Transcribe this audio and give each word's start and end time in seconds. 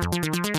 Yeah. 0.00 0.57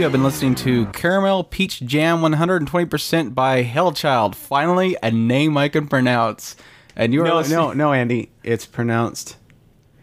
You 0.00 0.04
have 0.04 0.12
been 0.12 0.24
listening 0.24 0.54
to 0.54 0.86
Caramel 0.86 1.44
Peach 1.44 1.82
Jam 1.82 2.22
120% 2.22 3.34
by 3.34 3.62
Hellchild. 3.62 4.34
Finally, 4.34 4.96
a 5.02 5.10
name 5.10 5.58
I 5.58 5.68
can 5.68 5.88
pronounce. 5.88 6.56
And 6.96 7.12
you 7.12 7.20
are 7.22 7.26
No, 7.26 7.36
listening- 7.36 7.58
no, 7.58 7.72
no, 7.74 7.92
Andy. 7.92 8.30
It's 8.42 8.64
pronounced 8.64 9.36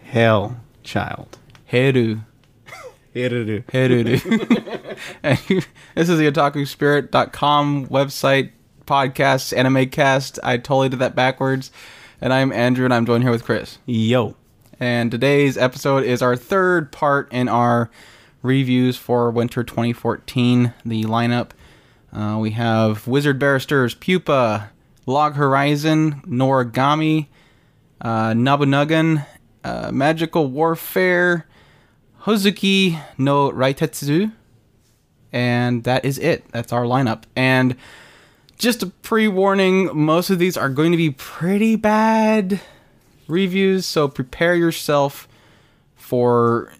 Hell 0.04 0.58
Child. 0.84 1.40
Heru. 1.66 2.20
Heru. 3.16 3.64
Heru. 3.72 4.20
and 5.24 5.40
you, 5.50 5.62
this 5.96 6.10
is 6.10 6.20
the 6.20 6.32
otakuspirit.com 6.32 7.88
website, 7.88 8.52
podcast, 8.86 9.58
anime 9.58 9.90
cast. 9.90 10.38
I 10.44 10.58
totally 10.58 10.90
did 10.90 11.00
that 11.00 11.16
backwards. 11.16 11.72
And 12.22 12.32
I'm 12.32 12.52
Andrew, 12.52 12.86
and 12.86 12.94
I'm 12.94 13.08
joined 13.08 13.24
here 13.24 13.32
with 13.32 13.44
Chris. 13.44 13.80
Yo. 13.88 14.36
And 14.80 15.10
today's 15.10 15.58
episode 15.58 16.04
is 16.04 16.22
our 16.22 16.36
third 16.36 16.92
part 16.92 17.34
in 17.34 17.50
our 17.50 17.90
reviews 18.42 18.98
for 18.98 19.32
winter 19.32 19.64
2014. 19.64 20.74
The 20.86 21.04
lineup 21.04 21.52
uh, 22.12 22.38
we 22.40 22.52
have 22.52 23.08
Wizard 23.08 23.38
Barristers, 23.38 23.94
Pupa, 23.94 24.72
Log 25.06 25.36
Horizon, 25.36 26.22
Noragami, 26.26 27.28
uh, 28.02 28.32
Nobunagun, 28.32 29.26
uh, 29.64 29.92
Magical 29.92 30.48
Warfare, 30.48 31.46
Hozuki 32.22 33.00
no 33.18 33.52
Reitetsu, 33.52 34.32
and 35.32 35.84
that 35.84 36.06
is 36.06 36.18
it. 36.18 36.50
That's 36.52 36.74
our 36.74 36.84
lineup. 36.84 37.24
And 37.36 37.76
just 38.58 38.82
a 38.84 38.88
pre 38.88 39.28
warning, 39.28 39.90
most 39.94 40.30
of 40.30 40.40
these 40.40 40.58
are 40.58 40.70
going 40.70 40.92
to 40.92 40.98
be 40.98 41.12
pretty 41.12 41.76
bad 41.76 42.60
reviews, 43.28 43.86
so 43.86 44.08
prepare 44.08 44.56
yourself 44.56 45.28
for 45.96 46.74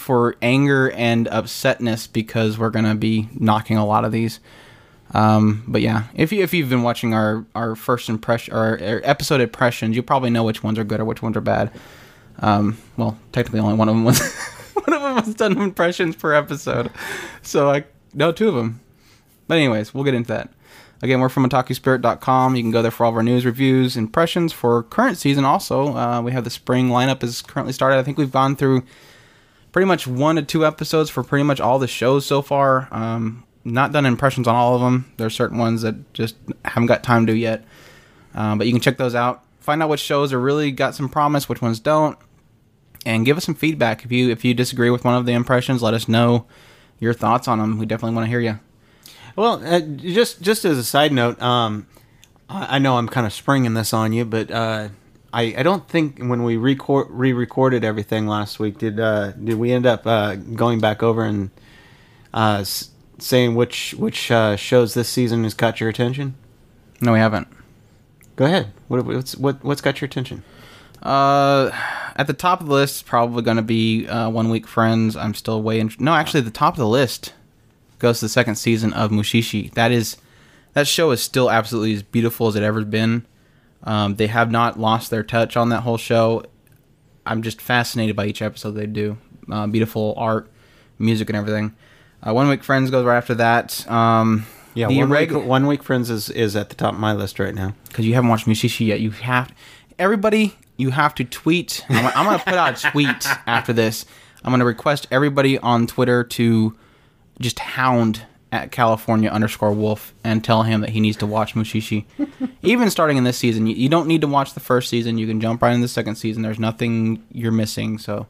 for 0.00 0.34
anger 0.42 0.90
and 0.90 1.26
upsetness 1.26 2.10
because 2.10 2.58
we're 2.58 2.70
gonna 2.70 2.94
be 2.94 3.28
knocking 3.32 3.76
a 3.76 3.86
lot 3.86 4.04
of 4.04 4.12
these. 4.12 4.40
Um, 5.12 5.64
but 5.66 5.82
yeah, 5.82 6.04
if 6.14 6.32
you 6.32 6.42
if 6.42 6.54
you've 6.54 6.68
been 6.68 6.82
watching 6.82 7.14
our 7.14 7.44
our 7.54 7.76
first 7.76 8.08
impression 8.08 8.54
or, 8.54 8.74
or 8.74 9.00
episode 9.04 9.40
impressions, 9.40 9.96
you 9.96 10.02
probably 10.02 10.30
know 10.30 10.44
which 10.44 10.62
ones 10.62 10.78
are 10.78 10.84
good 10.84 11.00
or 11.00 11.04
which 11.04 11.22
ones 11.22 11.36
are 11.36 11.42
bad. 11.42 11.70
Um, 12.38 12.78
well, 12.96 13.18
technically, 13.32 13.60
only 13.60 13.74
one 13.74 13.88
of 13.88 13.94
them 13.94 14.04
was 14.04 14.20
one 14.74 14.94
of 14.94 15.02
them 15.02 15.14
was 15.16 15.34
done 15.34 15.60
impressions 15.60 16.16
per 16.16 16.32
episode, 16.32 16.90
so 17.42 17.70
I 17.70 17.84
know 18.14 18.32
two 18.32 18.48
of 18.48 18.54
them. 18.54 18.80
But 19.46 19.58
anyways, 19.58 19.92
we'll 19.92 20.04
get 20.04 20.14
into 20.14 20.28
that. 20.28 20.50
Again, 21.02 21.20
we're 21.20 21.30
from 21.30 21.48
otakuspirit.com. 21.48 22.56
You 22.56 22.62
can 22.62 22.70
go 22.70 22.82
there 22.82 22.90
for 22.90 23.04
all 23.04 23.10
of 23.10 23.16
our 23.16 23.22
news, 23.22 23.46
reviews, 23.46 23.96
impressions 23.96 24.52
for 24.52 24.82
current 24.84 25.16
season. 25.16 25.44
Also, 25.44 25.96
uh, 25.96 26.20
we 26.20 26.32
have 26.32 26.44
the 26.44 26.50
spring 26.50 26.88
lineup 26.88 27.22
is 27.22 27.40
currently 27.40 27.72
started. 27.72 27.96
I 27.96 28.02
think 28.02 28.18
we've 28.18 28.30
gone 28.30 28.54
through 28.54 28.84
pretty 29.72 29.86
much 29.86 30.06
one 30.06 30.36
to 30.36 30.42
two 30.42 30.66
episodes 30.66 31.10
for 31.10 31.22
pretty 31.22 31.44
much 31.44 31.60
all 31.60 31.78
the 31.78 31.88
shows 31.88 32.26
so 32.26 32.42
far. 32.42 32.88
Um, 32.90 33.44
not 33.64 33.92
done 33.92 34.06
impressions 34.06 34.48
on 34.48 34.54
all 34.54 34.74
of 34.74 34.80
them. 34.80 35.12
There's 35.16 35.34
certain 35.34 35.58
ones 35.58 35.82
that 35.82 36.12
just 36.14 36.36
haven't 36.64 36.86
got 36.86 37.02
time 37.02 37.26
to 37.26 37.36
yet. 37.36 37.64
Um, 38.34 38.58
but 38.58 38.66
you 38.66 38.72
can 38.72 38.80
check 38.80 38.96
those 38.96 39.14
out. 39.14 39.42
Find 39.60 39.82
out 39.82 39.88
which 39.88 40.00
shows 40.00 40.32
are 40.32 40.40
really 40.40 40.70
got 40.70 40.94
some 40.94 41.08
promise, 41.08 41.48
which 41.48 41.60
ones 41.60 41.80
don't, 41.80 42.18
and 43.04 43.26
give 43.26 43.36
us 43.36 43.44
some 43.44 43.54
feedback. 43.54 44.04
If 44.04 44.12
you 44.12 44.30
if 44.30 44.44
you 44.44 44.54
disagree 44.54 44.90
with 44.90 45.04
one 45.04 45.14
of 45.14 45.26
the 45.26 45.32
impressions, 45.32 45.82
let 45.82 45.94
us 45.94 46.08
know 46.08 46.46
your 46.98 47.12
thoughts 47.12 47.46
on 47.48 47.58
them. 47.58 47.78
We 47.78 47.86
definitely 47.86 48.14
want 48.14 48.26
to 48.26 48.30
hear 48.30 48.40
you. 48.40 48.58
Well, 49.36 49.62
uh, 49.64 49.80
just 49.80 50.40
just 50.40 50.64
as 50.64 50.78
a 50.78 50.84
side 50.84 51.12
note, 51.12 51.40
um, 51.42 51.86
I, 52.48 52.76
I 52.76 52.78
know 52.78 52.96
I'm 52.96 53.08
kind 53.08 53.26
of 53.26 53.32
springing 53.32 53.74
this 53.74 53.92
on 53.92 54.12
you, 54.12 54.24
but 54.24 54.50
uh, 54.50 54.88
I 55.32 55.54
I 55.58 55.62
don't 55.62 55.86
think 55.88 56.18
when 56.18 56.42
we 56.42 56.56
record 56.56 57.08
re-recorded 57.10 57.84
everything 57.84 58.26
last 58.26 58.58
week, 58.58 58.78
did 58.78 58.98
uh, 58.98 59.32
did 59.32 59.58
we 59.58 59.72
end 59.72 59.86
up 59.86 60.06
uh, 60.06 60.34
going 60.36 60.80
back 60.80 61.02
over 61.02 61.24
and 61.24 61.50
uh, 62.34 62.58
s- 62.60 62.90
saying 63.18 63.54
which 63.54 63.94
which 63.94 64.30
uh, 64.30 64.56
shows 64.56 64.94
this 64.94 65.08
season 65.08 65.44
has 65.44 65.54
caught 65.54 65.80
your 65.80 65.88
attention? 65.88 66.34
No, 67.00 67.12
we 67.12 67.18
haven't. 67.18 67.48
Go 68.36 68.44
ahead. 68.44 68.72
What, 68.88 69.04
what's 69.04 69.36
what 69.36 69.62
what's 69.62 69.80
got 69.80 70.00
your 70.00 70.06
attention? 70.06 70.42
Uh, 71.02 71.70
at 72.16 72.26
the 72.26 72.34
top 72.34 72.60
of 72.60 72.66
the 72.66 72.74
list 72.74 72.96
is 72.96 73.02
probably 73.02 73.42
going 73.42 73.56
to 73.56 73.62
be 73.62 74.06
uh, 74.06 74.28
One 74.28 74.50
Week 74.50 74.66
Friends. 74.66 75.16
I'm 75.16 75.34
still 75.34 75.62
way 75.62 75.80
in. 75.80 75.90
No, 75.98 76.12
actually, 76.12 76.42
the 76.42 76.50
top 76.50 76.74
of 76.74 76.78
the 76.78 76.88
list 76.88 77.32
goes 77.98 78.18
to 78.18 78.26
the 78.26 78.30
second 78.30 78.56
season 78.56 78.92
of 78.92 79.10
Mushishi. 79.10 79.72
That 79.72 79.92
is, 79.92 80.18
that 80.74 80.86
show 80.86 81.10
is 81.10 81.22
still 81.22 81.50
absolutely 81.50 81.94
as 81.94 82.02
beautiful 82.02 82.48
as 82.48 82.56
it 82.56 82.62
ever 82.62 82.84
been. 82.84 83.24
Um, 83.84 84.16
they 84.16 84.26
have 84.26 84.50
not 84.50 84.78
lost 84.78 85.10
their 85.10 85.22
touch 85.22 85.56
on 85.56 85.70
that 85.70 85.80
whole 85.82 85.96
show. 85.96 86.44
I'm 87.26 87.42
just 87.42 87.60
fascinated 87.60 88.16
by 88.16 88.26
each 88.26 88.42
episode 88.42 88.72
they 88.72 88.86
do. 88.86 89.16
Uh, 89.50 89.66
beautiful 89.66 90.14
art, 90.16 90.50
music, 90.98 91.28
and 91.30 91.36
everything. 91.36 91.74
Uh, 92.26 92.34
One 92.34 92.48
Week 92.48 92.62
Friends 92.62 92.90
goes 92.90 93.04
right 93.04 93.16
after 93.16 93.34
that. 93.36 93.88
Um, 93.90 94.46
Yeah, 94.74 94.86
one, 94.88 94.96
irregu- 95.08 95.36
week, 95.40 95.44
one 95.46 95.66
week 95.66 95.82
friends 95.82 96.10
is 96.10 96.28
is 96.30 96.54
at 96.56 96.68
the 96.68 96.74
top 96.76 96.94
of 96.94 97.00
my 97.00 97.12
list 97.12 97.38
right 97.38 97.54
now. 97.54 97.74
because 97.88 98.06
you 98.06 98.14
haven't 98.14 98.30
watched 98.30 98.46
Mushishi 98.46 98.86
yet. 98.86 99.00
You 99.00 99.10
have 99.10 99.52
everybody. 99.98 100.54
You 100.76 100.90
have 100.90 101.14
to 101.16 101.24
tweet. 101.24 101.84
I'm, 101.88 102.06
I'm 102.06 102.24
gonna 102.26 102.38
put 102.38 102.54
out 102.54 102.84
a 102.84 102.90
tweet 102.90 103.26
after 103.46 103.72
this. 103.72 104.04
I'm 104.44 104.52
gonna 104.52 104.64
request 104.64 105.06
everybody 105.10 105.58
on 105.58 105.86
Twitter 105.86 106.22
to 106.24 106.76
just 107.40 107.58
hound 107.58 108.22
at 108.52 108.72
California 108.72 109.30
underscore 109.30 109.72
Wolf 109.72 110.12
and 110.24 110.42
tell 110.42 110.62
him 110.64 110.80
that 110.80 110.90
he 110.90 111.00
needs 111.00 111.16
to 111.18 111.26
watch 111.26 111.54
Mushishi. 111.54 112.04
Even 112.62 112.90
starting 112.90 113.16
in 113.16 113.24
this 113.24 113.38
season, 113.38 113.66
you, 113.66 113.74
you 113.74 113.88
don't 113.88 114.08
need 114.08 114.20
to 114.22 114.26
watch 114.26 114.54
the 114.54 114.60
first 114.60 114.88
season. 114.88 115.18
You 115.18 115.26
can 115.26 115.40
jump 115.40 115.62
right 115.62 115.72
into 115.72 115.84
the 115.84 115.88
second 115.88 116.16
season. 116.16 116.42
There's 116.42 116.58
nothing 116.58 117.24
you're 117.32 117.52
missing. 117.52 117.98
So. 117.98 118.26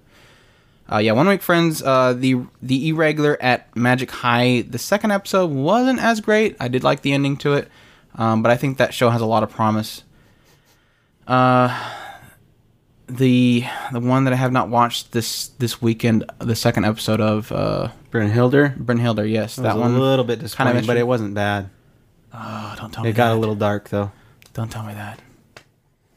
Uh, 0.92 0.98
yeah, 0.98 1.12
One 1.12 1.28
Week 1.28 1.40
Friends, 1.40 1.84
uh, 1.84 2.14
the 2.14 2.44
the 2.60 2.88
irregular 2.88 3.38
at 3.40 3.76
Magic 3.76 4.10
High. 4.10 4.62
The 4.62 4.78
second 4.78 5.12
episode 5.12 5.52
wasn't 5.52 6.00
as 6.00 6.20
great. 6.20 6.56
I 6.58 6.66
did 6.66 6.82
like 6.82 7.02
the 7.02 7.12
ending 7.12 7.36
to 7.38 7.52
it, 7.52 7.68
um, 8.16 8.42
but 8.42 8.50
I 8.50 8.56
think 8.56 8.78
that 8.78 8.92
show 8.92 9.08
has 9.08 9.20
a 9.20 9.26
lot 9.26 9.44
of 9.44 9.50
promise. 9.50 10.02
Uh, 11.28 11.92
the 13.08 13.64
the 13.92 14.00
one 14.00 14.24
that 14.24 14.32
I 14.32 14.36
have 14.36 14.50
not 14.50 14.68
watched 14.68 15.12
this 15.12 15.48
this 15.58 15.80
weekend, 15.80 16.24
the 16.40 16.56
second 16.56 16.84
episode 16.86 17.20
of 17.20 17.52
uh, 17.52 17.90
Brynhildr. 18.10 18.76
Brynhildr. 18.78 19.30
Yes, 19.30 19.56
That 19.56 19.62
that 19.62 19.76
was 19.76 19.82
one. 19.92 19.94
a 19.94 20.00
little 20.00 20.24
bit 20.24 20.38
disappointing, 20.40 20.86
but 20.86 20.96
it 20.96 21.06
wasn't 21.06 21.34
bad. 21.34 21.70
Oh, 22.32 22.74
don't 22.78 22.92
tell 22.92 23.04
me 23.04 23.10
It 23.10 23.14
got 23.14 23.30
that. 23.30 23.36
a 23.36 23.38
little 23.38 23.54
dark 23.54 23.88
though. 23.88 24.12
Don't 24.54 24.70
tell 24.70 24.84
me 24.84 24.94
that. 24.94 25.20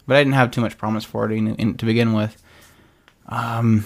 But 0.08 0.18
I 0.18 0.20
didn't 0.22 0.34
have 0.34 0.52
too 0.52 0.62
much 0.62 0.78
promise 0.78 1.04
for 1.06 1.26
it 1.30 1.36
in, 1.36 1.56
in, 1.56 1.76
to 1.78 1.86
begin 1.86 2.14
with. 2.14 2.42
Um, 3.28 3.86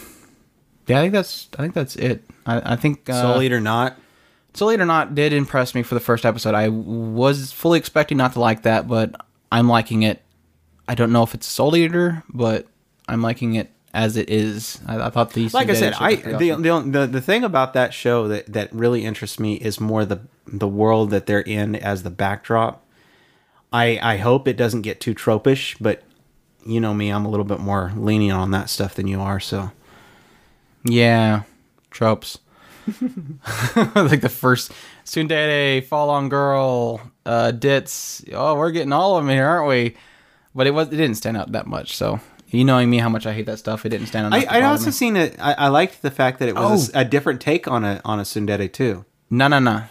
yeah, 0.87 0.99
I 0.99 1.01
think 1.01 1.13
that's 1.13 1.47
I 1.57 1.61
think 1.61 1.73
that's 1.73 1.95
it. 1.95 2.23
I, 2.45 2.73
I 2.73 2.75
think 2.75 3.09
uh, 3.09 3.21
Soul 3.21 3.41
Eater 3.41 3.59
not. 3.59 3.97
Soul 4.53 4.71
Eater 4.71 4.85
Not 4.85 5.13
did 5.13 5.33
impress 5.33 5.75
me 5.75 5.83
for 5.83 5.93
the 5.93 5.99
first 6.01 6.25
episode. 6.25 6.55
I 6.55 6.69
was 6.69 7.51
fully 7.51 7.77
expecting 7.77 8.17
not 8.17 8.33
to 8.33 8.39
like 8.39 8.63
that, 8.63 8.87
but 8.87 9.13
I'm 9.51 9.67
liking 9.69 10.01
it. 10.01 10.23
I 10.87 10.95
don't 10.95 11.11
know 11.11 11.21
if 11.21 11.35
it's 11.35 11.45
Soul 11.45 11.75
Eater, 11.75 12.23
but 12.29 12.65
I'm 13.07 13.21
liking 13.21 13.53
it 13.53 13.69
as 13.93 14.17
it 14.17 14.29
is. 14.29 14.79
I, 14.85 15.07
I 15.07 15.09
thought 15.09 15.33
these. 15.33 15.53
like 15.53 15.69
I 15.69 15.73
said, 15.73 15.93
I 15.93 16.15
shit 16.15 16.25
was 16.25 16.35
pretty 16.35 16.51
the, 16.51 16.55
the 16.55 16.81
the 16.81 17.07
the 17.07 17.21
thing 17.21 17.43
about 17.43 17.73
that 17.73 17.93
show 17.93 18.27
that 18.27 18.51
that 18.51 18.73
really 18.73 19.05
interests 19.05 19.39
me 19.39 19.55
is 19.55 19.79
more 19.79 20.05
the 20.05 20.21
the 20.45 20.67
world 20.67 21.09
that 21.11 21.25
they're 21.25 21.41
in 21.41 21.75
as 21.75 22.03
the 22.03 22.09
backdrop. 22.09 22.83
I 23.71 23.99
I 24.01 24.17
hope 24.17 24.47
it 24.47 24.57
doesn't 24.57 24.81
get 24.81 24.99
too 24.99 25.13
tropish, 25.13 25.75
but 25.79 26.03
you 26.65 26.79
know 26.79 26.93
me, 26.93 27.09
I'm 27.09 27.25
a 27.25 27.29
little 27.29 27.45
bit 27.45 27.59
more 27.59 27.91
lenient 27.95 28.37
on 28.37 28.51
that 28.51 28.69
stuff 28.69 28.95
than 28.95 29.07
you 29.07 29.21
are. 29.21 29.39
So 29.39 29.71
yeah, 30.83 31.43
tropes. 31.91 32.39
like 33.95 34.21
the 34.21 34.31
first 34.33 34.71
Tsundere, 35.03 35.83
Fall 35.83 36.09
on 36.09 36.29
Girl, 36.29 37.01
uh, 37.25 37.51
Ditz. 37.51 38.23
Oh, 38.31 38.55
we're 38.55 38.71
getting 38.71 38.93
all 38.93 39.17
of 39.17 39.25
them 39.25 39.33
here, 39.33 39.45
aren't 39.45 39.67
we? 39.67 39.97
But 40.55 40.67
it 40.67 40.71
was 40.71 40.87
it 40.87 40.91
didn't 40.91 41.15
stand 41.15 41.35
out 41.35 41.51
that 41.51 41.67
much. 41.67 41.97
So 41.97 42.21
you 42.53 42.63
knowing 42.65 42.89
me, 42.89 42.97
how 42.99 43.09
much 43.09 43.25
I 43.25 43.33
hate 43.33 43.45
that 43.47 43.59
stuff, 43.59 43.85
it 43.85 43.89
didn't 43.89 44.07
stand 44.07 44.25
on. 44.27 44.33
I 44.33 44.45
I 44.49 44.61
also 44.63 44.89
seen 44.89 45.15
it. 45.15 45.35
I, 45.39 45.53
I 45.53 45.67
liked 45.67 46.01
the 46.01 46.11
fact 46.11 46.39
that 46.39 46.47
it 46.49 46.55
was 46.55 46.89
Oh. 46.93 46.99
a, 46.99 47.01
a 47.01 47.05
different 47.05 47.41
take 47.41 47.67
on 47.67 47.83
a 47.83 48.01
on 48.05 48.19
a 48.19 48.23
Tsundere 48.23 48.71
too. 48.71 49.05
No, 49.29 49.47
no, 49.47 49.59
no. 49.59 49.83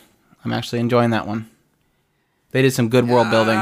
I'm 0.44 0.52
actually 0.52 0.78
enjoying 0.80 1.10
that 1.10 1.26
one. 1.26 1.50
They 2.52 2.62
did 2.62 2.72
some 2.72 2.88
good 2.88 3.08
world 3.08 3.30
building. 3.30 3.56
Uh, 3.58 3.60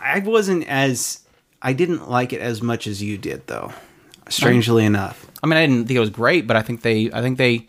I 0.00 0.22
wasn't 0.24 0.66
as 0.68 1.20
I 1.62 1.72
didn't 1.72 2.10
like 2.10 2.32
it 2.32 2.40
as 2.40 2.60
much 2.62 2.86
as 2.86 3.02
you 3.02 3.16
did 3.16 3.46
though. 3.46 3.72
Strangely 4.28 4.84
enough. 4.84 5.26
I 5.42 5.46
mean, 5.46 5.56
I 5.56 5.66
didn't 5.66 5.86
think 5.86 5.96
it 5.96 6.00
was 6.00 6.10
great, 6.10 6.46
but 6.46 6.56
I 6.56 6.62
think 6.62 6.82
they, 6.82 7.10
I 7.12 7.22
think 7.22 7.38
they, 7.38 7.66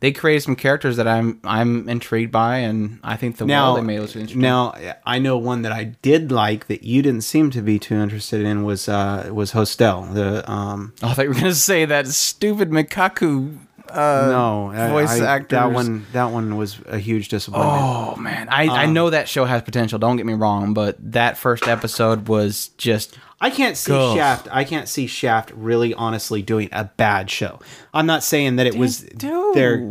they 0.00 0.12
created 0.12 0.42
some 0.42 0.56
characters 0.56 0.96
that 0.96 1.08
I'm, 1.08 1.40
I'm 1.44 1.88
intrigued 1.88 2.30
by, 2.30 2.58
and 2.58 3.00
I 3.02 3.16
think 3.16 3.36
the 3.36 3.46
Now, 3.46 3.72
world 3.72 3.78
they 3.78 3.86
made 3.86 4.00
was 4.00 4.14
interesting. 4.14 4.40
now 4.40 4.74
I 5.04 5.18
know 5.18 5.36
one 5.38 5.62
that 5.62 5.72
I 5.72 5.84
did 6.02 6.30
like 6.30 6.66
that 6.68 6.82
you 6.84 7.02
didn't 7.02 7.22
seem 7.22 7.50
to 7.50 7.62
be 7.62 7.78
too 7.78 7.96
interested 7.96 8.42
in 8.42 8.64
was 8.64 8.88
uh 8.88 9.30
was 9.32 9.52
Hostel. 9.52 10.02
The 10.02 10.48
um 10.50 10.92
oh, 11.02 11.08
I 11.08 11.14
thought 11.14 11.22
you 11.22 11.28
were 11.30 11.34
gonna 11.34 11.54
say 11.54 11.84
that 11.84 12.06
stupid 12.08 12.70
Mikaku. 12.70 13.58
Uh, 13.90 14.28
no 14.72 14.88
voice 14.90 15.20
I- 15.20 15.26
actors. 15.26 15.50
That 15.58 15.72
one 15.72 16.06
that 16.12 16.24
one 16.30 16.56
was 16.56 16.78
a 16.86 16.98
huge 16.98 17.28
disappointment. 17.28 17.74
Oh 17.82 18.16
man, 18.16 18.48
I, 18.50 18.64
Um, 18.66 18.70
I 18.70 18.86
know 18.86 19.10
that 19.10 19.28
show 19.28 19.44
has 19.44 19.62
potential. 19.62 19.98
Don't 19.98 20.16
get 20.16 20.26
me 20.26 20.34
wrong, 20.34 20.74
but 20.74 20.96
that 21.12 21.36
first 21.38 21.66
episode 21.68 22.28
was 22.28 22.68
just 22.78 23.18
I 23.40 23.50
can't 23.50 23.76
see 23.76 23.92
Ugh. 23.92 24.16
Shaft. 24.16 24.48
I 24.50 24.64
can't 24.64 24.88
see 24.88 25.06
Shaft 25.06 25.52
really 25.54 25.94
honestly 25.94 26.42
doing 26.42 26.68
a 26.72 26.84
bad 26.84 27.30
show. 27.30 27.60
I'm 27.94 28.06
not 28.06 28.22
saying 28.24 28.56
that 28.56 28.66
it 28.66 28.74
was 28.76 29.00
dude. 29.00 29.54
their 29.54 29.88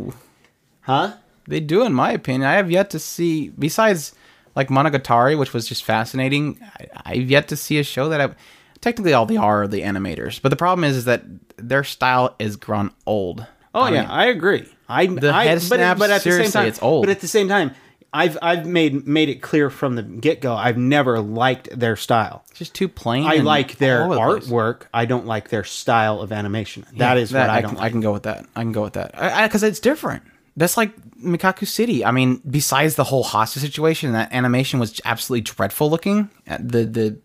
huh? 0.81 1.13
They 1.47 1.61
do, 1.61 1.83
in 1.83 1.93
my 1.93 2.11
opinion. 2.11 2.43
I 2.43 2.55
have 2.55 2.69
yet 2.69 2.89
to 2.89 2.99
see, 2.99 3.49
besides 3.57 4.13
like 4.53 4.67
Monogatari, 4.67 5.39
which 5.39 5.53
was 5.53 5.65
just 5.67 5.85
fascinating. 5.85 6.59
I, 6.61 6.87
I've 7.05 7.29
yet 7.29 7.47
to 7.49 7.55
see 7.55 7.79
a 7.79 7.83
show 7.83 8.09
that 8.09 8.19
I. 8.19 8.35
Technically, 8.81 9.13
all 9.13 9.25
they 9.25 9.37
are 9.37 9.63
are 9.63 9.67
the 9.67 9.81
animators, 9.81 10.41
but 10.41 10.49
the 10.49 10.55
problem 10.55 10.83
is, 10.83 10.97
is 10.97 11.05
that 11.05 11.23
their 11.57 11.83
style 11.83 12.35
is 12.37 12.57
grown 12.57 12.91
old. 13.05 13.45
Oh 13.77 13.81
I 13.83 13.91
yeah, 13.91 14.01
mean, 14.01 14.09
I 14.09 14.25
agree. 14.25 14.65
I 14.89 15.05
The 15.07 15.31
I, 15.33 15.45
head 15.45 15.55
but, 15.55 15.61
snaps, 15.77 15.99
but 15.99 16.09
at 16.09 16.23
the 16.23 16.31
same 16.31 16.51
time, 16.51 16.67
it's 16.67 16.81
old. 16.81 17.03
But 17.05 17.09
at 17.11 17.19
the 17.21 17.27
same 17.27 17.47
time, 17.47 17.71
I've 18.13 18.37
I've 18.41 18.65
made 18.65 19.05
made 19.05 19.29
it 19.29 19.41
clear 19.41 19.69
from 19.69 19.95
the 19.95 20.03
get 20.03 20.41
go. 20.41 20.53
I've 20.55 20.77
never 20.77 21.19
liked 21.19 21.77
their 21.77 21.95
style. 21.95 22.43
it's 22.49 22.59
just 22.59 22.73
too 22.73 22.87
plain. 22.87 23.25
I 23.25 23.35
like 23.37 23.77
their 23.77 24.03
all 24.03 24.13
over 24.13 24.33
the 24.35 24.39
place. 24.41 24.49
artwork. 24.51 24.81
I 24.93 25.05
don't 25.05 25.25
like 25.25 25.49
their 25.49 25.63
style 25.65 26.21
of 26.21 26.31
animation. 26.31 26.85
that 26.97 27.17
is 27.17 27.31
That 27.31 27.47
what 27.47 27.49
I, 27.49 27.61
can, 27.61 27.69
don't 27.71 27.79
I 27.79 27.81
like. 27.83 27.91
can 27.91 28.01
go 28.01 28.13
with 28.13 28.23
that. 28.23 28.45
I 28.55 28.61
can 28.61 28.71
go 28.71 28.81
with 28.83 28.93
that 28.93 29.11
because 29.47 29.61
it's 29.63 29.79
different. 29.79 30.23
That's 30.55 30.77
like 30.77 30.95
Mekakucity. 31.21 32.03
I 32.05 32.11
mean, 32.11 32.41
besides 32.49 32.95
the 32.95 33.03
whole 33.03 33.23
hostage 33.23 33.61
situation, 33.61 34.13
that 34.13 34.31
animation 34.33 34.79
was 34.79 34.99
absolutely 35.05 35.41
dreadful 35.41 35.89
looking. 35.89 36.29
Uh, 36.49 36.57
The 36.59 36.85
the 36.85 37.17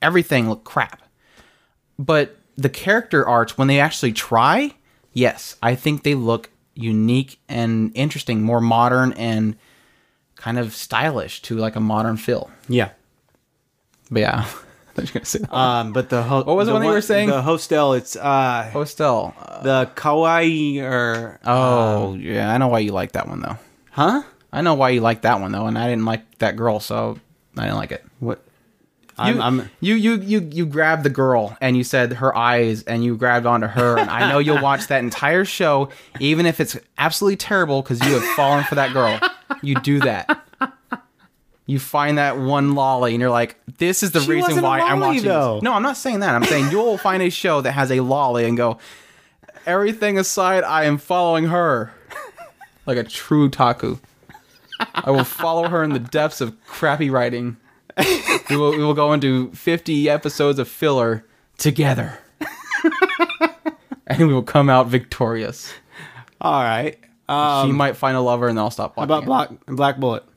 everything 0.00 0.48
looked 0.48 0.64
crap. 0.64 1.00
But 1.98 2.36
the 2.56 2.68
character 2.68 3.26
arts, 3.28 3.56
when 3.58 3.68
they 3.68 3.78
actually 3.80 4.12
try, 4.12 4.74
yes, 5.12 5.56
I 5.62 5.74
think 5.74 6.02
they 6.02 6.14
look 6.14 6.50
unique 6.74 7.38
and 7.48 7.92
interesting, 7.94 8.42
more 8.42 8.60
modern 8.60 9.12
and 9.14 9.56
kind 10.36 10.58
of 10.58 10.74
stylish 10.74 11.42
to 11.42 11.56
like 11.56 11.76
a 11.76 11.80
modern 11.80 12.16
feel. 12.16 12.50
yeah. 12.68 12.90
But 14.10 14.20
yeah, 14.20 14.44
I 14.96 15.00
was 15.00 15.10
gonna 15.10 15.24
say 15.24 15.38
that. 15.40 15.52
Um, 15.54 15.92
but 15.94 16.10
the 16.10 16.22
ho- 16.22 16.42
What 16.44 16.56
was 16.56 16.66
the 16.68 16.74
one 16.74 16.82
you 16.82 16.90
were 16.90 17.00
saying? 17.00 17.28
The 17.30 17.40
hostel. 17.40 17.94
It's 17.94 18.14
uh 18.16 18.68
Hostel. 18.72 19.34
Uh, 19.40 19.62
the 19.62 19.90
kawaii 19.94 20.82
or 20.82 21.40
oh 21.46 22.14
yeah, 22.14 22.52
I 22.52 22.58
know 22.58 22.68
why 22.68 22.80
you 22.80 22.92
like 22.92 23.12
that 23.12 23.26
one 23.28 23.40
though. 23.40 23.56
huh? 23.90 24.22
I 24.52 24.60
know 24.60 24.74
why 24.74 24.90
you 24.90 25.00
like 25.00 25.22
that 25.22 25.40
one 25.40 25.52
though, 25.52 25.66
and 25.66 25.78
I 25.78 25.88
didn't 25.88 26.04
like 26.04 26.38
that 26.38 26.56
girl, 26.56 26.78
so 26.78 27.18
I 27.56 27.62
didn't 27.64 27.76
like 27.78 27.92
it. 27.92 28.04
What? 28.20 28.44
You, 29.18 29.24
I'm, 29.24 29.40
I'm 29.60 29.70
you 29.80 29.94
you 29.94 30.14
you 30.14 30.40
you 30.52 30.64
grabbed 30.66 31.02
the 31.02 31.10
girl 31.10 31.56
and 31.60 31.76
you 31.76 31.84
said 31.84 32.14
her 32.14 32.34
eyes 32.36 32.82
and 32.84 33.04
you 33.04 33.16
grabbed 33.16 33.44
onto 33.44 33.66
her 33.66 33.98
and 33.98 34.08
I 34.08 34.30
know 34.30 34.38
you'll 34.38 34.62
watch 34.62 34.86
that 34.86 35.00
entire 35.04 35.44
show 35.44 35.90
even 36.18 36.46
if 36.46 36.60
it's 36.60 36.78
absolutely 36.96 37.36
terrible 37.36 37.82
because 37.82 38.00
you 38.06 38.14
have 38.14 38.24
fallen 38.34 38.64
for 38.64 38.76
that 38.76 38.92
girl. 38.94 39.20
You 39.60 39.74
do 39.80 40.00
that. 40.00 40.44
You 41.66 41.78
find 41.78 42.18
that 42.18 42.38
one 42.38 42.74
lolly 42.74 43.12
and 43.14 43.20
you're 43.20 43.30
like, 43.30 43.56
this 43.78 44.02
is 44.02 44.10
the 44.12 44.20
She 44.20 44.32
reason 44.32 44.62
why 44.62 44.80
I'm 44.80 44.98
lolly, 45.00 45.16
watching 45.18 45.28
though. 45.28 45.54
this. 45.56 45.62
No, 45.62 45.74
I'm 45.74 45.82
not 45.82 45.96
saying 45.96 46.20
that. 46.20 46.34
I'm 46.34 46.44
saying 46.44 46.70
you'll 46.70 46.98
find 46.98 47.22
a 47.22 47.30
show 47.30 47.60
that 47.60 47.72
has 47.72 47.92
a 47.92 48.00
lolly 48.00 48.44
and 48.46 48.56
go, 48.56 48.78
everything 49.66 50.18
aside, 50.18 50.64
I 50.64 50.84
am 50.84 50.98
following 50.98 51.44
her 51.44 51.92
like 52.86 52.96
a 52.96 53.04
true 53.04 53.48
taku. 53.50 53.98
I 54.94 55.10
will 55.12 55.22
follow 55.24 55.68
her 55.68 55.84
in 55.84 55.90
the 55.92 55.98
depths 56.00 56.40
of 56.40 56.56
crappy 56.66 57.10
writing. 57.10 57.56
We 58.50 58.56
will, 58.56 58.72
we 58.72 58.78
will 58.78 58.94
go 58.94 59.12
into 59.12 59.50
50 59.52 60.10
episodes 60.10 60.58
of 60.58 60.68
filler 60.68 61.24
together. 61.58 62.18
and 64.06 64.26
we 64.28 64.34
will 64.34 64.42
come 64.42 64.68
out 64.68 64.88
victorious. 64.88 65.72
all 66.40 66.62
right. 66.62 66.98
Um, 67.28 67.68
she 67.68 67.72
might 67.72 67.96
find 67.96 68.16
a 68.16 68.20
lover 68.20 68.48
and 68.48 68.58
then 68.58 68.64
I'll 68.64 68.70
stop 68.70 68.96
watching. 68.96 69.04
about. 69.04 69.24
Black 69.24 69.50
Black 69.66 69.96
Bullet? 69.98 70.24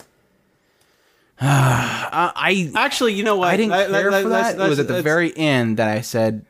Uh, 1.41 2.31
I 2.33 2.71
Actually, 2.75 3.13
you 3.15 3.23
know 3.23 3.35
what? 3.35 3.49
I 3.49 3.57
didn't 3.57 3.71
Let- 3.71 3.89
care 3.89 4.11
for 4.21 4.29
that. 4.29 4.55
It 4.57 4.69
was 4.69 4.79
at 4.79 4.87
the 4.87 5.01
very 5.01 5.35
end 5.35 5.77
that 5.77 5.89
I 5.89 5.99
said, 5.99 6.45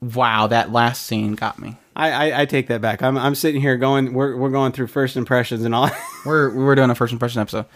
"Wow, 0.00 0.48
that 0.48 0.72
last 0.72 1.06
scene 1.06 1.34
got 1.36 1.60
me." 1.60 1.76
I, 1.94 2.10
I, 2.30 2.40
I 2.40 2.44
take 2.46 2.66
that 2.68 2.80
back. 2.80 3.02
I'm, 3.02 3.16
I'm 3.16 3.36
sitting 3.36 3.60
here 3.60 3.76
going. 3.76 4.12
We're, 4.12 4.34
we're 4.36 4.50
going 4.50 4.72
through 4.72 4.88
first 4.88 5.16
impressions 5.16 5.64
and 5.64 5.74
all. 5.76 5.90
We're 6.26 6.50
we 6.50 6.64
were 6.64 6.74
doing 6.74 6.90
a 6.90 6.94
first 6.96 7.12
impression 7.12 7.40
episode. 7.40 7.66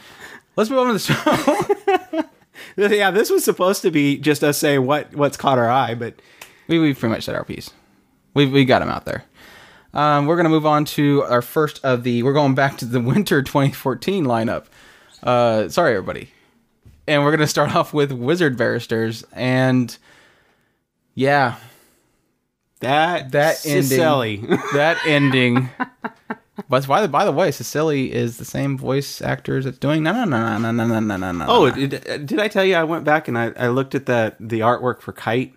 Let's 0.56 0.70
move 0.70 0.80
on 0.80 0.86
to 0.88 0.92
the 0.94 0.98
show. 0.98 2.24
yeah, 2.90 3.10
this 3.10 3.30
was 3.30 3.44
supposed 3.44 3.82
to 3.82 3.90
be 3.90 4.18
just 4.18 4.42
us 4.42 4.58
saying 4.58 4.84
what 4.86 5.14
what's 5.14 5.36
caught 5.36 5.58
our 5.58 5.70
eye, 5.70 5.94
but 5.94 6.14
we 6.66 6.78
we 6.78 6.94
pretty 6.94 7.14
much 7.14 7.24
said 7.24 7.34
our 7.34 7.44
piece. 7.44 7.70
We 8.34 8.46
we 8.46 8.64
got 8.64 8.82
him 8.82 8.88
out 8.88 9.04
there. 9.04 9.24
Um, 9.92 10.26
we're 10.26 10.36
gonna 10.36 10.48
move 10.48 10.66
on 10.66 10.84
to 10.86 11.22
our 11.24 11.42
first 11.42 11.84
of 11.84 12.02
the. 12.02 12.22
We're 12.22 12.32
going 12.32 12.54
back 12.54 12.78
to 12.78 12.84
the 12.84 13.00
winter 13.00 13.42
2014 13.44 14.24
lineup. 14.24 14.66
Uh, 15.22 15.68
sorry, 15.68 15.96
everybody, 15.96 16.30
and 17.06 17.22
we're 17.22 17.30
gonna 17.30 17.46
start 17.46 17.74
off 17.74 17.94
with 17.94 18.10
Wizard 18.10 18.56
Barristers, 18.56 19.24
and 19.32 19.96
yeah, 21.14 21.56
that 22.80 23.30
that 23.32 23.64
ending, 23.64 23.82
silly. 23.84 24.36
that 24.72 24.98
ending. 25.06 25.70
But 26.68 26.86
by 26.86 27.00
the 27.02 27.08
by 27.08 27.24
the 27.24 27.32
way, 27.32 27.50
Cecily 27.50 28.12
is 28.12 28.38
the 28.38 28.44
same 28.44 28.78
voice 28.78 29.20
actors 29.20 29.64
that's 29.64 29.78
doing 29.78 30.02
no 30.04 30.12
no 30.12 30.24
no 30.24 30.58
no 30.58 30.70
no 30.70 30.86
no 30.86 31.00
no 31.00 31.16
no 31.16 31.32
no. 31.32 31.46
oh, 31.48 31.70
did, 31.70 32.26
did 32.26 32.38
I 32.38 32.48
tell 32.48 32.64
you? 32.64 32.76
I 32.76 32.84
went 32.84 33.04
back 33.04 33.26
and 33.26 33.36
I, 33.36 33.52
I 33.56 33.68
looked 33.68 33.94
at 33.94 34.06
the 34.06 34.34
the 34.38 34.60
artwork 34.60 35.00
for 35.00 35.12
Kite. 35.12 35.54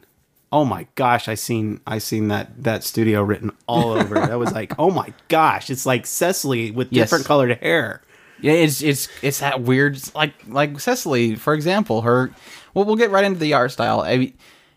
Oh 0.52 0.66
my 0.66 0.88
gosh, 0.96 1.28
I 1.28 1.36
seen 1.36 1.82
I 1.86 2.00
seen 2.00 2.30
that 2.30 2.64
that 2.64 2.84
studio 2.84 3.22
written 3.22 3.52
all 3.68 3.92
over. 3.92 4.18
I 4.18 4.36
was 4.38 4.54
like, 4.54 4.74
oh 4.80 4.90
my 4.90 5.14
gosh, 5.28 5.70
it's 5.70 5.86
like 5.86 6.06
Cecily 6.08 6.72
with 6.72 6.88
Yes. 6.92 7.06
different 7.06 7.26
colored 7.26 7.60
hair. 7.60 8.02
Yeah, 8.42 8.54
it's 8.54 8.82
it's 8.82 9.08
it's 9.22 9.40
that 9.40 9.62
weird 9.62 10.00
like 10.16 10.34
like 10.48 10.80
Cecily, 10.80 11.36
for 11.36 11.54
example, 11.54 12.02
her 12.02 12.32
well 12.74 12.86
we'll 12.86 12.96
get 12.96 13.12
right 13.12 13.26
into 13.26 13.40
the 13.40 13.54
art 13.54 13.72
style. 13.72 14.02
I, 14.02 14.34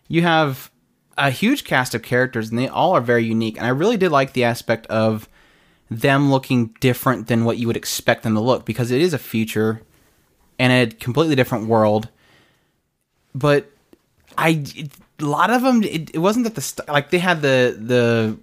you 0.07 0.21
have 0.21 0.69
a 1.17 1.29
huge 1.31 1.63
cast 1.63 1.95
of 1.95 2.03
characters 2.03 2.49
and 2.49 2.59
they 2.59 2.67
all 2.67 2.93
are 2.93 3.01
very 3.01 3.23
unique. 3.23 3.57
And 3.57 3.65
I 3.65 3.69
really 3.69 3.97
did 3.97 4.11
like 4.11 4.33
the 4.33 4.43
aspect 4.43 4.85
of 4.87 5.27
them 5.91 6.31
looking 6.31 6.73
different 6.79 7.27
than 7.27 7.43
what 7.43 7.57
you 7.57 7.67
would 7.67 7.75
expect 7.75 8.23
them 8.23 8.33
to 8.33 8.39
look 8.39 8.65
because 8.65 8.91
it 8.91 9.01
is 9.01 9.13
a 9.13 9.19
future 9.19 9.81
and 10.57 10.71
a 10.71 10.95
completely 10.95 11.35
different 11.35 11.67
world. 11.67 12.07
But 13.35 13.69
I 14.37 14.63
it, 14.75 14.93
a 15.19 15.25
lot 15.25 15.51
of 15.51 15.61
them 15.61 15.83
it, 15.83 16.09
it 16.15 16.19
wasn't 16.19 16.45
that 16.45 16.55
the 16.55 16.61
st- 16.61 16.87
like 16.87 17.11
they 17.11 17.19
had 17.19 17.41
the 17.41 17.77
the 17.77 18.37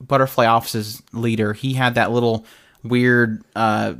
butterfly 0.00 0.46
office's 0.46 1.02
leader. 1.12 1.52
He 1.52 1.74
had 1.74 1.96
that 1.96 2.12
little 2.12 2.46
weird 2.84 3.42
uh 3.56 3.94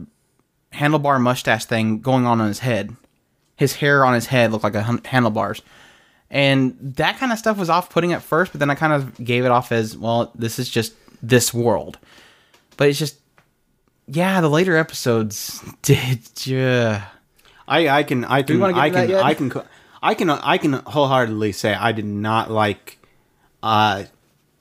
handlebar 0.73 1.21
mustache 1.21 1.65
thing 1.65 1.99
going 2.01 2.25
on 2.25 2.41
on 2.41 2.47
his 2.47 2.61
head. 2.61 2.95
His 3.57 3.75
hair 3.75 4.05
on 4.05 4.15
his 4.15 4.27
head 4.27 4.53
looked 4.53 4.65
like 4.65 4.77
a 4.77 5.01
handlebars. 5.09 5.61
And 6.31 6.77
that 6.97 7.19
kind 7.19 7.33
of 7.33 7.39
stuff 7.39 7.57
was 7.57 7.71
off 7.71 7.91
putting 7.91 8.13
at 8.13 8.23
first, 8.23 8.53
but 8.53 8.59
then 8.59 8.71
I 8.71 8.75
kind 8.75 8.93
of 8.93 9.17
gave 9.25 9.45
it 9.45 9.51
off 9.51 9.71
as, 9.71 9.97
well, 9.97 10.33
this 10.35 10.59
is 10.59 10.69
just 10.69 10.95
this 11.23 11.55
world. 11.55 11.99
But 12.77 12.89
it's 12.89 12.99
just, 12.99 13.19
yeah, 14.07 14.41
the 14.41 14.51
later 14.51 14.77
episodes 14.77 15.63
did. 15.83 16.21
Yeah. 16.45 17.07
I 17.69 17.89
I 17.89 18.03
can 18.05 18.25
I 18.25 18.43
can 18.43 18.61
wanna 18.61 18.79
I 18.79 18.91
can? 18.91 19.13
I 19.13 19.35
can 19.35 19.53
I 20.03 20.15
can 20.15 20.31
I 20.31 20.59
can 20.59 20.73
wholeheartedly 20.75 21.53
say 21.53 21.75
I 21.75 21.91
did 21.93 22.05
not 22.05 22.49
like 22.51 22.99
uh 23.63 24.05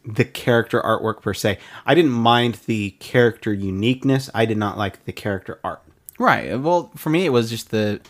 the 0.06 0.26
character 0.26 0.82
artwork 0.82 1.22
per 1.22 1.34
se. 1.34 1.60
I 1.86 1.96
didn't 1.96 2.12
mind 2.12 2.56
the 2.66 2.92
character 3.00 3.54
uniqueness. 3.54 4.30
I 4.34 4.46
did 4.46 4.58
not 4.58 4.78
like 4.78 5.06
the 5.06 5.12
character 5.12 5.60
art. 5.64 5.82
Right. 6.18 6.60
Well, 6.60 6.92
for 6.96 7.10
me, 7.10 7.26
it 7.26 7.30
was 7.30 7.50
just 7.50 7.72
the 7.72 8.02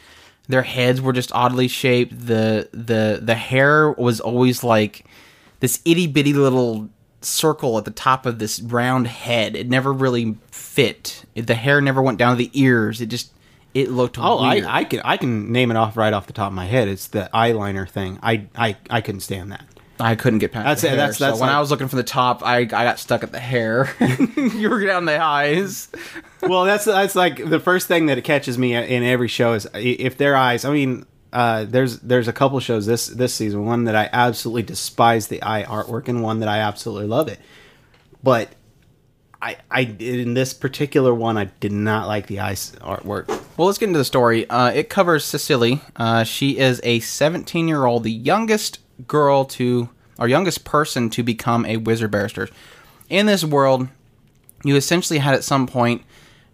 their 0.47 0.61
heads 0.61 1.01
were 1.01 1.13
just 1.13 1.31
oddly 1.33 1.67
shaped. 1.67 2.27
The 2.27 2.69
the 2.71 3.19
the 3.21 3.35
hair 3.35 3.91
was 3.91 4.19
always 4.19 4.63
like 4.63 5.05
this 5.59 5.81
itty 5.85 6.07
bitty 6.07 6.33
little 6.33 6.89
circle 7.21 7.77
at 7.77 7.85
the 7.85 7.91
top 7.91 8.25
of 8.25 8.39
this 8.39 8.59
round 8.61 9.07
head. 9.07 9.55
It 9.55 9.69
never 9.69 9.91
really 9.93 10.35
fit. 10.51 11.25
The 11.35 11.55
hair 11.55 11.81
never 11.81 12.01
went 12.01 12.17
down 12.17 12.31
to 12.33 12.37
the 12.37 12.51
ears. 12.53 13.01
It 13.01 13.07
just 13.07 13.31
it 13.73 13.89
looked 13.89 14.17
Oh, 14.19 14.41
weird. 14.49 14.63
I, 14.65 14.79
I 14.79 14.83
can 14.85 15.01
I 15.03 15.17
can 15.17 15.51
name 15.51 15.71
it 15.71 15.77
off 15.77 15.97
right 15.97 16.13
off 16.13 16.27
the 16.27 16.33
top 16.33 16.47
of 16.47 16.53
my 16.53 16.65
head. 16.65 16.87
It's 16.87 17.07
the 17.07 17.29
eyeliner 17.33 17.89
thing. 17.89 18.19
I 18.23 18.47
I, 18.55 18.77
I 18.89 19.01
couldn't 19.01 19.21
stand 19.21 19.51
that. 19.51 19.65
I 19.97 20.15
couldn't 20.15 20.39
get 20.39 20.51
past 20.51 20.65
That's 20.65 20.83
it, 20.83 20.87
hair. 20.89 20.97
that's- 20.97 21.17
so 21.19 21.25
that's 21.25 21.39
when 21.39 21.47
like- 21.49 21.55
I 21.55 21.59
was 21.61 21.71
looking 21.71 21.87
for 21.87 21.95
the 21.95 22.03
top, 22.03 22.43
I 22.43 22.57
I 22.59 22.65
got 22.65 22.99
stuck 22.99 23.23
at 23.23 23.31
the 23.31 23.39
hair. 23.39 23.89
you 24.35 24.69
were 24.69 24.85
down 24.85 25.05
the 25.05 25.17
eyes. 25.21 25.87
well, 26.41 26.65
that's 26.65 26.83
that's 26.85 27.15
like 27.15 27.47
the 27.49 27.59
first 27.61 27.87
thing 27.87 28.07
that 28.07 28.21
catches 28.25 28.57
me 28.57 28.75
in 28.75 29.03
every 29.03 29.29
show 29.29 29.53
is 29.53 29.67
if 29.73 30.17
their 30.17 30.35
eyes. 30.35 30.65
I 30.65 30.71
mean, 30.73 31.05
uh, 31.35 31.65
there's 31.65 31.99
there's 31.99 32.29
a 32.29 32.33
couple 32.33 32.57
shows 32.61 32.85
this 32.85 33.07
this 33.07 33.33
season. 33.33 33.65
One 33.65 33.83
that 33.83 33.95
I 33.95 34.09
absolutely 34.13 34.63
despise 34.63 35.27
the 35.27 35.43
eye 35.43 35.63
artwork, 35.63 36.07
and 36.07 36.23
one 36.23 36.39
that 36.39 36.47
I 36.47 36.59
absolutely 36.59 37.07
love 37.07 37.27
it. 37.27 37.39
But 38.23 38.53
I 39.41 39.57
I 39.69 39.81
in 39.81 40.33
this 40.33 40.53
particular 40.53 41.13
one, 41.13 41.37
I 41.37 41.45
did 41.59 41.73
not 41.73 42.07
like 42.07 42.27
the 42.27 42.39
eye 42.39 42.53
artwork. 42.53 43.27
Well, 43.57 43.67
let's 43.67 43.77
get 43.77 43.87
into 43.89 43.99
the 43.99 44.05
story. 44.05 44.49
Uh, 44.49 44.71
it 44.71 44.89
covers 44.89 45.25
Cecily. 45.25 45.81
Uh, 45.97 46.23
she 46.23 46.57
is 46.57 46.79
a 46.83 47.01
17 47.01 47.67
year 47.67 47.83
old, 47.85 48.03
the 48.03 48.11
youngest 48.13 48.79
girl 49.05 49.43
to, 49.43 49.89
or 50.17 50.29
youngest 50.29 50.63
person 50.63 51.09
to 51.09 51.21
become 51.23 51.65
a 51.65 51.75
wizard 51.75 52.11
barrister. 52.11 52.47
In 53.09 53.25
this 53.25 53.43
world, 53.43 53.89
you 54.63 54.77
essentially 54.77 55.19
had 55.19 55.35
at 55.35 55.43
some 55.43 55.67
point 55.67 56.03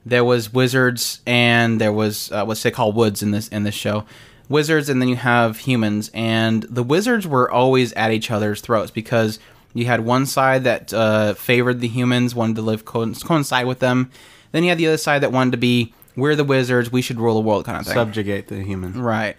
there 0.04 0.24
was 0.24 0.52
wizards 0.52 1.22
and 1.28 1.80
there 1.80 1.94
was 1.94 2.32
uh, 2.32 2.46
what's 2.46 2.64
they 2.64 2.72
call 2.72 2.92
woods 2.92 3.22
in 3.22 3.30
this 3.30 3.48
in 3.50 3.62
this 3.62 3.76
show, 3.76 4.06
wizards, 4.52 4.90
and 4.90 5.02
then 5.02 5.10
you 5.10 5.16
have 5.16 5.58
humans. 5.58 6.12
And 6.14 6.64
the 6.64 6.84
wizards 6.84 7.26
were 7.26 7.50
always 7.50 7.94
at 7.94 8.12
each 8.12 8.30
other's 8.30 8.62
throats 8.62 8.92
because 8.92 9.40
you 9.74 9.86
had 9.86 10.02
one 10.02 10.26
side 10.26 10.66
that 10.66 10.94
uh, 10.94 11.34
favored 11.34 11.80
the 11.80 11.88
humans, 11.88 12.36
wanted 12.36 12.58
to 12.58 12.62
live 12.62 12.86
co- 12.86 13.14
coincide 13.14 13.66
with 13.66 13.80
them. 13.80 14.12
Then 14.52 14.64
you 14.64 14.70
had 14.70 14.78
the 14.78 14.88
other 14.88 14.98
side 14.98 15.24
that 15.24 15.32
wanted 15.32 15.52
to 15.52 15.58
be 15.58 15.94
we're 16.16 16.36
the 16.36 16.44
wizards, 16.44 16.92
we 16.92 17.02
should 17.02 17.20
rule 17.20 17.36
the 17.36 17.42
world 17.42 17.66
kind 17.66 17.80
of 17.80 17.86
thing. 17.86 17.94
Subjugate 17.94 18.48
the 18.48 18.62
humans. 18.62 18.98
Right. 18.98 19.38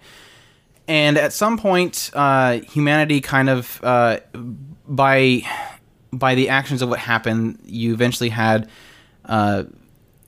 And 0.89 1.17
at 1.19 1.33
some 1.33 1.59
point, 1.59 2.11
uh, 2.15 2.61
humanity 2.61 3.21
kind 3.21 3.49
of 3.49 3.81
uh, 3.85 4.21
by 4.89 5.43
by 6.13 6.35
the 6.35 6.49
actions 6.49 6.83
of 6.83 6.89
what 6.89 6.99
happened, 6.99 7.61
you 7.65 7.95
eventually 7.95 8.29
had 8.31 8.69
uh, 9.25 9.65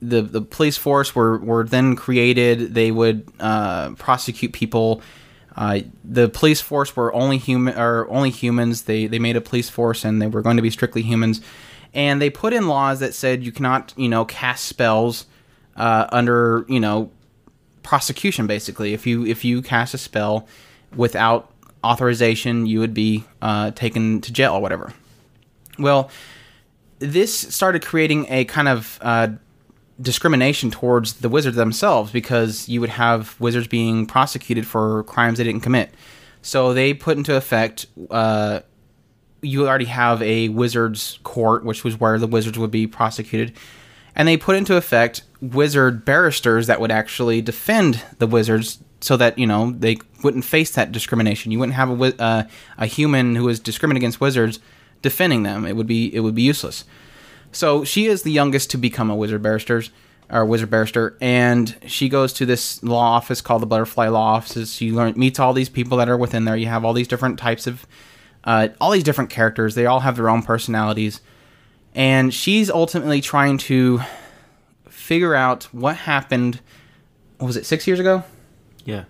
the 0.08 0.22
the 0.22 0.42
police 0.42 0.76
force 0.76 1.14
were 1.14 1.38
were 1.38 1.64
then 1.64 1.96
created. 1.96 2.74
They 2.74 2.90
would 2.90 3.26
uh, 3.40 3.90
prosecute 3.92 4.52
people. 4.52 5.02
Uh, 5.56 5.80
the 6.02 6.28
police 6.28 6.60
force 6.60 6.96
were 6.96 7.14
only 7.14 7.38
human 7.38 7.78
or 7.78 8.08
only 8.10 8.30
humans. 8.30 8.82
They 8.82 9.06
they 9.06 9.18
made 9.18 9.36
a 9.36 9.40
police 9.40 9.70
force 9.70 10.04
and 10.04 10.20
they 10.20 10.26
were 10.26 10.42
going 10.42 10.56
to 10.56 10.62
be 10.62 10.70
strictly 10.70 11.02
humans. 11.02 11.40
And 11.94 12.20
they 12.20 12.28
put 12.28 12.52
in 12.52 12.66
laws 12.66 13.00
that 13.00 13.14
said 13.14 13.44
you 13.44 13.52
cannot 13.52 13.94
you 13.96 14.08
know 14.08 14.24
cast 14.24 14.66
spells 14.66 15.26
uh, 15.76 16.06
under 16.10 16.66
you 16.68 16.80
know 16.80 17.10
prosecution 17.82 18.46
basically 18.46 18.94
if 18.94 19.06
you 19.06 19.26
if 19.26 19.44
you 19.44 19.60
cast 19.62 19.94
a 19.94 19.98
spell 19.98 20.48
without 20.96 21.50
authorization 21.84 22.64
you 22.64 22.80
would 22.80 22.94
be 22.94 23.24
uh, 23.42 23.70
taken 23.72 24.20
to 24.22 24.32
jail 24.32 24.54
or 24.54 24.62
whatever 24.62 24.92
well 25.78 26.10
this 26.98 27.36
started 27.36 27.84
creating 27.84 28.26
a 28.30 28.46
kind 28.46 28.68
of 28.68 28.98
uh, 29.02 29.28
discrimination 30.00 30.70
towards 30.70 31.14
the 31.14 31.28
wizards 31.28 31.56
themselves 31.56 32.10
because 32.10 32.68
you 32.68 32.80
would 32.80 32.90
have 32.90 33.38
wizards 33.40 33.68
being 33.68 34.06
prosecuted 34.06 34.66
for 34.66 35.04
crimes 35.04 35.38
they 35.38 35.44
didn't 35.44 35.62
commit. 35.62 35.94
So 36.42 36.74
they 36.74 36.94
put 36.94 37.16
into 37.16 37.36
effect 37.36 37.86
uh, 38.10 38.60
you 39.40 39.68
already 39.68 39.84
have 39.84 40.22
a 40.22 40.48
wizards 40.48 41.18
court 41.22 41.64
which 41.64 41.84
was 41.84 42.00
where 42.00 42.18
the 42.18 42.26
wizards 42.26 42.58
would 42.58 42.70
be 42.70 42.86
prosecuted. 42.86 43.52
And 44.16 44.28
they 44.28 44.36
put 44.36 44.56
into 44.56 44.76
effect 44.76 45.22
wizard 45.40 46.04
barristers 46.04 46.66
that 46.66 46.80
would 46.80 46.90
actually 46.90 47.42
defend 47.42 48.02
the 48.18 48.26
wizards 48.26 48.78
so 49.00 49.16
that 49.16 49.38
you 49.38 49.46
know 49.46 49.72
they 49.72 49.98
wouldn't 50.22 50.44
face 50.44 50.70
that 50.72 50.92
discrimination. 50.92 51.52
You 51.52 51.58
wouldn't 51.58 51.76
have 51.76 52.00
a, 52.00 52.22
uh, 52.22 52.44
a 52.78 52.86
human 52.86 53.36
who 53.36 53.48
is 53.48 53.60
discriminating 53.60 54.04
against 54.04 54.20
wizards 54.20 54.60
defending 55.02 55.42
them. 55.42 55.66
It 55.66 55.76
would 55.76 55.86
be 55.86 56.14
it 56.14 56.20
would 56.20 56.34
be 56.34 56.42
useless 56.42 56.84
so 57.54 57.84
she 57.84 58.06
is 58.06 58.22
the 58.22 58.32
youngest 58.32 58.70
to 58.70 58.78
become 58.78 59.10
a 59.10 59.16
wizard 59.16 59.42
barrister 59.42 59.82
or 60.30 60.44
wizard 60.44 60.70
barrister 60.70 61.16
and 61.20 61.76
she 61.86 62.08
goes 62.08 62.32
to 62.32 62.44
this 62.46 62.82
law 62.82 63.12
office 63.12 63.40
called 63.40 63.62
the 63.62 63.66
butterfly 63.66 64.08
law 64.08 64.34
offices 64.34 64.74
she 64.74 64.90
learn, 64.90 65.14
meets 65.16 65.38
all 65.38 65.52
these 65.52 65.68
people 65.68 65.98
that 65.98 66.08
are 66.08 66.16
within 66.16 66.44
there 66.44 66.56
you 66.56 66.66
have 66.66 66.84
all 66.84 66.92
these 66.92 67.08
different 67.08 67.38
types 67.38 67.66
of 67.66 67.86
uh, 68.44 68.68
all 68.80 68.90
these 68.90 69.04
different 69.04 69.30
characters 69.30 69.74
they 69.74 69.86
all 69.86 70.00
have 70.00 70.16
their 70.16 70.28
own 70.28 70.42
personalities 70.42 71.20
and 71.94 72.34
she's 72.34 72.70
ultimately 72.70 73.20
trying 73.20 73.56
to 73.56 74.00
figure 74.88 75.34
out 75.34 75.64
what 75.64 75.96
happened. 75.96 76.60
what 77.38 77.46
was 77.46 77.56
it 77.56 77.66
six 77.66 77.86
years 77.86 78.00
ago? 78.00 78.24
Yeah. 78.84 79.04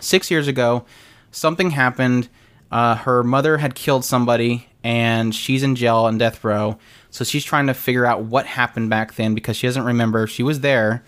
Six 0.00 0.30
years 0.30 0.48
ago, 0.48 0.84
something 1.30 1.70
happened. 1.70 2.28
Uh, 2.70 2.94
her 2.94 3.22
mother 3.22 3.58
had 3.58 3.74
killed 3.74 4.04
somebody, 4.04 4.68
and 4.82 5.34
she's 5.34 5.62
in 5.62 5.74
jail 5.74 5.96
on 5.98 6.16
death 6.16 6.42
row. 6.42 6.78
So 7.12 7.24
she's 7.24 7.44
trying 7.44 7.68
to 7.68 7.74
figure 7.74 8.04
out 8.04 8.24
what 8.24 8.46
happened 8.46 8.90
back 8.90 9.14
then 9.14 9.34
because 9.34 9.56
she 9.56 9.68
doesn't 9.68 9.84
remember. 9.84 10.26
She 10.26 10.42
was 10.42 10.60
there, 10.60 11.04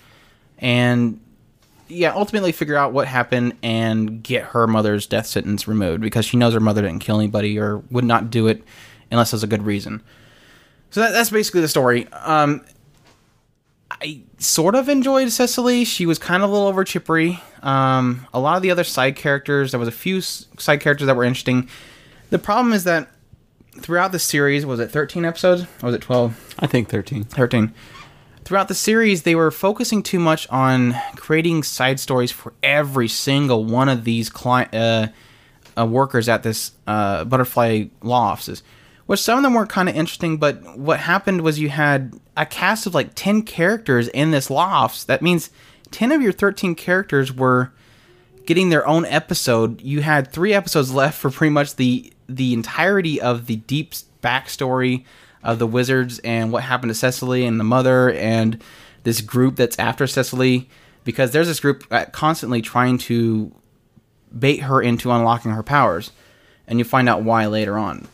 and 0.58 1.18
yeah, 1.88 2.12
ultimately 2.14 2.52
figure 2.52 2.76
out 2.76 2.92
what 2.92 3.08
happened 3.08 3.56
and 3.62 4.22
get 4.22 4.44
her 4.44 4.66
mother's 4.66 5.06
death 5.06 5.26
sentence 5.26 5.66
removed 5.66 6.02
because 6.02 6.24
she 6.24 6.36
knows 6.36 6.54
her 6.54 6.60
mother 6.60 6.82
didn't 6.82 7.00
kill 7.00 7.18
anybody 7.18 7.58
or 7.58 7.78
would 7.90 8.04
not 8.04 8.30
do 8.30 8.46
it 8.46 8.62
unless 9.10 9.30
there's 9.30 9.42
a 9.42 9.48
good 9.48 9.64
reason. 9.64 10.02
So 10.90 11.00
that, 11.00 11.12
that's 11.12 11.30
basically 11.30 11.60
the 11.62 11.68
story. 11.68 12.06
Um, 12.12 12.64
I 13.90 14.22
sort 14.38 14.74
of 14.74 14.88
enjoyed 14.88 15.30
Cecily. 15.30 15.84
She 15.84 16.06
was 16.06 16.18
kind 16.18 16.42
of 16.42 16.50
a 16.50 16.52
little 16.52 16.68
over 16.68 16.84
chippery. 16.84 17.40
Um, 17.62 18.26
a 18.32 18.40
lot 18.40 18.56
of 18.56 18.62
the 18.62 18.70
other 18.70 18.84
side 18.84 19.16
characters, 19.16 19.72
there 19.72 19.80
was 19.80 19.88
a 19.88 19.92
few 19.92 20.20
side 20.20 20.80
characters 20.80 21.06
that 21.06 21.16
were 21.16 21.24
interesting. 21.24 21.68
The 22.30 22.38
problem 22.38 22.72
is 22.72 22.84
that 22.84 23.08
throughout 23.78 24.12
the 24.12 24.18
series, 24.18 24.64
was 24.64 24.80
it 24.80 24.90
13 24.90 25.24
episodes 25.24 25.62
or 25.82 25.86
was 25.86 25.94
it 25.94 26.02
12? 26.02 26.54
I 26.58 26.66
think 26.66 26.88
13. 26.88 27.24
13. 27.24 27.72
Throughout 28.44 28.68
the 28.68 28.74
series, 28.74 29.22
they 29.22 29.34
were 29.34 29.50
focusing 29.50 30.02
too 30.02 30.18
much 30.18 30.48
on 30.50 30.94
creating 31.16 31.62
side 31.62 31.98
stories 31.98 32.30
for 32.30 32.52
every 32.62 33.08
single 33.08 33.64
one 33.64 33.88
of 33.88 34.04
these 34.04 34.28
client 34.28 34.74
uh, 34.74 35.08
uh, 35.78 35.86
workers 35.86 36.28
at 36.28 36.42
this 36.42 36.72
uh, 36.86 37.24
butterfly 37.24 37.84
law 38.02 38.30
offices. 38.32 38.62
Which 39.06 39.20
some 39.20 39.38
of 39.38 39.42
them 39.42 39.54
were 39.54 39.66
kind 39.66 39.88
of 39.88 39.96
interesting, 39.96 40.38
but 40.38 40.78
what 40.78 41.00
happened 41.00 41.42
was 41.42 41.58
you 41.58 41.68
had 41.68 42.18
a 42.36 42.46
cast 42.46 42.86
of 42.86 42.94
like 42.94 43.10
10 43.14 43.42
characters 43.42 44.08
in 44.08 44.30
this 44.30 44.48
law 44.48 44.64
office. 44.64 45.04
That 45.04 45.20
means 45.20 45.50
10 45.90 46.10
of 46.10 46.22
your 46.22 46.32
13 46.32 46.74
characters 46.74 47.32
were 47.32 47.70
getting 48.46 48.70
their 48.70 48.86
own 48.86 49.04
episode. 49.04 49.80
You 49.82 50.00
had 50.02 50.32
three 50.32 50.54
episodes 50.54 50.92
left 50.92 51.18
for 51.18 51.30
pretty 51.30 51.50
much 51.50 51.76
the 51.76 52.13
the 52.28 52.52
entirety 52.52 53.20
of 53.20 53.46
the 53.46 53.56
deep 53.56 53.94
backstory 54.22 55.04
of 55.42 55.58
the 55.58 55.66
wizards 55.66 56.18
and 56.20 56.50
what 56.50 56.62
happened 56.62 56.90
to 56.90 56.94
Cecily 56.94 57.44
and 57.44 57.60
the 57.60 57.64
mother 57.64 58.10
and 58.12 58.62
this 59.02 59.20
group 59.20 59.56
that's 59.56 59.78
after 59.78 60.06
Cecily 60.06 60.68
because 61.04 61.32
there's 61.32 61.46
this 61.46 61.60
group 61.60 61.84
uh, 61.90 62.06
constantly 62.06 62.62
trying 62.62 62.98
to 62.98 63.52
bait 64.36 64.62
her 64.62 64.80
into 64.80 65.10
unlocking 65.10 65.52
her 65.52 65.62
powers 65.62 66.10
and 66.66 66.78
you 66.78 66.84
find 66.84 67.08
out 67.08 67.22
why 67.22 67.46
later 67.46 67.78
on. 67.78 68.08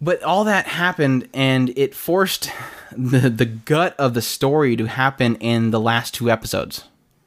But 0.00 0.22
all 0.22 0.44
that 0.44 0.66
happened 0.66 1.28
and 1.34 1.70
it 1.76 1.94
forced 1.94 2.50
the 2.92 3.30
the 3.30 3.46
gut 3.46 3.94
of 3.98 4.14
the 4.14 4.22
story 4.22 4.76
to 4.76 4.86
happen 4.86 5.36
in 5.36 5.70
the 5.70 5.80
last 5.80 6.14
two 6.14 6.30
episodes. 6.30 6.84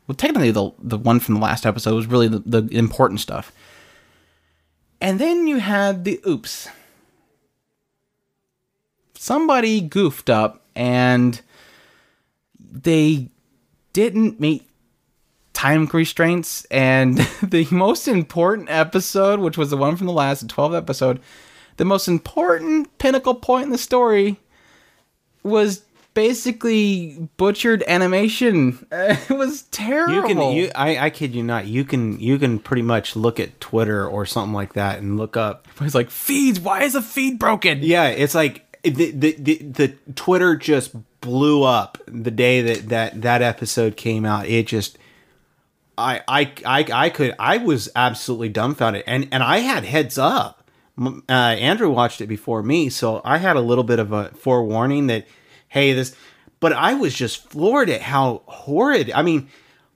Well, 0.08 0.16
technically 0.16 0.52
the 0.52 0.72
the 0.80 0.98
one 0.98 1.20
from 1.20 1.36
the 1.36 1.42
last 1.42 1.66
episode 1.66 1.96
was 1.96 2.08
really 2.08 2.28
the, 2.28 2.40
the 2.40 2.78
important 2.78 3.20
stuff. 3.20 3.52
And 5.02 5.20
then 5.20 5.48
you 5.48 5.58
had 5.58 6.06
the 6.06 6.22
oops. 6.28 6.70
Somebody 9.16 9.82
goofed 9.82 10.30
up 10.30 10.64
and 10.76 11.42
they 12.60 13.30
didn't 13.94 14.40
meet 14.40 14.70
time 15.54 15.88
constraints 15.88 16.66
and 16.66 17.18
the 17.44 17.68
most 17.72 18.08
important 18.08 18.70
episode 18.70 19.40
which 19.40 19.58
was 19.58 19.70
the 19.70 19.78
one 19.78 19.98
from 19.98 20.08
the 20.08 20.14
last 20.14 20.48
12th 20.48 20.78
episode 20.78 21.20
the 21.78 21.86
most 21.86 22.08
important 22.08 22.98
pinnacle 22.98 23.36
point 23.36 23.66
in 23.66 23.70
the 23.70 23.78
story 23.78 24.40
was 25.44 25.84
basically 26.14 27.30
butchered 27.38 27.84
animation. 27.88 28.86
it 28.92 29.30
was 29.30 29.64
terrible. 29.64 30.14
You 30.14 30.22
can, 30.24 30.52
you, 30.54 30.72
I, 30.76 31.06
I 31.06 31.10
kid 31.10 31.34
you 31.34 31.44
not. 31.44 31.68
You 31.68 31.84
can, 31.84 32.20
you 32.20 32.38
can 32.38 32.60
pretty 32.60 32.82
much 32.82 33.16
look 33.16 33.40
at 33.40 33.60
Twitter 33.60 34.08
or 34.08 34.26
something 34.26 34.54
like 34.54 34.74
that 34.74 35.00
and 35.00 35.18
look 35.18 35.38
up. 35.38 35.68
It's 35.80 35.96
like 35.96 36.10
feeds. 36.10 36.60
Why 36.60 36.84
is 36.84 36.94
the 36.94 37.02
feed 37.02 37.40
broken? 37.40 37.80
Yeah, 37.82 38.08
it's 38.08 38.36
like 38.36 38.66
the 38.84 39.12
the 39.12 39.36
the, 39.38 39.58
the 39.58 39.88
Twitter 40.16 40.56
just 40.56 40.96
blew 41.22 41.64
up 41.64 41.98
the 42.06 42.32
day 42.32 42.62
that 42.62 42.90
that 42.90 43.22
that 43.22 43.42
episode 43.42 43.98
came 43.98 44.26
out. 44.26 44.48
It 44.48 44.68
just. 44.68 44.98
I, 45.98 46.22
I, 46.28 46.52
I, 46.66 46.86
I 46.92 47.10
could 47.10 47.36
I 47.38 47.58
was 47.58 47.90
absolutely 47.96 48.50
dumbfounded 48.50 49.04
and 49.06 49.28
and 49.32 49.44
I 49.44 49.60
had 49.60 49.84
heads 49.84 50.18
up. 50.18 50.68
Uh, 50.98 51.22
Andrew 51.30 51.92
watched 51.92 52.22
it 52.22 52.28
before 52.28 52.64
me, 52.64 52.90
so 52.90 53.22
I 53.24 53.38
had 53.38 53.56
a 53.56 53.62
little 53.62 53.84
bit 53.84 54.00
of 54.00 54.12
a 54.12 54.30
forewarning 54.30 55.08
that 55.08 55.28
hey 55.72 55.94
this, 55.94 56.14
but 56.60 56.74
I 56.74 56.94
was 56.94 57.14
just 57.16 57.50
floored 57.50 57.90
at 57.90 58.02
how 58.02 58.44
horrid. 58.46 59.10
I 59.12 59.22
mean, 59.22 59.48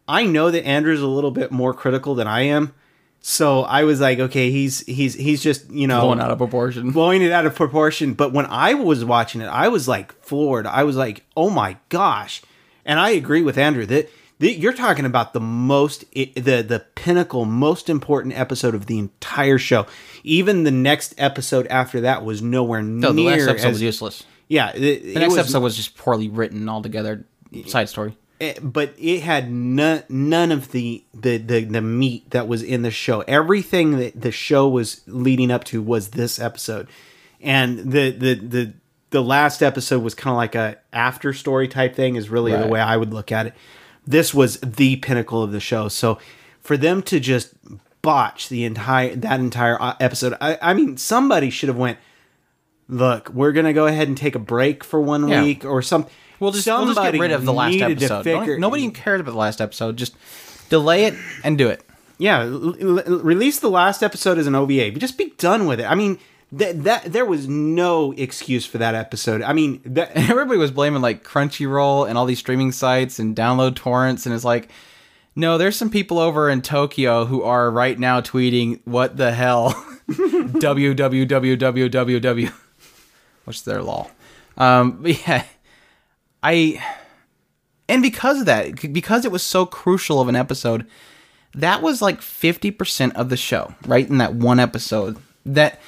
I 0.08 0.26
know 0.26 0.50
that 0.50 0.66
Andrew's 0.66 1.02
a 1.02 1.08
little 1.08 1.32
bit 1.32 1.52
more 1.52 1.74
critical 1.74 2.16
than 2.16 2.28
I 2.28 2.42
am, 2.44 2.74
so 3.20 3.64
I 3.64 3.84
was 3.84 4.00
like, 4.00 4.20
okay, 4.20 4.52
he's 4.52 4.82
he's 4.86 5.16
he's 5.16 5.44
just 5.44 5.70
you 5.72 5.88
know 5.88 6.02
Blowing 6.02 6.20
out 6.22 6.32
of 6.32 6.38
proportion. 6.38 6.92
blowing 6.92 7.22
it 7.22 7.32
out 7.32 7.46
of 7.46 7.56
proportion. 7.56 8.14
But 8.14 8.32
when 8.34 8.46
I 8.46 8.74
was 8.76 9.04
watching 9.04 9.42
it, 9.42 9.48
I 9.48 9.68
was 9.68 9.88
like 9.88 10.14
floored. 10.24 10.66
I 10.66 10.84
was 10.84 10.96
like, 10.96 11.24
oh 11.36 11.50
my 11.50 11.78
gosh. 11.90 12.42
And 12.86 13.00
I 13.00 13.10
agree 13.10 13.42
with 13.42 13.58
Andrew 13.58 13.86
that, 13.88 14.12
that 14.38 14.60
you're 14.60 14.74
talking 14.74 15.06
about 15.06 15.34
the 15.34 15.40
most, 15.40 16.06
the 16.14 16.62
the 16.62 16.86
pinnacle, 16.94 17.46
most 17.46 17.90
important 17.90 18.38
episode 18.38 18.76
of 18.76 18.86
the 18.86 19.00
entire 19.00 19.58
show. 19.58 19.88
Even 20.24 20.64
the 20.64 20.72
next 20.72 21.16
episode 21.18 21.66
after 21.68 22.02
that 22.02 22.24
was 22.24 22.42
nowhere 22.44 22.84
No, 22.84 23.08
the 23.12 23.24
near 23.24 23.38
last 23.38 23.50
episode 23.50 23.68
as, 23.68 23.74
was 23.74 23.82
useless. 23.82 24.24
Yeah. 24.48 24.72
It, 24.76 25.04
The 25.14 25.20
next 25.20 25.38
episode 25.38 25.62
was 25.62 25.76
just 25.76 25.98
poorly 25.98 26.30
written 26.30 26.68
altogether. 26.70 27.26
Side 27.68 27.90
story. 27.90 28.16
it- 28.40 28.60
but 28.62 28.94
it 28.98 29.22
had 29.22 29.50
none 29.52 30.04
none 30.10 30.52
of 30.52 30.72
the, 30.72 31.04
the 31.14 31.38
the 31.38 31.64
the 31.64 31.82
meat 31.82 32.30
that 32.32 32.48
was 32.48 32.62
in 32.64 32.82
the 32.82 32.92
show. 32.92 33.22
Everything 33.22 33.98
that 33.98 34.20
the 34.20 34.32
show 34.32 34.68
was 34.68 35.02
leading 35.08 35.52
up 35.52 35.64
to 35.66 35.82
was 35.82 36.10
this 36.10 36.38
episode, 36.40 36.88
and 37.42 37.80
the 37.80 38.12
the 38.12 38.34
the 38.36 38.74
the 39.12 39.22
last 39.24 39.64
episode 39.64 40.04
was 40.04 40.14
kind 40.16 40.34
of 40.34 40.38
like 40.38 40.56
a 40.56 40.78
after 40.92 41.32
story 41.32 41.68
type 41.70 41.96
thing. 41.96 42.16
Is 42.18 42.30
really 42.30 42.52
the 42.52 42.68
way 42.68 42.82
I 42.82 42.98
would 42.98 43.14
look 43.14 43.32
at 43.32 43.46
it. 43.48 43.54
This 44.06 44.34
was 44.34 44.60
the 44.60 44.98
pinnacle 44.98 45.42
of 45.42 45.52
the 45.52 45.60
show. 45.62 45.88
So 45.88 46.20
for 46.62 46.76
them 46.78 47.02
to 47.04 47.20
just 47.20 47.54
botch 48.02 48.50
the 48.50 48.66
entire 48.66 49.16
that 49.16 49.40
entire 49.40 49.82
uh, 49.82 49.96
episode, 50.02 50.36
I, 50.42 50.58
I 50.62 50.74
mean, 50.74 50.98
somebody 50.98 51.50
should 51.50 51.70
have 51.70 51.78
went. 51.78 51.98
Look, 52.88 53.30
we're 53.30 53.52
gonna 53.52 53.74
go 53.74 53.88
ahead 53.88 54.08
and 54.08 54.18
take 54.18 54.36
a 54.36 54.40
break 54.40 54.84
for 54.84 55.00
one 55.02 55.28
Yeah. 55.28 55.44
week 55.44 55.66
or 55.66 55.82
something. 55.82 56.12
We'll 56.40 56.52
just, 56.52 56.68
we'll 56.68 56.86
just 56.88 57.02
get 57.02 57.18
rid 57.20 57.32
of 57.32 57.46
the 57.46 57.54
last 57.54 57.78
episode. 57.82 58.24
figure- 58.24 58.60
Nobody 58.60 58.90
cares 58.92 59.22
about 59.22 59.32
the 59.32 59.38
last 59.38 59.62
episode. 59.62 59.96
Just 59.98 60.16
delay 60.70 61.06
it 61.06 61.14
and 61.44 61.58
do 61.58 61.70
it. 61.70 61.82
Yeah, 62.18 62.42
l- 62.42 62.76
l- 62.80 63.20
release 63.22 63.60
the 63.60 63.70
last 63.70 64.04
episode 64.04 64.38
as 64.38 64.46
an 64.48 64.54
OVA. 64.56 64.90
But 64.92 65.00
just 65.00 65.18
be 65.18 65.34
done 65.38 65.66
with 65.66 65.80
it. 65.80 65.86
I 65.90 65.96
mean, 65.96 66.18
that 66.52 66.84
that 66.84 67.12
there 67.12 67.26
was 67.26 67.48
no 67.48 68.12
excuse 68.18 68.66
for 68.66 68.78
that 68.78 68.94
episode. 68.96 69.42
I 69.42 69.54
mean, 69.54 69.82
that 69.86 70.12
Everybody 70.16 70.60
was 70.60 70.72
blaming 70.72 71.02
like 71.02 71.24
Crunchyroll 71.24 72.08
and 72.08 72.18
all 72.18 72.26
these 72.26 72.40
streaming 72.40 72.72
sites 72.72 73.18
and 73.18 73.36
download 73.36 73.76
torrents, 73.76 74.26
and 74.26 74.36
it's 74.36 74.46
like, 74.46 74.70
no, 75.36 75.58
there's 75.58 75.76
some 75.76 75.90
people 75.90 76.20
over 76.20 76.50
in 76.50 76.62
Tokyo 76.62 77.26
who 77.26 77.44
are 77.44 77.70
right 77.72 77.98
now 77.98 78.22
tweeting, 78.22 78.80
"What 78.86 79.18
the 79.18 79.32
hell?" 79.32 79.72
www. 81.06 82.54
What's 83.46 83.62
their 83.62 83.82
law? 83.82 84.10
Um, 84.58 85.02
but 85.02 85.20
yeah, 85.28 85.44
I 86.44 86.84
and 87.88 88.02
because 88.02 88.40
of 88.42 88.46
that, 88.48 88.92
because 88.94 89.26
it 89.26 89.32
was 89.32 89.44
so 89.44 89.66
crucial 89.66 90.20
of 90.20 90.28
an 90.28 90.36
episode, 90.36 90.86
that 91.54 91.82
was 91.82 92.02
like 92.02 92.20
50% 92.20 93.14
of 93.14 93.30
the 93.30 93.38
show, 93.38 93.74
right? 93.86 94.08
In 94.08 94.18
that 94.18 94.34
one 94.34 94.60
episode. 94.60 95.18
That 95.46 95.80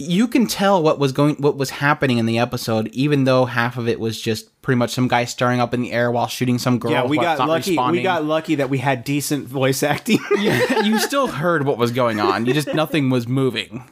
you 0.00 0.26
can 0.26 0.46
tell 0.48 0.82
what 0.82 0.98
was 0.98 1.12
going 1.12 1.36
what 1.36 1.56
was 1.56 1.70
happening 1.70 2.18
in 2.18 2.26
the 2.26 2.38
episode, 2.38 2.88
even 2.88 3.24
though 3.24 3.44
half 3.44 3.76
of 3.76 3.88
it 3.88 4.00
was 4.00 4.20
just 4.20 4.60
pretty 4.62 4.76
much 4.78 4.90
some 4.90 5.06
guy 5.08 5.24
staring 5.24 5.60
up 5.60 5.72
in 5.72 5.82
the 5.82 5.92
air 5.92 6.10
while 6.10 6.26
shooting 6.26 6.58
some 6.58 6.78
girl. 6.78 6.90
yeah, 6.90 7.04
we 7.04 7.16
got 7.16 7.38
lucky. 7.48 7.78
We 7.78 8.02
got 8.02 8.24
lucky 8.24 8.56
that 8.56 8.70
we 8.70 8.78
had 8.78 9.04
decent 9.04 9.46
voice 9.46 9.82
acting. 9.82 10.18
Yeah, 10.38 10.80
you 10.82 10.98
still 10.98 11.26
heard 11.26 11.64
what 11.64 11.78
was 11.78 11.90
going 11.90 12.20
on. 12.20 12.46
You 12.46 12.52
just 12.54 12.72
nothing 12.74 13.10
was 13.10 13.26
moving. 13.26 13.84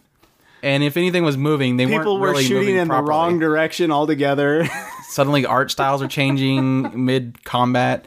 And 0.63 0.83
if 0.83 0.97
anything 0.97 1.23
was 1.25 1.37
moving, 1.37 1.77
they 1.77 1.87
People 1.87 2.19
were 2.19 2.31
really 2.31 2.45
shooting 2.45 2.77
in 2.77 2.89
the 2.89 3.03
wrong 3.03 3.39
direction 3.39 3.91
altogether. 3.93 4.67
suddenly 5.09 5.45
art 5.47 5.71
styles 5.71 6.03
are 6.03 6.09
changing 6.09 7.05
mid 7.05 7.45
combat. 7.45 8.07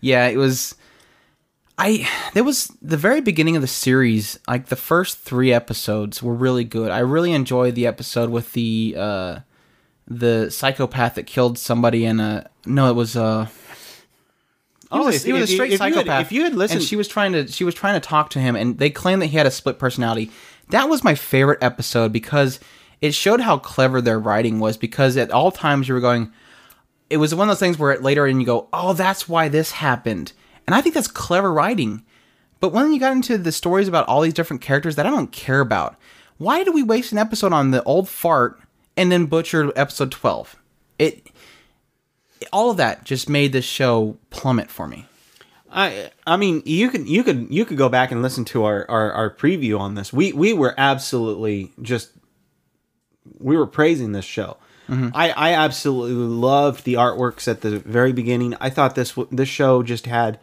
Yeah, 0.00 0.26
it 0.28 0.36
was 0.36 0.74
I 1.76 2.08
there 2.34 2.44
was 2.44 2.70
the 2.82 2.96
very 2.96 3.20
beginning 3.20 3.56
of 3.56 3.62
the 3.62 3.68
series, 3.68 4.38
like 4.48 4.66
the 4.66 4.76
first 4.76 5.18
3 5.18 5.52
episodes 5.52 6.22
were 6.22 6.34
really 6.34 6.64
good. 6.64 6.90
I 6.90 6.98
really 7.00 7.32
enjoyed 7.32 7.74
the 7.74 7.86
episode 7.86 8.30
with 8.30 8.52
the 8.52 8.94
uh 8.96 9.38
the 10.06 10.50
psychopath 10.50 11.16
that 11.16 11.26
killed 11.26 11.58
somebody 11.58 12.04
in 12.04 12.20
a 12.20 12.48
no, 12.66 12.90
it 12.90 12.94
was 12.94 13.16
uh 13.16 13.46
he 13.46 14.86
Oh, 14.90 15.04
was, 15.04 15.16
if- 15.16 15.22
a, 15.24 15.26
he 15.26 15.32
was 15.34 15.40
a 15.40 15.44
if 15.44 15.50
you- 15.50 15.56
straight 15.56 15.70
you 15.72 15.78
had- 15.78 15.94
psychopath. 15.94 16.20
if 16.26 16.32
you 16.32 16.44
had 16.44 16.54
listened- 16.54 16.80
and 16.80 16.88
she 16.88 16.96
was 16.96 17.08
trying 17.08 17.32
to 17.32 17.46
she 17.48 17.64
was 17.64 17.74
trying 17.74 18.00
to 18.00 18.06
talk 18.06 18.30
to 18.30 18.38
him, 18.38 18.56
and 18.56 18.78
they 18.78 18.88
claimed 18.90 19.20
that 19.22 19.26
he 19.26 19.36
had 19.36 19.46
a 19.46 19.50
split 19.50 19.78
personality. 19.78 20.30
That 20.70 20.88
was 20.88 21.04
my 21.04 21.14
favorite 21.14 21.62
episode 21.62 22.12
because 22.12 22.60
it 23.00 23.14
showed 23.14 23.40
how 23.40 23.58
clever 23.58 24.00
their 24.00 24.18
writing 24.18 24.60
was. 24.60 24.76
Because 24.76 25.16
at 25.16 25.30
all 25.30 25.50
times 25.50 25.88
you 25.88 25.94
were 25.94 26.00
going, 26.00 26.32
it 27.10 27.16
was 27.16 27.34
one 27.34 27.48
of 27.48 27.52
those 27.52 27.60
things 27.60 27.78
where 27.78 27.96
later 27.98 28.26
in 28.26 28.40
you 28.40 28.46
go, 28.46 28.68
oh, 28.72 28.92
that's 28.92 29.28
why 29.28 29.48
this 29.48 29.72
happened, 29.72 30.32
and 30.66 30.74
I 30.74 30.80
think 30.80 30.94
that's 30.94 31.08
clever 31.08 31.52
writing. 31.52 32.04
But 32.60 32.72
when 32.72 32.92
you 32.92 33.00
got 33.00 33.12
into 33.12 33.38
the 33.38 33.52
stories 33.52 33.88
about 33.88 34.06
all 34.08 34.20
these 34.20 34.34
different 34.34 34.62
characters 34.62 34.96
that 34.96 35.06
I 35.06 35.10
don't 35.10 35.32
care 35.32 35.60
about, 35.60 35.96
why 36.38 36.62
did 36.64 36.74
we 36.74 36.82
waste 36.82 37.12
an 37.12 37.18
episode 37.18 37.52
on 37.52 37.70
the 37.70 37.82
old 37.84 38.08
fart 38.08 38.60
and 38.96 39.10
then 39.10 39.26
butcher 39.26 39.72
episode 39.76 40.10
twelve? 40.10 40.56
It 40.98 41.30
all 42.52 42.70
of 42.70 42.76
that 42.76 43.04
just 43.04 43.28
made 43.28 43.52
this 43.52 43.64
show 43.64 44.18
plummet 44.30 44.70
for 44.70 44.86
me. 44.86 45.06
I 45.70 46.10
I 46.26 46.36
mean 46.36 46.62
you 46.64 46.90
could 46.90 47.08
you 47.08 47.22
could 47.22 47.48
you 47.50 47.64
could 47.64 47.76
go 47.76 47.88
back 47.88 48.10
and 48.10 48.22
listen 48.22 48.44
to 48.46 48.64
our, 48.64 48.86
our, 48.90 49.12
our 49.12 49.34
preview 49.34 49.78
on 49.78 49.94
this. 49.94 50.12
We 50.12 50.32
we 50.32 50.52
were 50.52 50.74
absolutely 50.78 51.72
just 51.82 52.10
we 53.38 53.56
were 53.56 53.66
praising 53.66 54.12
this 54.12 54.24
show. 54.24 54.56
Mm-hmm. 54.88 55.10
I, 55.14 55.30
I 55.32 55.52
absolutely 55.52 56.14
loved 56.14 56.84
the 56.84 56.94
artworks 56.94 57.46
at 57.46 57.60
the 57.60 57.78
very 57.78 58.12
beginning. 58.12 58.56
I 58.60 58.70
thought 58.70 58.94
this 58.94 59.14
this 59.30 59.48
show 59.48 59.82
just 59.82 60.06
had 60.06 60.40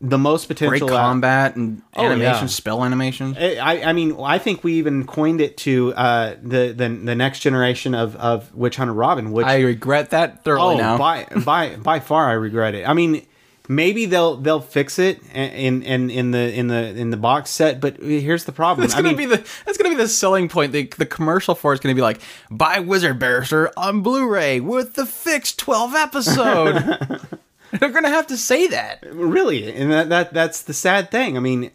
the 0.00 0.18
most 0.18 0.46
potential. 0.46 0.88
Great 0.88 0.96
combat 0.96 1.54
and 1.56 1.82
Oh, 1.96 2.04
animation, 2.04 2.42
yeah. 2.42 2.46
spell 2.46 2.84
animation. 2.84 3.36
I, 3.38 3.82
I 3.82 3.92
mean, 3.92 4.16
I 4.20 4.38
think 4.38 4.64
we 4.64 4.74
even 4.74 5.06
coined 5.06 5.40
it 5.40 5.56
to 5.58 5.92
uh, 5.94 6.34
the, 6.42 6.72
the 6.72 6.88
the 6.88 7.14
next 7.14 7.40
generation 7.40 7.94
of, 7.94 8.16
of 8.16 8.52
Witch 8.54 8.76
Hunter 8.76 8.92
Robin, 8.94 9.30
which 9.32 9.46
I 9.46 9.60
regret 9.60 10.10
that 10.10 10.44
thoroughly 10.44 10.74
oh 10.74 10.78
now. 10.78 10.98
by 10.98 11.24
by 11.44 11.76
by 11.76 12.00
far 12.00 12.28
I 12.28 12.34
regret 12.34 12.74
it. 12.74 12.88
I 12.88 12.94
mean, 12.94 13.26
maybe 13.68 14.06
they'll 14.06 14.36
they'll 14.36 14.60
fix 14.60 14.98
it 14.98 15.20
in 15.32 15.82
in 15.82 16.10
in 16.10 16.30
the 16.30 16.52
in 16.52 16.68
the 16.68 16.96
in 16.96 17.10
the 17.10 17.16
box 17.16 17.50
set, 17.50 17.80
but 17.80 17.98
here's 17.98 18.44
the 18.44 18.52
problem. 18.52 18.82
That's 18.82 18.94
gonna 18.94 19.08
mean, 19.08 19.16
be 19.16 19.26
the 19.26 19.46
that's 19.64 19.78
gonna 19.78 19.94
be 19.94 20.02
the 20.02 20.08
selling 20.08 20.48
point. 20.48 20.72
The 20.72 20.84
the 20.96 21.06
commercial 21.06 21.54
for 21.54 21.72
it's 21.72 21.80
gonna 21.80 21.94
be 21.94 22.02
like 22.02 22.20
buy 22.50 22.80
Wizard 22.80 23.18
Barrister 23.18 23.70
on 23.76 24.00
Blu-ray 24.02 24.60
with 24.60 24.94
the 24.94 25.06
fixed 25.06 25.58
twelve 25.58 25.94
episode. 25.94 27.20
They're 27.78 27.90
gonna 27.90 28.08
have 28.08 28.26
to 28.28 28.36
say 28.38 28.66
that. 28.68 29.04
really, 29.12 29.72
and 29.72 29.92
that, 29.92 30.08
that 30.08 30.32
that's 30.32 30.62
the 30.62 30.72
sad 30.72 31.10
thing. 31.10 31.36
I 31.36 31.40
mean, 31.40 31.70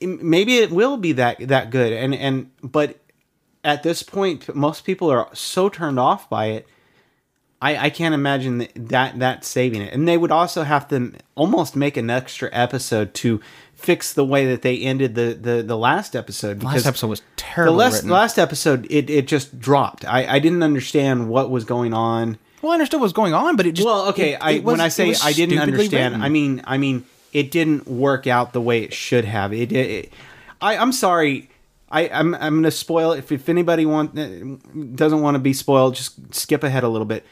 maybe 0.00 0.58
it 0.58 0.70
will 0.70 0.96
be 0.96 1.12
that 1.12 1.46
that 1.48 1.70
good, 1.70 1.92
and 1.92 2.14
and 2.14 2.50
but 2.62 2.98
at 3.62 3.82
this 3.82 4.02
point, 4.02 4.54
most 4.54 4.84
people 4.84 5.10
are 5.10 5.28
so 5.34 5.68
turned 5.68 6.00
off 6.00 6.30
by 6.30 6.46
it. 6.46 6.68
I, 7.62 7.76
I 7.86 7.90
can't 7.90 8.14
imagine 8.14 8.58
that, 8.58 8.70
that 8.88 9.18
that 9.18 9.44
saving 9.44 9.82
it, 9.82 9.92
and 9.92 10.08
they 10.08 10.16
would 10.16 10.30
also 10.32 10.62
have 10.62 10.88
to 10.88 11.12
almost 11.34 11.76
make 11.76 11.96
an 11.98 12.08
extra 12.08 12.48
episode 12.52 13.12
to 13.14 13.40
fix 13.74 14.12
the 14.14 14.24
way 14.24 14.46
that 14.46 14.62
they 14.62 14.78
ended 14.78 15.14
the 15.14 15.34
the, 15.40 15.62
the 15.62 15.76
last 15.76 16.16
episode. 16.16 16.62
Last 16.62 16.86
episode 16.86 17.08
was 17.08 17.20
the 17.20 17.26
terrible 17.36 17.74
last 17.76 18.04
last 18.04 18.38
episode 18.38 18.86
it, 18.90 19.10
it 19.10 19.26
just 19.26 19.58
dropped. 19.60 20.06
I, 20.06 20.26
I 20.26 20.38
didn't 20.38 20.62
understand 20.62 21.28
what 21.28 21.50
was 21.50 21.64
going 21.64 21.92
on. 21.92 22.38
well, 22.62 22.72
I 22.72 22.74
understood 22.76 23.00
what 23.00 23.04
was 23.06 23.12
going 23.12 23.34
on, 23.34 23.56
but 23.56 23.66
it 23.66 23.72
just 23.72 23.84
Well, 23.86 24.08
okay. 24.08 24.32
it- 24.34 24.38
I 24.40 24.50
it 24.52 24.64
was- 24.64 24.72
when 24.72 24.80
I 24.80 24.88
say 24.88 25.14
I 25.22 25.32
didn't 25.34 25.58
understand, 25.58 26.14
written. 26.14 26.22
I 26.22 26.28
mean 26.30 26.62
I 26.64 26.78
mean 26.78 27.04
it 27.32 27.50
didn't 27.50 27.86
work 27.86 28.26
out 28.26 28.52
the 28.54 28.60
way 28.60 28.82
it 28.82 28.92
should 28.94 29.24
have. 29.26 29.52
It. 29.52 29.70
it, 29.70 29.90
it- 29.90 30.12
I 30.62 30.76
I'm 30.78 30.92
sorry. 30.92 31.50
I 31.90 32.08
I'm 32.08 32.34
I'm 32.36 32.54
gonna 32.56 32.70
spoil 32.70 33.12
if 33.12 33.30
if 33.32 33.48
anybody 33.50 33.84
want 33.84 34.16
eh, 34.18 34.44
doesn't 34.94 35.20
want 35.20 35.34
to 35.34 35.38
be 35.40 35.52
spoiled, 35.52 35.94
just 35.94 36.34
skip 36.34 36.62
ahead 36.64 36.84
a 36.84 36.88
little 36.88 37.06
bit. 37.06 37.26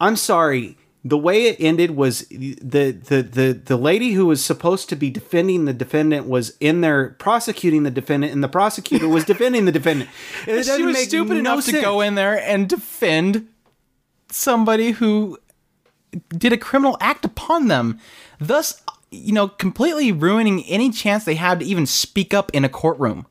I'm 0.00 0.16
sorry. 0.16 0.76
The 1.04 1.18
way 1.18 1.44
it 1.46 1.56
ended 1.60 1.92
was 1.92 2.26
the 2.28 2.90
the 2.90 3.22
the 3.22 3.52
the 3.64 3.76
lady 3.76 4.12
who 4.12 4.26
was 4.26 4.44
supposed 4.44 4.88
to 4.88 4.96
be 4.96 5.08
defending 5.08 5.64
the 5.64 5.72
defendant 5.72 6.26
was 6.26 6.56
in 6.58 6.80
there 6.80 7.10
prosecuting 7.10 7.84
the 7.84 7.92
defendant, 7.92 8.32
and 8.32 8.42
the 8.42 8.48
prosecutor 8.48 9.08
was 9.08 9.24
defending 9.24 9.66
the 9.66 9.72
defendant. 9.72 10.10
It 10.46 10.64
she 10.64 10.82
was 10.82 10.94
make 10.94 11.08
stupid 11.08 11.34
no 11.34 11.52
enough 11.52 11.64
to 11.66 11.80
go 11.80 12.00
in 12.00 12.16
there 12.16 12.36
and 12.40 12.68
defend 12.68 13.48
somebody 14.30 14.92
who 14.92 15.38
did 16.28 16.52
a 16.52 16.56
criminal 16.56 16.96
act 17.00 17.24
upon 17.24 17.68
them, 17.68 17.98
thus, 18.40 18.82
you 19.10 19.32
know, 19.32 19.48
completely 19.48 20.12
ruining 20.12 20.64
any 20.64 20.90
chance 20.90 21.24
they 21.24 21.34
had 21.34 21.60
to 21.60 21.66
even 21.66 21.86
speak 21.86 22.34
up 22.34 22.50
in 22.52 22.64
a 22.64 22.68
courtroom. 22.68 23.26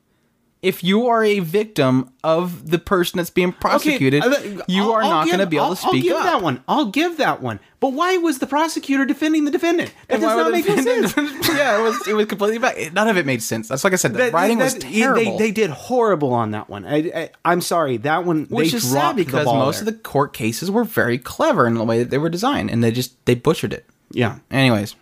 If 0.66 0.84
you 0.84 1.08
are 1.08 1.24
a 1.24 1.40
victim 1.40 2.10
of 2.24 2.72
the 2.72 2.80
person 2.80 3.18
that's 3.18 3.30
being 3.30 3.52
prosecuted, 3.52 4.24
Okay, 4.24 4.58
you 4.68 4.82
I'll- 4.84 4.92
are 4.94 5.04
I'll 5.04 5.10
not 5.10 5.28
going 5.28 5.40
to 5.40 5.46
be 5.46 5.58
able 5.58 5.66
I'll- 5.68 5.76
to 5.76 5.82
speak 5.82 6.06
I'll 6.06 6.10
give 6.10 6.18
up. 6.18 6.24
that 6.24 6.42
one. 6.42 6.64
I'll 6.68 6.86
give 6.88 7.18
that 7.18 7.42
one. 7.42 7.60
But 7.80 7.94
why 7.94 8.18
was 8.18 8.40
the 8.40 8.48
prosecutor 8.48 9.06
defending 9.06 9.46
the 9.46 9.52
defendant? 9.52 9.92
That 10.08 10.16
And 10.16 10.24
does 10.24 10.36
not 10.38 10.52
make 10.52 10.68
any 10.68 10.82
sense. 10.82 11.16
yeah, 11.50 11.80
it 11.80 11.84
was 11.84 12.08
it 12.08 12.14
was 12.16 12.26
completely 12.26 12.58
bad. 12.58 12.94
None 12.96 13.08
of 13.08 13.16
it 13.18 13.26
made 13.28 13.44
sense. 13.44 13.68
That's 13.68 13.84
like 13.84 13.94
I 13.94 13.98
said, 13.98 14.14
the 14.14 14.18
That- 14.18 14.34
writing 14.34 14.58
was 14.58 14.74
terrible. 14.74 15.38
They, 15.38 15.46
they 15.46 15.52
did 15.52 15.70
horrible 15.70 16.34
on 16.34 16.50
that 16.52 16.68
one. 16.68 16.84
I, 16.86 17.30
I, 17.46 17.52
am 17.54 17.62
sorry. 17.62 17.98
That 17.98 18.26
one 18.26 18.46
which 18.50 18.72
they 18.72 18.78
is 18.78 18.92
sad 18.92 19.16
because 19.16 19.46
most 19.46 19.82
there. 19.82 19.88
of 19.90 19.94
the 19.94 20.00
court 20.02 20.34
cases 20.34 20.72
were 20.72 20.84
very 20.84 21.20
clever 21.20 21.68
in 21.68 21.76
the 21.76 21.84
way 21.84 22.00
that 22.00 22.10
they 22.10 22.18
were 22.18 22.30
designed, 22.30 22.72
and 22.72 22.84
they 22.84 22.92
just 22.92 23.24
they 23.26 23.36
butchered 23.36 23.72
it. 23.74 23.86
yeah. 24.12 24.40
Anyways, 24.50 24.96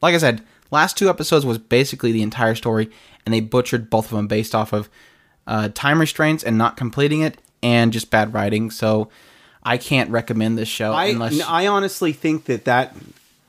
like 0.00 0.14
I 0.14 0.18
said, 0.18 0.40
last 0.70 0.96
two 0.96 1.10
episodes 1.10 1.44
was 1.44 1.58
basically 1.58 2.12
the 2.12 2.22
entire 2.22 2.54
story, 2.54 2.88
and 3.24 3.34
they 3.34 3.40
butchered 3.40 3.90
both 3.90 4.06
of 4.06 4.16
them 4.16 4.26
based 4.26 4.54
off 4.54 4.72
of 4.72 4.88
uh, 5.46 5.68
time 5.74 6.00
restraints 6.00 6.44
and 6.44 6.56
not 6.56 6.76
completing 6.76 7.20
it, 7.22 7.38
and 7.62 7.92
just 7.92 8.10
bad 8.10 8.32
writing. 8.32 8.70
So 8.70 9.08
I 9.62 9.76
can't 9.76 10.10
recommend 10.10 10.56
this 10.58 10.68
show 10.68 10.92
I 10.92 11.06
unless 11.06 11.40
I 11.42 11.66
honestly 11.66 12.12
think 12.12 12.46
that 12.46 12.64
that 12.64 12.96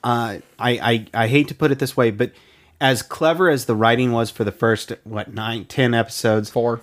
uh, 0.04 0.40
I, 0.60 0.72
I 0.80 1.08
I 1.14 1.28
hate 1.28 1.48
to 1.50 1.56
put 1.56 1.72
it 1.72 1.80
this 1.80 1.96
way, 1.96 2.12
but 2.12 2.32
as 2.80 3.02
clever 3.04 3.50
as 3.50 3.66
the 3.66 3.76
writing 3.76 4.12
was 4.12 4.30
for 4.32 4.44
the 4.44 4.52
first 4.52 4.94
what 5.04 5.34
nine 5.34 5.66
ten 5.66 5.94
episodes, 5.94 6.50
four. 6.50 6.82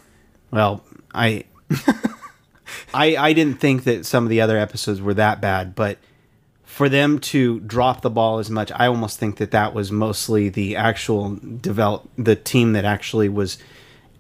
well, 0.51 0.85
I 1.12 1.44
I 2.94 3.16
I 3.16 3.33
didn't 3.33 3.61
think 3.61 3.85
that 3.85 4.07
some 4.07 4.24
of 4.24 4.31
the 4.31 4.40
other 4.40 4.57
episodes 4.57 5.01
were 5.01 5.14
that 5.14 5.40
bad, 5.40 5.74
but 5.74 5.98
for 6.78 6.88
them 6.88 7.18
to 7.18 7.58
drop 7.58 8.02
the 8.02 8.08
ball 8.08 8.38
as 8.38 8.48
much, 8.50 8.70
I 8.72 8.86
almost 8.86 9.18
think 9.18 9.38
that 9.38 9.50
that 9.50 9.74
was 9.74 9.90
mostly 9.90 10.48
the 10.48 10.76
actual 10.76 11.34
develop 11.34 12.08
the 12.16 12.36
team 12.36 12.74
that 12.74 12.84
actually 12.84 13.28
was 13.28 13.58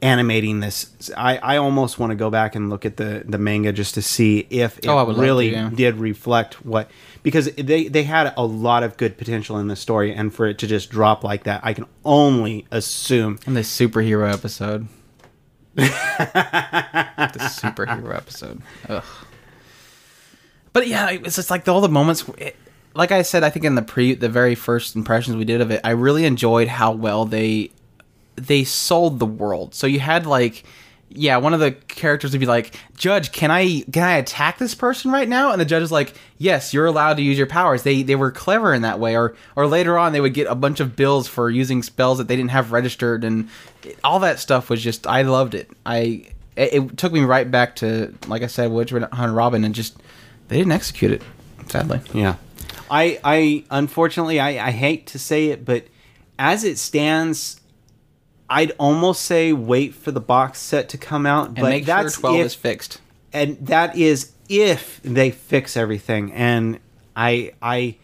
animating 0.02 0.58
this. 0.58 1.08
I, 1.16 1.38
I 1.38 1.56
almost 1.58 2.00
want 2.00 2.10
to 2.10 2.16
go 2.16 2.30
back 2.30 2.56
and 2.56 2.68
look 2.68 2.84
at 2.84 2.96
the 2.96 3.22
the 3.24 3.38
manga 3.38 3.72
just 3.72 3.94
to 3.94 4.02
see 4.02 4.44
if 4.50 4.76
it 4.78 4.88
Oh, 4.88 4.96
I 4.96 5.04
would 5.04 5.14
love 5.14 5.24
really 5.24 5.50
to, 5.50 5.54
yeah. 5.54 5.70
did 5.72 5.98
reflect 5.98 6.66
what 6.66 6.90
because 7.22 7.48
they 7.54 7.86
they 7.86 8.02
had 8.02 8.34
a 8.36 8.44
lot 8.44 8.82
of 8.82 8.96
good 8.96 9.16
potential 9.16 9.56
in 9.60 9.68
the 9.68 9.76
story, 9.76 10.12
and 10.12 10.34
for 10.34 10.48
it 10.48 10.58
to 10.58 10.66
just 10.66 10.90
drop 10.90 11.22
like 11.22 11.44
that, 11.44 11.60
I 11.62 11.74
can 11.74 11.86
only 12.04 12.66
assume 12.72 13.38
And 13.46 13.56
the 13.56 13.60
superhero 13.60 14.34
episode. 14.34 14.88
the 15.76 15.84
superhero 17.38 18.16
episode. 18.16 18.62
Ugh. 18.88 19.04
But 20.72 20.88
yeah, 20.88 21.10
it's 21.10 21.36
just 21.36 21.50
like 21.50 21.66
all 21.68 21.80
the 21.80 21.88
moments. 21.88 22.24
It, 22.38 22.56
like 22.94 23.12
I 23.12 23.22
said, 23.22 23.44
I 23.44 23.50
think 23.50 23.64
in 23.64 23.74
the 23.74 23.82
pre, 23.82 24.14
the 24.14 24.28
very 24.28 24.54
first 24.54 24.96
impressions 24.96 25.36
we 25.36 25.44
did 25.44 25.60
of 25.60 25.70
it, 25.70 25.80
I 25.84 25.90
really 25.90 26.24
enjoyed 26.24 26.68
how 26.68 26.92
well 26.92 27.24
they 27.24 27.70
they 28.36 28.64
sold 28.64 29.18
the 29.18 29.26
world. 29.26 29.74
So 29.74 29.86
you 29.86 30.00
had 30.00 30.26
like, 30.26 30.64
yeah, 31.08 31.36
one 31.38 31.54
of 31.54 31.60
the 31.60 31.72
characters 31.72 32.32
would 32.32 32.40
be 32.40 32.46
like, 32.46 32.74
"Judge, 32.96 33.32
can 33.32 33.50
I 33.50 33.82
can 33.92 34.02
I 34.02 34.16
attack 34.16 34.58
this 34.58 34.74
person 34.74 35.10
right 35.10 35.28
now?" 35.28 35.52
And 35.52 35.60
the 35.60 35.64
judge 35.64 35.82
is 35.82 35.92
like, 35.92 36.14
"Yes, 36.38 36.74
you're 36.74 36.86
allowed 36.86 37.16
to 37.18 37.22
use 37.22 37.38
your 37.38 37.46
powers." 37.46 37.82
They 37.82 38.02
they 38.02 38.16
were 38.16 38.30
clever 38.30 38.74
in 38.74 38.82
that 38.82 39.00
way. 39.00 39.16
Or 39.16 39.34
or 39.56 39.66
later 39.66 39.96
on, 39.96 40.12
they 40.12 40.20
would 40.20 40.34
get 40.34 40.46
a 40.46 40.54
bunch 40.54 40.80
of 40.80 40.96
bills 40.96 41.26
for 41.28 41.50
using 41.50 41.82
spells 41.82 42.18
that 42.18 42.28
they 42.28 42.36
didn't 42.36 42.50
have 42.50 42.72
registered, 42.72 43.24
and 43.24 43.48
all 44.04 44.18
that 44.20 44.38
stuff 44.38 44.68
was 44.68 44.82
just 44.82 45.06
I 45.06 45.22
loved 45.22 45.54
it. 45.54 45.70
I 45.86 46.26
it, 46.56 46.74
it 46.74 46.96
took 46.98 47.12
me 47.12 47.20
right 47.20 47.50
back 47.50 47.76
to 47.76 48.12
like 48.26 48.42
I 48.42 48.48
said, 48.48 48.70
Witch 48.70 48.90
Hunt 48.90 49.34
Robin, 49.34 49.64
and 49.64 49.74
just 49.74 49.96
they 50.48 50.56
didn't 50.58 50.72
execute 50.72 51.12
it. 51.12 51.22
Sadly, 51.68 52.00
Yeah. 52.14 52.36
I 52.90 53.20
I 53.22 53.64
unfortunately 53.70 54.40
I, 54.40 54.68
I 54.68 54.70
hate 54.70 55.06
to 55.08 55.18
say 55.18 55.48
it, 55.48 55.64
but 55.64 55.84
as 56.38 56.64
it 56.64 56.78
stands, 56.78 57.60
I'd 58.48 58.72
almost 58.78 59.22
say 59.22 59.52
wait 59.52 59.92
for 59.94 60.10
the 60.10 60.20
box 60.20 60.58
set 60.60 60.88
to 60.90 60.98
come 60.98 61.26
out. 61.26 61.48
and 61.48 61.56
but 61.56 61.68
make 61.68 61.84
sure 61.84 62.02
that's 62.02 62.14
twelve 62.14 62.36
if, 62.40 62.46
is 62.46 62.54
fixed. 62.54 63.00
and 63.32 63.58
that 63.66 63.96
is 63.96 64.32
if 64.48 65.00
they 65.02 65.30
fix 65.30 65.76
everything. 65.76 66.32
And 66.32 66.78
I 67.14 67.52
I 67.60 67.96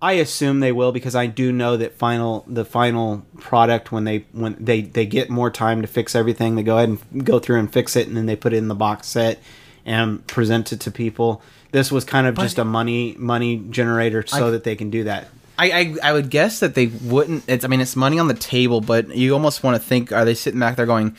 I 0.00 0.12
assume 0.12 0.60
they 0.60 0.70
will 0.72 0.92
because 0.92 1.16
I 1.16 1.26
do 1.26 1.50
know 1.50 1.76
that 1.76 1.94
final 1.94 2.44
the 2.46 2.64
final 2.64 3.26
product 3.38 3.90
when 3.90 4.04
they 4.04 4.26
when 4.30 4.54
they 4.60 4.82
they 4.82 5.06
get 5.06 5.28
more 5.28 5.50
time 5.50 5.82
to 5.82 5.88
fix 5.88 6.14
everything, 6.14 6.54
they 6.54 6.62
go 6.62 6.76
ahead 6.76 6.88
and 7.12 7.24
go 7.26 7.40
through 7.40 7.58
and 7.58 7.72
fix 7.72 7.96
it, 7.96 8.06
and 8.06 8.16
then 8.16 8.26
they 8.26 8.36
put 8.36 8.52
it 8.52 8.58
in 8.58 8.68
the 8.68 8.76
box 8.76 9.08
set 9.08 9.40
and 9.86 10.26
present 10.26 10.72
it 10.72 10.80
to 10.80 10.90
people. 10.90 11.42
This 11.72 11.90
was 11.92 12.04
kind 12.04 12.26
of 12.26 12.36
just 12.36 12.58
a 12.58 12.64
money 12.64 13.14
money 13.18 13.56
generator 13.70 14.24
so 14.26 14.48
I- 14.48 14.50
that 14.50 14.64
they 14.64 14.76
can 14.76 14.90
do 14.90 15.04
that. 15.04 15.28
I, 15.58 15.70
I 16.02 16.10
I 16.10 16.12
would 16.14 16.30
guess 16.30 16.60
that 16.60 16.74
they 16.74 16.86
wouldn't. 16.86 17.44
It's 17.46 17.64
I 17.66 17.68
mean 17.68 17.80
it's 17.82 17.94
money 17.94 18.18
on 18.18 18.28
the 18.28 18.34
table, 18.34 18.80
but 18.80 19.14
you 19.14 19.34
almost 19.34 19.62
want 19.62 19.76
to 19.76 19.82
think: 19.82 20.10
Are 20.10 20.24
they 20.24 20.32
sitting 20.34 20.58
back 20.58 20.76
there 20.76 20.86
going? 20.86 21.14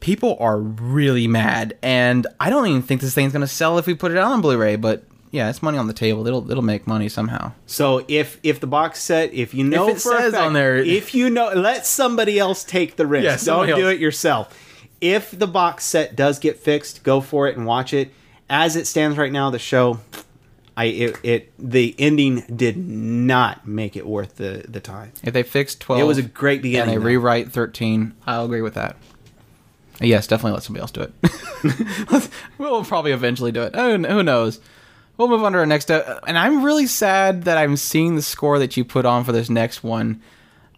People 0.00 0.36
are 0.40 0.58
really 0.58 1.26
mad, 1.26 1.76
and 1.82 2.26
I 2.40 2.50
don't 2.50 2.66
even 2.68 2.82
think 2.82 3.00
this 3.00 3.14
thing's 3.14 3.32
gonna 3.32 3.46
sell 3.46 3.78
if 3.78 3.86
we 3.86 3.94
put 3.94 4.10
it 4.12 4.16
out 4.16 4.32
on 4.32 4.40
Blu-ray. 4.40 4.76
But 4.76 5.02
yeah, 5.32 5.50
it's 5.50 5.60
money 5.62 5.76
on 5.76 5.86
the 5.86 5.92
table. 5.92 6.26
It'll 6.26 6.50
it'll 6.50 6.62
make 6.64 6.86
money 6.86 7.08
somehow. 7.10 7.52
So 7.66 8.04
if 8.08 8.38
if 8.42 8.58
the 8.60 8.66
box 8.68 9.02
set, 9.02 9.34
if 9.34 9.52
you 9.52 9.64
know 9.64 9.88
If 9.90 9.96
it 9.96 10.00
says 10.00 10.32
fact- 10.32 10.36
on 10.46 10.52
there- 10.54 10.76
if 10.78 11.14
you 11.14 11.28
know, 11.28 11.52
let 11.54 11.84
somebody 11.84 12.38
else 12.38 12.64
take 12.64 12.96
the 12.96 13.06
risk. 13.06 13.24
Yeah, 13.24 13.30
Don't 13.32 13.38
somebody 13.40 13.72
do 13.74 13.86
else. 13.88 13.94
it 13.96 14.00
yourself. 14.00 14.64
If 15.00 15.30
the 15.36 15.46
box 15.46 15.84
set 15.84 16.16
does 16.16 16.38
get 16.38 16.58
fixed, 16.58 17.02
go 17.04 17.20
for 17.20 17.46
it 17.48 17.56
and 17.56 17.66
watch 17.66 17.92
it. 17.92 18.12
As 18.50 18.76
it 18.76 18.86
stands 18.86 19.16
right 19.18 19.30
now, 19.30 19.50
the 19.50 19.58
show, 19.58 20.00
I 20.76 20.84
it, 20.86 21.18
it 21.22 21.52
the 21.58 21.94
ending 21.98 22.44
did 22.54 22.76
not 22.76 23.66
make 23.66 23.96
it 23.96 24.06
worth 24.06 24.36
the 24.36 24.64
the 24.68 24.80
time. 24.80 25.12
If 25.22 25.34
they 25.34 25.42
fix 25.42 25.74
twelve, 25.74 26.00
It 26.00 26.04
was 26.04 26.18
a 26.18 26.22
great 26.22 26.62
beginning. 26.62 26.82
and 26.82 26.90
they 26.90 26.96
though. 27.02 27.06
rewrite 27.06 27.52
thirteen, 27.52 28.14
I'll 28.26 28.44
agree 28.44 28.62
with 28.62 28.74
that. 28.74 28.96
Yes, 30.00 30.26
definitely 30.26 30.52
let 30.52 30.62
somebody 30.62 30.80
else 30.82 30.92
do 30.92 31.02
it. 31.02 32.30
we'll 32.58 32.84
probably 32.84 33.12
eventually 33.12 33.52
do 33.52 33.62
it. 33.62 33.72
Oh, 33.74 33.98
who 33.98 34.22
knows? 34.22 34.60
We'll 35.16 35.26
move 35.28 35.42
on 35.42 35.52
to 35.52 35.58
our 35.58 35.66
next. 35.66 35.90
Uh, 35.90 36.20
and 36.26 36.38
I'm 36.38 36.64
really 36.64 36.86
sad 36.86 37.42
that 37.44 37.58
I'm 37.58 37.76
seeing 37.76 38.14
the 38.14 38.22
score 38.22 38.60
that 38.60 38.76
you 38.76 38.84
put 38.84 39.04
on 39.04 39.24
for 39.24 39.32
this 39.32 39.50
next 39.50 39.82
one. 39.82 40.22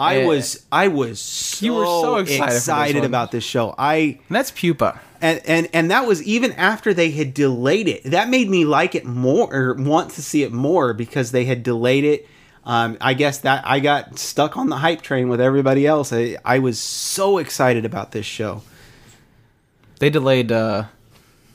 I 0.00 0.24
was 0.24 0.66
I 0.72 0.88
was 0.88 1.20
so, 1.20 1.64
You 1.66 1.74
were 1.74 1.84
so 1.84 2.16
excited 2.16 3.02
this 3.02 3.06
about 3.06 3.30
this 3.30 3.44
show. 3.44 3.74
I 3.78 3.94
And 4.28 4.36
that's 4.36 4.50
Pupa. 4.50 5.00
and 5.20 5.40
and 5.46 5.68
and 5.72 5.90
that 5.90 6.06
was 6.06 6.22
even 6.22 6.52
after 6.52 6.94
they 6.94 7.10
had 7.10 7.34
delayed 7.34 7.88
it. 7.88 8.04
That 8.04 8.28
made 8.28 8.48
me 8.48 8.64
like 8.64 8.94
it 8.94 9.04
more 9.04 9.54
or 9.54 9.74
want 9.74 10.12
to 10.12 10.22
see 10.22 10.42
it 10.42 10.52
more 10.52 10.94
because 10.94 11.32
they 11.32 11.44
had 11.44 11.62
delayed 11.62 12.04
it. 12.04 12.26
Um, 12.64 12.98
I 13.00 13.14
guess 13.14 13.38
that 13.38 13.62
I 13.66 13.80
got 13.80 14.18
stuck 14.18 14.56
on 14.56 14.68
the 14.68 14.76
hype 14.76 15.02
train 15.02 15.28
with 15.28 15.40
everybody 15.40 15.86
else. 15.86 16.12
I, 16.12 16.36
I 16.44 16.58
was 16.58 16.78
so 16.78 17.38
excited 17.38 17.84
about 17.84 18.12
this 18.12 18.26
show. 18.26 18.62
They 19.98 20.10
delayed, 20.10 20.52
uh, 20.52 20.84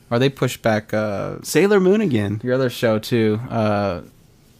or 0.09 0.19
they 0.19 0.29
pushed 0.29 0.61
back 0.61 0.93
uh, 0.93 1.41
Sailor 1.43 1.79
Moon 1.79 2.01
again. 2.01 2.41
your 2.43 2.55
other 2.55 2.69
show 2.69 2.99
too. 2.99 3.39
Uh, 3.49 4.01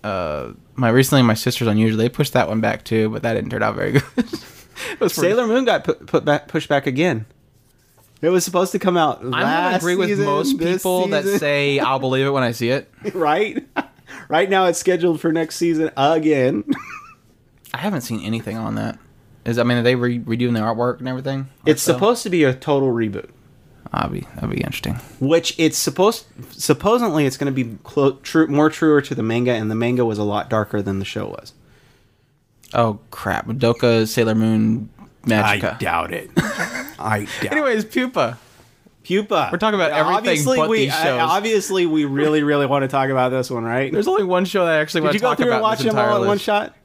uh, 0.04 0.54
my 0.76 0.90
recently 0.90 1.22
my 1.24 1.34
sister's 1.34 1.68
unusual. 1.68 1.98
They 1.98 2.10
pushed 2.10 2.34
that 2.34 2.48
one 2.48 2.62
back 2.62 2.84
too, 2.84 3.10
but 3.10 3.22
that 3.24 3.34
didn't 3.34 3.50
turn 3.52 3.64
out 3.64 3.76
very 3.76 3.92
good. 3.94 4.04
it 4.18 5.00
was 5.00 5.14
pretty- 5.14 5.32
Sailor 5.34 5.48
Moon 5.48 5.66
got 5.66 5.84
put, 5.84 6.06
put 6.08 6.26
back 6.26 6.48
pushed 6.48 6.70
back 6.70 6.88
again. 6.88 7.26
It 8.22 8.30
was 8.30 8.44
supposed 8.46 8.72
to 8.72 8.80
come 8.80 8.98
out. 8.98 9.20
I'm 9.22 9.32
gonna 9.32 9.44
last 9.44 9.82
agree 9.82 9.96
with 9.96 10.10
season, 10.10 10.26
most 10.26 10.58
people 10.58 11.08
that 11.10 11.26
say 11.26 11.80
I'll 11.80 12.00
believe 12.00 12.26
it 12.26 12.32
when 12.32 12.44
I 12.44 12.52
see 12.52 12.70
it. 12.70 12.90
right. 13.14 13.66
right 14.30 14.50
now, 14.50 14.66
it's 14.66 14.80
scheduled 14.80 15.20
for 15.22 15.32
next 15.32 15.58
season 15.58 15.92
again. 15.98 16.64
I 17.74 17.78
haven't 17.80 18.02
seen 18.02 18.22
anything 18.22 18.58
on 18.58 18.76
that. 18.76 18.98
Is 19.44 19.60
I 19.60 19.64
mean, 19.64 19.78
are 19.78 19.84
they 19.84 19.96
re- 19.96 20.20
redoing 20.20 20.54
the 20.54 20.62
artwork 20.62 21.00
and 21.00 21.08
everything? 21.08 21.50
it's 21.66 21.88
Also? 21.88 21.94
supposed 21.98 22.24
to 22.24 22.30
be 22.32 22.44
a 22.46 22.54
total 22.56 22.92
reboot. 22.92 23.30
That'd 23.92 24.12
be 24.12 24.28
that'd 24.36 24.50
be 24.50 24.58
interesting. 24.58 24.96
which 25.20 25.54
it's 25.58 25.78
supposed 25.78 26.26
supposedly 26.52 27.26
it's 27.26 27.38
going 27.38 27.54
to 27.54 27.64
be 27.64 27.78
clo- 27.84 28.14
true 28.24 28.48
more 28.48 28.70
truer 28.70 29.02
to 29.02 29.16
the 29.16 29.24
manga 29.24 29.52
and 29.52 29.70
the 29.72 29.76
manga 29.76 30.04
was 30.06 30.18
a 30.18 30.24
lot 30.24 30.50
darker 30.50 30.82
than 30.82 31.00
the 31.00 31.06
show 31.06 31.28
was 31.28 31.54
Oh 32.74 33.00
crap! 33.12 33.46
Madoka 33.48 34.08
Sailor 34.08 34.36
Moon 34.36 34.90
Magica. 35.24 35.76
I 35.76 35.78
doubt 35.78 36.12
it 36.14 36.30
i 37.00 37.28
doubt 37.42 37.52
Anyways, 37.52 37.86
Pupa. 37.86 38.38
pupa 39.04 39.50
We're 39.52 39.58
talking 39.60 39.80
about 39.80 39.92
everything 39.92 40.18
obviously 40.18 40.58
but 40.58 40.70
we 40.70 40.78
these 40.86 40.94
shows. 40.94 41.20
uh, 41.22 41.26
obviously 41.30 41.86
we 41.86 42.06
really 42.06 42.44
really 42.44 42.66
want 42.66 42.84
to 42.84 42.88
talk 42.88 43.10
about 43.10 43.30
this 43.30 43.50
one 43.50 43.64
right 43.64 43.92
There's 43.94 44.08
only 44.08 44.24
one 44.24 44.46
show 44.46 44.66
that 44.66 44.74
I 44.74 44.80
actually 44.82 45.02
did 45.02 45.06
want 45.06 45.14
you 45.14 45.20
to 45.20 45.24
go 45.24 45.30
talk 45.30 45.38
through 45.38 45.48
about. 45.48 45.56
and 45.58 45.62
watch 45.64 45.80
them 45.80 45.96
all 45.98 46.04
entire 46.04 46.22
in 46.22 46.28
one 46.28 46.38
shot 46.40 46.76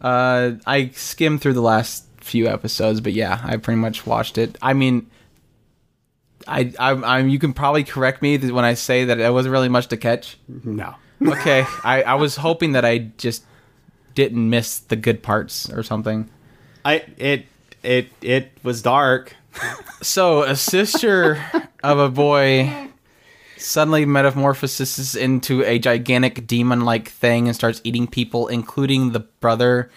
Uh, 0.00 0.52
I 0.66 0.90
skimmed 0.90 1.40
through 1.40 1.54
the 1.54 1.62
last 1.62 2.04
few 2.20 2.46
episodes, 2.46 3.00
but 3.00 3.14
yeah, 3.14 3.40
I 3.42 3.56
pretty 3.56 3.78
much 3.80 4.04
watched 4.06 4.36
it. 4.36 4.58
I 4.60 4.72
mean, 4.74 5.08
I, 6.46 6.72
I, 6.78 6.92
I'm. 6.92 7.28
You 7.28 7.38
can 7.38 7.52
probably 7.52 7.84
correct 7.84 8.22
me 8.22 8.38
when 8.38 8.64
I 8.64 8.74
say 8.74 9.04
that 9.06 9.18
it 9.18 9.32
wasn't 9.32 9.52
really 9.52 9.68
much 9.68 9.88
to 9.88 9.96
catch. 9.96 10.36
no 10.48 10.94
Okay, 11.20 11.64
I, 11.82 12.02
I 12.02 12.14
was 12.14 12.36
hoping 12.36 12.72
that 12.72 12.84
I 12.84 12.98
just 13.16 13.44
didn't 14.14 14.48
miss 14.48 14.78
the 14.78 14.96
good 14.96 15.22
parts 15.22 15.70
or 15.70 15.82
something. 15.82 16.28
i 16.84 17.02
it 17.16 17.46
it 17.82 18.08
it 18.22 18.52
was 18.62 18.82
dark 18.82 19.34
So, 20.02 20.42
a 20.42 20.54
sister 20.56 21.42
of 21.82 21.98
a 21.98 22.10
boy 22.10 22.90
suddenly 23.56 24.04
metamorphoses 24.04 25.16
into 25.16 25.64
a 25.64 25.78
gigantic 25.78 26.46
demon-like 26.46 27.08
thing 27.08 27.46
and 27.48 27.56
starts 27.56 27.80
eating 27.84 28.06
people, 28.06 28.48
including 28.48 29.12
the 29.12 29.20
brother. 29.20 29.90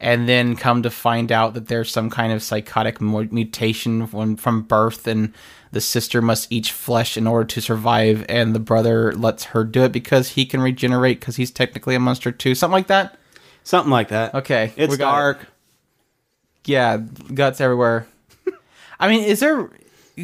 And 0.00 0.28
then 0.28 0.54
come 0.54 0.82
to 0.84 0.90
find 0.90 1.32
out 1.32 1.54
that 1.54 1.66
there's 1.66 1.90
some 1.90 2.08
kind 2.08 2.32
of 2.32 2.40
psychotic 2.42 3.00
mutation 3.00 4.06
from, 4.06 4.36
from 4.36 4.62
birth, 4.62 5.08
and 5.08 5.34
the 5.72 5.80
sister 5.80 6.22
must 6.22 6.52
eat 6.52 6.68
flesh 6.68 7.16
in 7.16 7.26
order 7.26 7.44
to 7.46 7.60
survive, 7.60 8.24
and 8.28 8.54
the 8.54 8.60
brother 8.60 9.12
lets 9.12 9.44
her 9.46 9.64
do 9.64 9.82
it 9.82 9.90
because 9.92 10.30
he 10.30 10.46
can 10.46 10.60
regenerate 10.60 11.18
because 11.18 11.34
he's 11.34 11.50
technically 11.50 11.96
a 11.96 12.00
monster 12.00 12.30
too, 12.30 12.54
something 12.54 12.74
like 12.74 12.86
that. 12.86 13.18
Something 13.64 13.90
like 13.90 14.08
that. 14.08 14.34
Okay, 14.34 14.72
It's 14.76 14.96
got 14.96 15.08
it. 15.08 15.12
dark. 15.12 15.46
Yeah, 16.64 16.98
guts 17.34 17.60
everywhere. 17.60 18.06
I 19.00 19.08
mean, 19.08 19.24
is 19.24 19.40
there? 19.40 19.68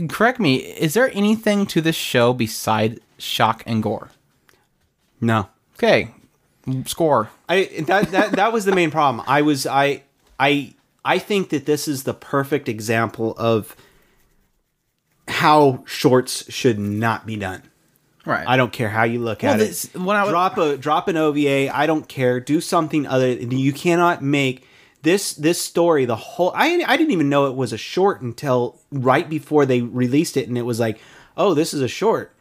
Correct 0.08 0.38
me. 0.40 0.56
Is 0.56 0.94
there 0.94 1.10
anything 1.14 1.66
to 1.66 1.80
this 1.80 1.96
show 1.96 2.32
beside 2.32 3.00
shock 3.18 3.62
and 3.66 3.82
gore? 3.82 4.10
No. 5.20 5.48
Okay, 5.76 6.12
score. 6.86 7.30
I 7.48 7.64
that 7.86 8.10
that 8.12 8.32
that 8.32 8.52
was 8.52 8.64
the 8.64 8.74
main 8.74 8.90
problem. 8.90 9.24
I 9.26 9.42
was 9.42 9.66
I 9.66 10.02
I 10.38 10.74
I 11.04 11.18
think 11.18 11.50
that 11.50 11.66
this 11.66 11.86
is 11.88 12.04
the 12.04 12.14
perfect 12.14 12.68
example 12.68 13.34
of 13.38 13.76
how 15.28 15.82
shorts 15.86 16.50
should 16.52 16.78
not 16.78 17.26
be 17.26 17.36
done. 17.36 17.62
Right. 18.26 18.46
I 18.46 18.56
don't 18.56 18.72
care 18.72 18.88
how 18.88 19.04
you 19.04 19.18
look 19.18 19.42
Well, 19.42 19.52
at 19.52 19.58
this- 19.58 19.84
it. 19.86 19.96
when 19.98 20.16
I 20.16 20.22
was- 20.22 20.30
drop 20.30 20.56
a 20.58 20.76
drop 20.76 21.08
an 21.08 21.16
OVA. 21.16 21.68
I 21.68 21.86
don't 21.86 22.08
care. 22.08 22.40
Do 22.40 22.60
something 22.60 23.06
other. 23.06 23.30
You 23.32 23.72
cannot 23.72 24.22
make 24.22 24.66
this 25.02 25.34
this 25.34 25.60
story 25.60 26.06
the 26.06 26.16
whole. 26.16 26.52
I 26.54 26.82
I 26.86 26.96
didn't 26.96 27.12
even 27.12 27.28
know 27.28 27.46
it 27.46 27.54
was 27.54 27.72
a 27.74 27.78
short 27.78 28.22
until 28.22 28.80
right 28.90 29.28
before 29.28 29.66
they 29.66 29.82
released 29.82 30.36
it, 30.38 30.48
and 30.48 30.56
it 30.56 30.62
was 30.62 30.80
like, 30.80 30.98
oh, 31.36 31.52
this 31.52 31.74
is 31.74 31.82
a 31.82 31.88
short. 31.88 32.32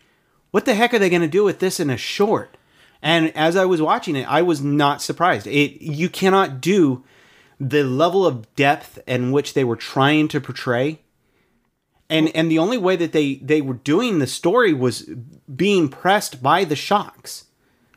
What 0.51 0.63
the 0.65 0.75
heck 0.75 0.93
are 0.93 0.99
they 0.99 1.09
going 1.09 1.21
to 1.23 1.27
do 1.27 1.43
with 1.43 1.59
this 1.59 1.79
in 1.81 1.89
a 1.89 1.97
short? 1.97 2.55
And 3.03 3.35
as 3.35 3.55
I 3.55 3.65
was 3.65 3.81
watching 3.81 4.15
it, 4.15 4.27
I 4.27 4.41
was 4.41 4.61
not 4.61 5.01
surprised. 5.01 5.45
It 5.45 5.81
you 5.81 6.09
cannot 6.09 6.61
do 6.61 7.03
the 7.59 7.83
level 7.83 8.25
of 8.25 8.53
depth 8.55 8.97
in 9.05 9.31
which 9.31 9.53
they 9.53 9.63
were 9.63 9.75
trying 9.75 10.27
to 10.29 10.41
portray 10.41 10.99
and 12.09 12.29
and 12.35 12.49
the 12.49 12.59
only 12.59 12.77
way 12.77 12.95
that 12.95 13.11
they 13.11 13.35
they 13.35 13.61
were 13.61 13.73
doing 13.73 14.19
the 14.19 14.27
story 14.27 14.73
was 14.73 15.09
being 15.53 15.89
pressed 15.89 16.43
by 16.43 16.63
the 16.63 16.75
shocks 16.75 17.45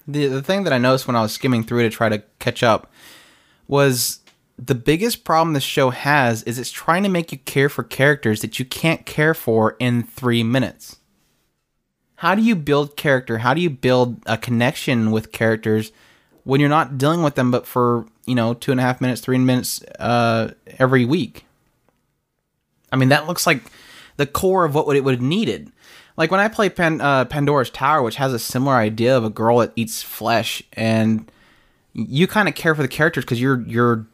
the 0.07 0.27
the 0.27 0.43
thing 0.43 0.65
that 0.65 0.73
I 0.73 0.79
noticed 0.79 1.07
when 1.07 1.17
I 1.17 1.23
was 1.23 1.33
skimming 1.33 1.65
through 1.65 1.83
to 1.83 1.91
try 1.91 2.09
to 2.09 2.23
catch 2.39 2.63
up 2.63 2.91
was 3.67 4.21
the 4.59 4.75
biggest 4.75 5.25
problem 5.25 5.53
this 5.53 5.63
show 5.63 5.91
has 5.91 6.43
is 6.45 6.59
it's 6.59 6.71
trying 6.71 7.03
to 7.03 7.09
make 7.09 7.31
you 7.31 7.39
care 7.39 7.69
for 7.69 7.83
characters 7.83 8.41
that 8.41 8.59
you 8.59 8.65
can't 8.65 9.05
care 9.05 9.35
for 9.35 9.77
in 9.79 10.03
three 10.03 10.43
minutes. 10.43 10.97
How 12.17 12.35
do 12.35 12.43
you 12.43 12.57
build 12.57 12.97
character? 12.97 13.39
How 13.39 13.55
do 13.55 13.61
you 13.61 13.71
build 13.71 14.23
a 14.27 14.39
connection 14.39 15.11
with 15.11 15.33
characters 15.33 15.93
when 16.45 16.61
you're 16.61 16.69
not 16.69 16.99
dealing 16.99 17.23
with 17.23 17.35
them 17.35 17.51
but 17.51 17.67
for, 17.67 18.07
you 18.25 18.35
know, 18.35 18.55
two 18.55 18.71
and 18.71 18.81
a 18.81 18.83
half 18.83 19.01
minutes, 19.01 19.21
three 19.21 19.39
minutes 19.39 19.83
uh, 19.99 20.53
every 20.79 21.05
week? 21.05 21.45
I 22.91 22.97
mean, 22.97 23.11
that 23.11 23.27
looks 23.27 23.47
like 23.47 23.63
the 24.17 24.27
core 24.27 24.65
of 24.65 24.75
what 24.75 24.97
it 24.97 25.05
would 25.05 25.15
have 25.15 25.23
needed. 25.23 25.71
Like 26.17 26.31
when 26.31 26.41
I 26.41 26.49
play 26.49 26.71
Pan, 26.71 27.01
uh, 27.01 27.27
Pandora's 27.27 27.69
Tower, 27.69 28.03
which 28.03 28.17
has 28.17 28.33
a 28.33 28.39
similar 28.39 28.77
idea 28.77 29.17
of 29.17 29.25
a 29.25 29.31
girl 29.31 29.59
that 29.59 29.73
eats 29.77 30.03
flesh, 30.03 30.63
and 30.73 31.31
you 31.93 32.27
kind 32.27 32.49
of 32.49 32.55
care 32.55 32.75
for 32.75 32.83
the 32.83 32.89
characters 32.89 33.25
because 33.25 33.41
you're 33.41 33.61
you're 33.63 34.07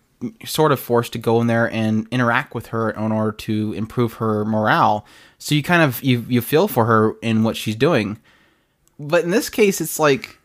sort 0.44 0.72
of 0.72 0.80
forced 0.80 1.12
to 1.12 1.18
go 1.18 1.40
in 1.40 1.46
there 1.46 1.70
and 1.70 2.06
interact 2.10 2.54
with 2.54 2.68
her 2.68 2.90
in 2.90 3.12
order 3.12 3.32
to 3.32 3.72
improve 3.72 4.14
her 4.14 4.44
morale. 4.44 5.06
So 5.38 5.54
you 5.54 5.62
kind 5.62 5.82
of 5.82 6.02
you 6.02 6.24
you 6.28 6.40
feel 6.40 6.68
for 6.68 6.86
her 6.86 7.14
in 7.22 7.44
what 7.44 7.56
she's 7.56 7.76
doing. 7.76 8.18
But 8.98 9.24
in 9.24 9.30
this 9.30 9.50
case, 9.50 9.80
it's 9.80 9.98
like, 9.98 10.38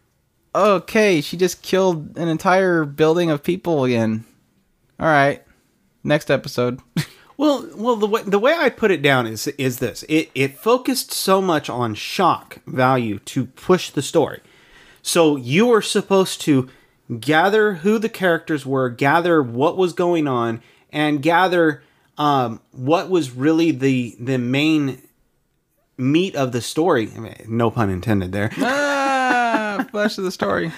okay, 0.56 1.22
she 1.22 1.38
just 1.38 1.62
killed 1.62 2.18
an 2.18 2.28
entire 2.28 2.86
building 2.86 3.30
of 3.30 3.44
people 3.44 3.84
again. 3.84 4.26
All 5.00 5.08
right, 5.08 5.44
next 6.04 6.32
episode. 6.32 6.80
well 7.38 7.70
well 7.76 7.96
the 7.96 8.08
way 8.08 8.24
the 8.24 8.40
way 8.40 8.54
i 8.54 8.68
put 8.68 8.90
it 8.90 9.02
down 9.02 9.28
is 9.28 9.48
is 9.48 9.78
this 9.78 10.04
it 10.10 10.32
it 10.34 10.58
focused 10.58 11.12
so 11.12 11.40
much 11.40 11.70
on 11.70 11.94
shock 11.94 12.58
value 12.66 13.20
to 13.20 13.46
push 13.46 13.92
the 13.92 14.02
story 14.02 14.42
so 15.04 15.36
you 15.36 15.68
were 15.68 15.82
supposed 15.82 16.42
to 16.42 16.68
gather 17.20 17.76
who 17.76 18.00
the 18.00 18.10
characters 18.10 18.66
were 18.66 18.90
gather 18.90 19.42
what 19.42 19.78
was 19.78 19.94
going 19.94 20.28
on 20.28 20.62
and 20.92 21.22
gather 21.22 21.84
um, 22.18 22.60
what 22.72 23.10
was 23.10 23.32
really 23.32 23.72
the 23.72 24.16
the 24.20 24.38
main 24.38 25.02
meat 25.98 26.36
of 26.36 26.52
the 26.52 26.62
story 26.62 27.10
I 27.16 27.20
mean, 27.20 27.36
no 27.48 27.72
pun 27.72 27.90
intended 27.90 28.32
there 28.32 28.52
ah, 28.58 29.86
flash 29.92 30.18
of 30.18 30.24
the 30.24 30.32
story. 30.32 30.72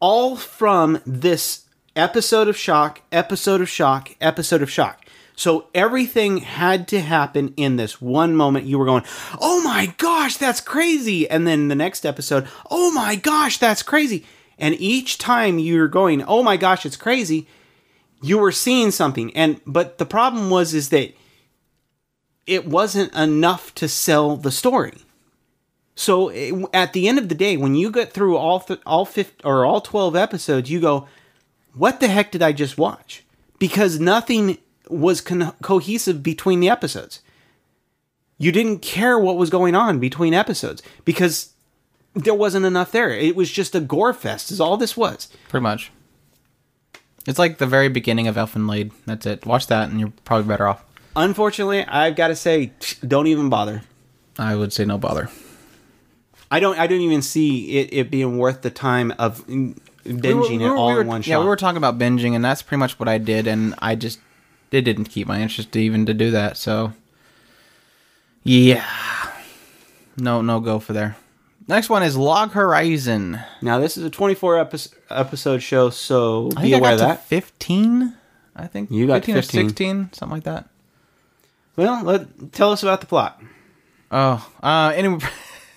all 0.00 0.36
from 0.36 1.00
this 1.04 1.66
episode 1.96 2.48
of 2.48 2.56
shock, 2.56 3.02
episode 3.12 3.60
of 3.60 3.68
shock, 3.68 4.14
episode 4.20 4.62
of 4.62 4.70
shock. 4.70 5.04
So 5.36 5.68
everything 5.74 6.38
had 6.38 6.86
to 6.88 7.00
happen 7.00 7.54
in 7.56 7.76
this 7.76 8.00
one 8.00 8.36
moment. 8.36 8.66
You 8.66 8.78
were 8.78 8.84
going, 8.84 9.04
oh 9.40 9.62
my 9.62 9.94
gosh, 9.96 10.36
that's 10.36 10.60
crazy. 10.60 11.28
And 11.28 11.46
then 11.46 11.68
the 11.68 11.74
next 11.74 12.04
episode, 12.04 12.46
oh 12.70 12.90
my 12.92 13.16
gosh, 13.16 13.58
that's 13.58 13.82
crazy. 13.82 14.24
And 14.60 14.76
each 14.78 15.18
time 15.18 15.58
you're 15.58 15.88
going, 15.88 16.22
oh 16.24 16.42
my 16.42 16.56
gosh, 16.56 16.84
it's 16.86 16.96
crazy, 16.96 17.48
you 18.22 18.38
were 18.38 18.52
seeing 18.52 18.90
something. 18.90 19.34
And 19.34 19.60
but 19.66 19.98
the 19.98 20.06
problem 20.06 20.50
was 20.50 20.74
is 20.74 20.90
that 20.90 21.14
it 22.46 22.66
wasn't 22.66 23.14
enough 23.14 23.74
to 23.76 23.88
sell 23.88 24.36
the 24.36 24.50
story. 24.52 24.98
So 25.94 26.28
it- 26.28 26.54
at 26.74 26.92
the 26.92 27.08
end 27.08 27.18
of 27.18 27.28
the 27.28 27.34
day, 27.34 27.56
when 27.56 27.74
you 27.74 27.90
get 27.90 28.12
through 28.12 28.36
all 28.36 28.60
th- 28.60 28.80
all 28.86 29.04
50, 29.04 29.42
or 29.44 29.64
all 29.64 29.80
twelve 29.80 30.14
episodes, 30.14 30.70
you 30.70 30.80
go, 30.80 31.06
"What 31.74 32.00
the 32.00 32.08
heck 32.08 32.30
did 32.32 32.42
I 32.42 32.52
just 32.52 32.78
watch?" 32.78 33.24
Because 33.58 33.98
nothing 34.00 34.58
was 34.88 35.20
cohesive 35.20 36.22
between 36.22 36.60
the 36.60 36.68
episodes. 36.68 37.20
You 38.38 38.50
didn't 38.52 38.80
care 38.80 39.18
what 39.18 39.36
was 39.36 39.50
going 39.50 39.74
on 39.74 39.98
between 39.98 40.32
episodes 40.34 40.82
because 41.04 41.50
there 42.14 42.34
wasn't 42.34 42.66
enough 42.66 42.92
there. 42.92 43.10
It 43.10 43.36
was 43.36 43.50
just 43.50 43.74
a 43.74 43.80
gore 43.80 44.12
fest. 44.12 44.50
Is 44.50 44.60
all 44.60 44.76
this 44.76 44.96
was. 44.96 45.28
Pretty 45.48 45.62
much. 45.62 45.90
It's 47.26 47.38
like 47.38 47.58
the 47.58 47.66
very 47.66 47.88
beginning 47.88 48.28
of 48.28 48.36
Elfen 48.36 48.68
Lied. 48.68 48.92
That's 49.06 49.26
it. 49.26 49.44
Watch 49.46 49.66
that, 49.66 49.90
and 49.90 50.00
you're 50.00 50.12
probably 50.24 50.48
better 50.48 50.66
off. 50.66 50.84
Unfortunately, 51.14 51.84
I've 51.84 52.16
got 52.16 52.28
to 52.28 52.36
say, 52.36 52.72
don't 53.06 53.26
even 53.26 53.48
bother. 53.48 53.82
I 54.38 54.56
would 54.56 54.72
say 54.72 54.84
no 54.84 54.96
bother. 54.96 55.28
I 56.50 56.60
don't. 56.60 56.78
I 56.78 56.86
don't 56.86 57.00
even 57.00 57.22
see 57.22 57.78
it, 57.78 57.92
it 57.92 58.10
being 58.10 58.38
worth 58.38 58.62
the 58.62 58.70
time 58.70 59.12
of 59.18 59.46
binging 59.46 60.60
it 60.60 60.66
all 60.66 60.94
were, 60.94 61.02
in 61.02 61.06
one 61.06 61.22
shot. 61.22 61.30
Yeah, 61.30 61.38
we 61.40 61.46
were 61.46 61.56
talking 61.56 61.76
about 61.76 61.98
binging, 61.98 62.34
and 62.34 62.44
that's 62.44 62.62
pretty 62.62 62.80
much 62.80 62.98
what 62.98 63.08
I 63.08 63.18
did, 63.18 63.46
and 63.46 63.74
I 63.78 63.94
just 63.94 64.18
it 64.72 64.82
didn't 64.82 65.06
keep 65.06 65.26
my 65.26 65.40
interest 65.40 65.76
even 65.76 66.06
to 66.06 66.14
do 66.14 66.30
that. 66.32 66.56
So, 66.56 66.92
yeah, 68.42 68.84
no, 70.16 70.42
no 70.42 70.58
go 70.58 70.80
for 70.80 70.92
there. 70.92 71.16
Next 71.70 71.88
one 71.88 72.02
is 72.02 72.16
Log 72.16 72.50
Horizon. 72.50 73.38
Now 73.62 73.78
this 73.78 73.96
is 73.96 74.02
a 74.02 74.10
24 74.10 74.58
episode 74.58 74.98
episode 75.08 75.62
show, 75.62 75.88
so 75.90 76.50
I 76.56 76.62
be 76.62 76.72
aware 76.72 76.94
of 76.94 76.98
that. 76.98 77.24
fifteen. 77.26 78.16
I 78.56 78.66
think 78.66 78.90
You 78.90 79.06
got 79.06 79.24
15 79.24 79.36
or 79.36 79.42
sixteen, 79.42 80.12
something 80.12 80.34
like 80.34 80.42
that. 80.42 80.68
Well, 81.76 82.02
let 82.02 82.52
tell 82.52 82.72
us 82.72 82.82
about 82.82 83.00
the 83.00 83.06
plot. 83.06 83.40
Oh, 84.10 84.44
uh, 84.60 84.92
anyway, 84.96 85.20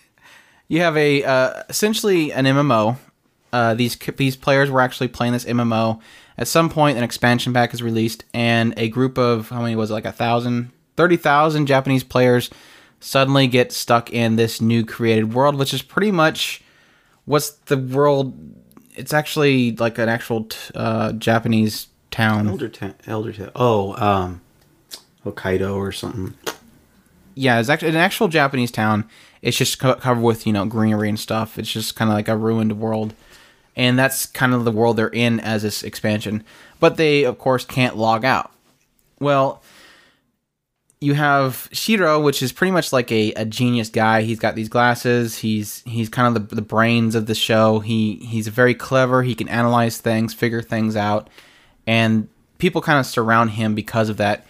you 0.68 0.80
have 0.82 0.98
a 0.98 1.24
uh, 1.24 1.62
essentially 1.70 2.34
an 2.34 2.46
MMO. 2.46 2.98
Uh, 3.52 3.76
these 3.76 3.96
these 4.18 4.36
players 4.36 4.72
were 4.72 4.82
actually 4.82 5.10
playing 5.10 5.34
this 5.34 5.46
MMO. 5.46 6.02
At 6.40 6.48
some 6.48 6.72
point, 6.72 6.98
an 6.98 7.04
expansion 7.04 7.54
pack 7.54 7.72
is 7.72 7.84
released, 7.84 8.26
and 8.34 8.74
a 8.78 8.90
group 8.90 9.20
of 9.20 9.50
how 9.50 9.62
many 9.62 9.76
was 9.76 9.92
it, 9.92 9.94
like 9.94 10.06
a 10.06 10.12
thousand, 10.12 10.72
thirty 10.98 11.18
thousand 11.18 11.68
Japanese 11.68 12.04
players 12.04 12.50
suddenly 13.04 13.48
get 13.48 13.72
stuck 13.72 14.12
in 14.12 14.36
this 14.38 14.62
new 14.62 14.86
created 14.86 15.34
world, 15.34 15.56
which 15.56 15.74
is 15.74 15.82
pretty 15.82 16.12
much 16.12 16.64
what's 17.26 17.50
the 17.52 17.78
world. 17.78 18.34
It's 18.96 19.14
actually 19.14 19.76
like 19.76 19.98
an 19.98 20.10
actual 20.10 20.46
t- 20.46 20.58
uh, 20.76 21.14
Japanese 21.14 21.88
town. 22.12 22.48
Elder 22.48 22.70
ta- 22.70 22.94
Elder 23.08 23.34
ta- 23.34 23.52
Oh, 23.56 23.94
um, 23.96 24.42
Hokkaido 25.26 25.76
or 25.76 25.92
something. 25.92 26.34
yeah, 27.36 27.60
it's 27.60 27.70
actually 27.70 27.90
an 27.90 27.96
actual 27.96 28.28
Japanese 28.28 28.72
town. 28.72 29.06
It's 29.42 29.58
just 29.58 29.80
co- 29.80 29.96
covered 29.96 30.22
with 30.22 30.46
you 30.48 30.54
know 30.54 30.66
greenery 30.66 31.10
and 31.10 31.20
stuff. 31.20 31.58
It's 31.58 31.72
just 31.72 31.96
kind 31.96 32.10
of 32.10 32.16
like 32.16 32.28
a 32.28 32.38
ruined 32.38 32.80
world, 32.80 33.14
and 33.76 33.98
that's 33.98 34.26
kind 34.28 34.54
of 34.54 34.64
the 34.64 34.72
world 34.72 34.98
they're 34.98 35.08
in 35.10 35.40
as 35.40 35.64
this 35.64 35.84
expansion. 35.84 36.44
But 36.80 36.98
they 36.98 37.24
of 37.24 37.38
course 37.40 37.66
can't 37.66 37.98
log 37.98 38.24
out. 38.24 38.52
Well, 39.20 39.62
you 41.04 41.14
have 41.14 41.68
Shiroe, 41.72 42.24
which 42.24 42.42
is 42.42 42.52
pretty 42.52 42.72
much 42.72 42.94
like 42.94 43.12
a, 43.12 43.34
a 43.34 43.46
genius 43.46 43.90
guy. 43.90 44.22
He's 44.22 44.40
got 44.40 44.56
these 44.56 44.70
glasses. 44.70 45.38
He's 45.38 45.84
he's 45.86 46.10
kind 46.10 46.28
of 46.30 46.34
the, 46.50 46.56
the 46.56 46.62
brains 46.76 47.16
of 47.16 47.26
the 47.26 47.36
show. 47.36 47.80
He 47.80 48.16
he's 48.32 48.48
very 48.48 48.76
clever. 48.76 49.24
He 49.24 49.36
can 49.36 49.50
analyze 49.50 49.98
things, 50.02 50.34
figure 50.34 50.64
things 50.64 50.96
out, 50.96 51.30
and 51.86 52.28
people 52.58 52.82
kind 52.82 53.00
of 53.00 53.06
surround 53.06 53.52
him 53.52 53.76
because 53.76 54.10
of 54.10 54.18
that 54.18 54.46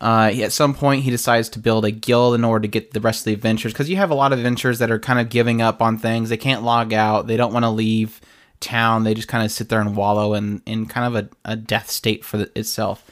Uh, 0.00 0.30
at 0.42 0.52
some 0.52 0.74
point, 0.74 1.04
he 1.04 1.10
decides 1.10 1.48
to 1.48 1.58
build 1.58 1.84
a 1.84 1.90
guild 1.90 2.34
in 2.34 2.44
order 2.44 2.62
to 2.62 2.68
get 2.68 2.92
the 2.92 3.00
rest 3.00 3.20
of 3.20 3.24
the 3.26 3.32
adventures 3.32 3.72
because 3.72 3.88
you 3.88 3.96
have 3.96 4.10
a 4.10 4.14
lot 4.14 4.32
of 4.32 4.38
adventures 4.38 4.78
that 4.80 4.90
are 4.90 4.98
kind 4.98 5.20
of 5.20 5.28
giving 5.30 5.62
up 5.62 5.80
on 5.80 5.96
things. 5.98 6.28
They 6.28 6.36
can't 6.36 6.64
log 6.64 6.92
out. 6.92 7.26
They 7.26 7.36
don't 7.36 7.52
want 7.52 7.64
to 7.64 7.70
leave 7.70 8.20
town. 8.58 9.04
They 9.04 9.14
just 9.14 9.28
kind 9.28 9.44
of 9.44 9.52
sit 9.52 9.68
there 9.68 9.80
and 9.80 9.96
wallow 9.96 10.34
in, 10.34 10.62
in 10.66 10.86
kind 10.86 11.06
of 11.06 11.24
a, 11.24 11.52
a 11.52 11.56
death 11.56 11.88
state 11.90 12.24
for 12.24 12.38
the, 12.38 12.58
itself. 12.58 13.04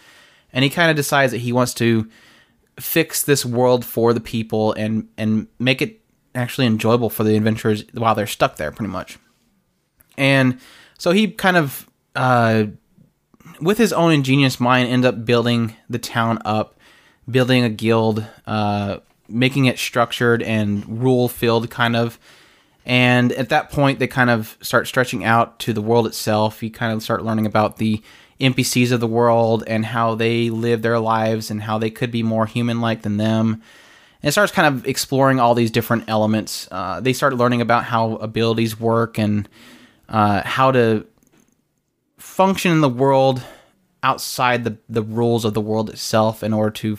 And 0.53 0.65
he 0.65 0.71
kind 0.71 0.91
of 0.91 0.97
decides 0.97 1.33
that 1.33 1.39
he 1.39 1.53
wants 1.53 1.73
to 1.75 2.11
fix 2.81 3.23
this 3.23 3.45
world 3.45 3.85
for 3.85 4.13
the 4.13 4.21
people 4.21 4.73
and 4.75 5.09
and 5.17 5.47
make 5.59 5.83
it 5.83 6.01
actually 6.35 6.67
enjoyable 6.67 7.11
for 7.11 7.25
the 7.25 7.37
adventurers 7.37 7.85
while 7.93 8.15
they're 8.15 8.27
stuck 8.27 8.57
there, 8.57 8.73
pretty 8.73 8.91
much. 8.91 9.19
And 10.17 10.59
so 10.99 11.13
he 11.13 11.29
kind 11.29 11.57
of, 11.57 11.89
uh, 12.15 12.65
with 13.61 13.79
his 13.79 13.93
own 13.93 14.13
ingenious 14.13 14.61
mind, 14.61 14.89
end 14.89 15.05
up 15.05 15.25
building 15.25 15.77
the 15.89 15.99
town 15.99 16.39
up, 16.45 16.79
building 17.29 17.65
a 17.65 17.69
guild, 17.69 18.25
uh, 18.47 18.99
making 19.29 19.67
it 19.67 19.79
structured 19.79 20.43
and 20.43 21.03
rule 21.03 21.29
filled, 21.29 21.71
kind 21.71 21.97
of. 21.97 22.19
And 22.85 23.33
at 23.33 23.51
that 23.51 23.71
point, 23.71 23.99
they 23.99 24.09
kind 24.09 24.31
of 24.31 24.59
start 24.61 24.89
stretching 24.89 25.25
out 25.25 25.59
to 25.61 25.73
the 25.73 25.83
world 25.83 26.07
itself. 26.07 26.63
You 26.63 26.71
kind 26.71 26.93
of 26.93 27.03
start 27.03 27.25
learning 27.25 27.47
about 27.47 27.77
the 27.77 28.03
NPCs 28.43 28.93
of 28.93 29.01
the 29.01 29.07
world 29.07 29.63
and 29.67 29.85
how 29.85 30.15
they 30.15 30.51
live 30.51 30.83
their 30.83 30.99
lives 30.99 31.51
and 31.51 31.63
how 31.63 31.79
they 31.79 31.91
could 31.91 32.11
be 32.11 32.23
more 32.23 32.45
human 32.45 32.81
like 32.81 33.03
than 33.03 33.17
them. 33.17 33.63
And 34.23 34.29
it 34.29 34.33
starts 34.33 34.53
kind 34.53 34.75
of 34.75 34.87
exploring 34.87 35.41
all 35.41 35.55
these 35.55 35.71
different 35.71 36.05
elements. 36.09 36.69
Uh, 36.71 37.01
they 37.01 37.13
start 37.13 37.35
learning 37.35 37.61
about 37.61 37.85
how 37.85 38.17
abilities 38.17 38.79
work 38.79 39.19
and 39.19 39.49
uh, 40.09 40.43
how 40.43 40.73
to 40.73 41.07
function 42.19 42.73
in 42.73 42.81
the 42.81 42.89
world 42.89 43.43
outside 44.03 44.65
the, 44.65 44.77
the 44.89 45.03
rules 45.03 45.45
of 45.45 45.55
the 45.55 45.61
world 45.61 45.89
itself 45.89 46.43
in 46.43 46.53
order 46.53 46.71
to 46.71 46.99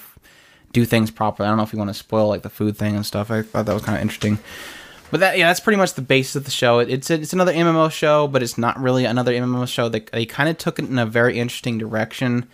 do 0.72 0.86
things 0.86 1.12
properly. 1.12 1.48
I 1.48 1.52
don't 1.52 1.58
know 1.58 1.64
if 1.64 1.74
you 1.74 1.80
want 1.80 1.90
to 1.90 1.94
spoil 1.94 2.28
like 2.28 2.42
the 2.42 2.50
food 2.50 2.78
thing 2.78 2.96
and 2.96 3.06
stuff. 3.06 3.30
I 3.30 3.42
thought 3.42 3.66
that 3.66 3.74
was 3.74 3.84
kind 3.84 3.96
of 3.96 4.02
interesting. 4.02 4.40
But 5.14 5.20
that 5.20 5.38
yeah, 5.38 5.46
that's 5.46 5.60
pretty 5.60 5.78
much 5.78 5.94
the 5.94 6.02
basis 6.02 6.36
of 6.38 6.46
the 6.46 6.50
show. 6.50 6.80
It, 6.80 6.90
it's 6.90 7.12
a, 7.12 7.14
it's 7.14 7.34
another 7.34 7.54
MMO 7.54 7.92
show, 7.92 8.28
but 8.28 8.42
it's 8.42 8.58
not 8.58 8.80
really 8.80 9.06
another 9.06 9.32
MMO 9.32 9.68
show. 9.68 9.88
They 9.88 10.00
they 10.00 10.26
kind 10.26 10.50
of 10.50 10.58
took 10.58 10.80
it 10.80 10.90
in 10.90 10.98
a 10.98 11.06
very 11.06 11.38
interesting 11.38 11.78
direction. 11.78 12.48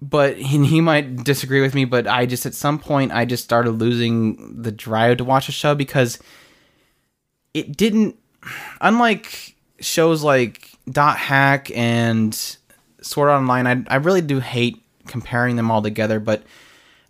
But 0.00 0.38
he, 0.38 0.64
he 0.64 0.80
might 0.80 1.22
disagree 1.22 1.60
with 1.60 1.74
me, 1.74 1.84
but 1.84 2.06
I 2.06 2.24
just 2.24 2.46
at 2.46 2.54
some 2.54 2.78
point 2.78 3.12
I 3.12 3.26
just 3.26 3.44
started 3.44 3.72
losing 3.72 4.62
the 4.62 4.72
drive 4.72 5.18
to 5.18 5.24
watch 5.24 5.44
the 5.44 5.52
show 5.52 5.74
because 5.74 6.18
it 7.52 7.76
didn't 7.76 8.16
unlike 8.80 9.54
shows 9.80 10.22
like 10.22 10.70
Dot 10.90 11.18
Hack 11.18 11.70
and 11.76 12.34
Sword 13.02 13.28
Online, 13.28 13.66
I, 13.66 13.84
I 13.94 13.96
really 13.96 14.22
do 14.22 14.40
hate 14.40 14.82
comparing 15.06 15.56
them 15.56 15.70
all 15.70 15.82
together, 15.82 16.20
but 16.20 16.42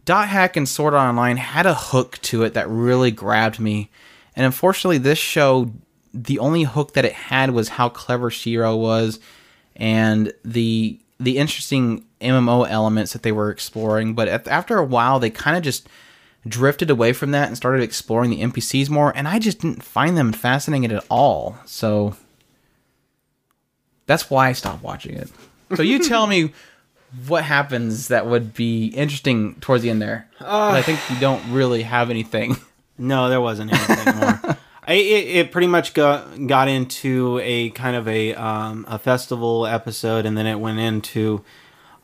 Dot 0.04 0.28
Hack 0.28 0.56
and 0.56 0.68
Sword 0.68 0.94
Art 0.94 1.08
Online 1.08 1.36
had 1.36 1.66
a 1.66 1.74
hook 1.74 2.18
to 2.22 2.42
it 2.42 2.54
that 2.54 2.68
really 2.68 3.10
grabbed 3.10 3.60
me. 3.60 3.90
And 4.34 4.44
unfortunately, 4.44 4.98
this 4.98 5.18
show, 5.18 5.72
the 6.12 6.38
only 6.38 6.64
hook 6.64 6.94
that 6.94 7.04
it 7.04 7.12
had 7.12 7.50
was 7.50 7.70
how 7.70 7.88
clever 7.88 8.30
Shiroe 8.30 8.78
was 8.78 9.20
and 9.76 10.32
the 10.44 10.98
the 11.18 11.38
interesting 11.38 12.04
MMO 12.20 12.68
elements 12.68 13.12
that 13.12 13.22
they 13.22 13.32
were 13.32 13.50
exploring. 13.50 14.14
But 14.14 14.28
after 14.48 14.78
a 14.78 14.84
while, 14.84 15.20
they 15.20 15.30
kind 15.30 15.56
of 15.56 15.62
just 15.62 15.88
drifted 16.46 16.90
away 16.90 17.12
from 17.12 17.30
that 17.30 17.46
and 17.46 17.56
started 17.56 17.82
exploring 17.82 18.30
the 18.30 18.42
NPCs 18.42 18.90
more, 18.90 19.12
and 19.16 19.28
I 19.28 19.38
just 19.38 19.60
didn't 19.60 19.84
find 19.84 20.16
them 20.16 20.32
fascinating 20.32 20.90
at 20.90 21.04
all. 21.08 21.58
So 21.64 22.16
that's 24.06 24.28
why 24.30 24.48
I 24.48 24.52
stopped 24.52 24.82
watching 24.82 25.14
it. 25.14 25.30
So 25.76 25.82
you 25.82 25.98
tell 26.08 26.26
me 26.26 26.52
what 27.26 27.44
happens 27.44 28.08
that 28.08 28.26
would 28.26 28.54
be 28.54 28.86
interesting 28.86 29.56
towards 29.60 29.82
the 29.82 29.90
end 29.90 30.00
there. 30.00 30.28
But 30.38 30.74
I 30.74 30.82
think 30.82 31.00
you 31.10 31.18
don't 31.18 31.52
really 31.52 31.82
have 31.82 32.10
anything. 32.10 32.56
No, 32.98 33.30
there 33.30 33.40
wasn't 33.40 33.72
anything 33.72 34.16
more. 34.16 34.56
I, 34.86 34.92
it, 34.92 35.36
it 35.36 35.50
pretty 35.50 35.66
much 35.66 35.94
got 35.94 36.46
got 36.46 36.68
into 36.68 37.40
a 37.42 37.70
kind 37.70 37.96
of 37.96 38.06
a 38.06 38.34
um, 38.34 38.84
a 38.86 38.98
festival 38.98 39.66
episode, 39.66 40.26
and 40.26 40.36
then 40.36 40.46
it 40.46 40.56
went 40.56 40.78
into 40.78 41.42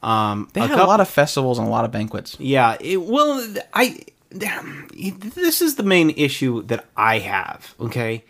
um, 0.02 0.48
They 0.54 0.60
had 0.60 0.72
a 0.72 0.86
lot 0.86 1.00
of 1.00 1.08
festivals 1.08 1.58
and 1.58 1.68
a 1.68 1.70
lot 1.70 1.84
of 1.84 1.92
banquets. 1.92 2.36
Yeah, 2.40 2.76
it, 2.80 3.02
well, 3.02 3.54
I 3.74 4.00
this 4.30 5.62
is 5.62 5.76
the 5.76 5.82
main 5.82 6.10
issue 6.10 6.62
that 6.64 6.86
I 6.96 7.18
have. 7.18 7.74
Okay, 7.80 8.24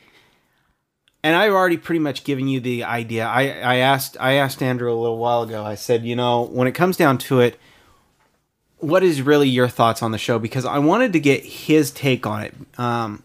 and 1.23 1.35
I've 1.37 1.53
already 1.53 1.77
pretty 1.77 1.99
much 1.99 2.25
given 2.25 2.49
you 2.49 2.61
the 2.61 2.85
idea. 2.85 3.27
I 3.27 3.49
I 3.61 3.77
asked 3.77 4.17
I 4.21 4.35
asked 4.35 4.63
Andrew 4.63 4.93
a 4.93 4.95
little 4.95 5.19
while 5.19 5.43
ago. 5.43 5.65
I 5.65 5.75
said, 5.75 6.05
you 6.05 6.17
know, 6.17 6.43
when 6.43 6.69
it 6.69 6.73
comes 6.73 6.97
down 6.97 7.19
to 7.19 7.41
it, 7.41 7.59
what 8.79 9.03
is 9.03 9.23
really 9.23 9.49
your 9.49 9.69
thoughts 9.69 10.03
on 10.03 10.13
the 10.13 10.19
show? 10.19 10.39
Because 10.39 10.65
I 10.65 10.79
wanted 10.79 11.13
to 11.15 11.21
get 11.21 11.45
his 11.45 11.91
take 11.91 12.27
on 12.27 12.43
it. 12.43 12.55
Um, 12.79 13.23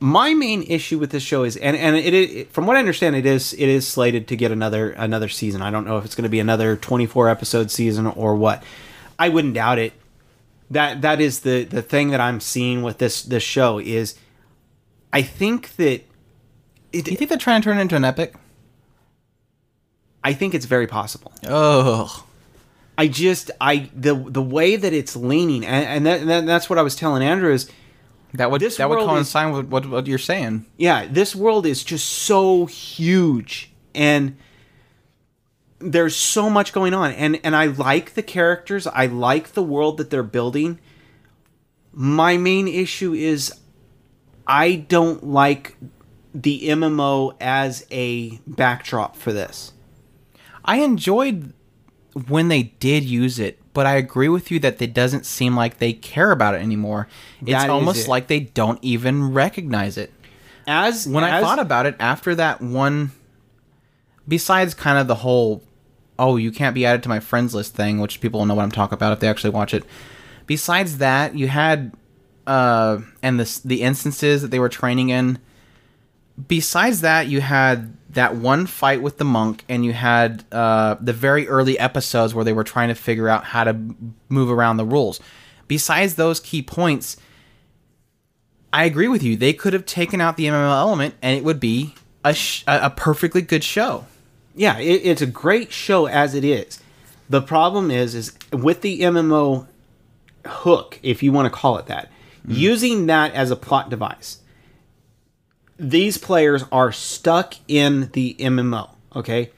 my 0.00 0.34
main 0.34 0.64
issue 0.64 0.98
with 0.98 1.10
this 1.10 1.22
show 1.22 1.44
is, 1.44 1.56
and 1.56 1.76
and 1.76 1.96
it, 1.96 2.12
it 2.12 2.52
from 2.52 2.66
what 2.66 2.76
I 2.76 2.80
understand, 2.80 3.16
it 3.16 3.24
is 3.24 3.52
it 3.54 3.68
is 3.68 3.86
slated 3.86 4.28
to 4.28 4.36
get 4.36 4.50
another 4.50 4.90
another 4.90 5.28
season. 5.28 5.62
I 5.62 5.70
don't 5.70 5.86
know 5.86 5.96
if 5.96 6.04
it's 6.04 6.14
going 6.14 6.24
to 6.24 6.28
be 6.28 6.40
another 6.40 6.76
twenty 6.76 7.06
four 7.06 7.28
episode 7.28 7.70
season 7.70 8.06
or 8.06 8.34
what. 8.34 8.62
I 9.18 9.28
wouldn't 9.28 9.54
doubt 9.54 9.78
it. 9.78 9.92
That 10.70 11.02
that 11.02 11.20
is 11.20 11.40
the 11.40 11.64
the 11.64 11.82
thing 11.82 12.10
that 12.10 12.20
I'm 12.20 12.40
seeing 12.40 12.82
with 12.82 12.98
this 12.98 13.22
this 13.22 13.42
show 13.42 13.78
is, 13.78 14.16
I 15.12 15.22
think 15.22 15.76
that 15.76 16.02
it, 16.92 17.04
Do 17.04 17.10
you 17.10 17.16
think 17.16 17.28
they're 17.28 17.38
trying 17.38 17.60
to 17.60 17.64
turn 17.64 17.78
it 17.78 17.82
into 17.82 17.96
an 17.96 18.04
epic? 18.04 18.34
I 20.24 20.32
think 20.34 20.54
it's 20.54 20.66
very 20.66 20.86
possible. 20.86 21.32
Oh, 21.46 22.24
I 22.96 23.08
just 23.08 23.50
I 23.60 23.90
the 23.94 24.14
the 24.14 24.42
way 24.42 24.76
that 24.76 24.92
it's 24.92 25.16
leaning, 25.16 25.64
and, 25.66 26.06
and, 26.06 26.06
that, 26.06 26.20
and 26.20 26.48
that's 26.48 26.70
what 26.70 26.78
I 26.78 26.82
was 26.82 26.94
telling 26.94 27.22
Andrew 27.22 27.52
is. 27.52 27.68
that 28.34 28.50
would 28.50 28.60
that 28.60 28.88
would 28.88 28.98
coincide 28.98 29.52
with 29.52 29.66
what, 29.66 29.86
what 29.86 30.06
you're 30.06 30.18
saying. 30.18 30.66
yeah, 30.76 31.06
this 31.06 31.34
world 31.34 31.66
is 31.66 31.82
just 31.82 32.08
so 32.08 32.66
huge 32.66 33.72
and 33.94 34.36
there's 35.80 36.14
so 36.14 36.48
much 36.48 36.72
going 36.72 36.94
on 36.94 37.10
and 37.12 37.40
and 37.42 37.56
I 37.56 37.66
like 37.66 38.14
the 38.14 38.22
characters, 38.22 38.86
I 38.86 39.06
like 39.06 39.52
the 39.52 39.62
world 39.62 39.96
that 39.96 40.10
they're 40.10 40.22
building. 40.22 40.78
My 41.92 42.36
main 42.36 42.68
issue 42.68 43.12
is 43.12 43.52
I 44.46 44.76
don't 44.76 45.24
like 45.24 45.76
the 46.34 46.68
MMO 46.68 47.34
as 47.40 47.86
a 47.90 48.38
backdrop 48.46 49.16
for 49.16 49.32
this. 49.32 49.72
I 50.64 50.76
enjoyed 50.78 51.52
when 52.28 52.48
they 52.48 52.64
did 52.78 53.04
use 53.04 53.38
it, 53.38 53.58
but 53.74 53.86
I 53.86 53.96
agree 53.96 54.28
with 54.28 54.50
you 54.50 54.58
that 54.60 54.80
it 54.80 54.94
doesn't 54.94 55.26
seem 55.26 55.56
like 55.56 55.78
they 55.78 55.92
care 55.92 56.30
about 56.30 56.54
it 56.54 56.58
anymore. 56.62 57.08
It's 57.40 57.50
That 57.52 57.70
almost 57.70 58.06
it. 58.06 58.08
like 58.08 58.26
they 58.28 58.40
don't 58.40 58.78
even 58.82 59.32
recognize 59.32 59.96
it. 59.96 60.12
As 60.66 61.06
When 61.08 61.24
I 61.24 61.40
thought 61.40 61.58
about 61.58 61.86
it 61.86 61.96
after 61.98 62.34
that 62.36 62.60
one, 62.60 63.10
besides 64.28 64.74
kind 64.74 64.98
of 64.98 65.08
the 65.08 65.16
whole, 65.16 65.62
oh, 66.18 66.36
you 66.36 66.52
can't 66.52 66.74
be 66.74 66.86
added 66.86 67.02
to 67.02 67.08
my 67.08 67.18
friends 67.20 67.54
list 67.54 67.74
thing, 67.74 67.98
which 67.98 68.20
people 68.20 68.40
will 68.40 68.46
know 68.46 68.54
what 68.54 68.62
I'm 68.62 68.70
talking 68.70 68.94
about 68.94 69.12
if 69.12 69.20
they 69.20 69.28
actually 69.28 69.50
watch 69.50 69.74
it. 69.74 69.84
Besides 70.46 70.98
that, 70.98 71.34
you 71.34 71.48
had, 71.48 71.92
uh, 72.46 72.98
and 73.22 73.40
the 73.40 73.60
the 73.64 73.82
instances 73.82 74.42
that 74.42 74.50
they 74.50 74.58
were 74.58 74.68
training 74.68 75.08
in. 75.08 75.38
Besides 76.48 77.00
that, 77.02 77.28
you 77.28 77.40
had 77.40 77.96
that 78.10 78.36
one 78.36 78.66
fight 78.66 79.02
with 79.02 79.18
the 79.18 79.24
monk, 79.24 79.64
and 79.68 79.84
you 79.84 79.92
had 79.92 80.44
uh, 80.52 80.96
the 81.00 81.12
very 81.12 81.48
early 81.48 81.78
episodes 81.78 82.34
where 82.34 82.44
they 82.44 82.52
were 82.52 82.64
trying 82.64 82.88
to 82.88 82.94
figure 82.94 83.28
out 83.28 83.44
how 83.44 83.64
to 83.64 83.76
move 84.28 84.50
around 84.50 84.76
the 84.76 84.84
rules. 84.84 85.20
Besides 85.68 86.16
those 86.16 86.40
key 86.40 86.62
points, 86.62 87.16
I 88.72 88.84
agree 88.84 89.08
with 89.08 89.22
you. 89.22 89.36
They 89.36 89.52
could 89.52 89.72
have 89.72 89.86
taken 89.86 90.20
out 90.20 90.36
the 90.36 90.46
MMO 90.46 90.70
element, 90.70 91.14
and 91.22 91.36
it 91.36 91.44
would 91.44 91.60
be 91.60 91.94
a 92.24 92.34
sh- 92.34 92.64
a 92.66 92.86
a 92.86 92.90
perfectly 92.90 93.42
good 93.42 93.64
show. 93.64 94.06
yeah, 94.54 94.78
it, 94.78 95.00
it's 95.04 95.22
a 95.22 95.26
great 95.26 95.72
show 95.72 96.06
as 96.06 96.34
it 96.34 96.44
is. 96.44 96.78
The 97.30 97.40
problem 97.40 97.90
is, 97.90 98.14
is 98.14 98.32
with 98.52 98.82
the 98.82 99.00
MMO 99.00 99.66
hook, 100.46 100.98
if 101.02 101.22
you 101.22 101.32
want 101.32 101.46
to 101.46 101.50
call 101.50 101.78
it 101.78 101.86
that, 101.86 102.10
using 102.46 103.06
that 103.06 103.32
as 103.32 103.50
a 103.50 103.56
plot 103.56 103.88
device. 103.88 104.38
These 105.82 106.18
players 106.18 106.64
are 106.70 106.92
stuck 106.92 107.54
in 107.68 108.10
the 108.12 108.36
MMO. 108.38 108.90
Okay, 109.14 109.50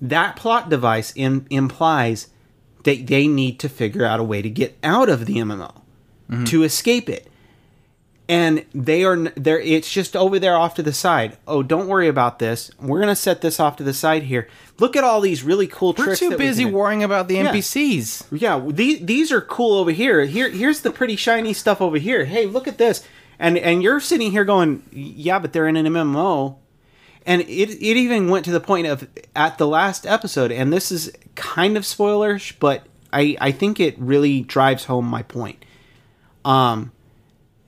that 0.00 0.36
plot 0.36 0.68
device 0.68 1.12
im- 1.16 1.46
implies 1.50 2.28
that 2.84 3.06
they 3.06 3.26
need 3.26 3.58
to 3.60 3.68
figure 3.68 4.04
out 4.04 4.20
a 4.20 4.24
way 4.24 4.42
to 4.42 4.50
get 4.50 4.76
out 4.82 5.08
of 5.08 5.26
the 5.26 5.36
MMO 5.36 5.72
mm-hmm. 6.30 6.44
to 6.44 6.62
escape 6.62 7.08
it 7.08 7.28
and 8.28 8.64
they 8.74 9.04
are 9.04 9.16
there 9.16 9.58
it's 9.58 9.90
just 9.90 10.14
over 10.14 10.38
there 10.38 10.56
off 10.56 10.74
to 10.74 10.82
the 10.82 10.92
side 10.92 11.36
oh 11.46 11.62
don't 11.62 11.88
worry 11.88 12.08
about 12.08 12.38
this 12.38 12.70
we're 12.78 13.00
gonna 13.00 13.16
set 13.16 13.40
this 13.40 13.58
off 13.58 13.76
to 13.76 13.82
the 13.82 13.94
side 13.94 14.24
here 14.24 14.46
look 14.78 14.94
at 14.96 15.02
all 15.02 15.20
these 15.20 15.42
really 15.42 15.66
cool 15.66 15.94
tricks. 15.94 15.98
We're 15.98 16.04
tricks 16.06 16.20
too 16.20 16.28
that 16.30 16.38
we 16.38 16.44
busy 16.44 16.64
can 16.64 16.72
worrying 16.72 17.02
about 17.02 17.28
the 17.28 17.36
Yeah. 17.36 17.52
NPCs. 17.52 18.26
yeah 18.38 18.60
these, 18.68 19.00
these 19.04 19.32
are 19.32 19.40
cool 19.40 19.78
over 19.78 19.90
here 19.90 20.24
here 20.26 20.50
here's 20.50 20.82
the 20.82 20.90
pretty 20.90 21.16
shiny 21.16 21.52
stuff 21.54 21.80
over 21.80 21.96
here 21.98 22.26
hey 22.26 22.46
look 22.46 22.68
at 22.68 22.78
this 22.78 23.02
and 23.38 23.58
and 23.58 23.82
you're 23.82 24.00
sitting 24.00 24.30
here 24.30 24.44
going 24.44 24.82
yeah 24.92 25.38
but 25.38 25.52
they're 25.52 25.68
in 25.68 25.76
an 25.76 25.86
mmo 25.86 26.56
and 27.26 27.42
it, 27.42 27.70
it 27.70 27.96
even 27.96 28.30
went 28.30 28.44
to 28.44 28.50
the 28.50 28.60
point 28.60 28.86
of 28.86 29.08
at 29.36 29.58
the 29.58 29.66
last 29.66 30.06
episode 30.06 30.50
and 30.50 30.72
this 30.72 30.90
is 30.90 31.12
kind 31.34 31.76
of 31.76 31.82
spoilerish 31.82 32.54
but 32.58 32.86
I 33.12 33.36
I 33.40 33.52
think 33.52 33.80
it 33.80 33.98
really 33.98 34.40
drives 34.40 34.84
home 34.84 35.06
my 35.06 35.22
point. 35.22 35.64
Um, 36.44 36.92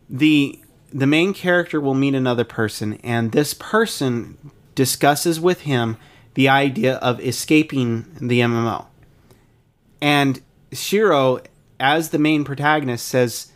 the 0.08 0.58
the 0.92 1.06
main 1.06 1.34
character 1.34 1.80
will 1.80 1.94
meet 1.94 2.14
another 2.14 2.44
person, 2.44 2.94
and 3.02 3.32
this 3.32 3.54
person 3.54 4.36
discusses 4.74 5.40
with 5.40 5.62
him 5.62 5.96
the 6.34 6.48
idea 6.48 6.96
of 6.96 7.20
escaping 7.20 8.06
the 8.20 8.40
MMO. 8.40 8.86
And 10.00 10.40
Shiroe, 10.70 11.44
as 11.78 12.10
the 12.10 12.18
main 12.18 12.44
protagonist, 12.44 13.06
says, 13.06 13.52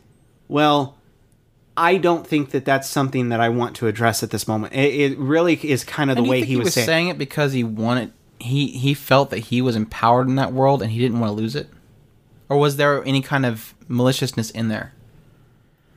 "Well." 0.48 0.98
I 1.76 1.96
don't 1.96 2.26
think 2.26 2.50
that 2.50 2.64
that's 2.64 2.88
something 2.88 3.30
that 3.30 3.40
I 3.40 3.48
want 3.48 3.74
to 3.76 3.86
address 3.88 4.22
at 4.22 4.30
this 4.30 4.46
moment. 4.46 4.74
It, 4.74 4.94
it 5.12 5.18
really 5.18 5.54
is 5.54 5.82
kind 5.84 6.10
of 6.10 6.16
the 6.16 6.20
And 6.22 6.26
do 6.26 6.28
you 6.28 6.30
way 6.32 6.40
think 6.40 6.48
he 6.48 6.56
was, 6.56 6.74
saying. 6.74 6.86
saying 6.86 7.08
it 7.08 7.18
because 7.18 7.52
he 7.52 7.64
wanted 7.64 8.12
he 8.38 8.68
he 8.68 8.94
felt 8.94 9.30
that 9.30 9.38
he 9.38 9.60
was 9.62 9.74
empowered 9.74 10.28
in 10.28 10.36
that 10.36 10.52
world 10.52 10.82
and 10.82 10.90
he 10.92 10.98
didn't 10.98 11.18
want 11.20 11.30
to 11.30 11.34
lose 11.34 11.56
it, 11.56 11.68
or 12.48 12.58
was 12.58 12.76
there 12.76 13.02
any 13.04 13.20
kind 13.22 13.44
of 13.46 13.74
maliciousness 13.88 14.50
in 14.50 14.68
there? 14.68 14.92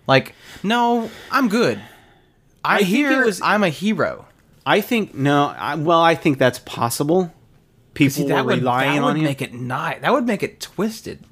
Like, 0.08 0.34
no, 0.64 1.12
I'm 1.32 1.50
good. 1.50 1.80
I, 2.64 2.78
I 2.78 2.82
hear 2.84 3.26
was- 3.26 3.42
I'm 3.42 3.64
a 3.64 3.70
hero. 3.70 4.26
I 4.66 4.82
think 4.82 5.14
no. 5.14 5.54
I, 5.58 5.76
well, 5.76 6.02
I 6.02 6.16
think 6.16 6.38
that's 6.40 6.60
possible. 6.60 7.34
People 7.94 8.14
See, 8.14 8.24
were 8.24 8.30
that 8.30 8.46
would, 8.46 8.60
relying 8.60 8.96
that 8.96 9.02
on 9.02 9.14
would 9.14 9.18
him. 9.18 9.24
make 9.24 9.42
it 9.42 9.54
not. 9.54 10.02
That 10.02 10.12
would 10.14 10.26
make 10.26 10.44
it 10.44 10.60
twisted. 10.60 11.24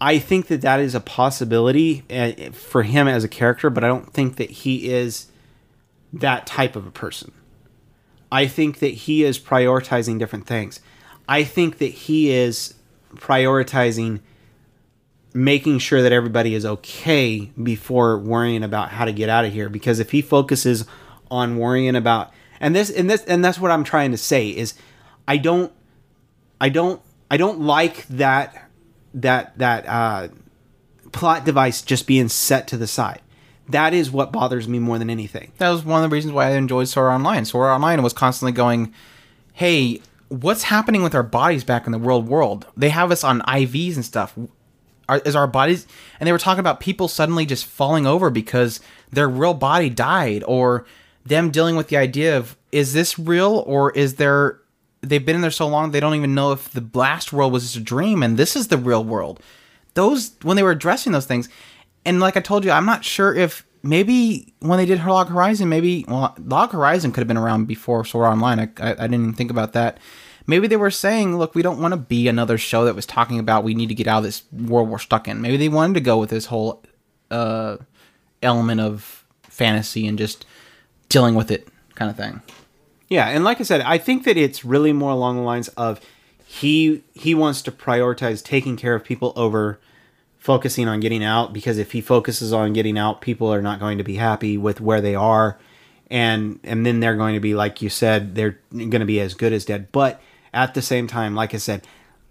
I 0.00 0.18
think 0.18 0.46
that 0.46 0.62
that 0.62 0.80
is 0.80 0.94
a 0.94 1.00
possibility 1.00 2.04
uh, 2.10 2.52
for 2.52 2.82
him 2.82 3.06
as 3.06 3.22
a 3.22 3.28
character, 3.28 3.68
but 3.68 3.84
I 3.84 3.88
don't 3.88 4.12
think 4.12 4.36
that 4.36 4.50
he 4.50 4.90
is 4.90 5.26
that 6.12 6.46
type 6.46 6.74
of 6.74 6.86
a 6.86 6.90
person. 6.90 7.32
I 8.32 8.46
think 8.46 8.78
that 8.78 8.88
he 8.88 9.24
is 9.24 9.38
prioritizing 9.38 10.18
different 10.18 10.46
things. 10.46 10.80
I 11.28 11.44
think 11.44 11.78
that 11.78 11.88
he 11.88 12.30
is 12.30 12.74
prioritizing 13.14 14.20
making 15.32 15.78
sure 15.78 16.02
that 16.02 16.12
everybody 16.12 16.54
is 16.54 16.64
okay 16.64 17.52
before 17.62 18.18
worrying 18.18 18.64
about 18.64 18.90
how 18.90 19.04
to 19.04 19.12
get 19.12 19.28
out 19.28 19.44
of 19.44 19.52
here 19.52 19.68
because 19.68 20.00
if 20.00 20.10
he 20.10 20.20
focuses 20.20 20.84
on 21.30 21.56
worrying 21.56 21.94
about 21.94 22.32
and 22.58 22.74
this 22.74 22.90
and 22.90 23.08
this 23.08 23.22
and 23.24 23.44
that's 23.44 23.58
what 23.58 23.70
I'm 23.70 23.84
trying 23.84 24.10
to 24.10 24.16
say 24.16 24.48
is 24.48 24.74
I 25.28 25.36
don't 25.36 25.72
I 26.60 26.68
don't 26.68 27.00
I 27.30 27.36
don't 27.36 27.60
like 27.60 28.08
that 28.08 28.69
that 29.14 29.56
that 29.58 29.86
uh, 29.86 30.28
plot 31.12 31.44
device 31.44 31.82
just 31.82 32.06
being 32.06 32.28
set 32.28 32.68
to 32.68 32.76
the 32.76 32.86
side. 32.86 33.20
That 33.68 33.94
is 33.94 34.10
what 34.10 34.32
bothers 34.32 34.66
me 34.66 34.78
more 34.78 34.98
than 34.98 35.10
anything. 35.10 35.52
That 35.58 35.70
was 35.70 35.84
one 35.84 36.02
of 36.02 36.10
the 36.10 36.14
reasons 36.14 36.34
why 36.34 36.46
I 36.46 36.50
enjoyed 36.52 36.88
Sword 36.88 37.12
Online. 37.12 37.44
Sword 37.44 37.70
Online 37.70 38.02
was 38.02 38.12
constantly 38.12 38.52
going, 38.52 38.92
"Hey, 39.52 40.00
what's 40.28 40.64
happening 40.64 41.02
with 41.02 41.14
our 41.14 41.22
bodies 41.22 41.64
back 41.64 41.86
in 41.86 41.92
the 41.92 41.98
real 41.98 42.22
world? 42.22 42.66
They 42.76 42.90
have 42.90 43.12
us 43.12 43.22
on 43.22 43.42
IVs 43.42 43.94
and 43.96 44.04
stuff. 44.04 44.36
Are, 45.08 45.20
is 45.24 45.36
our 45.36 45.46
bodies?" 45.46 45.86
And 46.18 46.26
they 46.26 46.32
were 46.32 46.38
talking 46.38 46.60
about 46.60 46.80
people 46.80 47.06
suddenly 47.08 47.46
just 47.46 47.64
falling 47.66 48.06
over 48.06 48.30
because 48.30 48.80
their 49.12 49.28
real 49.28 49.54
body 49.54 49.90
died, 49.90 50.42
or 50.46 50.84
them 51.24 51.50
dealing 51.50 51.76
with 51.76 51.88
the 51.88 51.96
idea 51.96 52.36
of, 52.36 52.56
"Is 52.72 52.92
this 52.92 53.18
real, 53.18 53.62
or 53.66 53.92
is 53.92 54.16
there?" 54.16 54.59
They've 55.02 55.24
been 55.24 55.36
in 55.36 55.42
there 55.42 55.50
so 55.50 55.66
long 55.66 55.90
they 55.90 56.00
don't 56.00 56.14
even 56.14 56.34
know 56.34 56.52
if 56.52 56.70
the 56.70 56.80
blast 56.80 57.32
world 57.32 57.52
was 57.52 57.62
just 57.62 57.76
a 57.76 57.80
dream 57.80 58.22
and 58.22 58.36
this 58.36 58.54
is 58.56 58.68
the 58.68 58.76
real 58.76 59.04
world. 59.04 59.40
Those 59.94 60.32
when 60.42 60.56
they 60.56 60.62
were 60.62 60.70
addressing 60.70 61.12
those 61.12 61.26
things, 61.26 61.48
and 62.04 62.20
like 62.20 62.36
I 62.36 62.40
told 62.40 62.64
you, 62.64 62.70
I'm 62.70 62.86
not 62.86 63.04
sure 63.04 63.34
if 63.34 63.64
maybe 63.82 64.52
when 64.60 64.78
they 64.78 64.86
did 64.86 65.04
Log 65.04 65.28
Horizon, 65.28 65.68
maybe 65.68 66.04
well, 66.06 66.34
Log 66.38 66.72
Horizon 66.72 67.12
could 67.12 67.20
have 67.20 67.28
been 67.28 67.36
around 67.36 67.66
before 67.66 68.04
Sword 68.04 68.26
Online. 68.26 68.60
I, 68.60 68.68
I, 68.80 68.90
I 68.92 68.94
didn't 68.94 69.14
even 69.14 69.32
think 69.34 69.50
about 69.50 69.72
that. 69.72 69.98
Maybe 70.46 70.66
they 70.66 70.76
were 70.76 70.90
saying, 70.90 71.38
look, 71.38 71.54
we 71.54 71.62
don't 71.62 71.80
want 71.80 71.92
to 71.92 71.98
be 71.98 72.26
another 72.26 72.58
show 72.58 72.84
that 72.84 72.96
was 72.96 73.06
talking 73.06 73.38
about 73.38 73.62
we 73.62 73.74
need 73.74 73.88
to 73.88 73.94
get 73.94 74.06
out 74.06 74.18
of 74.18 74.24
this 74.24 74.42
world 74.52 74.88
we're 74.88 74.98
stuck 74.98 75.28
in. 75.28 75.40
Maybe 75.40 75.56
they 75.56 75.68
wanted 75.68 75.94
to 75.94 76.00
go 76.00 76.18
with 76.18 76.30
this 76.30 76.46
whole 76.46 76.82
uh, 77.30 77.76
element 78.42 78.80
of 78.80 79.24
fantasy 79.42 80.06
and 80.06 80.18
just 80.18 80.46
dealing 81.08 81.34
with 81.34 81.50
it 81.50 81.68
kind 81.94 82.10
of 82.10 82.16
thing. 82.16 82.40
Yeah, 83.10 83.26
and 83.26 83.44
like 83.44 83.60
I 83.60 83.64
said, 83.64 83.80
I 83.82 83.98
think 83.98 84.24
that 84.24 84.36
it's 84.36 84.64
really 84.64 84.92
more 84.92 85.10
along 85.10 85.36
the 85.36 85.42
lines 85.42 85.68
of 85.70 86.00
he 86.46 87.02
he 87.12 87.34
wants 87.34 87.60
to 87.62 87.72
prioritize 87.72 88.42
taking 88.42 88.76
care 88.76 88.94
of 88.94 89.04
people 89.04 89.32
over 89.36 89.78
focusing 90.38 90.88
on 90.88 91.00
getting 91.00 91.22
out 91.22 91.52
because 91.52 91.76
if 91.76 91.92
he 91.92 92.00
focuses 92.00 92.52
on 92.52 92.72
getting 92.72 92.96
out, 92.96 93.20
people 93.20 93.52
are 93.52 93.60
not 93.60 93.78
going 93.80 93.98
to 93.98 94.04
be 94.04 94.14
happy 94.14 94.56
with 94.56 94.80
where 94.80 95.00
they 95.00 95.14
are 95.14 95.58
and 96.10 96.58
and 96.64 96.84
then 96.84 97.00
they're 97.00 97.16
going 97.16 97.34
to 97.34 97.40
be 97.40 97.54
like 97.54 97.82
you 97.82 97.88
said, 97.88 98.34
they're 98.34 98.58
going 98.72 99.00
to 99.00 99.04
be 99.04 99.20
as 99.20 99.34
good 99.34 99.52
as 99.52 99.64
dead. 99.64 99.90
But 99.92 100.20
at 100.52 100.74
the 100.74 100.82
same 100.82 101.06
time, 101.06 101.34
like 101.34 101.54
I 101.54 101.58
said, 101.58 101.86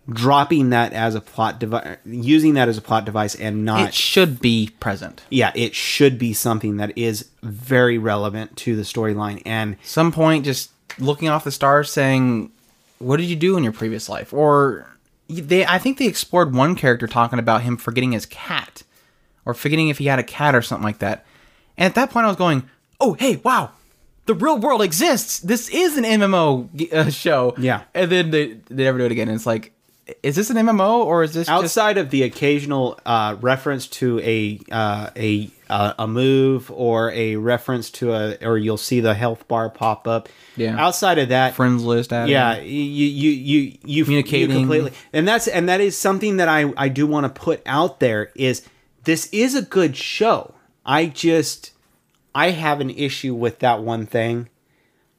dropping 0.09 0.69
that 0.71 0.93
as 0.93 1.15
a 1.15 1.21
plot 1.21 1.59
device 1.59 1.97
using 2.05 2.53
that 2.55 2.67
as 2.67 2.77
a 2.77 2.81
plot 2.81 3.05
device 3.05 3.35
and 3.35 3.65
not 3.65 3.89
It 3.89 3.93
should 3.93 4.39
be 4.41 4.71
present. 4.79 5.21
yeah, 5.29 5.51
it 5.55 5.75
should 5.75 6.17
be 6.17 6.33
something 6.33 6.77
that 6.77 6.97
is 6.97 7.29
very 7.43 7.97
relevant 7.97 8.55
to 8.57 8.75
the 8.75 8.81
storyline 8.83 9.41
and 9.45 9.77
some 9.83 10.11
point 10.11 10.45
just 10.45 10.71
looking 10.97 11.29
off 11.29 11.43
the 11.43 11.51
stars 11.51 11.91
saying 11.91 12.51
what 12.97 13.17
did 13.17 13.27
you 13.27 13.35
do 13.35 13.55
in 13.55 13.63
your 13.63 13.71
previous 13.73 14.09
life? 14.09 14.33
Or 14.33 14.85
they 15.29 15.65
i 15.65 15.77
think 15.77 15.97
they 15.99 16.07
explored 16.07 16.55
one 16.55 16.75
character 16.75 17.05
talking 17.07 17.37
about 17.39 17.61
him 17.61 17.77
forgetting 17.77 18.13
his 18.13 18.25
cat 18.25 18.81
or 19.45 19.53
forgetting 19.53 19.89
if 19.89 19.99
he 19.99 20.07
had 20.07 20.17
a 20.19 20.23
cat 20.23 20.55
or 20.55 20.61
something 20.61 20.83
like 20.83 20.99
that. 20.99 21.25
And 21.77 21.85
at 21.85 21.95
that 21.95 22.09
point 22.09 22.25
i 22.25 22.27
was 22.27 22.37
going 22.37 22.63
oh 22.99 23.13
hey 23.13 23.37
wow 23.37 23.71
the 24.25 24.35
real 24.35 24.59
world 24.59 24.83
exists. 24.83 25.39
This 25.39 25.69
is 25.69 25.97
an 25.97 26.03
mmo 26.03 26.93
uh, 26.93 27.09
show. 27.09 27.55
Yeah. 27.57 27.81
and 27.95 28.11
then 28.11 28.29
they, 28.29 28.59
they 28.69 28.83
never 28.83 28.99
do 28.99 29.05
it 29.05 29.11
again. 29.11 29.27
And 29.27 29.35
it's 29.35 29.47
like 29.47 29.71
is 30.23 30.35
this 30.35 30.49
an 30.49 30.57
mmo 30.57 31.05
or 31.05 31.23
is 31.23 31.33
this 31.33 31.47
just 31.47 31.63
outside 31.63 31.97
of 31.97 32.09
the 32.09 32.23
occasional 32.23 32.99
uh, 33.05 33.35
reference 33.41 33.87
to 33.87 34.19
a 34.19 34.59
uh, 34.71 35.09
a 35.15 35.49
uh, 35.69 35.93
a 35.99 36.07
move 36.07 36.71
or 36.71 37.11
a 37.11 37.35
reference 37.35 37.89
to 37.91 38.13
a 38.13 38.37
or 38.41 38.57
you'll 38.57 38.77
see 38.77 38.99
the 38.99 39.13
health 39.13 39.47
bar 39.47 39.69
pop 39.69 40.07
up. 40.07 40.27
Yeah. 40.55 40.75
Outside 40.77 41.19
of 41.19 41.29
that, 41.29 41.53
friends 41.53 41.83
list 41.83 42.11
added? 42.11 42.31
yeah, 42.31 42.59
you 42.59 42.81
you 43.05 43.29
you 43.29 43.77
you 43.85 44.03
Communicating. 44.03 44.49
you 44.49 44.57
completely, 44.57 44.91
and 45.13 45.27
that's 45.27 45.47
and 45.47 45.69
that 45.69 45.79
is 45.79 45.97
something 45.97 46.37
that 46.37 46.47
I 46.47 46.73
I 46.75 46.89
do 46.89 47.05
want 47.05 47.25
to 47.25 47.41
put 47.41 47.61
out 47.65 47.99
there 47.99 48.31
is 48.35 48.63
this 49.03 49.29
is 49.31 49.55
a 49.55 49.61
good 49.61 49.95
show. 49.95 50.53
I 50.85 51.05
just 51.05 51.71
I 52.33 52.51
have 52.51 52.81
an 52.81 52.89
issue 52.89 53.35
with 53.35 53.59
that 53.59 53.81
one 53.81 54.05
thing. 54.05 54.49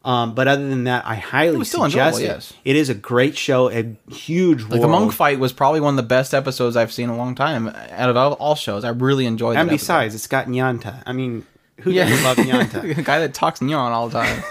Um, 0.03 0.35
but 0.35 0.49
other 0.49 0.67
than 0.67 0.85
that, 0.85 1.05
I 1.07 1.17
highly 1.17 1.59
was 1.59 1.71
suggest 1.71 2.21
it. 2.21 2.25
yes. 2.25 2.53
It 2.65 2.75
is 2.75 2.89
a 2.89 2.95
great 2.95 3.37
show, 3.37 3.69
a 3.71 3.95
huge 4.11 4.63
like 4.65 4.81
the 4.81 4.89
monk 4.89 5.13
fight 5.13 5.39
was 5.39 5.53
probably 5.53 5.81
one 5.81 5.93
of 5.93 5.97
the 5.97 6.03
best 6.09 6.33
episodes 6.33 6.75
i've 6.75 6.91
seen 6.91 7.05
in 7.05 7.11
a 7.11 7.17
long 7.19 7.35
time 7.35 7.69
out 7.69 8.09
of 8.09 8.17
all, 8.17 8.33
all 8.35 8.55
shows 8.55 8.83
i 8.83 8.89
really 8.89 9.27
enjoyed 9.27 9.57
that 9.57 9.61
And 9.61 9.69
episode. 9.69 9.83
besides, 9.83 10.15
it's 10.15 10.27
got 10.27 10.47
Nyanta. 10.47 11.03
I 11.05 11.13
mean, 11.13 11.45
who 11.81 11.91
Yeah. 11.91 12.09
doesn't 12.09 12.25
love 12.25 12.37
Nyanta? 12.47 12.97
the 12.97 13.03
guy 13.03 13.19
that 13.19 13.35
talks 13.35 13.61
nyan 13.61 13.75
all 13.91 14.09
the 14.09 14.23
time. 14.23 14.43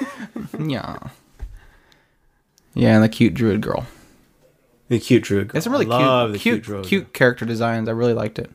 yeah. 0.70 0.97
Yeah, 2.76 2.95
and 2.95 3.04
the 3.04 3.10
cute 3.10 3.34
druid 3.34 3.62
girl. 3.62 3.88
the 4.88 5.00
cute 5.00 5.24
druid. 5.24 5.47
Girl. 5.50 5.58
It's 5.58 5.66
a 5.66 5.70
really 5.72 5.86
cute, 5.86 6.41
cute, 6.41 6.62
druid 6.64 6.86
cute, 6.86 7.14
character 7.14 7.45
designs. 7.45 7.89
I 7.89 7.93
really 7.93 8.14
liked 8.14 8.38
it. 8.39 8.52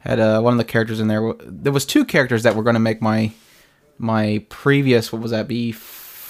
Had 0.00 0.20
uh, 0.20 0.40
one 0.40 0.52
of 0.52 0.58
the 0.58 0.64
characters 0.64 1.00
in 1.00 1.08
there. 1.08 1.32
There 1.42 1.72
was 1.72 1.86
two 1.86 2.04
characters 2.04 2.42
that 2.42 2.54
were 2.54 2.62
going 2.62 2.74
to 2.74 2.80
make 2.80 3.00
my 3.00 3.32
my 3.98 4.44
previous. 4.48 5.12
What 5.12 5.22
was 5.22 5.30
that? 5.30 5.48
Be 5.48 5.72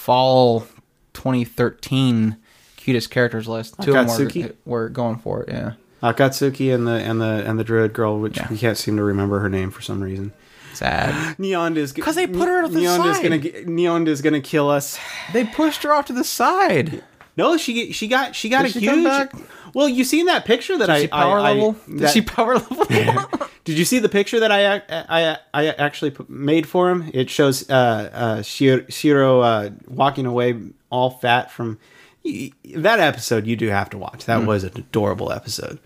fall 0.03 0.67
2013 1.15 2.37
cutest 2.77 3.11
characters 3.11 3.47
list. 3.49 3.77
Two 3.83 3.95
of 3.97 4.07
them 4.09 4.29
were, 4.43 4.53
were 4.65 4.89
going 4.89 5.17
for 5.17 5.43
it. 5.43 5.49
Yeah, 5.51 5.73
Akatsuki 6.03 6.75
and 6.75 6.87
the 6.87 6.93
and 6.93 7.21
the 7.21 7.45
and 7.47 7.59
the 7.59 7.65
druid 7.65 7.93
girl, 7.93 8.19
which 8.19 8.37
Yeah. 8.37 8.49
we 8.51 8.59
can't 8.59 8.77
seem 8.77 8.97
to 8.97 9.03
remember 9.05 9.39
her 9.41 9.49
name 9.49 9.71
for 9.71 9.81
some 9.83 10.01
reason. 10.03 10.33
sad. 10.75 11.15
Neon 11.39 11.77
is 11.77 11.93
'Cause 11.93 12.15
they 12.17 12.27
put 12.27 12.49
her 12.49 12.65
on 12.65 12.73
the 12.73 12.81
Neon 12.81 13.07
is 13.09 13.17
side. 13.19 13.23
gonna 13.23 13.65
Neon 13.71 14.07
is 14.09 14.23
gonna 14.23 14.41
kill 14.41 14.69
us. 14.71 14.99
they 15.33 15.45
pushed 15.45 15.83
her 15.85 15.93
off 15.93 16.07
to 16.07 16.13
the 16.13 16.25
side. 16.25 17.05
No, 17.37 17.57
she 17.57 17.93
she 17.93 18.09
got 18.09 18.35
she 18.35 18.49
got 18.49 18.63
Did 18.63 18.71
a 18.77 18.81
she 18.81 18.81
huge. 18.81 19.29
Well, 19.75 19.89
you 19.89 20.05
seen 20.05 20.27
that 20.27 20.45
picture 20.45 20.77
that 20.79 20.87
Did 20.87 20.93
I 20.93 21.01
she 21.03 21.09
power 21.09 21.39
I, 21.39 21.51
I- 21.51 21.53
level? 21.55 21.77
Did 21.89 22.11
she 22.11 22.21
power 22.23 22.55
level? 22.55 22.87
Did 23.65 23.79
you 23.79 23.85
see 23.85 24.01
the 24.01 24.09
picture 24.09 24.41
that 24.41 24.51
I 24.51 24.77
I 24.89 25.39
I 25.55 25.67
actually 25.69 26.15
made 26.29 26.67
for 26.69 26.91
him? 26.91 27.11
It 27.15 27.31
shows 27.31 27.69
uh, 27.71 28.11
uh, 28.13 28.37
Shiroe, 28.39 28.87
Shiroe 28.89 29.43
uh, 29.43 29.71
walking 29.87 30.27
away 30.27 30.59
all 30.91 31.11
fat 31.11 31.51
from 31.51 31.79
that 32.25 33.01
episode. 33.01 33.47
You 33.47 33.55
do 33.57 33.69
have 33.69 33.89
to 33.91 33.99
watch. 33.99 34.25
That 34.25 34.45
was 34.47 34.65
an 34.65 34.73
adorable 34.77 35.33
episode. 35.33 35.79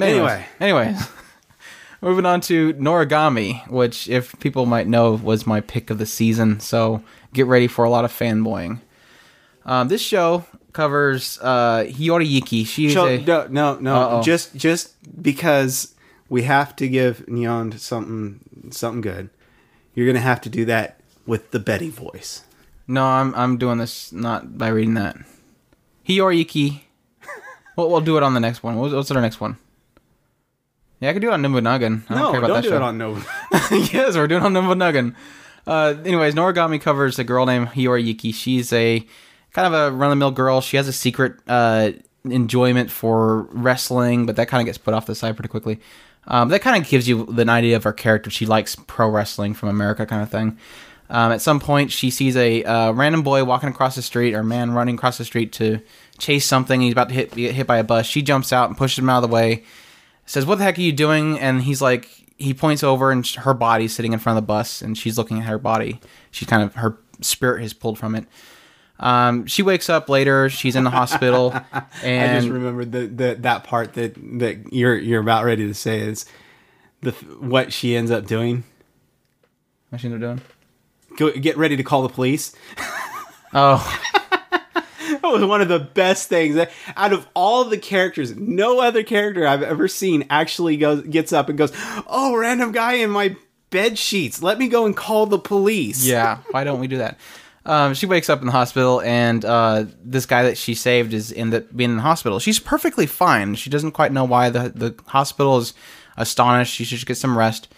Anyway, 0.00 0.46
anyway, 0.60 0.94
moving 2.00 2.24
on 2.26 2.40
to 2.42 2.72
Noragami, 2.74 3.66
which, 3.68 4.08
if 4.08 4.38
people 4.38 4.64
might 4.66 4.86
know, 4.86 5.12
was 5.14 5.46
my 5.46 5.60
pick 5.60 5.90
of 5.90 5.98
the 5.98 6.06
season. 6.06 6.60
So 6.60 7.02
get 7.32 7.46
ready 7.46 7.66
for 7.66 7.84
a 7.84 7.90
lot 7.90 8.04
of 8.04 8.12
fanboying. 8.12 8.80
Um, 9.66 9.88
this 9.88 10.00
show 10.00 10.44
covers 10.72 11.38
uh, 11.42 11.84
Hiyori. 11.88 12.66
She's 12.66 12.92
So, 12.94 13.06
a 13.06 13.18
no, 13.18 13.46
no, 13.48 13.78
no. 13.78 13.94
Uh-oh. 13.96 14.22
Just 14.22 14.54
just 14.56 14.94
because 15.22 15.94
we 16.28 16.42
have 16.42 16.74
to 16.76 16.88
give 16.88 17.26
Neon 17.28 17.72
something 17.78 18.40
something 18.70 19.00
good, 19.00 19.30
you're 19.94 20.06
gonna 20.06 20.20
have 20.20 20.40
to 20.42 20.48
do 20.48 20.64
that 20.66 21.00
with 21.26 21.50
the 21.50 21.58
Betty 21.58 21.90
voice. 21.90 22.44
no. 22.86 23.04
I'm 23.04 23.34
I'm 23.34 23.56
doing 23.58 23.78
this 23.78 24.12
not 24.12 24.56
by 24.58 24.68
reading 24.68 24.94
that. 24.94 25.16
Hiyori 26.08 26.38
Yuki. 26.38 26.86
We'll, 27.76 27.88
we'll 27.88 28.00
do 28.02 28.16
it 28.18 28.22
on 28.22 28.34
the 28.34 28.40
next 28.40 28.62
one. 28.62 28.76
What's, 28.76 28.92
what's 28.92 29.10
our 29.12 29.22
next 29.22 29.40
one? 29.40 29.56
Yeah, 31.00 31.10
I 31.10 31.12
could 31.14 31.22
do 31.22 31.28
it 31.30 31.32
on 31.32 31.40
Nimbunagan. 31.42 32.02
I 32.10 32.14
don't 32.14 32.22
no, 32.24 32.30
care 32.32 32.38
about 32.40 32.46
don't 32.48 32.56
that 32.56 32.62
do 32.64 32.68
show. 32.68 32.76
it 32.76 32.82
on 32.82 32.98
no. 32.98 33.12
yes, 33.92 34.16
we're 34.16 34.26
doing 34.26 34.42
on 34.42 34.52
Nimbunagan. 34.52 35.14
Uh, 35.66 35.94
anyways, 36.04 36.34
Noragami 36.34 36.78
covers 36.80 37.18
a 37.18 37.24
girl 37.24 37.46
named 37.46 37.68
Hiyori 37.68 38.04
Yuki. 38.04 38.32
She's 38.32 38.70
a 38.72 39.06
kind 39.52 39.72
of 39.72 39.72
a 39.72 39.94
run 39.94 40.08
of 40.08 40.12
the 40.12 40.16
mill 40.16 40.30
girl. 40.30 40.60
She 40.60 40.76
has 40.76 40.88
a 40.88 40.92
secret 40.92 41.34
uh, 41.48 41.92
enjoyment 42.24 42.90
for 42.90 43.42
wrestling, 43.52 44.26
but 44.26 44.36
that 44.36 44.48
kind 44.48 44.60
of 44.60 44.66
gets 44.66 44.78
put 44.78 44.94
off 44.94 45.06
the 45.06 45.14
side 45.14 45.36
pretty 45.36 45.48
quickly. 45.48 45.80
Um, 46.26 46.48
that 46.50 46.60
kind 46.60 46.80
of 46.80 46.88
gives 46.88 47.08
you 47.08 47.26
an 47.26 47.48
idea 47.48 47.76
of 47.76 47.84
her 47.84 47.92
character. 47.92 48.30
She 48.30 48.46
likes 48.46 48.76
pro 48.76 49.08
wrestling 49.08 49.54
from 49.54 49.68
America, 49.68 50.06
kind 50.06 50.22
of 50.22 50.30
thing. 50.30 50.58
Um, 51.08 51.32
at 51.32 51.40
some 51.40 51.58
point, 51.58 51.90
she 51.90 52.10
sees 52.10 52.36
a 52.36 52.62
uh, 52.62 52.92
random 52.92 53.22
boy 53.22 53.44
walking 53.44 53.68
across 53.68 53.96
the 53.96 54.02
street, 54.02 54.34
or 54.34 54.44
man 54.44 54.70
running 54.70 54.94
across 54.94 55.18
the 55.18 55.24
street 55.24 55.52
to 55.54 55.80
chase 56.18 56.46
something. 56.46 56.80
He's 56.80 56.92
about 56.92 57.08
to 57.08 57.14
hit, 57.14 57.34
get 57.34 57.54
hit 57.54 57.66
by 57.66 57.78
a 57.78 57.84
bus. 57.84 58.06
She 58.06 58.22
jumps 58.22 58.52
out 58.52 58.68
and 58.68 58.78
pushes 58.78 58.98
him 58.98 59.08
out 59.08 59.24
of 59.24 59.28
the 59.28 59.34
way. 59.34 59.64
Says, 60.24 60.46
"What 60.46 60.58
the 60.58 60.64
heck 60.64 60.78
are 60.78 60.82
you 60.82 60.92
doing?" 60.92 61.40
And 61.40 61.62
he's 61.62 61.82
like, 61.82 62.08
he 62.40 62.54
points 62.54 62.82
over, 62.82 63.10
and 63.10 63.26
her 63.26 63.54
body's 63.54 63.92
sitting 63.92 64.12
in 64.12 64.18
front 64.18 64.38
of 64.38 64.44
the 64.44 64.46
bus, 64.46 64.80
and 64.80 64.96
she's 64.96 65.18
looking 65.18 65.40
at 65.40 65.46
her 65.46 65.58
body. 65.58 66.00
She 66.30 66.46
kind 66.46 66.62
of 66.62 66.74
her 66.76 66.96
spirit 67.20 67.62
has 67.62 67.72
pulled 67.72 67.98
from 67.98 68.14
it. 68.14 68.26
Um, 69.00 69.46
she 69.46 69.62
wakes 69.62 69.88
up 69.88 70.08
later. 70.08 70.50
She's 70.50 70.76
in 70.76 70.84
the 70.84 70.90
hospital, 70.90 71.52
and 72.02 72.30
I 72.36 72.38
just 72.38 72.48
remembered 72.48 72.92
the, 72.92 73.06
the 73.06 73.36
that 73.40 73.64
part 73.64 73.94
that 73.94 74.14
that 74.38 74.72
you're 74.72 74.96
you're 74.96 75.22
about 75.22 75.44
ready 75.44 75.66
to 75.66 75.74
say 75.74 76.00
is 76.00 76.26
the 77.00 77.12
what 77.40 77.72
she 77.72 77.96
ends 77.96 78.10
up 78.10 78.26
doing. 78.26 78.62
what's 79.88 80.02
she 80.02 80.08
end 80.08 80.22
up 80.22 80.38
doing? 80.38 80.40
Go 81.16 81.32
get 81.32 81.56
ready 81.56 81.76
to 81.76 81.82
call 81.82 82.02
the 82.02 82.10
police. 82.10 82.54
Oh, 83.52 84.00
That 85.22 85.32
was 85.32 85.44
one 85.44 85.60
of 85.60 85.68
the 85.68 85.80
best 85.80 86.28
things. 86.28 86.58
Out 86.96 87.12
of 87.12 87.26
all 87.34 87.64
the 87.64 87.78
characters, 87.78 88.36
no 88.36 88.80
other 88.80 89.02
character 89.02 89.46
I've 89.46 89.62
ever 89.62 89.88
seen 89.88 90.24
actually 90.30 90.76
goes 90.76 91.02
gets 91.02 91.32
up 91.32 91.48
and 91.48 91.58
goes, 91.58 91.72
"Oh, 92.06 92.36
random 92.36 92.72
guy 92.72 92.94
in 92.94 93.10
my 93.10 93.36
bed 93.70 93.98
sheets. 93.98 94.42
Let 94.42 94.58
me 94.58 94.68
go 94.68 94.86
and 94.86 94.96
call 94.96 95.26
the 95.26 95.38
police." 95.38 96.06
yeah. 96.06 96.38
Why 96.52 96.64
don't 96.64 96.80
we 96.80 96.86
do 96.86 96.98
that? 96.98 97.18
Um, 97.70 97.94
she 97.94 98.04
wakes 98.04 98.28
up 98.28 98.40
in 98.40 98.46
the 98.46 98.52
hospital, 98.52 99.00
and 99.02 99.44
uh, 99.44 99.84
this 100.04 100.26
guy 100.26 100.42
that 100.42 100.58
she 100.58 100.74
saved 100.74 101.14
is 101.14 101.30
in 101.30 101.50
the 101.50 101.60
being 101.60 101.90
in 101.90 101.96
the 101.98 102.02
hospital. 102.02 102.40
She's 102.40 102.58
perfectly 102.58 103.06
fine. 103.06 103.54
She 103.54 103.70
doesn't 103.70 103.92
quite 103.92 104.10
know 104.10 104.24
why 104.24 104.50
the 104.50 104.70
the 104.70 104.94
hospital 105.06 105.56
is 105.58 105.72
astonished. 106.16 106.74
She 106.74 106.84
should 106.84 107.06
get 107.06 107.16
some 107.16 107.38
rest. 107.38 107.72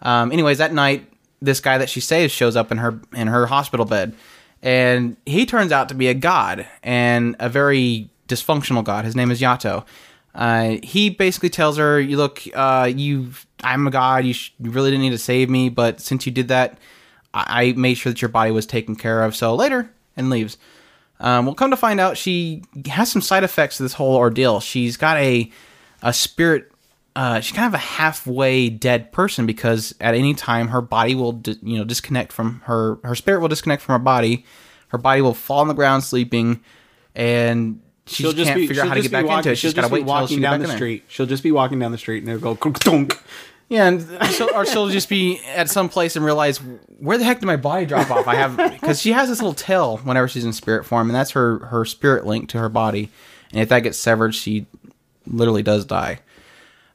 Um, 0.00 0.32
anyways, 0.32 0.56
that 0.58 0.72
night, 0.72 1.06
this 1.42 1.60
guy 1.60 1.76
that 1.76 1.90
she 1.90 2.00
saves 2.00 2.32
shows 2.32 2.56
up 2.56 2.72
in 2.72 2.78
her 2.78 2.98
in 3.14 3.26
her 3.26 3.44
hospital 3.44 3.84
bed, 3.84 4.14
and 4.62 5.18
he 5.26 5.44
turns 5.44 5.72
out 5.72 5.90
to 5.90 5.94
be 5.94 6.08
a 6.08 6.14
god 6.14 6.66
and 6.82 7.36
a 7.38 7.50
very 7.50 8.08
dysfunctional 8.28 8.82
god. 8.82 9.04
His 9.04 9.14
name 9.14 9.30
is 9.30 9.42
Yato. 9.42 9.84
Uh, 10.34 10.76
he 10.82 11.10
basically 11.10 11.50
tells 11.50 11.76
her, 11.76 12.00
"You 12.00 12.16
look, 12.16 12.40
uh, 12.54 12.90
you, 12.90 13.32
I'm 13.62 13.86
a 13.86 13.90
god. 13.90 14.24
You, 14.24 14.32
sh- 14.32 14.54
you 14.58 14.70
really 14.70 14.90
didn't 14.90 15.02
need 15.02 15.10
to 15.10 15.18
save 15.18 15.50
me, 15.50 15.68
but 15.68 16.00
since 16.00 16.24
you 16.24 16.32
did 16.32 16.48
that, 16.48 16.78
I, 17.34 17.68
I 17.68 17.72
made 17.72 17.94
sure 17.94 18.12
that 18.12 18.22
your 18.22 18.30
body 18.30 18.52
was 18.52 18.64
taken 18.64 18.96
care 18.96 19.22
of. 19.24 19.36
So 19.36 19.54
later, 19.54 19.90
and 20.16 20.30
leaves. 20.30 20.56
Um, 21.20 21.46
well, 21.46 21.54
come 21.54 21.70
to 21.70 21.76
find 21.76 22.00
out, 22.00 22.16
she 22.16 22.62
has 22.86 23.10
some 23.10 23.22
side 23.22 23.44
effects 23.44 23.76
to 23.76 23.82
this 23.82 23.92
whole 23.92 24.16
ordeal. 24.16 24.60
She's 24.60 24.96
got 24.96 25.16
a 25.18 25.50
a 26.02 26.12
spirit. 26.12 26.70
Uh, 27.16 27.40
she's 27.40 27.56
kind 27.56 27.68
of 27.68 27.74
a 27.74 27.78
halfway 27.82 28.68
dead 28.68 29.12
person 29.12 29.46
because 29.46 29.94
at 30.00 30.14
any 30.14 30.34
time 30.34 30.68
her 30.68 30.80
body 30.80 31.14
will, 31.14 31.32
di- 31.32 31.58
you 31.62 31.78
know, 31.78 31.84
disconnect 31.84 32.32
from 32.32 32.60
her. 32.64 32.98
Her 33.04 33.14
spirit 33.14 33.40
will 33.40 33.48
disconnect 33.48 33.82
from 33.82 33.92
her 33.94 34.04
body. 34.04 34.44
Her 34.88 34.98
body 34.98 35.22
will 35.22 35.34
fall 35.34 35.60
on 35.60 35.68
the 35.68 35.74
ground 35.74 36.02
sleeping, 36.02 36.60
and 37.14 37.80
she'll 38.06 38.32
just 38.32 38.48
can't 38.48 38.66
figure 38.66 38.82
out 38.82 38.88
how 38.88 38.94
to 38.94 39.02
get 39.02 39.12
back 39.12 39.26
into 39.26 39.52
it. 39.52 39.56
She's 39.56 39.74
got 39.74 39.82
to 39.82 39.88
be 39.88 39.94
wait 39.94 40.00
she 40.00 40.04
walking 40.06 40.40
down 40.40 40.60
the 40.60 40.68
street. 40.68 41.04
She'll 41.08 41.26
just 41.26 41.42
be 41.42 41.52
walking 41.52 41.78
down 41.78 41.92
the 41.92 41.98
street 41.98 42.22
and 42.22 42.32
it'll 42.32 42.54
go 42.54 42.70
clunk 42.70 43.18
Yeah, 43.68 43.88
and 43.88 44.06
she'll, 44.32 44.50
or 44.54 44.66
she'll 44.66 44.88
just 44.88 45.08
be 45.08 45.40
at 45.46 45.70
some 45.70 45.88
place 45.88 46.16
and 46.16 46.24
realize 46.24 46.58
where 46.98 47.16
the 47.16 47.24
heck 47.24 47.40
did 47.40 47.46
my 47.46 47.56
body 47.56 47.86
drop 47.86 48.10
off? 48.10 48.28
I 48.28 48.34
have 48.34 48.56
because 48.56 49.00
she 49.00 49.12
has 49.12 49.28
this 49.28 49.40
little 49.40 49.54
tail 49.54 49.98
whenever 49.98 50.28
she's 50.28 50.44
in 50.44 50.52
spirit 50.52 50.84
form, 50.84 51.08
and 51.08 51.14
that's 51.16 51.30
her 51.30 51.60
her 51.66 51.84
spirit 51.84 52.26
link 52.26 52.50
to 52.50 52.58
her 52.58 52.68
body. 52.68 53.10
And 53.52 53.60
if 53.60 53.68
that 53.70 53.80
gets 53.80 53.98
severed, 53.98 54.34
she 54.34 54.66
literally 55.26 55.62
does 55.62 55.84
die. 55.84 56.20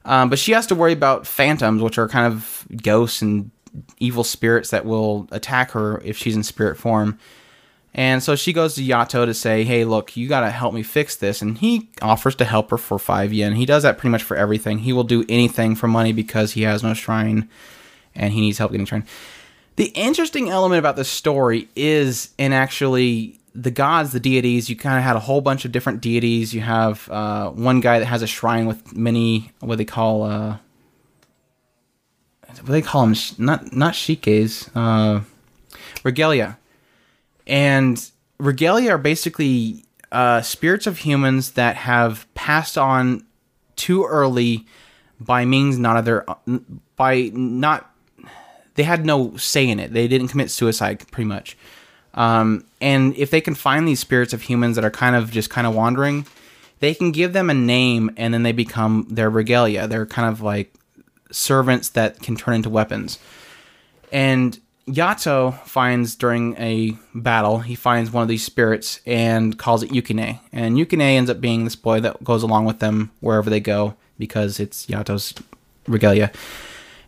Um, 0.04 0.30
but 0.30 0.38
she 0.38 0.52
has 0.52 0.66
to 0.68 0.74
worry 0.74 0.92
about 0.92 1.26
phantoms, 1.26 1.82
which 1.82 1.98
are 1.98 2.08
kind 2.08 2.32
of 2.32 2.66
ghosts 2.82 3.20
and 3.20 3.50
evil 3.98 4.24
spirits 4.24 4.70
that 4.70 4.84
will 4.84 5.28
attack 5.30 5.72
her 5.72 6.00
if 6.04 6.16
she's 6.16 6.36
in 6.36 6.42
spirit 6.42 6.76
form. 6.76 7.18
And 7.92 8.22
so 8.22 8.36
she 8.36 8.52
goes 8.52 8.76
to 8.76 8.82
Yato 8.82 9.26
to 9.26 9.34
say, 9.34 9.64
"Hey, 9.64 9.84
look, 9.84 10.16
you 10.16 10.28
got 10.28 10.40
to 10.40 10.50
help 10.50 10.72
me 10.74 10.82
fix 10.82 11.16
this." 11.16 11.42
And 11.42 11.58
he 11.58 11.90
offers 12.00 12.36
to 12.36 12.44
help 12.44 12.70
her 12.70 12.78
for 12.78 12.98
5 12.98 13.32
yen. 13.32 13.54
He 13.54 13.66
does 13.66 13.82
that 13.82 13.98
pretty 13.98 14.12
much 14.12 14.22
for 14.22 14.36
everything. 14.36 14.78
He 14.78 14.92
will 14.92 15.04
do 15.04 15.24
anything 15.28 15.74
for 15.74 15.88
money 15.88 16.12
because 16.12 16.52
he 16.52 16.62
has 16.62 16.82
no 16.82 16.94
shrine 16.94 17.48
and 18.14 18.32
he 18.32 18.40
needs 18.40 18.58
help 18.58 18.70
getting 18.70 18.86
shrine. 18.86 19.06
The 19.76 19.86
interesting 19.94 20.50
element 20.50 20.78
about 20.78 20.96
this 20.96 21.08
story 21.08 21.68
is 21.74 22.30
in 22.38 22.52
actually 22.52 23.40
the 23.54 23.70
gods, 23.70 24.12
the 24.12 24.20
deities. 24.20 24.70
You 24.70 24.76
kind 24.76 24.98
of 24.98 25.04
had 25.04 25.16
a 25.16 25.20
whole 25.20 25.40
bunch 25.40 25.64
of 25.64 25.72
different 25.72 26.00
deities. 26.00 26.54
You 26.54 26.60
have 26.60 27.08
uh, 27.10 27.50
one 27.50 27.80
guy 27.80 27.98
that 27.98 28.06
has 28.06 28.22
a 28.22 28.26
shrine 28.26 28.66
with 28.66 28.94
many 28.94 29.50
what 29.60 29.78
they 29.78 29.84
call 29.84 30.22
uh, 30.22 30.58
what 32.46 32.66
they 32.66 32.82
call 32.82 33.06
them 33.06 33.16
not 33.38 33.74
not 33.74 33.94
shikes, 33.96 34.70
uh, 34.76 35.22
regalia 36.04 36.58
and 37.46 38.10
regalia 38.38 38.92
are 38.92 38.98
basically 38.98 39.84
uh, 40.12 40.42
spirits 40.42 40.86
of 40.86 40.98
humans 40.98 41.52
that 41.52 41.76
have 41.76 42.32
passed 42.34 42.76
on 42.76 43.24
too 43.76 44.04
early 44.04 44.66
by 45.20 45.44
means 45.44 45.78
not 45.78 45.96
of 45.96 46.04
their 46.04 46.24
by 46.96 47.30
not 47.32 47.94
they 48.74 48.82
had 48.82 49.04
no 49.04 49.36
say 49.36 49.68
in 49.68 49.78
it. 49.78 49.92
They 49.92 50.08
didn't 50.08 50.28
commit 50.28 50.50
suicide 50.50 51.04
pretty 51.10 51.28
much. 51.28 51.56
Um, 52.14 52.64
and 52.80 53.14
if 53.16 53.30
they 53.30 53.40
can 53.40 53.54
find 53.54 53.86
these 53.86 54.00
spirits 54.00 54.32
of 54.32 54.42
humans 54.42 54.76
that 54.76 54.84
are 54.84 54.90
kind 54.90 55.14
of 55.14 55.30
just 55.30 55.50
kind 55.50 55.66
of 55.66 55.74
wandering 55.74 56.26
they 56.80 56.94
can 56.94 57.12
give 57.12 57.32
them 57.32 57.48
a 57.48 57.54
name 57.54 58.10
and 58.16 58.34
then 58.34 58.42
they 58.42 58.52
become 58.52 59.06
their 59.08 59.30
regalia. 59.30 59.86
They're 59.86 60.06
kind 60.06 60.28
of 60.28 60.40
like 60.40 60.74
servants 61.30 61.90
that 61.90 62.20
can 62.20 62.36
turn 62.36 62.54
into 62.54 62.70
weapons. 62.70 63.18
And 64.10 64.58
Yato 64.94 65.58
finds 65.64 66.16
during 66.16 66.56
a 66.56 66.96
battle, 67.14 67.60
he 67.60 67.74
finds 67.74 68.10
one 68.10 68.22
of 68.22 68.28
these 68.28 68.44
spirits 68.44 69.00
and 69.06 69.58
calls 69.58 69.82
it 69.82 69.90
Yukine. 69.90 70.40
And 70.52 70.76
Yukine 70.76 71.00
ends 71.00 71.30
up 71.30 71.40
being 71.40 71.64
this 71.64 71.76
boy 71.76 72.00
that 72.00 72.22
goes 72.24 72.42
along 72.42 72.64
with 72.64 72.80
them 72.80 73.10
wherever 73.20 73.48
they 73.48 73.60
go 73.60 73.94
because 74.18 74.60
it's 74.60 74.86
Yato's 74.86 75.34
regalia. 75.86 76.30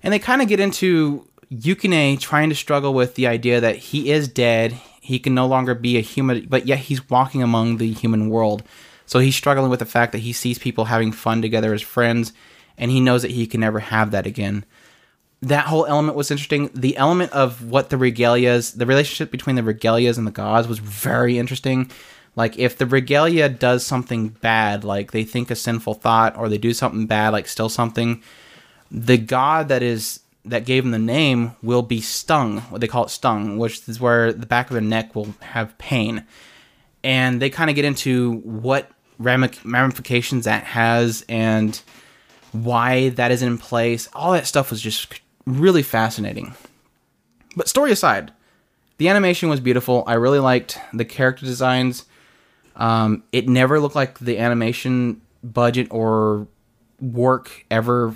And 0.02 0.12
they 0.12 0.18
kind 0.18 0.42
of 0.42 0.48
get 0.48 0.60
into 0.60 1.26
Yukine 1.52 2.18
trying 2.20 2.48
to 2.48 2.54
struggle 2.54 2.94
with 2.94 3.14
the 3.14 3.26
idea 3.26 3.60
that 3.60 3.76
he 3.76 4.10
is 4.10 4.28
dead, 4.28 4.72
he 5.00 5.18
can 5.18 5.34
no 5.34 5.46
longer 5.46 5.74
be 5.74 5.98
a 5.98 6.00
human, 6.00 6.46
but 6.46 6.66
yet 6.66 6.78
he's 6.78 7.10
walking 7.10 7.42
among 7.42 7.78
the 7.78 7.92
human 7.92 8.28
world. 8.28 8.62
So 9.06 9.18
he's 9.18 9.36
struggling 9.36 9.70
with 9.70 9.80
the 9.80 9.86
fact 9.86 10.12
that 10.12 10.18
he 10.18 10.32
sees 10.32 10.58
people 10.58 10.86
having 10.86 11.12
fun 11.12 11.42
together 11.42 11.74
as 11.74 11.82
friends, 11.82 12.32
and 12.78 12.90
he 12.90 13.00
knows 13.00 13.22
that 13.22 13.32
he 13.32 13.46
can 13.46 13.60
never 13.60 13.80
have 13.80 14.12
that 14.12 14.26
again 14.26 14.64
that 15.43 15.66
whole 15.66 15.84
element 15.86 16.16
was 16.16 16.30
interesting. 16.30 16.70
The 16.72 16.97
element 16.97 17.32
of 17.32 17.64
what 17.64 17.90
the 17.90 17.97
regalias, 17.97 18.76
the 18.76 18.86
relationship 18.86 19.30
between 19.30 19.57
the 19.57 19.62
regalias 19.62 20.16
and 20.16 20.26
the 20.26 20.30
gods 20.30 20.68
was 20.68 20.78
very 20.78 21.38
interesting. 21.38 21.90
Like 22.36 22.59
if 22.59 22.78
the 22.78 22.86
regalia 22.86 23.49
does 23.49 23.84
something 23.84 24.28
bad, 24.28 24.84
like 24.84 25.11
they 25.11 25.24
think 25.24 25.51
a 25.51 25.57
sinful 25.57 25.95
thought 25.95 26.36
or 26.36 26.49
they 26.49 26.59
do 26.59 26.72
something 26.72 27.07
bad, 27.07 27.30
like 27.30 27.49
steal 27.49 27.68
something, 27.68 28.22
the 28.90 29.18
god 29.18 29.68
that 29.68 29.82
is 29.82 30.20
that 30.45 30.64
gave 30.64 30.84
them 30.84 30.93
the 30.93 30.99
name 30.99 31.53
will 31.62 31.82
be 31.82 32.01
stung. 32.01 32.61
What 32.62 32.80
they 32.80 32.88
call 32.88 33.05
it 33.05 33.11
stung, 33.11 33.59
which 33.59 33.88
is 33.88 34.01
where 34.01 34.32
the 34.32 34.47
back 34.47 34.70
of 34.70 34.74
their 34.74 34.80
neck 34.80 35.14
will 35.14 35.34
have 35.40 35.76
pain. 35.78 36.24
And 37.05 37.43
they 37.43 37.51
kind 37.51 37.70
of 37.70 37.76
get 37.76 37.84
into 37.84 38.34
what 38.38 38.90
ramifications 39.18 40.45
that 40.45 40.64
has 40.64 41.24
and 41.28 41.80
why 42.53 43.11
that 43.11 43.30
isn't 43.30 43.47
in 43.49 43.59
place. 43.59 44.09
All 44.14 44.32
that 44.32 44.47
stuff 44.47 44.70
was 44.70 44.80
just 44.80 45.21
really 45.47 45.82
fascinating. 45.82 46.55
But 47.57 47.68
story 47.68 47.93
aside, 47.93 48.32
the 48.99 49.09
animation 49.09 49.49
was 49.49 49.61
beautiful. 49.61 50.05
I 50.07 50.14
really 50.14 50.38
liked 50.38 50.78
the 50.93 51.05
character 51.05 51.45
designs. 51.45 52.05
Um, 52.76 53.24
it 53.32 53.49
never 53.49 53.80
looked 53.80 53.95
like 53.95 54.18
the 54.18 54.38
animation 54.38 55.20
budget 55.43 55.88
or 55.90 56.47
work 57.01 57.66
ever 57.70 58.14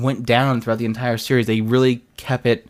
went 0.00 0.26
down 0.26 0.60
throughout 0.60 0.78
the 0.78 0.84
entire 0.84 1.18
series. 1.18 1.46
They 1.46 1.60
really 1.60 2.02
kept 2.16 2.46
it. 2.46 2.68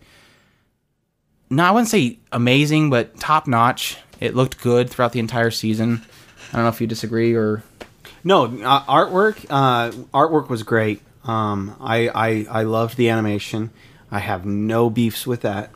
No, 1.50 1.64
I 1.64 1.70
wouldn't 1.70 1.88
say 1.88 2.18
amazing, 2.32 2.90
but 2.90 3.18
top 3.18 3.46
notch. 3.46 3.96
It 4.20 4.34
looked 4.34 4.60
good 4.60 4.90
throughout 4.90 5.12
the 5.12 5.20
entire 5.20 5.50
season. 5.50 6.02
I 6.52 6.56
don't 6.56 6.64
know 6.64 6.68
if 6.68 6.80
you 6.80 6.86
disagree 6.86 7.34
or 7.34 7.62
No, 8.24 8.44
uh, 8.44 8.84
artwork. 8.84 9.44
Uh, 9.50 9.90
artwork 10.14 10.48
was 10.48 10.62
great. 10.62 11.02
Um, 11.24 11.76
I, 11.80 12.08
I 12.08 12.46
I 12.60 12.62
loved 12.62 12.96
the 12.96 13.08
animation. 13.08 13.70
I 14.10 14.20
have 14.20 14.46
no 14.46 14.88
beefs 14.90 15.26
with 15.26 15.42
that. 15.42 15.70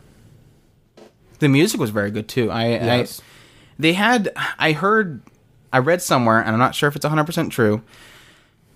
the 1.41 1.49
music 1.49 1.81
was 1.81 1.91
very 1.91 2.11
good 2.11 2.29
too. 2.29 2.51
I, 2.51 2.69
Yes. 2.69 3.21
I 3.21 3.25
they 3.79 3.93
had 3.95 4.33
I 4.59 4.73
heard 4.73 5.23
I 5.73 5.79
read 5.79 6.01
somewhere, 6.03 6.39
and 6.41 6.51
I'm 6.51 6.59
not 6.59 6.75
sure 6.75 6.89
if 6.89 6.97
it's 6.97 7.05
100% 7.05 7.51
true, 7.51 7.83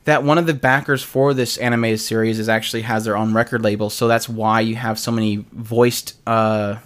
that 0.04 0.22
one 0.24 0.38
of 0.38 0.46
the 0.46 0.54
backers 0.54 1.02
for 1.02 1.34
this 1.34 1.58
animated 1.58 2.00
series 2.00 2.38
is 2.38 2.48
actually 2.48 2.82
has 2.82 3.04
their 3.04 3.16
own 3.16 3.34
record 3.34 3.62
label. 3.62 3.90
So 3.90 4.08
that's 4.08 4.28
why 4.28 4.60
you 4.60 4.76
have 4.76 4.98
so 4.98 5.12
many 5.12 5.44
voiced 5.52 6.14
uh, 6.26 6.76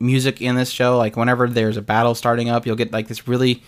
music 0.00 0.40
in 0.40 0.56
this 0.56 0.70
show. 0.70 0.96
Like 0.98 1.16
whenever 1.16 1.46
there's 1.48 1.76
a 1.76 1.82
battle 1.82 2.14
starting 2.14 2.48
up, 2.48 2.66
you'll 2.66 2.76
get 2.76 2.92
like 2.92 3.08
this 3.08 3.28
really 3.28 3.62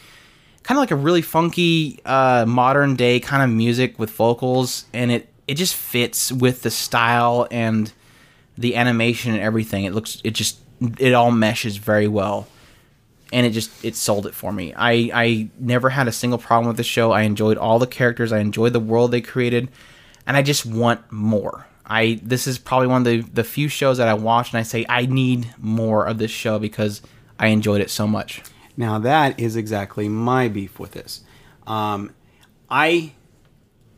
kind 0.64 0.76
of 0.76 0.82
like 0.82 0.90
a 0.90 0.96
really 0.96 1.22
funky 1.22 2.00
uh, 2.04 2.44
modern 2.46 2.96
day 2.96 3.20
kind 3.20 3.42
of 3.42 3.56
music 3.56 3.98
with 3.98 4.10
vocals, 4.10 4.86
and 4.92 5.10
it 5.10 5.28
it 5.46 5.54
just 5.54 5.74
fits 5.74 6.32
with 6.32 6.62
the 6.62 6.70
style 6.70 7.46
and 7.50 7.92
the 8.58 8.76
animation 8.76 9.32
and 9.32 9.40
everything. 9.40 9.84
It 9.84 9.94
looks 9.94 10.20
it 10.24 10.32
just 10.32 10.58
it 10.98 11.14
all 11.14 11.30
meshes 11.30 11.76
very 11.76 12.08
well 12.08 12.48
and 13.34 13.44
it 13.44 13.50
just 13.50 13.84
it 13.84 13.96
sold 13.96 14.26
it 14.26 14.34
for 14.34 14.52
me. 14.52 14.72
I 14.76 15.10
I 15.12 15.48
never 15.58 15.90
had 15.90 16.06
a 16.06 16.12
single 16.12 16.38
problem 16.38 16.68
with 16.68 16.76
the 16.76 16.84
show. 16.84 17.10
I 17.10 17.22
enjoyed 17.22 17.58
all 17.58 17.80
the 17.80 17.86
characters. 17.86 18.32
I 18.32 18.38
enjoyed 18.38 18.72
the 18.72 18.80
world 18.80 19.10
they 19.10 19.20
created, 19.20 19.68
and 20.24 20.36
I 20.36 20.42
just 20.42 20.64
want 20.64 21.10
more. 21.10 21.66
I 21.84 22.20
this 22.22 22.46
is 22.46 22.58
probably 22.58 22.86
one 22.86 23.00
of 23.00 23.04
the 23.04 23.20
the 23.22 23.44
few 23.44 23.68
shows 23.68 23.98
that 23.98 24.06
I 24.06 24.14
watch 24.14 24.52
and 24.52 24.58
I 24.58 24.62
say 24.62 24.86
I 24.88 25.06
need 25.06 25.52
more 25.58 26.06
of 26.06 26.18
this 26.18 26.30
show 26.30 26.60
because 26.60 27.02
I 27.38 27.48
enjoyed 27.48 27.80
it 27.80 27.90
so 27.90 28.06
much. 28.06 28.40
Now 28.76 28.98
that 28.98 29.38
is 29.38 29.56
exactly 29.56 30.08
my 30.08 30.48
beef 30.48 30.78
with 30.78 30.92
this. 30.92 31.22
Um, 31.66 32.12
I 32.70 33.12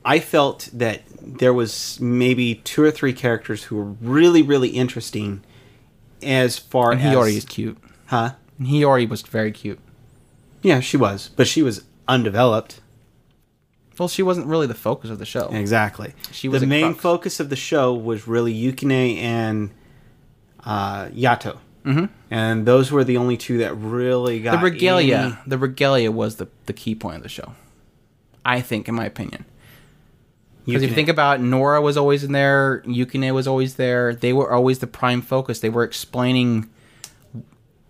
I 0.05 0.21
felt 0.21 0.69
that 0.73 1.03
there 1.21 1.53
was 1.55 1.99
maybe 2.01 2.57
two 2.57 2.83
or 2.83 2.91
three 2.91 3.13
characters 3.13 3.65
who 3.65 3.77
were 3.77 3.85
really 3.85 4.43
really 4.43 4.69
interesting 4.69 5.43
as 6.23 6.59
far 6.59 6.93
And 6.93 7.01
he 7.01 7.09
as 7.09 7.17
already 7.17 7.37
is 7.37 7.45
cute. 7.45 7.79
huh 8.07 8.33
And 8.59 8.69
he 8.69 8.85
already 8.85 9.07
was 9.07 9.23
very 9.23 9.53
cute. 9.53 9.79
yeah 10.63 10.81
she 10.81 10.97
was 10.97 11.31
but 11.37 11.47
she 11.47 11.63
was 11.63 11.85
undeveloped 12.09 12.81
Well, 13.99 14.09
she 14.09 14.23
wasn't 14.23 14.47
really 14.47 14.67
the 14.67 14.75
focus 14.75 15.11
of 15.11 15.19
the 15.19 15.27
show. 15.27 15.49
exactly 15.53 16.15
She 16.33 16.49
was 16.49 16.61
the 16.61 16.67
main 16.67 16.93
crux. 16.93 17.01
focus 17.01 17.41
of 17.41 17.49
the 17.51 17.57
show 17.57 17.93
was 17.95 18.29
really 18.29 18.55
Yukine 18.55 19.17
and 19.19 19.71
uh, 20.65 21.07
Yato 21.07 21.59
mm-hmm. 21.87 22.07
and 22.31 22.67
those 22.67 22.91
were 22.91 23.05
the 23.05 23.17
only 23.17 23.37
two 23.37 23.59
that 23.59 23.75
really 23.75 24.41
got 24.41 24.61
The 24.61 24.65
regalia, 24.65 25.17
any- 25.17 25.37
the 25.47 25.59
regalia 25.59 26.11
was 26.11 26.37
the 26.37 26.49
the 26.67 26.73
key 26.73 26.95
point 26.95 27.17
of 27.17 27.23
the 27.23 27.29
show. 27.29 27.55
I 28.45 28.61
think, 28.61 28.89
in 28.89 28.95
my 28.95 29.05
opinion. 29.05 29.45
Because 30.65 30.83
if 30.83 30.91
you 30.91 30.97
think 30.97 31.09
about 31.09 31.39
it, 31.39 31.43
Nora 31.43 31.81
was 31.81 31.97
always 31.97 32.25
in 32.25 32.33
there, 32.33 32.83
Yukine 32.87 33.33
was 33.33 33.47
always 33.47 33.77
there. 33.77 34.15
They 34.15 34.33
were 34.33 34.53
always 34.53 34.81
the 34.81 34.89
prime 34.89 35.23
focus. 35.23 35.61
They 35.61 35.69
were 35.69 35.85
explaining 35.85 36.69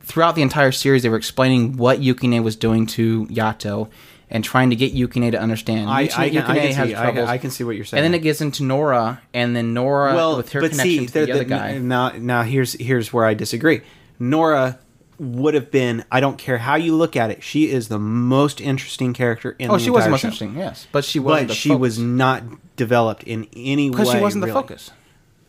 throughout 0.01 0.35
the 0.35 0.43
entire 0.43 0.73
series. 0.73 1.03
They 1.03 1.09
were 1.09 1.17
explaining 1.17 1.79
what 1.79 2.01
Yukine 2.01 2.43
was 2.43 2.55
doing 2.55 2.87
to 2.89 3.27
Yato 3.27 3.89
and 4.31 4.43
trying 4.43 4.71
to 4.71 4.77
get 4.77 4.95
Yukine 4.95 5.31
to 5.31 5.41
understand. 5.41 5.89
I, 5.89 6.01
I, 6.03 6.07
can, 6.07 6.19
I, 6.19 6.31
can 6.31 6.73
has 6.73 6.89
see, 6.89 6.95
I, 6.95 7.13
can. 7.13 7.19
I 7.27 7.39
can 7.39 7.51
see 7.51 7.65
what 7.65 7.77
you're 7.77 7.85
saying 7.85 8.05
and 8.05 8.13
then 8.13 8.19
it 8.19 8.23
gets 8.23 8.41
into 8.41 8.65
Nora, 8.65 9.23
and 9.33 9.55
then 9.55 9.75
Nora 9.75 10.15
well, 10.15 10.37
with 10.37 10.53
her 10.53 10.61
but 10.61 10.71
connection 10.73 10.99
see, 11.01 11.07
to 11.07 11.13
the 11.13 11.27
there- 11.27 11.35
other 11.37 11.45
guy. 11.45 11.79
Now, 11.79 12.11
now 12.11 12.43
here's 12.43 12.73
here's 12.75 13.13
where 13.13 13.25
I 13.25 13.35
disagree. 13.35 13.83
Nora 14.19 14.79
would 15.19 15.55
have 15.55 15.71
been. 15.71 16.05
I 16.11 16.21
don't 16.21 16.39
care 16.39 16.59
how 16.59 16.75
you 16.75 16.95
look 16.95 17.17
at 17.17 17.31
it. 17.31 17.43
She 17.43 17.71
is 17.71 17.89
the 17.89 17.99
most 17.99 18.61
interesting 18.61 19.13
character 19.15 19.57
in. 19.59 19.71
oh, 19.71 19.75
the 19.75 19.81
she 19.81 19.91
was 19.91 20.05
the 20.05 20.11
most 20.11 20.21
show. 20.21 20.29
interesting, 20.29 20.57
yes, 20.57 20.87
but 20.93 21.05
she 21.05 21.19
wasn't. 21.19 21.49
But 21.49 21.53
the 21.53 21.55
she 21.55 21.69
focus. 21.71 21.81
was 21.81 21.99
not 21.99 22.43
developed 22.77 23.23
in 23.25 23.49
any 23.55 23.91
way 23.91 23.97
because 23.97 24.13
she 24.13 24.21
wasn't 24.21 24.45
the 24.45 24.53
focus. 24.53 24.91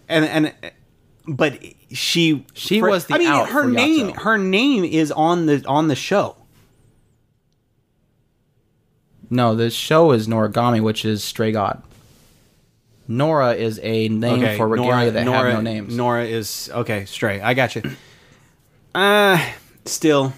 And 0.08 0.24
and 0.26 0.54
but 1.28 1.62
she 1.92 2.46
She 2.54 2.82
was 2.82 3.08
the 3.08 3.16
I 3.16 3.18
mean, 3.18 3.46
her 3.48 3.68
name 3.68 4.08
Yato. 4.10 4.22
her 4.22 4.38
name 4.38 4.86
is 4.86 5.12
on 5.12 5.46
the 5.46 5.66
on 5.68 5.88
the 5.90 5.96
show. 5.96 6.38
No, 9.30 9.56
the 9.56 9.70
show 9.70 10.12
is 10.12 10.28
Noragami, 10.28 10.82
which 10.82 11.04
is 11.06 11.24
Stray 11.24 11.52
God. 11.52 11.82
Nora 13.08 13.54
is 13.54 13.80
a 13.84 14.10
name 14.10 14.58
for 14.58 14.68
regalia 14.68 15.12
that 15.12 15.24
Nora, 15.26 15.52
have 15.52 15.54
no 15.54 15.62
names. 15.62 15.96
Nora 15.96 16.26
is 16.26 16.70
okay. 16.74 17.06
Stray. 17.06 17.40
I 17.42 17.54
got 17.54 17.76
you. 17.76 17.84
Uh, 18.96 19.40
still, 19.86 20.34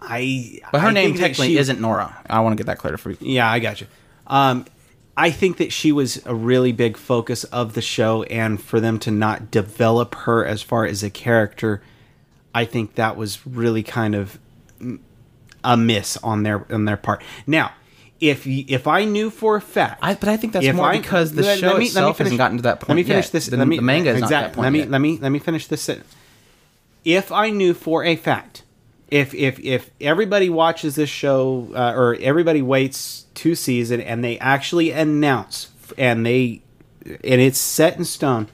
I. 0.00 0.58
but 0.72 0.80
her 0.80 0.88
I 0.88 0.92
name 0.92 1.10
think 1.10 1.20
technically 1.20 1.48
she- 1.48 1.58
isn't 1.58 1.80
Nora. 1.80 2.20
I 2.28 2.40
want 2.40 2.52
to 2.54 2.56
get 2.60 2.66
that 2.66 2.78
clear 2.78 2.96
for 2.98 3.10
you. 3.12 3.16
Yeah, 3.20 3.48
I 3.48 3.60
got 3.60 3.80
you. 3.80 3.86
Um, 4.26 4.66
I 5.16 5.30
think 5.30 5.58
that 5.58 5.72
she 5.72 5.92
was 5.92 6.20
a 6.26 6.34
really 6.34 6.72
big 6.72 6.96
focus 6.96 7.44
of 7.44 7.74
the 7.74 7.82
show, 7.82 8.24
and 8.24 8.60
for 8.60 8.80
them 8.80 8.98
to 9.00 9.12
not 9.12 9.52
develop 9.52 10.16
her 10.16 10.44
as 10.44 10.62
far 10.62 10.84
as 10.84 11.04
a 11.04 11.10
character, 11.10 11.80
I 12.52 12.64
think 12.64 12.96
that 12.96 13.16
was 13.16 13.46
really 13.46 13.84
kind 13.84 14.16
of 14.16 14.40
a 15.62 15.76
miss 15.76 16.16
on 16.24 16.42
their 16.42 16.66
on 16.74 16.86
their 16.86 16.96
part. 16.96 17.22
Now, 17.46 17.70
if 18.22 18.46
if 18.46 18.86
I 18.86 19.04
knew 19.04 19.28
for 19.30 19.56
a 19.56 19.60
fact, 19.60 19.98
I, 20.00 20.14
but 20.14 20.28
I 20.28 20.36
think 20.36 20.52
that's 20.54 20.72
more 20.74 20.86
I- 20.86 20.98
because 20.98 21.32
the 21.32 21.42
let- 21.42 21.58
show 21.58 21.66
let 21.66 21.72
me- 21.72 21.76
let 21.76 21.80
me 21.80 21.86
itself 21.88 22.16
finish- 22.18 22.26
hasn't 22.30 22.38
gotten 22.38 22.56
to 22.58 22.62
that 22.62 22.80
point. 22.80 22.88
Let 22.90 22.94
me 22.94 23.02
finish 23.02 23.26
yet. 23.26 23.32
this. 23.32 23.46
The, 23.46 23.56
let 23.56 23.66
me, 23.68 23.76
the 23.76 23.82
manga 23.82 24.10
is 24.10 24.20
not 24.20 24.30
that 24.30 24.52
point 24.54 24.62
Let 24.64 24.72
me 24.72 24.78
yet. 24.80 24.90
let 24.90 25.00
me 25.00 25.18
let 25.20 25.28
me 25.32 25.38
finish 25.40 25.66
this 25.66 25.82
sentence. 25.82 26.14
If 27.04 27.32
I 27.32 27.50
knew 27.50 27.74
for 27.74 28.04
a 28.04 28.14
fact, 28.16 28.62
if 29.10 29.34
if 29.34 29.58
if 29.60 29.90
everybody 30.00 30.48
watches 30.48 30.94
this 30.94 31.10
show 31.10 31.68
uh, 31.74 31.92
or 31.96 32.16
everybody 32.20 32.62
waits 32.62 33.26
two 33.34 33.54
season 33.56 34.00
and 34.00 34.22
they 34.24 34.38
actually 34.38 34.92
announce 34.92 35.68
and 35.98 36.24
they 36.24 36.62
and 37.04 37.40
it's 37.40 37.58
set 37.58 37.96
in 37.98 38.04
stone 38.04 38.46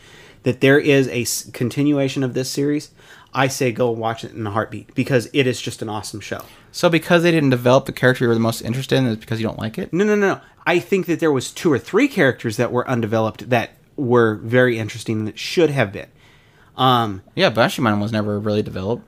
that 0.44 0.62
there 0.62 0.78
is 0.78 1.08
a 1.08 1.50
continuation 1.52 2.22
of 2.24 2.32
this 2.32 2.48
series, 2.50 2.90
I 3.34 3.48
say 3.48 3.72
go 3.72 3.90
watch 3.90 4.24
it 4.24 4.32
in 4.32 4.46
a 4.46 4.50
heartbeat 4.50 4.94
because 4.94 5.28
it 5.32 5.46
is 5.46 5.60
just 5.60 5.82
an 5.82 5.88
awesome 5.88 6.20
show. 6.20 6.42
So 6.72 6.88
because 6.88 7.22
they 7.22 7.30
didn't 7.30 7.50
develop 7.50 7.86
the 7.86 7.92
character 7.92 8.24
you 8.24 8.28
were 8.28 8.34
the 8.34 8.40
most 8.40 8.62
interested 8.62 8.96
in, 8.96 9.06
is 9.06 9.16
because 9.16 9.40
you 9.40 9.46
don't 9.46 9.58
like 9.58 9.78
it? 9.78 9.92
No, 9.92 10.04
no, 10.04 10.14
no, 10.14 10.34
no. 10.34 10.40
I 10.66 10.78
think 10.80 11.06
that 11.06 11.20
there 11.20 11.32
was 11.32 11.50
two 11.50 11.72
or 11.72 11.78
three 11.78 12.08
characters 12.08 12.56
that 12.56 12.72
were 12.72 12.88
undeveloped 12.88 13.48
that 13.50 13.70
were 13.96 14.36
very 14.36 14.78
interesting 14.78 15.24
that 15.24 15.38
should 15.38 15.70
have 15.70 15.92
been. 15.92 16.08
Um, 16.76 17.22
Yeah, 17.34 17.50
Bishamon 17.50 18.00
was 18.00 18.12
never 18.12 18.38
really 18.38 18.62
developed. 18.62 19.06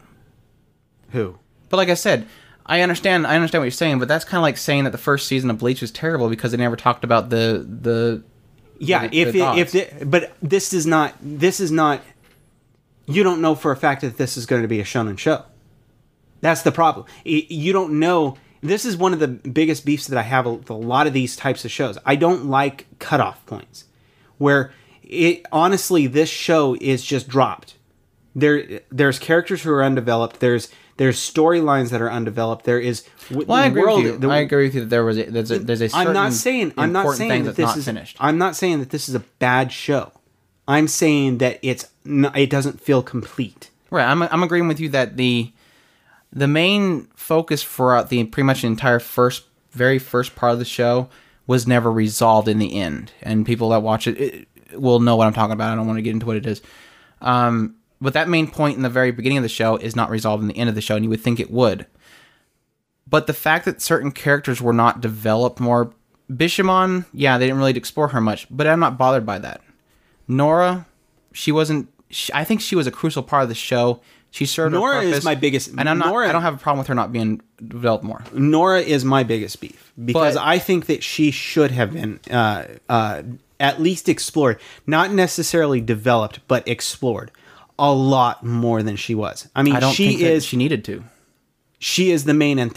who? 1.10 1.38
But 1.68 1.76
like 1.76 1.88
I 1.88 1.94
said, 1.94 2.26
I 2.66 2.80
understand. 2.82 3.26
I 3.26 3.34
understand 3.36 3.60
what 3.60 3.66
you're 3.66 3.70
saying, 3.72 3.98
but 4.00 4.08
that's 4.08 4.24
kind 4.24 4.38
of 4.38 4.42
like 4.42 4.56
saying 4.56 4.84
that 4.84 4.90
the 4.90 4.98
first 4.98 5.26
season 5.28 5.50
of 5.50 5.58
Bleach 5.58 5.80
was 5.80 5.90
terrible 5.90 6.28
because 6.28 6.50
they 6.52 6.56
never 6.58 6.76
talked 6.76 7.04
about 7.04 7.30
the 7.30 7.64
the. 7.68 8.22
Yeah, 8.78 9.06
the- 9.08 9.20
if 9.20 9.32
the 9.32 9.52
it, 9.52 9.58
if 9.58 9.72
the, 9.72 10.04
but 10.06 10.32
this 10.42 10.72
is 10.72 10.86
not 10.86 11.14
this 11.20 11.60
is 11.60 11.70
not. 11.70 12.02
You 13.10 13.22
don't 13.22 13.40
know 13.40 13.54
for 13.54 13.72
a 13.72 13.76
fact 13.76 14.02
that 14.02 14.16
this 14.16 14.36
is 14.36 14.46
going 14.46 14.62
to 14.62 14.68
be 14.68 14.80
a 14.80 14.84
shonen 14.84 15.18
show. 15.18 15.44
That's 16.40 16.62
the 16.62 16.72
problem. 16.72 17.06
You 17.24 17.72
don't 17.72 17.98
know. 17.98 18.36
This 18.62 18.84
is 18.84 18.96
one 18.96 19.12
of 19.12 19.20
the 19.20 19.28
biggest 19.28 19.84
beefs 19.84 20.06
that 20.08 20.18
I 20.18 20.22
have 20.22 20.46
with 20.46 20.70
a 20.70 20.74
lot 20.74 21.06
of 21.06 21.12
these 21.12 21.36
types 21.36 21.64
of 21.64 21.70
shows. 21.70 21.98
I 22.04 22.16
don't 22.16 22.46
like 22.46 22.86
cutoff 22.98 23.44
points, 23.46 23.84
where 24.38 24.72
it 25.02 25.44
honestly 25.50 26.06
this 26.06 26.28
show 26.28 26.76
is 26.80 27.04
just 27.04 27.28
dropped. 27.28 27.74
There, 28.36 28.80
there's 28.90 29.18
characters 29.18 29.62
who 29.62 29.70
are 29.72 29.82
undeveloped. 29.82 30.40
There's 30.40 30.68
there's 30.98 31.18
storylines 31.18 31.90
that 31.90 32.00
are 32.02 32.10
undeveloped. 32.10 32.64
There 32.66 32.78
is 32.78 33.04
w- 33.30 33.46
Well, 33.46 33.58
I 33.58 33.66
agree 33.66 33.82
world- 33.82 34.04
with 34.04 34.12
you. 34.12 34.18
the- 34.18 34.28
I 34.28 34.38
agree 34.38 34.66
with 34.66 34.74
you 34.74 34.80
that 34.82 34.90
there 34.90 35.04
was 35.04 35.18
a, 35.18 35.24
there's 35.24 35.50
a 35.50 35.58
there's 35.58 35.80
a 35.80 35.88
certain 35.88 36.08
I'm 36.08 36.14
not 36.14 36.32
saying 36.34 36.74
I'm 36.76 36.92
not 36.92 37.16
saying 37.16 37.44
that 37.44 37.56
this 37.56 37.76
is 37.76 37.84
finished. 37.86 38.18
I'm 38.20 38.38
not 38.38 38.54
saying 38.56 38.78
that 38.80 38.90
this 38.90 39.08
is 39.08 39.14
a 39.14 39.20
bad 39.20 39.72
show. 39.72 40.12
I'm 40.70 40.86
saying 40.86 41.38
that 41.38 41.58
it's 41.62 41.88
it 42.06 42.48
doesn't 42.48 42.80
feel 42.80 43.02
complete. 43.02 43.70
Right, 43.90 44.06
I'm 44.06 44.22
I'm 44.22 44.44
agreeing 44.44 44.68
with 44.68 44.78
you 44.78 44.88
that 44.90 45.16
the 45.16 45.52
the 46.32 46.46
main 46.46 47.08
focus 47.16 47.60
for 47.60 48.04
the 48.04 48.22
pretty 48.24 48.46
much 48.46 48.62
the 48.62 48.68
entire 48.68 49.00
first 49.00 49.46
very 49.72 49.98
first 49.98 50.36
part 50.36 50.52
of 50.52 50.60
the 50.60 50.64
show 50.64 51.08
was 51.48 51.66
never 51.66 51.90
resolved 51.90 52.46
in 52.46 52.60
the 52.60 52.78
end, 52.78 53.10
and 53.20 53.44
people 53.44 53.70
that 53.70 53.82
watch 53.82 54.06
it, 54.06 54.20
it 54.20 54.48
will 54.80 55.00
know 55.00 55.16
what 55.16 55.26
I'm 55.26 55.32
talking 55.32 55.54
about. 55.54 55.72
I 55.72 55.74
don't 55.74 55.88
want 55.88 55.98
to 55.98 56.02
get 56.02 56.12
into 56.12 56.26
what 56.26 56.36
it 56.36 56.46
is. 56.46 56.62
Um, 57.20 57.74
but 58.00 58.12
that 58.12 58.28
main 58.28 58.46
point 58.46 58.76
in 58.76 58.82
the 58.82 58.88
very 58.88 59.10
beginning 59.10 59.38
of 59.38 59.42
the 59.42 59.48
show 59.48 59.74
is 59.74 59.96
not 59.96 60.08
resolved 60.08 60.40
in 60.40 60.48
the 60.48 60.56
end 60.56 60.68
of 60.68 60.76
the 60.76 60.80
show, 60.80 60.94
and 60.94 61.04
you 61.04 61.10
would 61.10 61.20
think 61.20 61.40
it 61.40 61.50
would. 61.50 61.84
But 63.08 63.26
the 63.26 63.34
fact 63.34 63.64
that 63.64 63.82
certain 63.82 64.12
characters 64.12 64.62
were 64.62 64.72
not 64.72 65.00
developed 65.00 65.58
more, 65.58 65.92
Bishamon, 66.30 67.06
yeah, 67.12 67.38
they 67.38 67.46
didn't 67.46 67.58
really 67.58 67.76
explore 67.76 68.08
her 68.08 68.20
much, 68.20 68.46
but 68.52 68.68
I'm 68.68 68.78
not 68.78 68.96
bothered 68.96 69.26
by 69.26 69.40
that. 69.40 69.62
Nora, 70.30 70.86
she 71.32 71.52
wasn't. 71.52 71.88
She, 72.08 72.32
I 72.32 72.44
think 72.44 72.60
she 72.60 72.76
was 72.76 72.86
a 72.86 72.90
crucial 72.90 73.22
part 73.22 73.42
of 73.42 73.48
the 73.48 73.54
show. 73.54 74.00
She 74.30 74.46
served. 74.46 74.72
her 74.74 74.78
Nora 74.78 75.02
is 75.02 75.24
my 75.24 75.34
biggest- 75.34 75.70
and 75.76 75.88
I'm 75.88 75.98
not. 75.98 76.08
Nora- 76.08 76.28
I 76.28 76.32
don't 76.32 76.42
have 76.42 76.54
a 76.54 76.58
problem 76.58 76.78
with 76.78 76.86
her 76.86 76.94
not 76.94 77.12
being 77.12 77.40
developed 77.66 78.04
more. 78.04 78.22
Nora 78.32 78.80
is 78.80 79.04
my 79.04 79.24
biggest 79.24 79.60
beef 79.60 79.92
because 80.02 80.34
But- 80.36 80.46
I 80.46 80.58
think 80.60 80.86
that 80.86 81.02
she 81.02 81.30
should 81.32 81.72
have 81.72 81.92
been 81.92 82.20
uh, 82.30 82.64
uh, 82.88 83.22
at 83.58 83.80
least 83.80 84.08
explored, 84.08 84.60
not 84.86 85.12
necessarily 85.12 85.80
developed, 85.80 86.40
but 86.46 86.66
explored 86.68 87.32
a 87.78 87.92
lot 87.92 88.44
more 88.44 88.82
than 88.84 88.94
she 88.94 89.14
was. 89.14 89.48
I 89.56 89.62
mean, 89.62 89.74
I 89.74 89.90
she 89.90 90.22
is 90.24 90.44
she 90.44 90.56
needed 90.56 90.84
to. 90.84 91.02
she 91.80 92.12
is 92.12 92.24
the 92.24 92.34
main 92.34 92.60
uh, 92.60 92.68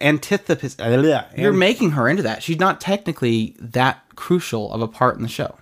antithesis. 0.00 0.76
Uh, 0.78 1.24
You're 1.36 1.52
making 1.52 1.90
her 1.92 2.08
into 2.08 2.22
that. 2.22 2.42
She's 2.42 2.58
not 2.58 2.80
technically 2.80 3.56
that 3.58 4.02
crucial 4.16 4.72
of 4.72 4.80
a 4.80 4.88
part 4.88 5.16
in 5.16 5.22
the 5.22 5.28
show. 5.28 5.58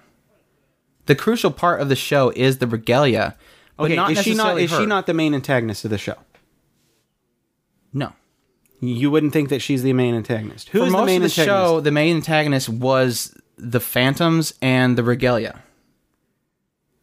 The 1.07 1.15
crucial 1.15 1.51
part 1.51 1.81
of 1.81 1.89
the 1.89 1.97
show 1.97 2.33
is 2.37 2.59
the 2.59 2.67
regalia. 2.67 3.37
But 3.77 3.85
okay, 3.87 3.97
not 3.97 4.11
is 4.13 4.23
she 4.23 4.35
not 4.35 4.59
is 4.61 4.71
her. 4.71 4.81
she 4.81 4.87
not 4.87 5.07
the 5.07 5.15
main 5.15 5.35
antagonist 5.35 5.85
of 5.85 5.91
the 5.91 5.99
show? 5.99 6.17
No. 7.93 8.13
You 8.81 9.11
wouldn't 9.11 9.33
think 9.33 9.49
that 9.49 9.61
she's 9.63 9.83
the 9.83 9.93
main 9.93 10.15
antagonist. 10.15 10.69
Who's 10.71 10.85
For 10.87 10.91
most 10.91 11.01
the 11.03 11.07
main 11.07 11.23
of 11.23 11.35
the 11.35 11.41
antagonist? 11.41 11.47
show, 11.71 11.81
the 11.81 11.91
main 11.93 12.17
antagonist 12.17 12.69
was 12.69 13.37
the 13.57 13.81
Phantoms 13.81 14.53
and 14.61 14.99
the 14.99 15.03
Regalia. 15.03 15.63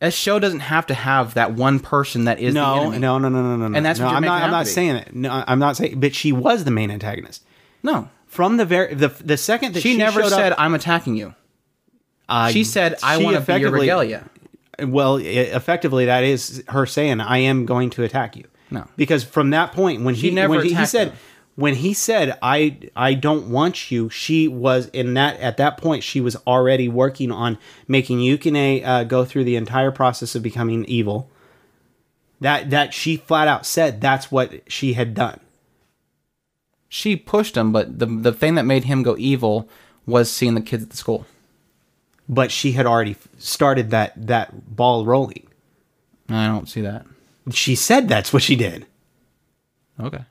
A 0.02 0.12
show 0.12 0.38
doesn't 0.38 0.60
have 0.62 0.86
to 0.88 0.94
have 0.94 1.34
that 1.36 1.54
one 1.54 1.80
person 1.80 2.26
that 2.26 2.40
is 2.40 2.54
the 2.54 2.60
No, 2.60 2.82
enemy. 2.82 3.00
no, 3.00 3.18
no, 3.18 3.30
no, 3.30 3.42
no, 3.42 3.56
no, 3.56 3.68
no. 3.70 3.78
And 3.78 3.86
that's 3.86 4.00
what 4.00 4.06
no, 4.08 4.10
you're 4.12 4.18
I'm 4.18 4.22
making 4.24 4.34
not. 4.34 4.42
it 4.42 4.44
I'm 4.44 4.50
out 4.50 4.52
not 4.52 4.64
to 4.66 4.70
be. 4.70 4.74
saying 4.74 4.96
it. 4.98 5.16
No, 5.16 5.44
I'm 5.48 5.60
not 5.60 5.78
saying. 5.78 6.00
But 6.00 6.14
she 6.14 6.32
was 6.34 6.64
the 6.66 6.72
main 6.72 6.92
antagonist 6.92 7.44
no. 7.84 8.10
from 8.28 8.58
the 8.58 8.66
very 8.66 8.94
the 8.94 9.08
the 9.08 9.38
second 9.38 9.74
that 9.76 9.82
She, 9.82 9.94
she, 9.94 9.98
never 9.98 10.22
showed 10.24 10.30
said, 10.30 10.52
Up, 10.52 10.60
"I'm 10.60 10.74
attacking 10.76 11.16
you." 11.16 11.34
Uh, 12.30 12.50
She 12.50 12.64
said, 12.64 12.96
"I 13.04 13.18
want 13.18 13.38
to 13.38 13.42
be 13.42 13.60
your 13.60 13.72
Regalia." 13.72 14.30
Well, 14.80 15.18
i 15.18 15.22
effectively, 15.22 16.06
that 16.06 16.24
is 16.24 16.64
her 16.70 16.86
saying, 16.86 17.22
"I 17.22 17.40
am 17.40 17.66
going 17.66 17.90
to 17.92 18.04
attack 18.04 18.36
you." 18.36 18.46
No. 18.72 18.88
because 18.96 19.24
from 19.24 19.52
that 19.52 19.72
point 19.72 20.02
when 20.02 20.16
She 20.16 20.30
he 20.30 20.32
never 20.32 20.56
when 20.56 20.66
he, 20.66 20.74
he 20.74 20.86
said 20.88 21.10
them. 21.10 21.18
when 21.56 21.76
he 21.76 21.94
said 21.94 22.40
I 22.42 22.78
I 22.96 23.14
don't 23.14 23.50
want 23.50 23.92
you, 23.92 24.10
she 24.10 24.48
was 24.48 24.88
in 24.88 25.14
that 25.14 25.40
at 25.40 25.58
that 25.58 25.78
point 25.78 26.02
she 26.04 26.20
was 26.20 26.36
already 26.48 26.90
working 26.90 27.32
on 27.32 27.60
making 27.88 28.18
Yukine 28.18 28.84
uh, 28.84 29.04
go 29.04 29.26
through 29.26 29.44
the 29.44 29.56
entire 29.58 29.92
process 29.92 30.34
of 30.34 30.42
becoming 30.42 30.86
evil. 30.86 31.30
That 32.42 32.72
that 32.72 32.96
she 32.96 33.18
flat 33.18 33.48
out 33.48 33.66
said 33.68 34.02
that's 34.02 34.32
what 34.32 34.62
she 34.72 34.94
had 34.94 35.14
done. 35.14 35.40
She 36.90 37.16
pushed 37.16 37.56
him, 37.56 37.72
but 37.72 38.00
the 38.00 38.08
the 38.08 38.34
thing 38.34 38.56
that 38.56 38.64
made 38.64 38.86
him 38.86 39.04
go 39.04 39.16
evil 39.20 39.70
was 40.08 40.32
seeing 40.32 40.56
the 40.56 40.62
kids 40.62 40.84
at 40.84 40.90
the 40.90 40.98
school. 40.98 41.28
But 42.30 42.52
she 42.52 42.72
had 42.72 42.86
already 42.86 43.18
started 43.38 43.92
that 43.92 44.28
that 44.28 44.76
ball 44.76 45.06
rolling. 45.06 45.48
I 46.30 46.48
don't 46.48 46.70
see 46.70 46.82
that. 46.82 47.06
She 47.52 47.76
said 47.76 48.08
that's 48.08 48.32
what 48.32 48.44
she 48.44 48.56
did. 48.56 48.86
Okay. 50.00 50.24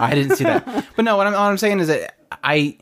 I 0.00 0.14
didn't 0.14 0.36
see 0.36 0.44
that. 0.44 0.86
But 0.96 1.04
no, 1.04 1.16
what 1.16 1.28
I'm, 1.28 1.32
what 1.32 1.40
I'm 1.40 1.58
saying 1.58 1.78
is 1.78 1.88
that 1.88 2.16
I, 2.42 2.78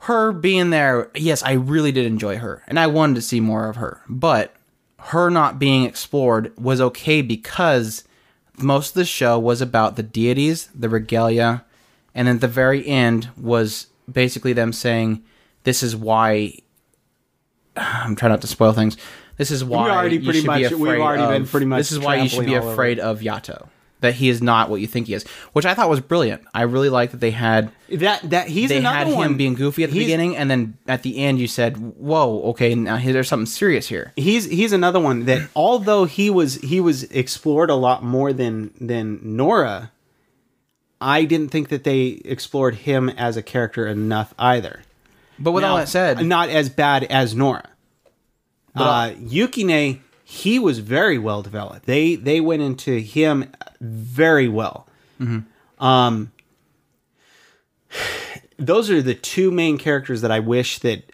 her 0.00 0.32
being 0.32 0.68
there, 0.70 1.10
yes, 1.14 1.42
I 1.42 1.52
really 1.52 1.92
did 1.92 2.04
enjoy 2.04 2.36
her. 2.36 2.62
And 2.68 2.78
I 2.78 2.86
wanted 2.86 3.14
to 3.14 3.22
see 3.22 3.40
more 3.40 3.68
of 3.68 3.76
her. 3.76 4.02
But 4.08 4.54
her 4.98 5.30
not 5.30 5.58
being 5.58 5.84
explored 5.84 6.52
was 6.58 6.80
okay 6.80 7.22
because 7.22 8.04
most 8.58 8.90
of 8.90 8.94
the 8.94 9.04
show 9.06 9.38
was 9.38 9.62
about 9.62 9.96
the 9.96 10.02
deities, 10.02 10.68
the 10.74 10.90
regalia, 10.90 11.64
and 12.14 12.28
then 12.28 12.36
at 12.36 12.40
the 12.42 12.48
very 12.48 12.86
end 12.86 13.30
was 13.36 13.86
basically 14.10 14.52
them 14.52 14.72
saying, 14.74 15.22
this 15.64 15.82
is 15.82 15.96
why. 15.96 16.58
I'm 17.76 18.16
trying 18.16 18.32
not 18.32 18.40
to 18.42 18.46
spoil 18.46 18.72
things. 18.72 18.96
This 19.38 19.50
is 19.50 19.64
why 19.64 19.90
already 19.90 20.16
you 20.16 20.22
pretty 20.24 20.40
should 20.40 20.44
be 20.54 20.62
much- 20.62 20.72
we've 20.72 20.82
afraid 20.82 21.00
already 21.00 21.26
been 21.32 21.42
of- 21.42 21.50
pretty 21.50 21.66
much 21.66 21.78
This 21.80 21.92
is 21.92 21.98
why 21.98 22.16
you 22.16 22.28
should 22.28 22.46
be 22.46 22.56
over 22.56 22.70
afraid 22.72 22.98
of 22.98 23.20
Yato. 23.20 23.68
That 24.00 24.14
he 24.14 24.28
is 24.28 24.42
not 24.42 24.68
what 24.68 24.80
you 24.80 24.88
think 24.88 25.06
he 25.06 25.14
is, 25.14 25.24
which 25.52 25.64
I 25.64 25.74
thought 25.74 25.88
was 25.88 26.00
brilliant. 26.00 26.42
I 26.52 26.62
really 26.62 26.88
like 26.88 27.12
that 27.12 27.20
they 27.20 27.30
had 27.30 27.70
That 27.88 28.30
that 28.30 28.48
he's 28.48 28.68
they 28.68 28.80
had 28.80 29.06
him 29.06 29.36
being 29.36 29.54
goofy 29.54 29.84
at 29.84 29.90
the 29.90 29.94
He's- 29.94 30.06
beginning, 30.06 30.36
and 30.36 30.50
then 30.50 30.76
at 30.88 31.04
the 31.04 31.18
end 31.18 31.38
you 31.38 31.46
said, 31.46 31.76
"Whoa, 31.76 32.42
okay, 32.50 32.74
now 32.74 32.96
there's 32.98 33.28
something 33.28 33.46
serious 33.46 33.86
here." 33.86 34.12
he's 34.16 34.46
he's 34.46 34.72
another 34.72 34.98
one 34.98 35.26
that 35.26 35.48
although 35.56 36.04
he 36.04 36.30
was 36.30 36.56
he 36.56 36.80
was 36.80 37.04
explored 37.04 37.70
a 37.70 37.76
lot 37.76 38.02
more 38.02 38.32
than 38.32 38.72
than 38.80 39.20
Nora, 39.22 39.92
I 41.00 41.24
didn't 41.24 41.50
think 41.50 41.68
that 41.68 41.84
they 41.84 42.20
explored 42.24 42.74
him 42.74 43.08
as 43.08 43.36
a 43.36 43.42
character 43.42 43.86
enough 43.86 44.34
either. 44.36 44.82
But 45.38 45.52
with 45.52 45.64
all 45.64 45.76
that 45.76 45.88
said, 45.88 46.24
not 46.24 46.48
as 46.50 46.68
bad 46.68 47.04
as 47.04 47.34
Nora. 47.34 47.68
Uh, 48.74 49.10
Yukine, 49.18 50.00
he 50.24 50.58
was 50.58 50.78
very 50.78 51.18
well 51.18 51.42
developed. 51.42 51.86
They 51.86 52.14
they 52.14 52.40
went 52.40 52.62
into 52.62 52.98
him 52.98 53.50
very 53.80 54.48
well. 54.48 54.86
Um, 55.78 56.32
those 58.56 58.90
are 58.90 59.02
the 59.02 59.14
two 59.14 59.50
main 59.50 59.78
characters 59.78 60.20
that 60.22 60.30
I 60.30 60.40
wish 60.40 60.78
that 60.80 61.04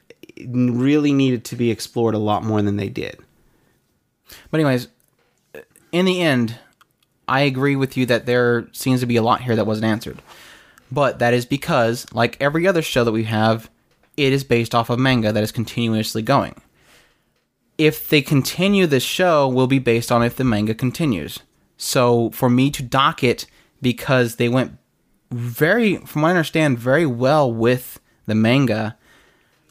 really 0.46 1.12
needed 1.12 1.44
to 1.46 1.56
be 1.56 1.70
explored 1.70 2.14
a 2.14 2.18
lot 2.18 2.44
more 2.44 2.62
than 2.62 2.76
they 2.76 2.88
did. 2.88 3.18
But 4.50 4.60
anyways, 4.60 4.88
in 5.90 6.04
the 6.04 6.20
end, 6.20 6.58
I 7.26 7.40
agree 7.40 7.76
with 7.76 7.96
you 7.96 8.06
that 8.06 8.26
there 8.26 8.68
seems 8.72 9.00
to 9.00 9.06
be 9.06 9.16
a 9.16 9.22
lot 9.22 9.42
here 9.42 9.56
that 9.56 9.66
wasn't 9.66 9.86
answered. 9.86 10.22
But 10.90 11.18
that 11.18 11.34
is 11.34 11.44
because, 11.44 12.06
like 12.12 12.36
every 12.40 12.66
other 12.66 12.82
show 12.82 13.04
that 13.04 13.12
we 13.12 13.24
have, 13.24 13.68
it 14.18 14.32
is 14.32 14.42
based 14.42 14.74
off 14.74 14.90
of 14.90 14.98
manga 14.98 15.32
that 15.32 15.42
is 15.44 15.52
continuously 15.52 16.22
going. 16.22 16.60
If 17.78 18.08
they 18.08 18.20
continue 18.20 18.86
this 18.86 19.04
show, 19.04 19.48
will 19.48 19.68
be 19.68 19.78
based 19.78 20.10
on 20.10 20.24
if 20.24 20.34
the 20.34 20.42
manga 20.42 20.74
continues. 20.74 21.38
So 21.76 22.30
for 22.30 22.50
me 22.50 22.70
to 22.72 22.82
dock 22.82 23.22
it 23.22 23.46
because 23.80 24.36
they 24.36 24.48
went 24.48 24.76
very, 25.30 25.98
from 25.98 26.22
what 26.22 26.28
I 26.28 26.32
understand, 26.32 26.78
very 26.78 27.06
well 27.06 27.52
with 27.52 28.00
the 28.26 28.34
manga, 28.34 28.96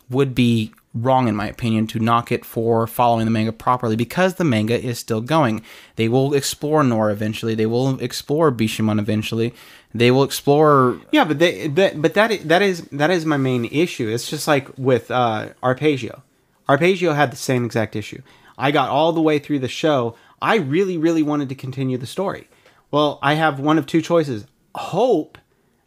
would 0.10 0.34
be 0.34 0.72
wrong 1.04 1.28
in 1.28 1.36
my 1.36 1.48
opinion 1.48 1.88
to 1.88 2.00
knock 2.00 2.32
it 2.32 2.46
for 2.46 2.88
following 2.88 3.26
the 3.26 3.32
manga 3.32 3.52
properly 3.52 3.96
because 3.96 4.36
the 4.36 4.44
manga 4.44 4.80
is 4.80 5.00
still 5.00 5.22
going. 5.22 5.62
They 5.96 6.08
will 6.08 6.34
explore 6.34 6.84
Nora 6.84 7.12
eventually. 7.12 7.56
They 7.56 7.66
will 7.66 8.00
explore 8.00 8.52
Bishamon 8.52 9.00
eventually. 9.00 9.54
They 9.94 10.12
will 10.12 10.24
explore 10.24 11.00
Yeah, 11.12 11.26
but 11.26 11.40
they, 11.40 11.68
that 11.68 12.02
but 12.02 12.14
that 12.14 12.48
that 12.48 12.62
is 12.62 12.82
that 12.92 13.10
is 13.10 13.26
my 13.26 13.38
main 13.38 13.66
issue. 13.66 14.10
It's 14.10 14.30
just 14.30 14.48
like 14.48 14.68
with 14.78 15.10
uh, 15.12 15.50
Arpeggio. 15.64 16.24
Arpeggio 16.70 17.14
had 17.14 17.32
the 17.32 17.38
same 17.38 17.66
exact 17.66 17.96
issue. 17.96 18.22
I 18.58 18.72
got 18.72 18.90
all 18.90 19.14
the 19.14 19.22
way 19.22 19.40
through 19.40 19.60
the 19.60 19.68
show. 19.68 20.16
I 20.42 20.56
really, 20.58 20.98
really 20.98 21.24
wanted 21.24 21.50
to 21.50 21.56
continue 21.56 21.98
the 21.98 22.08
story. 22.08 22.48
Well, 22.92 23.20
I 23.22 23.36
have 23.36 23.60
one 23.60 23.78
of 23.78 23.86
two 23.86 24.02
choices: 24.02 24.46
hope 24.76 25.38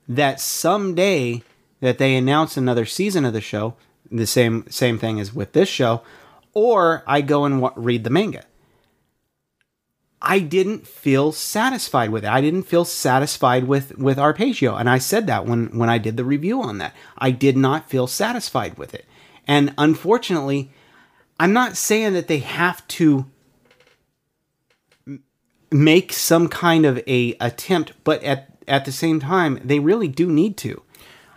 that 0.09 0.41
someday 0.41 1.43
that 1.81 1.99
they 1.99 2.17
announce 2.17 2.57
another 2.57 2.85
season 2.85 3.25
of 3.25 3.33
the 3.33 3.41
show, 3.41 3.75
the 4.11 4.27
same 4.27 4.69
same 4.71 4.99
thing 4.99 5.21
as 5.21 5.35
with 5.35 5.53
this 5.53 5.69
show, 5.69 6.03
or 6.53 7.03
I 7.07 7.21
go 7.21 7.45
and 7.45 7.61
wa- 7.61 7.73
read 7.77 8.05
the 8.05 8.11
manga. 8.11 8.45
I 10.23 10.41
didn't 10.41 10.87
feel 10.87 11.33
satisfied 11.33 12.11
with 12.11 12.25
it. 12.25 12.31
I 12.31 12.43
didn't 12.43 12.65
feel 12.65 12.85
satisfied 12.85 13.65
with 13.65 13.97
with 13.97 14.19
Arpeggio, 14.19 14.75
and 14.77 14.91
I 14.91 14.99
said 14.99 15.27
that 15.29 15.47
when 15.47 15.79
when 15.79 15.89
I 15.89 15.99
did 15.99 16.17
the 16.17 16.25
review 16.25 16.63
on 16.63 16.79
that. 16.79 16.95
I 17.17 17.31
did 17.31 17.57
not 17.57 17.89
feel 17.89 18.07
satisfied 18.07 18.77
with 18.77 18.95
it, 18.95 19.07
and 19.47 19.73
unfortunately, 19.79 20.71
I'm 21.39 21.53
not 21.55 21.77
saying 21.77 22.13
that 22.13 22.29
they 22.29 22.39
have 22.39 22.87
to 22.89 23.27
m- 25.07 25.23
make 25.71 26.13
some 26.13 26.49
kind 26.49 26.85
of 26.85 26.99
a 27.07 27.35
attempt, 27.41 27.93
but 28.05 28.23
at 28.23 28.59
at 28.69 28.85
the 28.85 28.93
same 28.93 29.21
time, 29.21 29.59
they 29.65 29.79
really 29.79 30.09
do 30.09 30.31
need 30.31 30.59
to. 30.59 30.83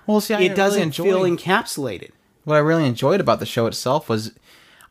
Well, 0.06 0.20
see, 0.20 0.34
I 0.34 0.42
it 0.42 0.56
doesn't 0.56 1.00
really 1.00 1.38
feel 1.38 1.38
encapsulated. 1.38 2.12
What 2.44 2.56
I 2.56 2.60
really 2.60 2.86
enjoyed 2.86 3.22
about 3.22 3.40
the 3.40 3.46
show 3.46 3.66
itself 3.68 4.10
was 4.10 4.32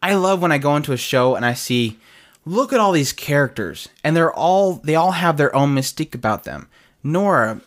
I 0.02 0.14
love 0.14 0.42
when 0.42 0.52
I 0.52 0.58
go 0.58 0.76
into 0.76 0.92
a 0.92 0.96
show 0.96 1.34
and 1.34 1.44
I 1.44 1.54
see 1.54 1.98
look 2.44 2.72
at 2.72 2.80
all 2.80 2.92
these 2.92 3.12
characters 3.12 3.88
and 4.02 4.16
they're 4.16 4.32
all 4.32 4.74
they 4.74 4.94
all 4.94 5.12
have 5.12 5.36
their 5.36 5.54
own 5.54 5.74
mystique 5.74 6.14
about 6.14 6.44
them. 6.44 6.68
Nora 7.02 7.60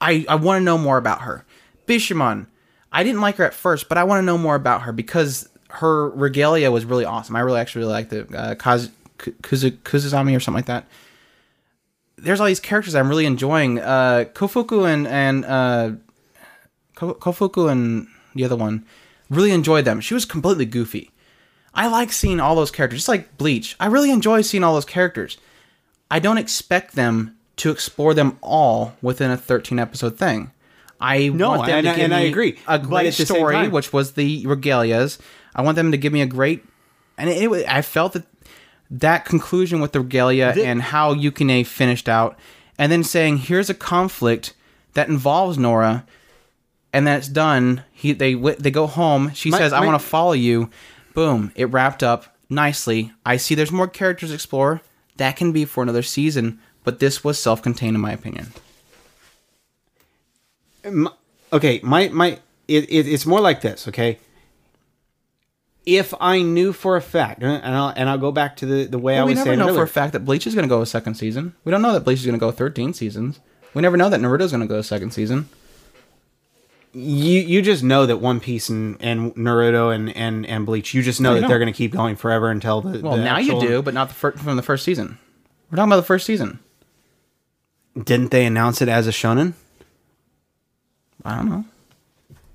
I 0.00 0.24
I 0.28 0.36
want 0.36 0.60
to 0.60 0.64
know 0.64 0.78
more 0.78 0.98
about 0.98 1.22
her. 1.22 1.44
Bishamon 1.86 2.46
I 2.92 3.02
didn't 3.02 3.20
like 3.20 3.36
her 3.36 3.44
at 3.44 3.54
first, 3.54 3.88
but 3.88 3.98
I 3.98 4.04
want 4.04 4.20
to 4.20 4.24
know 4.26 4.38
more 4.38 4.54
about 4.54 4.82
her 4.82 4.92
because 4.92 5.48
her 5.70 6.08
regalia 6.10 6.70
was 6.70 6.84
really 6.84 7.04
awesome. 7.04 7.36
I 7.36 7.40
really 7.40 7.60
actually 7.60 7.80
really 7.80 7.92
liked 7.92 8.10
the 8.10 8.20
uh, 8.36 8.54
Kaz, 8.54 8.90
Kuzu, 9.18 9.72
Kuzuzami 9.78 10.34
or 10.34 10.40
something 10.40 10.58
like 10.58 10.66
that. 10.66 10.86
There's 12.16 12.40
all 12.40 12.46
these 12.46 12.60
characters 12.60 12.94
I'm 12.94 13.08
really 13.08 13.26
enjoying. 13.26 13.78
Uh, 13.78 14.24
Kofuku 14.32 14.88
and 14.92 15.06
and 15.06 15.44
uh, 15.44 15.90
Kofuku 16.96 17.70
and 17.70 18.08
the 18.38 18.44
other 18.44 18.56
one 18.56 18.84
really 19.28 19.50
enjoyed 19.50 19.84
them. 19.84 20.00
She 20.00 20.14
was 20.14 20.24
completely 20.24 20.64
goofy. 20.64 21.10
I 21.74 21.86
like 21.88 22.12
seeing 22.12 22.40
all 22.40 22.54
those 22.56 22.70
characters, 22.70 23.00
just 23.00 23.08
like 23.08 23.36
Bleach. 23.36 23.76
I 23.78 23.86
really 23.86 24.10
enjoy 24.10 24.40
seeing 24.40 24.64
all 24.64 24.72
those 24.74 24.84
characters. 24.86 25.36
I 26.10 26.18
don't 26.18 26.38
expect 26.38 26.94
them 26.94 27.36
to 27.56 27.70
explore 27.70 28.14
them 28.14 28.38
all 28.40 28.94
within 29.02 29.30
a 29.30 29.36
13 29.36 29.78
episode 29.78 30.16
thing. 30.18 30.50
I 31.00 31.28
No, 31.28 31.50
want 31.50 31.66
them 31.66 31.76
and 31.78 31.84
to 31.84 31.90
I- 31.90 31.94
give 31.96 32.04
and 32.04 32.14
I 32.14 32.22
me 32.22 32.28
agree. 32.28 32.58
a 32.66 32.78
great 32.78 33.12
story, 33.14 33.68
which 33.68 33.92
was 33.92 34.12
the 34.12 34.44
regalias. 34.44 35.18
I 35.54 35.62
want 35.62 35.76
them 35.76 35.90
to 35.92 35.98
give 35.98 36.12
me 36.12 36.22
a 36.22 36.26
great, 36.26 36.64
and 37.18 37.28
it, 37.28 37.42
it 37.52 37.66
I 37.68 37.82
felt 37.82 38.14
that 38.14 38.24
that 38.90 39.24
conclusion 39.24 39.80
with 39.80 39.92
the 39.92 40.00
regalia 40.00 40.54
The- 40.54 40.64
and 40.64 40.80
how 40.82 41.14
Yukine 41.14 41.66
finished 41.66 42.08
out, 42.08 42.38
and 42.78 42.90
then 42.90 43.04
saying 43.04 43.38
here's 43.38 43.68
a 43.70 43.74
conflict 43.74 44.54
that 44.94 45.08
involves 45.08 45.58
Nora, 45.58 46.04
and 46.92 47.06
then 47.06 47.18
it's 47.18 47.28
done. 47.28 47.82
He 47.92 48.12
they 48.12 48.34
they 48.34 48.70
go 48.70 48.86
home. 48.86 49.32
She 49.34 49.50
My- 49.50 49.58
says, 49.58 49.72
"I 49.72 49.84
want 49.84 50.00
to 50.00 50.06
follow 50.06 50.32
you." 50.32 50.70
Boom! 51.14 51.52
It 51.54 51.66
wrapped 51.66 52.02
up 52.02 52.36
nicely. 52.48 53.12
I 53.26 53.36
see. 53.36 53.54
There's 53.54 53.72
more 53.72 53.88
characters 53.88 54.30
to 54.30 54.34
explore. 54.34 54.80
That 55.16 55.36
can 55.36 55.52
be 55.52 55.64
for 55.64 55.82
another 55.82 56.02
season, 56.02 56.60
but 56.84 57.00
this 57.00 57.24
was 57.24 57.38
self-contained 57.38 57.96
in 57.96 58.00
my 58.00 58.12
opinion. 58.12 58.52
M- 60.84 61.08
okay, 61.52 61.80
my 61.82 62.08
my 62.08 62.38
it, 62.68 62.84
it, 62.90 63.08
it's 63.08 63.26
more 63.26 63.40
like 63.40 63.60
this. 63.62 63.88
Okay, 63.88 64.18
if 65.84 66.14
I 66.20 66.42
knew 66.42 66.72
for 66.72 66.96
a 66.96 67.02
fact, 67.02 67.42
and 67.42 67.64
I'll 67.64 67.92
and 67.96 68.08
I'll 68.08 68.18
go 68.18 68.30
back 68.30 68.56
to 68.58 68.66
the 68.66 68.84
the 68.84 68.98
way 68.98 69.18
I 69.18 69.24
was 69.24 69.34
saying. 69.34 69.44
we 69.44 69.50
never 69.50 69.56
know 69.56 69.64
earlier. 69.70 69.78
for 69.80 69.84
a 69.84 69.88
fact 69.88 70.12
that 70.12 70.20
Bleach 70.24 70.46
is 70.46 70.54
going 70.54 70.68
to 70.68 70.68
go 70.68 70.80
a 70.82 70.86
second 70.86 71.14
season. 71.14 71.54
We 71.64 71.72
don't 71.72 71.82
know 71.82 71.92
that 71.92 72.04
Bleach 72.04 72.20
is 72.20 72.26
going 72.26 72.38
to 72.38 72.40
go 72.40 72.50
13 72.52 72.92
seasons. 72.94 73.40
We 73.74 73.80
We 73.80 73.82
never 73.82 73.96
know 73.96 74.08
that 74.10 74.20
Naruto 74.20 74.42
is 74.42 74.52
going 74.52 74.60
to 74.60 74.66
go 74.66 74.78
a 74.78 74.82
second 74.84 75.12
season. 75.12 75.48
You 76.98 77.40
you 77.40 77.62
just 77.62 77.84
know 77.84 78.06
that 78.06 78.16
One 78.16 78.40
Piece 78.40 78.68
and, 78.68 78.96
and 79.00 79.32
Naruto 79.36 79.94
and, 79.94 80.14
and, 80.16 80.44
and 80.46 80.66
Bleach, 80.66 80.94
you 80.94 81.02
just 81.02 81.20
know 81.20 81.38
that 81.38 81.46
they're 81.46 81.60
going 81.60 81.72
to 81.72 81.76
keep 81.76 81.92
going 81.92 82.16
forever 82.16 82.50
until 82.50 82.80
the. 82.80 83.00
Well, 83.00 83.16
the 83.16 83.22
now 83.22 83.36
actual- 83.36 83.62
you 83.62 83.68
do, 83.68 83.82
but 83.82 83.94
not 83.94 84.08
the 84.08 84.14
fir- 84.14 84.32
from 84.32 84.56
the 84.56 84.62
first 84.62 84.84
season. 84.84 85.18
We're 85.70 85.76
talking 85.76 85.90
about 85.90 85.96
the 85.96 86.02
first 86.06 86.26
season. 86.26 86.58
Didn't 87.96 88.30
they 88.30 88.46
announce 88.46 88.82
it 88.82 88.88
as 88.88 89.06
a 89.06 89.10
shonen? 89.10 89.52
I 91.24 91.36
don't 91.36 91.48
know. 91.48 91.64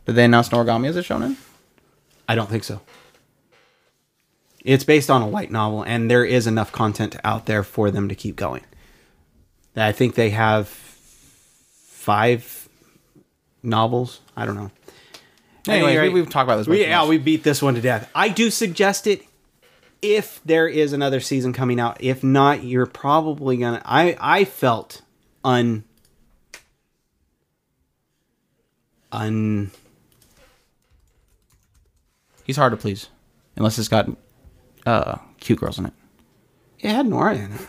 Did 0.06 0.16
they 0.16 0.26
announce 0.26 0.50
Noragami 0.50 0.90
as 0.90 0.98
a 0.98 1.04
shonen? 1.04 1.38
I 2.28 2.36
don't 2.36 2.50
think 2.50 2.66
so. 2.66 2.82
It's 4.64 4.84
based 4.84 5.10
on 5.10 5.22
a 5.22 5.28
light 5.28 5.52
novel, 5.52 5.84
and 5.84 6.10
there 6.12 6.26
is 6.26 6.48
enough 6.48 6.72
content 6.72 7.16
out 7.24 7.46
there 7.46 7.64
for 7.64 7.92
them 7.92 8.10
to 8.10 8.16
keep 8.16 8.36
going. 8.36 8.64
I 9.76 9.92
think 9.92 10.16
they 10.16 10.30
have 10.32 10.68
five 10.68 12.63
novels. 13.64 14.20
I 14.36 14.46
don't 14.46 14.56
know. 14.56 14.72
Anyway, 15.68 16.10
we, 16.10 16.10
we've 16.10 16.30
talked 16.30 16.48
about 16.48 16.58
this. 16.58 16.68
We, 16.68 16.82
yeah, 16.82 17.08
we 17.08 17.18
beat 17.18 17.44
this 17.44 17.62
one 17.62 17.76
to 17.76 17.82
death. 17.82 18.10
I 18.14 18.28
do 18.30 18.50
suggest 18.50 19.08
it 19.08 19.26
if 20.02 20.42
there 20.44 20.68
is 20.68 20.92
another 20.92 21.22
season 21.22 21.54
coming 21.54 21.80
out. 21.80 21.98
If 22.02 22.24
not, 22.24 22.64
you're 22.64 22.86
probably 22.86 23.58
gonna. 23.58 23.82
I 23.86 24.18
I 24.20 24.44
felt 24.44 25.02
un 25.44 25.86
un. 29.12 29.72
He's 32.44 32.58
hard 32.58 32.72
to 32.72 32.78
please, 32.78 33.08
unless 33.56 33.80
it's 33.80 33.88
got 33.88 34.10
uh, 34.86 35.18
cute 35.40 35.60
girls 35.60 35.80
in 35.80 35.86
it. 35.86 35.94
It 36.80 36.90
had 36.92 37.06
Nora 37.08 37.36
in 37.36 37.54
it. 37.54 37.62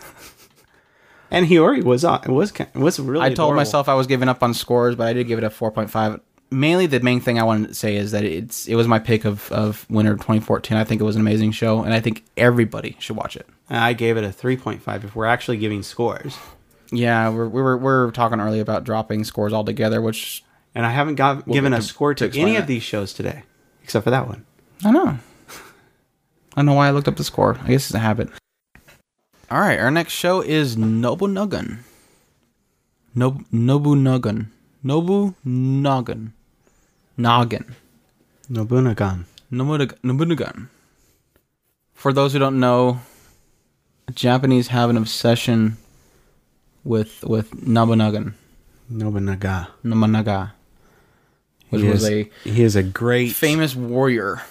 And 1.31 1.47
Hiyori 1.47 1.83
was 1.83 2.05
on. 2.05 2.21
It 2.23 2.29
was 2.29 2.53
was 2.73 2.99
really. 2.99 3.21
I 3.23 3.27
told 3.29 3.33
adorable. 3.37 3.55
myself 3.57 3.89
I 3.89 3.93
was 3.95 4.07
giving 4.07 4.29
up 4.29 4.43
on 4.43 4.53
scores, 4.53 4.95
but 4.95 5.07
I 5.07 5.13
did 5.13 5.27
give 5.27 5.37
it 5.39 5.43
a 5.43 5.49
4.5. 5.49 6.19
Mainly, 6.51 6.85
the 6.85 6.99
main 6.99 7.19
thing 7.19 7.39
I 7.39 7.43
wanted 7.43 7.69
to 7.69 7.73
say 7.73 7.95
is 7.95 8.11
that 8.11 8.23
it's 8.23 8.67
it 8.67 8.75
was 8.75 8.87
my 8.87 8.99
pick 8.99 9.25
of 9.25 9.51
of 9.51 9.85
winter 9.89 10.13
2014. 10.13 10.77
I 10.77 10.83
think 10.83 11.01
it 11.01 11.03
was 11.03 11.15
an 11.15 11.21
amazing 11.21 11.51
show, 11.51 11.81
and 11.83 11.93
I 11.93 11.99
think 11.99 12.23
everybody 12.37 12.95
should 12.99 13.15
watch 13.17 13.35
it. 13.35 13.47
I 13.69 13.93
gave 13.93 14.15
it 14.17 14.23
a 14.23 14.31
three 14.31 14.55
point 14.55 14.81
five. 14.81 15.03
If 15.03 15.15
we're 15.15 15.25
actually 15.25 15.57
giving 15.57 15.81
scores, 15.81 16.37
Yeah, 16.91 17.29
we're, 17.29 17.47
we 17.47 17.61
were 17.61 17.77
we 17.77 17.83
were 17.85 18.11
talking 18.13 18.39
earlier 18.39 18.61
about 18.61 18.83
dropping 18.83 19.23
scores 19.23 19.51
altogether, 19.53 20.01
which 20.01 20.43
and 20.75 20.85
I 20.85 20.91
haven't 20.91 21.15
got 21.15 21.47
given 21.47 21.73
a 21.73 21.77
to- 21.77 21.81
score 21.81 22.13
to 22.13 22.29
to, 22.29 22.39
any 22.39 22.53
that. 22.53 22.61
of 22.61 22.67
these 22.67 22.83
shows 22.83 23.11
today, 23.13 23.41
except 23.83 24.03
for 24.03 24.11
that 24.11 24.27
one. 24.27 24.45
I 24.85 24.91
know. 24.91 25.17
I 26.57 26.61
don't 26.61 26.67
know 26.67 26.73
why 26.73 26.87
I 26.87 26.91
looked 26.91 27.07
up 27.07 27.15
the 27.17 27.23
score. 27.23 27.57
I 27.63 27.67
guess 27.69 27.87
it's 27.87 27.95
a 27.95 27.99
habit. 27.99 28.29
All 29.51 29.59
right, 29.59 29.79
our 29.79 29.91
next 29.91 30.13
show 30.13 30.41
is 30.41 30.75
Nobunagun. 30.75 31.79
Nob 33.13 33.43
Nobunagun. 33.51 34.47
Nobunagun. 34.83 36.31
Noggin. 37.17 37.75
Nobunagun. 38.51 39.25
Nobunag- 39.51 39.97
Nobunagun. 40.03 40.67
For 41.93 42.11
those 42.11 42.33
who 42.33 42.39
don't 42.39 42.59
know, 42.59 42.99
Japanese 44.13 44.67
have 44.69 44.89
an 44.89 44.97
obsession 44.97 45.77
with 46.83 47.23
with 47.23 47.51
Nobunagan. 47.51 48.33
Nobunaga. 48.89 49.69
Nobunaga. 49.83 50.53
Which 51.69 51.81
he 51.81 51.87
was 51.87 52.03
is, 52.03 52.09
a 52.09 52.29
he 52.43 52.63
is 52.63 52.75
a 52.75 52.83
great 52.83 53.31
famous 53.31 53.75
warrior. 53.75 54.41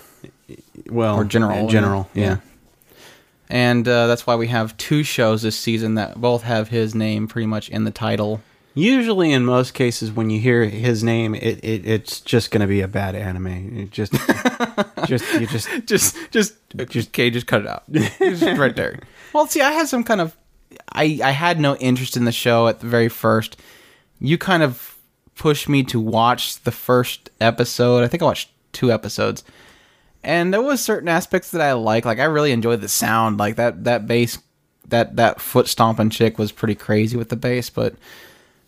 well 0.89 1.17
or 1.17 1.25
general, 1.25 1.69
general. 1.69 2.09
yeah. 2.15 2.23
Yeah. 2.25 2.37
And 3.55 3.87
uh, 3.87 4.09
that's 4.09 4.27
why 4.27 4.35
we 4.35 4.49
have 4.49 4.77
two 4.79 5.05
shows 5.05 5.43
this 5.43 5.57
season 5.57 5.95
that 5.95 6.21
both 6.21 6.43
have 6.43 6.71
his 6.71 6.93
name 6.93 7.29
pretty 7.29 7.47
much 7.47 7.69
in 7.69 7.85
the 7.85 7.93
title. 7.93 8.43
Usually, 8.75 9.31
in 9.31 9.45
most 9.45 9.75
cases, 9.75 10.11
when 10.11 10.29
you 10.29 10.41
hear 10.41 10.65
his 10.65 11.05
name, 11.05 11.37
it, 11.37 11.61
it 11.63 11.87
it's 11.87 12.21
just 12.21 12.51
going 12.51 12.63
to 12.63 12.67
be 12.67 12.81
a 12.81 12.89
bad 12.89 13.15
anime. 13.15 13.79
It 13.79 13.93
just, 13.93 14.13
just 15.07 15.33
you 15.35 15.47
just 15.47 15.69
Just, 15.87 16.17
just, 16.33 16.33
just, 16.33 17.07
okay, 17.07 17.31
just 17.31 17.47
cut 17.47 17.61
it 17.61 17.69
out. 17.69 17.85
Just 17.93 18.43
right 18.59 18.75
there. 18.75 18.99
Well, 19.33 19.47
see, 19.47 19.61
I 19.61 19.71
had 19.71 19.87
some 19.87 20.03
kind 20.03 20.21
of, 20.21 20.37
I, 20.93 21.21
I 21.23 21.31
had 21.31 21.61
no 21.61 21.77
interest 21.77 22.17
in 22.17 22.25
the 22.25 22.33
show 22.33 22.67
at 22.67 22.81
the 22.81 22.89
very 22.89 23.09
first. 23.09 23.57
You 24.19 24.37
kind 24.37 24.65
of 24.65 24.97
pushed 25.37 25.69
me 25.69 25.85
to 25.85 26.01
watch 26.01 26.61
the 26.63 26.73
first 26.73 27.31
episode. 27.41 28.03
I 28.03 28.09
think 28.09 28.21
I 28.21 28.27
watched 28.27 28.51
two 28.73 28.91
episodes, 28.91 29.45
and 30.25 30.53
there 30.53 30.63
was 30.63 30.81
certain 30.83 31.09
aspects 31.09 31.51
that 31.53 31.61
I 31.61 31.73
like. 31.73 32.05
Like 32.05 32.19
I 32.19 32.25
really 32.25 32.53
enjoyed 32.53 32.81
the 32.81 32.89
sound. 32.89 33.39
Like 33.39 33.57
that, 33.57 33.85
that 33.85 34.07
bass, 34.07 34.39
that 34.89 35.17
that 35.17 35.41
foot 35.41 35.69
stomping 35.69 36.11
chick 36.11 36.39
was 36.39 36.53
pretty 36.53 36.75
crazy 36.75 37.17
with 37.17 37.29
the 37.29 37.37
bass, 37.37 37.71
but 37.71 37.95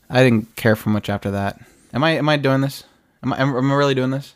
I 0.09 0.23
didn't 0.23 0.55
care 0.57 0.77
for 0.77 0.91
much 0.91 1.09
after 1.09 1.31
that. 1.33 1.61
Am 1.93 2.05
I, 2.05 2.13
am 2.13 2.29
I 2.29 2.37
doing 2.37 2.61
this? 2.61 2.85
Am 3.23 3.33
I, 3.33 3.41
am 3.41 3.71
I 3.71 3.75
really 3.75 3.95
doing 3.95 4.11
this? 4.11 4.35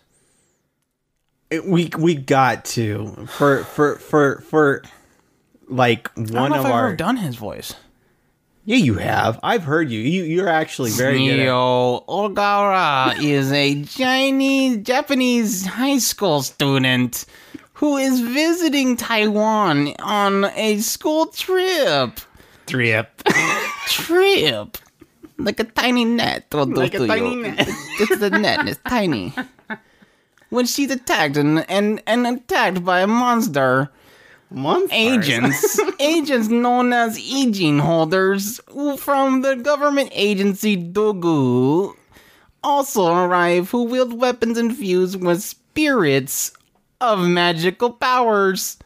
it- 1.51 1.67
we 1.67 1.91
we 1.99 2.15
got 2.15 2.65
to 2.65 3.27
for 3.29 3.65
for 3.65 3.97
for 3.97 4.41
for 4.43 4.83
like 5.69 6.09
one 6.17 6.53
of 6.53 6.65
I've 6.65 6.73
our 6.73 6.97
done 6.97 7.17
his 7.17 7.37
voice. 7.37 7.75
Yeah 8.65 8.77
you 8.77 8.95
have 8.95 9.39
I've 9.43 9.65
heard 9.65 9.91
you 9.91 10.01
you 10.01 10.23
you're 10.25 10.49
actually 10.49 10.91
very 10.91 11.19
good 11.19 11.41
at, 11.41 11.45
Neo 11.45 12.01
Ogara 12.09 13.19
is 13.23 13.51
a 13.53 13.83
Chinese 13.85 14.79
Japanese 14.79 15.67
high 15.67 15.99
school 15.99 16.43
student 16.43 17.25
who 17.75 17.97
is 17.97 18.21
visiting 18.21 18.97
Taiwan 18.97 19.95
on 20.01 20.45
a 20.55 20.79
school 20.79 21.27
trip. 21.27 22.21
trip 22.67 23.23
Trip. 23.87 24.77
Like 25.39 25.59
a 25.61 25.65
tiny 25.65 26.05
net. 26.05 26.45
will 26.53 26.67
do 26.67 26.75
Like 26.75 26.93
a 26.95 27.07
tiny 27.07 27.35
you. 27.35 27.43
net. 27.43 27.69
It's 27.99 28.19
the 28.19 28.29
net. 28.31 28.69
It's 28.69 28.81
tiny. 28.87 29.33
When 30.51 30.67
she's 30.67 30.91
attacked 30.91 31.37
and, 31.39 31.65
and, 31.71 32.03
and 32.07 32.27
attacked 32.27 32.85
by 32.85 33.01
a 33.01 33.07
monster, 33.07 33.91
month 34.51 34.93
agents, 34.93 35.81
agents 36.01 36.49
known 36.49 36.93
as 36.93 37.19
E-Gene 37.19 37.79
holders 37.79 38.61
from 38.99 39.43
the 39.43 39.57
government 39.57 40.11
agency 40.13 40.77
DOGOO, 40.77 41.95
also 42.63 43.15
arrive 43.15 43.71
who 43.71 43.85
wield 43.85 44.19
weapons 44.21 44.59
infused 44.59 45.23
with 45.23 45.43
spirits 45.43 46.53
of 47.01 47.21
magical 47.21 47.93
powers. 47.93 48.79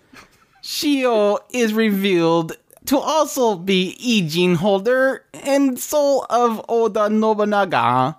Shio 0.63 1.39
is 1.51 1.75
revealed 1.75 2.53
to 2.87 2.99
also 2.99 3.57
be 3.57 3.97
E-Gene 3.99 4.57
holder 4.57 5.25
and 5.33 5.79
soul 5.79 6.27
of 6.31 6.65
Oda 6.69 7.09
Nobunaga. 7.09 8.17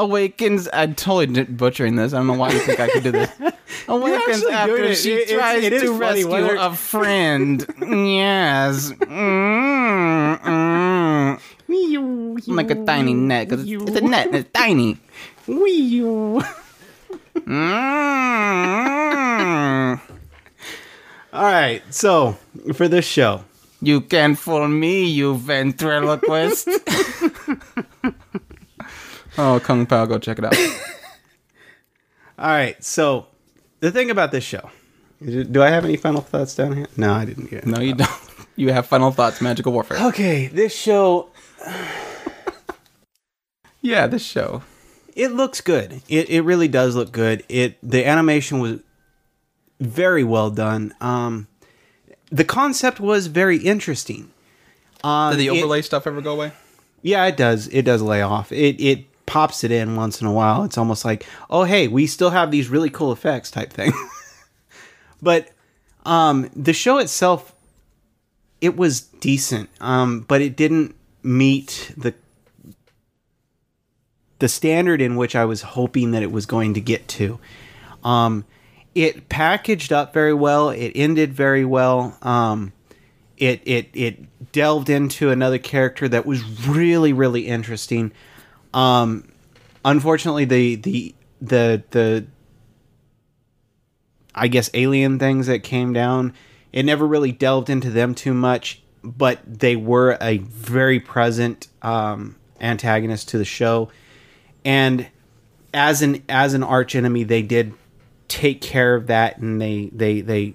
Awakens. 0.00 0.68
I'm 0.72 0.94
totally 0.94 1.44
butchering 1.44 1.96
this. 1.96 2.12
I 2.14 2.18
don't 2.18 2.26
know 2.26 2.32
why 2.34 2.50
you 2.52 2.58
think 2.60 2.80
I 2.80 2.88
could 2.88 3.02
do 3.04 3.10
this. 3.12 3.30
Awakens 3.88 4.44
after 4.46 4.78
at 4.84 4.90
it. 4.92 4.96
she 4.96 5.12
It- 5.14 5.28
tries 5.36 5.68
to 5.68 5.92
rescue 5.92 6.28
whether- 6.28 6.56
a 6.56 6.74
friend. 6.92 7.64
yes. 7.80 8.90
Mm, 8.92 10.40
mm. 10.40 11.40
Like 12.48 12.70
a 12.70 12.84
tiny 12.84 13.14
net, 13.14 13.48
because 13.48 13.68
it's, 13.70 13.82
it's 13.84 13.96
a 13.96 14.00
net 14.00 14.26
and 14.28 14.36
it's 14.36 14.50
tiny. 14.52 14.96
Mm. 15.46 16.42
all 21.32 21.42
right 21.44 21.82
so 21.90 22.36
for 22.74 22.88
this 22.88 23.04
show 23.04 23.44
You 23.82 24.00
can 24.02 24.34
fool 24.36 24.68
me, 24.68 25.04
you 25.06 25.36
ventriloquist. 25.36 26.68
Oh, 29.40 29.60
Kung 29.62 29.86
Pao, 29.86 30.06
go 30.06 30.18
check 30.18 30.38
it 30.38 30.44
out. 30.44 30.54
all 32.38 32.48
right 32.48 32.82
so 32.82 33.26
the 33.80 33.90
thing 33.90 34.10
about 34.10 34.30
this 34.32 34.44
show, 34.44 34.70
do 35.22 35.62
I 35.62 35.68
have 35.70 35.84
any 35.84 35.96
final 35.96 36.20
thoughts 36.22 36.54
down 36.54 36.76
here 36.76 36.86
no 36.96 37.12
I 37.12 37.24
didn't 37.24 37.50
get. 37.50 37.66
No, 37.66 37.80
you 37.80 37.94
don't. 37.94 38.10
You 38.56 38.72
have 38.72 38.86
final 38.86 39.10
thoughts, 39.10 39.40
magical 39.40 39.72
warfare. 39.72 39.98
okay 40.08 40.46
this 40.48 40.74
show 40.74 41.28
Yeah, 43.82 44.06
this 44.06 44.22
show. 44.24 44.62
it 45.16 45.32
looks 45.32 45.60
good. 45.62 46.02
It 46.08 46.28
it 46.28 46.42
really 46.42 46.68
does 46.68 46.94
look 46.94 47.12
good. 47.12 47.42
It 47.48 47.78
the 47.82 48.04
animation 48.06 48.58
was 48.58 48.80
very 49.80 50.22
well 50.24 50.50
done. 50.50 50.92
Um, 51.00 51.48
the 52.30 52.44
concept 52.44 53.00
was 53.00 53.26
very 53.28 53.56
interesting. 53.56 54.30
Um, 55.02 55.30
Did 55.32 55.40
the 55.40 55.46
it- 55.46 55.58
overlay 55.58 55.80
stuff 55.82 56.06
ever 56.06 56.20
go 56.20 56.32
away? 56.34 56.52
yeah, 57.02 57.24
it 57.26 57.36
does. 57.38 57.68
It 57.68 57.82
does 57.86 58.02
lay 58.02 58.20
off. 58.20 58.52
It 58.52 58.78
it 58.80 59.06
pops 59.30 59.62
it 59.62 59.70
in 59.70 59.94
once 59.94 60.20
in 60.20 60.26
a 60.26 60.32
while. 60.32 60.64
It's 60.64 60.76
almost 60.76 61.04
like, 61.04 61.24
oh 61.48 61.62
hey, 61.62 61.86
we 61.86 62.08
still 62.08 62.30
have 62.30 62.50
these 62.50 62.68
really 62.68 62.90
cool 62.90 63.12
effects 63.12 63.48
type 63.48 63.72
thing. 63.72 63.92
but 65.22 65.48
um, 66.04 66.50
the 66.56 66.72
show 66.72 66.98
itself, 66.98 67.54
it 68.60 68.76
was 68.76 69.02
decent. 69.02 69.70
Um, 69.80 70.22
but 70.26 70.42
it 70.42 70.56
didn't 70.56 70.96
meet 71.22 71.92
the 71.96 72.12
the 74.40 74.48
standard 74.48 75.00
in 75.00 75.14
which 75.14 75.36
I 75.36 75.44
was 75.44 75.62
hoping 75.62 76.10
that 76.10 76.24
it 76.24 76.32
was 76.32 76.44
going 76.44 76.74
to 76.74 76.80
get 76.80 77.06
to. 77.08 77.38
Um, 78.02 78.44
it 78.96 79.28
packaged 79.28 79.92
up 79.92 80.12
very 80.12 80.34
well. 80.34 80.70
It 80.70 80.90
ended 80.96 81.32
very 81.32 81.64
well. 81.64 82.18
Um, 82.22 82.72
it 83.36 83.62
it 83.64 83.90
it 83.94 84.50
delved 84.50 84.90
into 84.90 85.30
another 85.30 85.58
character 85.58 86.08
that 86.08 86.26
was 86.26 86.42
really 86.66 87.12
really 87.12 87.46
interesting. 87.46 88.10
Um, 88.72 89.28
unfortunately, 89.84 90.44
the 90.44 90.76
the 90.76 91.14
the 91.40 91.82
the 91.90 92.26
I 94.34 94.48
guess 94.48 94.70
alien 94.74 95.18
things 95.18 95.46
that 95.46 95.60
came 95.60 95.92
down, 95.92 96.34
it 96.72 96.84
never 96.84 97.06
really 97.06 97.32
delved 97.32 97.68
into 97.68 97.90
them 97.90 98.14
too 98.14 98.34
much, 98.34 98.82
but 99.02 99.40
they 99.46 99.76
were 99.76 100.16
a 100.20 100.38
very 100.38 101.00
present 101.00 101.68
um, 101.82 102.36
antagonist 102.60 103.28
to 103.30 103.38
the 103.38 103.44
show, 103.44 103.90
and 104.64 105.06
as 105.74 106.02
an 106.02 106.22
as 106.28 106.54
an 106.54 106.62
arch 106.62 106.94
enemy, 106.94 107.24
they 107.24 107.42
did 107.42 107.74
take 108.28 108.60
care 108.60 108.94
of 108.94 109.08
that, 109.08 109.38
and 109.38 109.60
they 109.60 109.90
they 109.92 110.20
they 110.20 110.54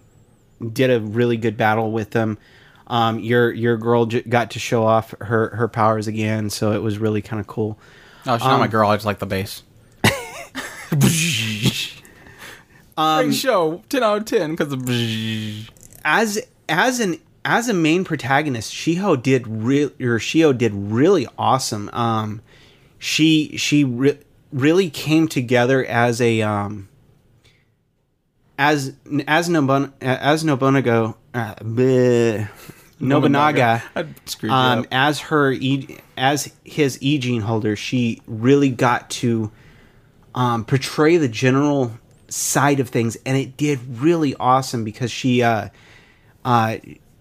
did 0.72 0.90
a 0.90 1.00
really 1.00 1.38
good 1.38 1.58
battle 1.58 1.92
with 1.92 2.12
them. 2.12 2.38
Um, 2.88 3.20
your 3.20 3.52
your 3.52 3.78
girl 3.78 4.06
got 4.06 4.52
to 4.52 4.60
show 4.60 4.86
off 4.86 5.14
her 5.20 5.56
her 5.56 5.68
powers 5.68 6.08
again, 6.08 6.50
so 6.50 6.72
it 6.72 6.82
was 6.82 6.98
really 6.98 7.22
kind 7.22 7.40
of 7.40 7.48
cool. 7.48 7.78
Oh, 8.28 8.38
she's 8.38 8.46
not 8.46 8.60
my 8.60 8.68
girl. 8.68 8.90
I 8.90 8.96
just 8.96 9.06
like 9.06 9.20
the 9.20 9.26
bass. 9.26 9.64
um, 12.98 13.26
Great 13.26 13.36
show. 13.36 13.84
Ten 13.90 14.04
out 14.04 14.18
of 14.20 14.26
ten 14.26 14.56
because 14.56 14.74
as 16.04 16.40
as 16.70 17.00
an 17.00 17.20
as 17.44 17.70
a 17.70 17.74
main 17.74 18.04
protagonist, 18.04 18.74
Shiho 18.74 19.22
did 19.22 19.48
real 19.48 19.90
or 20.00 20.20
Shio 20.20 20.58
did 20.58 20.74
really 20.74 21.28
awesome. 21.38 21.90
Um, 21.94 22.42
she 22.98 23.56
she 23.58 23.84
re- 23.84 24.20
really 24.52 24.90
came 24.90 25.28
together 25.28 25.86
as 25.86 26.22
a 26.22 26.42
um 26.42 26.88
as 28.58 28.94
as 29.28 29.50
Nobun 29.50 29.92
as 30.02 30.44
Nobunaga 30.44 31.14
uh, 31.34 31.56
bleh, 31.56 32.50
Nobunaga 33.00 33.84
you 34.42 34.50
um, 34.50 34.86
as 34.92 35.20
her 35.20 35.52
e, 35.52 35.98
as 36.18 36.52
his 36.64 36.98
e 37.02 37.18
gene 37.18 37.42
holder, 37.42 37.76
she 37.76 38.22
really 38.26 38.70
got 38.70 39.10
to 39.12 39.52
um, 40.34 40.66
portray 40.66 41.18
the 41.18 41.28
general 41.28 41.92
side 42.28 42.80
of 42.80 42.90
things, 42.90 43.18
and 43.26 43.38
it 43.38 43.58
did 43.58 43.80
really 44.00 44.36
awesome 44.36 44.84
because 44.84 45.12
she 45.12 45.44
uh, 45.44 45.70
uh, 46.44 46.78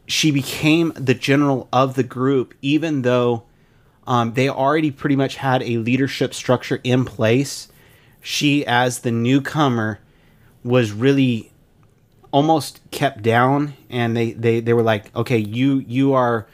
she 0.07 0.31
became 0.31 0.93
the 0.97 1.14
general 1.14 1.68
of 1.72 1.95
the 1.95 2.03
group, 2.03 2.55
even 2.62 3.03
though 3.03 3.45
um, 4.07 4.35
they 4.35 4.49
already 4.49 4.91
pretty 4.91 5.16
much 5.16 5.37
had 5.37 5.62
a 5.62 5.79
leadership 5.79 6.35
structure 6.35 6.81
in 6.85 7.05
place. 7.05 7.68
She, 8.20 8.64
as 8.66 9.01
the 9.01 9.11
newcomer, 9.11 10.01
was 10.62 10.93
really 10.93 11.53
almost 12.35 12.80
kept 12.91 13.22
down, 13.22 13.74
and 13.89 14.16
they 14.16 14.32
they 14.32 14.59
they 14.59 14.72
were 14.72 14.82
like, 14.82 15.14
okay, 15.14 15.39
you 15.39 15.78
you 15.87 16.14
are 16.14 16.49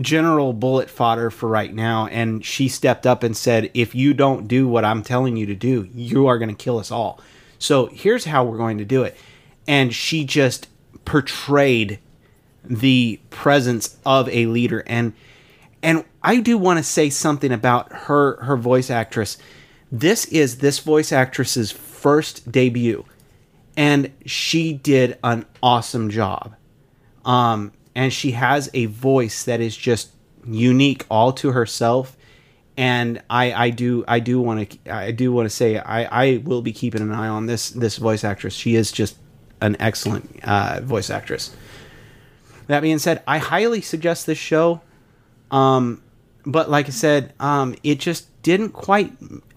general 0.00 0.52
bullet 0.52 0.90
fodder 0.90 1.30
for 1.30 1.48
right 1.48 1.72
now. 1.72 2.08
And 2.08 2.44
she 2.44 2.66
stepped 2.66 3.06
up 3.06 3.22
and 3.22 3.36
said 3.36 3.70
if 3.72 3.94
you 3.94 4.12
don't 4.12 4.48
do 4.48 4.66
what 4.66 4.84
i'm 4.84 5.04
telling 5.04 5.36
you 5.36 5.46
to 5.46 5.54
do 5.54 5.88
you 5.94 6.26
are 6.26 6.36
going 6.36 6.48
to 6.48 6.64
kill 6.64 6.78
us 6.78 6.90
all. 6.90 7.20
So 7.60 7.86
here's 7.86 8.24
how 8.24 8.44
we're 8.44 8.56
going 8.56 8.78
to 8.78 8.84
do 8.84 9.04
it. 9.04 9.16
And 9.68 9.94
she 9.94 10.24
just 10.24 10.66
portrayed 11.04 12.00
the 12.64 13.20
presence 13.30 13.96
of 14.04 14.28
a 14.30 14.46
leader. 14.46 14.82
And 14.88 15.12
and 15.84 16.04
i 16.20 16.40
do 16.40 16.58
want 16.58 16.78
to 16.78 16.82
say 16.82 17.10
something 17.10 17.52
about 17.52 17.92
her 17.92 18.42
her 18.42 18.56
voice 18.56 18.90
actress. 18.90 19.38
This 19.92 20.24
is 20.24 20.58
this 20.58 20.80
voice 20.80 21.12
actress's 21.12 21.70
first 21.70 22.50
debut 22.50 23.04
and 23.76 24.12
she 24.26 24.72
did 24.72 25.18
an 25.24 25.46
awesome 25.62 26.10
job 26.10 26.54
um, 27.24 27.72
and 27.94 28.12
she 28.12 28.32
has 28.32 28.70
a 28.74 28.86
voice 28.86 29.44
that 29.44 29.60
is 29.60 29.76
just 29.76 30.10
unique 30.46 31.04
all 31.10 31.32
to 31.32 31.52
herself 31.52 32.16
and 32.76 33.22
I, 33.30 33.52
I 33.52 33.70
do 33.70 34.04
I 34.08 34.18
do 34.18 34.40
want 34.40 34.70
to 34.70 34.92
I 34.92 35.12
do 35.12 35.32
want 35.32 35.46
to 35.46 35.50
say 35.50 35.78
I, 35.78 36.24
I 36.24 36.36
will 36.38 36.62
be 36.62 36.72
keeping 36.72 37.02
an 37.02 37.12
eye 37.12 37.28
on 37.28 37.46
this 37.46 37.70
this 37.70 37.96
voice 37.98 38.24
actress. 38.24 38.54
She 38.54 38.74
is 38.74 38.90
just 38.90 39.16
an 39.60 39.76
excellent 39.78 40.40
uh, 40.42 40.80
voice 40.82 41.10
actress. 41.10 41.54
That 42.66 42.80
being 42.80 42.98
said, 42.98 43.22
I 43.26 43.38
highly 43.38 43.80
suggest 43.80 44.26
this 44.26 44.38
show. 44.38 44.80
Um, 45.50 46.02
but 46.44 46.70
like 46.70 46.86
I 46.86 46.90
said, 46.90 47.32
um, 47.38 47.74
it 47.82 48.00
just 48.00 48.42
didn't 48.42 48.70
quite 48.70 49.12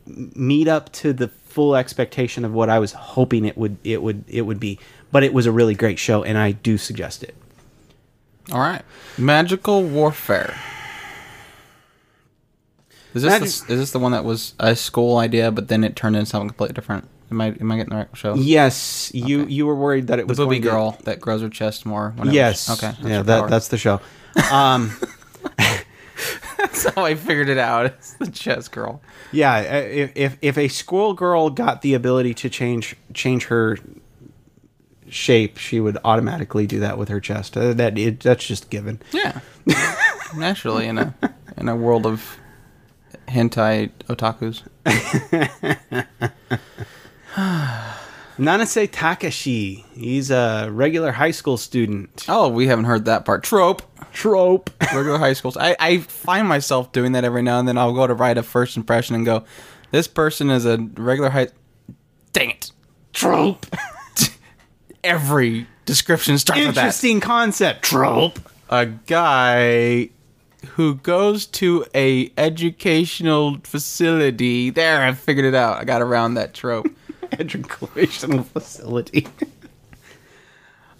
meet 0.05 0.67
up 0.67 0.91
to 0.93 1.13
the 1.13 1.29
full 1.57 1.75
expectation 1.75 2.45
of 2.45 2.53
what 2.53 2.69
I 2.69 2.77
was 2.77 2.91
hoping 2.91 3.43
it 3.45 3.57
would 3.57 3.77
it 3.83 4.03
would 4.03 4.23
it 4.27 4.43
would 4.43 4.59
be. 4.59 4.77
But 5.11 5.23
it 5.23 5.33
was 5.33 5.47
a 5.47 5.51
really 5.51 5.73
great 5.73 5.97
show, 5.97 6.23
and 6.23 6.37
I 6.37 6.51
do 6.51 6.77
suggest 6.77 7.23
it. 7.23 7.33
All 8.51 8.59
right, 8.59 8.83
magical 9.17 9.81
warfare. 9.83 10.55
Is 13.15 13.23
this 13.23 13.31
Magic- 13.31 13.67
the, 13.67 13.73
is 13.73 13.79
this 13.79 13.91
the 13.91 13.97
one 13.99 14.11
that 14.11 14.23
was 14.23 14.53
a 14.59 14.75
school 14.75 15.17
idea, 15.17 15.51
but 15.51 15.67
then 15.67 15.83
it 15.83 15.95
turned 15.95 16.15
into 16.15 16.27
something 16.29 16.49
completely 16.49 16.73
different? 16.75 17.07
Am 17.31 17.41
I 17.41 17.47
am 17.59 17.71
I 17.71 17.77
getting 17.77 17.89
the 17.89 17.95
right 17.95 18.07
show? 18.13 18.35
Yes, 18.35 19.11
you 19.15 19.45
you 19.47 19.65
were 19.65 19.75
worried 19.75 20.07
that 20.07 20.19
it 20.19 20.23
The 20.23 20.27
was 20.27 20.37
booby 20.37 20.59
going 20.59 20.61
to- 20.61 20.69
girl 20.69 20.97
that 21.05 21.19
grows 21.19 21.41
her 21.41 21.49
chest 21.49 21.85
more. 21.87 22.11
whenever 22.15 22.35
Yes. 22.35 22.69
okay. 22.69 22.93
yeah, 23.01 23.17
her 23.17 23.23
that, 23.23 23.39
power. 23.39 23.49
that's 23.49 23.69
the 23.69 23.77
show. 23.79 23.99
Um, 24.51 24.95
that's 26.57 26.93
how 26.93 27.05
I 27.05 27.15
figured 27.15 27.49
it 27.49 27.57
out. 27.57 27.87
It's 27.87 28.13
the 28.13 28.31
chest 28.31 28.71
girl. 28.71 29.01
yeah, 29.31 29.55
uh, 29.55 29.75
if, 29.75 30.11
if 30.15 30.37
if 30.41 30.57
a 30.57 30.67
squirrel 30.67 31.13
girl 31.13 31.49
got 31.49 31.81
the 31.81 31.93
ability 31.93 32.33
to 32.35 32.49
change 32.49 32.95
change 33.13 33.45
her 33.45 33.77
shape, 35.09 35.57
she 35.57 35.79
would 35.79 35.97
automatically 36.03 36.67
do 36.67 36.79
that 36.79 36.97
with 36.97 37.09
her 37.09 37.19
chest. 37.19 37.57
Uh, 37.57 37.73
that 37.73 37.97
it, 37.97 38.19
that's 38.19 38.45
just 38.45 38.69
given. 38.69 39.01
Yeah. 39.11 39.39
Naturally, 40.35 40.87
in 40.87 40.97
a 40.97 41.13
in 41.57 41.69
a 41.69 41.75
world 41.75 42.05
of 42.05 42.37
hentai 43.27 43.91
otakus. 44.07 44.63
Nanase 48.37 48.87
Takashi, 48.89 49.83
he's 49.95 50.29
a 50.29 50.69
regular 50.71 51.11
high 51.11 51.31
school 51.31 51.57
student. 51.57 52.25
Oh, 52.29 52.49
we 52.49 52.67
haven't 52.67 52.85
heard 52.85 53.05
that 53.05 53.25
part. 53.25 53.43
Trope. 53.43 53.81
Trope. 54.13 54.69
Regular 54.93 55.17
high 55.17 55.33
schools. 55.33 55.57
I, 55.57 55.75
I 55.79 55.97
find 55.99 56.47
myself 56.47 56.91
doing 56.91 57.11
that 57.13 57.23
every 57.23 57.41
now 57.41 57.59
and 57.59 57.67
then. 57.67 57.77
I'll 57.77 57.93
go 57.93 58.07
to 58.07 58.13
write 58.13 58.37
a 58.37 58.43
first 58.43 58.77
impression 58.77 59.15
and 59.15 59.25
go, 59.25 59.43
this 59.91 60.07
person 60.07 60.49
is 60.49 60.65
a 60.65 60.77
regular 60.77 61.29
high. 61.29 61.49
Dang 62.33 62.51
it. 62.51 62.71
Trope. 63.13 63.65
Every 65.03 65.67
description 65.85 66.37
starts 66.37 66.65
with 66.65 66.75
that. 66.75 66.81
Interesting 66.81 67.19
concept. 67.19 67.83
Trope. 67.83 68.39
A 68.69 68.85
guy 68.85 70.09
who 70.75 70.95
goes 70.95 71.45
to 71.45 71.85
a 71.95 72.31
educational 72.37 73.57
facility. 73.63 74.69
There, 74.69 75.01
I 75.01 75.13
figured 75.13 75.45
it 75.45 75.55
out. 75.55 75.77
I 75.77 75.85
got 75.85 76.01
around 76.01 76.35
that 76.35 76.53
trope. 76.53 76.87
educational 77.39 78.43
facility. 78.43 79.27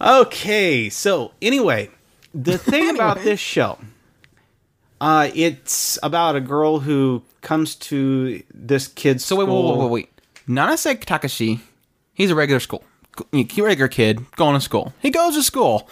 okay, 0.02 0.90
so 0.90 1.32
anyway, 1.42 1.90
the 2.34 2.58
thing 2.58 2.94
about 2.94 3.20
this 3.20 3.40
show, 3.40 3.78
uh, 5.02 5.30
it's 5.34 5.98
about 6.04 6.36
a 6.36 6.42
girl 6.42 6.80
who 6.80 7.24
comes 7.42 7.76
to 7.76 8.42
this 8.54 8.88
kid's 8.88 9.26
So 9.26 9.36
wait, 9.36 9.48
wait, 9.48 9.64
wait, 9.64 9.78
wait, 9.78 9.92
wait. 9.92 10.10
Nanase 10.48 11.04
Takashi, 11.04 11.60
he's 12.14 12.32
a 12.32 12.36
regular 12.36 12.60
school, 12.60 12.84
regular 13.34 13.88
kid 13.88 14.26
going 14.36 14.56
to 14.56 14.62
school. 14.62 14.94
He 15.02 15.10
goes 15.10 15.36
to 15.36 15.44
school, 15.44 15.90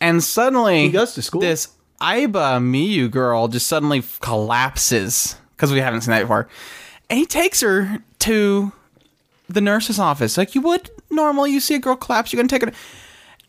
and 0.00 0.22
suddenly 0.22 0.82
He 0.82 0.88
goes 0.90 1.14
to 1.14 1.22
school? 1.22 1.40
This 1.40 1.68
Aiba 2.00 2.60
Miyu 2.60 3.10
girl 3.10 3.48
just 3.48 3.66
suddenly 3.66 4.02
collapses 4.20 5.36
because 5.56 5.72
we 5.72 5.78
haven't 5.78 6.02
seen 6.02 6.12
that 6.12 6.22
before, 6.22 6.48
and 7.08 7.18
he 7.18 7.26
takes 7.26 7.60
her 7.60 8.02
to 8.20 8.72
the 9.48 9.60
nurse's 9.60 9.98
office 9.98 10.36
like 10.36 10.54
you 10.54 10.60
would 10.62 10.90
normally. 11.10 11.52
You 11.52 11.60
see 11.60 11.74
a 11.74 11.78
girl 11.78 11.96
collapse, 11.96 12.32
you're 12.32 12.38
gonna 12.42 12.48
take 12.48 12.62
her, 12.62 12.72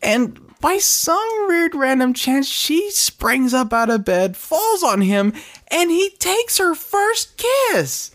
and 0.02 0.40
by 0.60 0.78
some 0.78 1.46
weird 1.48 1.74
random 1.74 2.14
chance, 2.14 2.48
she 2.48 2.90
springs 2.90 3.52
up 3.52 3.72
out 3.72 3.90
of 3.90 4.04
bed, 4.04 4.36
falls 4.36 4.82
on 4.82 5.02
him, 5.02 5.32
and 5.68 5.90
he 5.90 6.10
takes 6.18 6.58
her 6.58 6.74
first 6.74 7.36
kiss. 7.36 8.10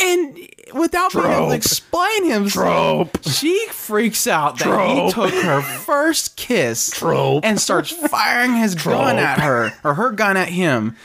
And 0.00 0.38
without 0.74 1.12
being 1.12 1.24
able 1.26 1.48
to 1.48 1.54
explain 1.54 2.30
himself, 2.30 3.10
she 3.26 3.66
freaks 3.70 4.26
out 4.26 4.58
that 4.58 4.88
he 4.88 5.12
took 5.12 5.34
her 5.34 5.60
first 5.60 6.36
kiss 6.36 6.90
Trope. 6.90 7.44
and 7.44 7.60
starts 7.60 7.90
firing 7.90 8.56
his 8.56 8.74
gun 8.74 9.18
at 9.18 9.40
her, 9.40 9.72
or 9.82 9.94
her 9.94 10.10
gun 10.12 10.36
at 10.36 10.48
him. 10.48 10.96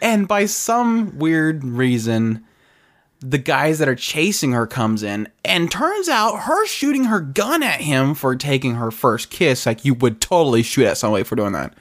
And 0.00 0.28
by 0.28 0.46
some 0.46 1.18
weird 1.18 1.64
reason, 1.64 2.44
the 3.20 3.38
guys 3.38 3.78
that 3.78 3.88
are 3.88 3.94
chasing 3.94 4.52
her 4.52 4.66
comes 4.66 5.02
in, 5.02 5.28
and 5.44 5.70
turns 5.70 6.08
out 6.08 6.40
her 6.42 6.66
shooting 6.66 7.04
her 7.04 7.20
gun 7.20 7.62
at 7.62 7.80
him 7.80 8.14
for 8.14 8.36
taking 8.36 8.74
her 8.74 8.90
first 8.90 9.30
kiss, 9.30 9.64
like 9.66 9.84
you 9.84 9.94
would 9.94 10.20
totally 10.20 10.62
shoot 10.62 10.86
at 10.86 10.98
somebody 10.98 11.24
for 11.24 11.34
doing 11.36 11.52
that. 11.52 11.74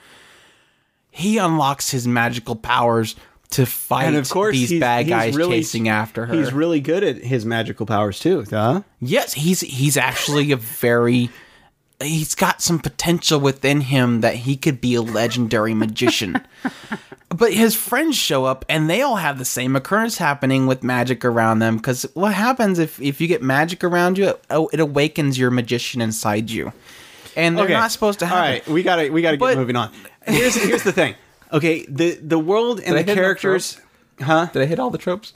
He 1.12 1.38
unlocks 1.38 1.92
his 1.92 2.08
magical 2.08 2.56
powers 2.56 3.16
to 3.52 3.66
fight 3.66 4.06
And 4.08 4.16
of 4.18 4.30
course, 4.30 4.54
these 4.56 4.70
he's- 4.72 4.80
bad 4.80 5.08
guys 5.08 5.36
really- 5.36 5.58
chasing 5.60 5.88
after 5.88 6.26
her. 6.26 6.34
He's 6.34 6.52
really 6.52 6.80
good 6.80 7.04
at 7.04 7.18
his 7.18 7.46
magical 7.46 7.86
powers 7.86 8.20
too, 8.20 8.44
huh? 8.50 8.82
Yes, 9.00 9.34
he's 9.34 9.62
he's 9.62 9.98
actually 9.98 10.52
a 10.52 10.58
very 10.58 11.30
he's 12.02 12.36
got 12.36 12.62
some 12.62 12.80
potential 12.80 13.40
within 13.40 13.82
him 13.82 14.20
that 14.22 14.36
he 14.36 14.58
could 14.58 14.82
be 14.82 14.96
a 14.96 15.02
legendary 15.02 15.74
magician. 15.74 16.36
But 17.30 17.54
his 17.54 17.76
friends 17.76 18.16
show 18.16 18.46
up 18.46 18.64
and 18.70 18.90
they 18.90 19.02
all 19.02 19.16
have 19.18 19.38
the 19.40 19.46
same 19.46 19.76
occurrence 19.76 20.18
happening 20.18 20.68
with 20.68 20.84
magic 20.84 21.26
around 21.26 21.60
them 21.60 21.78
because 21.78 22.04
what 22.14 22.34
happens 22.34 22.80
if, 22.80 23.02
if 23.02 23.20
you 23.20 23.28
get 23.28 23.42
magic 23.42 23.84
around 23.84 24.18
you 24.18 24.30
it, 24.30 24.46
oh, 24.50 24.70
it 24.72 24.80
awakens 24.80 25.38
your 25.38 25.52
magician 25.52 26.02
inside 26.02 26.50
you 26.50 26.72
and 27.36 27.58
they're 27.58 27.68
not 27.70 27.92
supposed 27.92 28.20
to 28.20 28.26
have 28.26 28.38
All 28.46 28.52
it. 28.54 28.68
we 28.68 28.84
gotta 28.84 29.10
we 29.12 29.22
gotta 29.22 29.38
But- 29.38 29.50
get 29.50 29.58
moving 29.58 29.76
on. 29.76 29.92
Here's 30.28 30.56
here's 30.56 30.84
the 30.84 30.92
thing. 30.92 31.14
Okay, 31.54 31.86
the 31.88 32.16
the 32.16 32.40
world 32.40 32.80
and 32.80 32.96
I 32.98 33.02
the 33.04 33.10
hit 33.10 33.10
enough 33.10 33.16
characters, 33.16 33.80
huh? 34.20 34.48
did 34.54 34.62
i 34.62 34.66
hit 34.66 34.80
all 34.80 34.90
the 34.90 34.98
tropes 34.98 35.34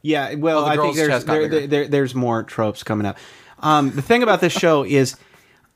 Yeah, 0.00 0.34
well, 0.34 0.60
Oh, 0.60 0.64
I 0.66 0.76
think 0.76 0.96
there's 0.96 1.24
there, 1.24 1.48
there, 1.48 1.66
there- 1.66 1.88
there's 1.88 2.14
more 2.14 2.42
tropes 2.42 2.82
coming 2.82 3.06
up. 3.06 3.18
Um, 3.58 3.90
the 3.90 4.02
thing 4.02 4.22
about 4.22 4.40
this 4.40 4.52
show 4.52 4.84
is 4.84 5.16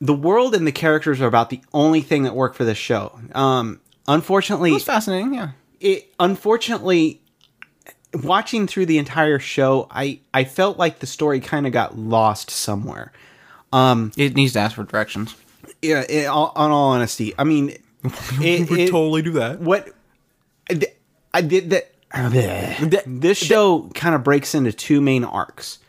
the 0.01 0.13
world 0.13 0.55
and 0.55 0.65
the 0.65 0.71
characters 0.71 1.21
are 1.21 1.27
about 1.27 1.49
the 1.49 1.61
only 1.73 2.01
thing 2.01 2.23
that 2.23 2.35
work 2.35 2.53
for 2.55 2.63
this 2.65 2.77
show. 2.77 3.17
Um, 3.33 3.79
unfortunately, 4.07 4.71
it 4.71 4.75
was 4.75 4.83
fascinating 4.83 5.33
yeah 5.33 5.51
it 5.79 6.13
unfortunately 6.19 7.21
watching 8.23 8.67
through 8.67 8.85
the 8.87 8.97
entire 8.97 9.39
show, 9.39 9.87
I 9.91 10.19
I 10.33 10.43
felt 10.43 10.77
like 10.77 10.99
the 10.99 11.07
story 11.07 11.39
kind 11.39 11.67
of 11.67 11.73
got 11.73 11.97
lost 11.97 12.49
somewhere. 12.49 13.11
Um, 13.73 14.11
it 14.17 14.33
needs 14.35 14.53
to 14.53 14.59
ask 14.59 14.75
for 14.75 14.83
directions 14.85 15.35
Yeah, 15.81 16.01
it, 16.07 16.25
all, 16.25 16.53
on 16.55 16.71
all 16.71 16.91
honesty, 16.91 17.33
I 17.37 17.43
mean, 17.43 17.69
it, 18.03 18.71
it- 18.71 18.89
totally 18.89 19.21
do 19.21 19.33
that 19.33 19.59
what 19.59 19.89
I 21.33 21.41
did 21.41 21.71
that. 21.71 21.91
This 23.05 23.37
show 23.37 23.89
kind 23.93 24.15
of 24.15 24.23
breaks 24.23 24.55
into 24.55 24.71
two 24.71 25.01
main 25.01 25.23
arcs. 25.23 25.79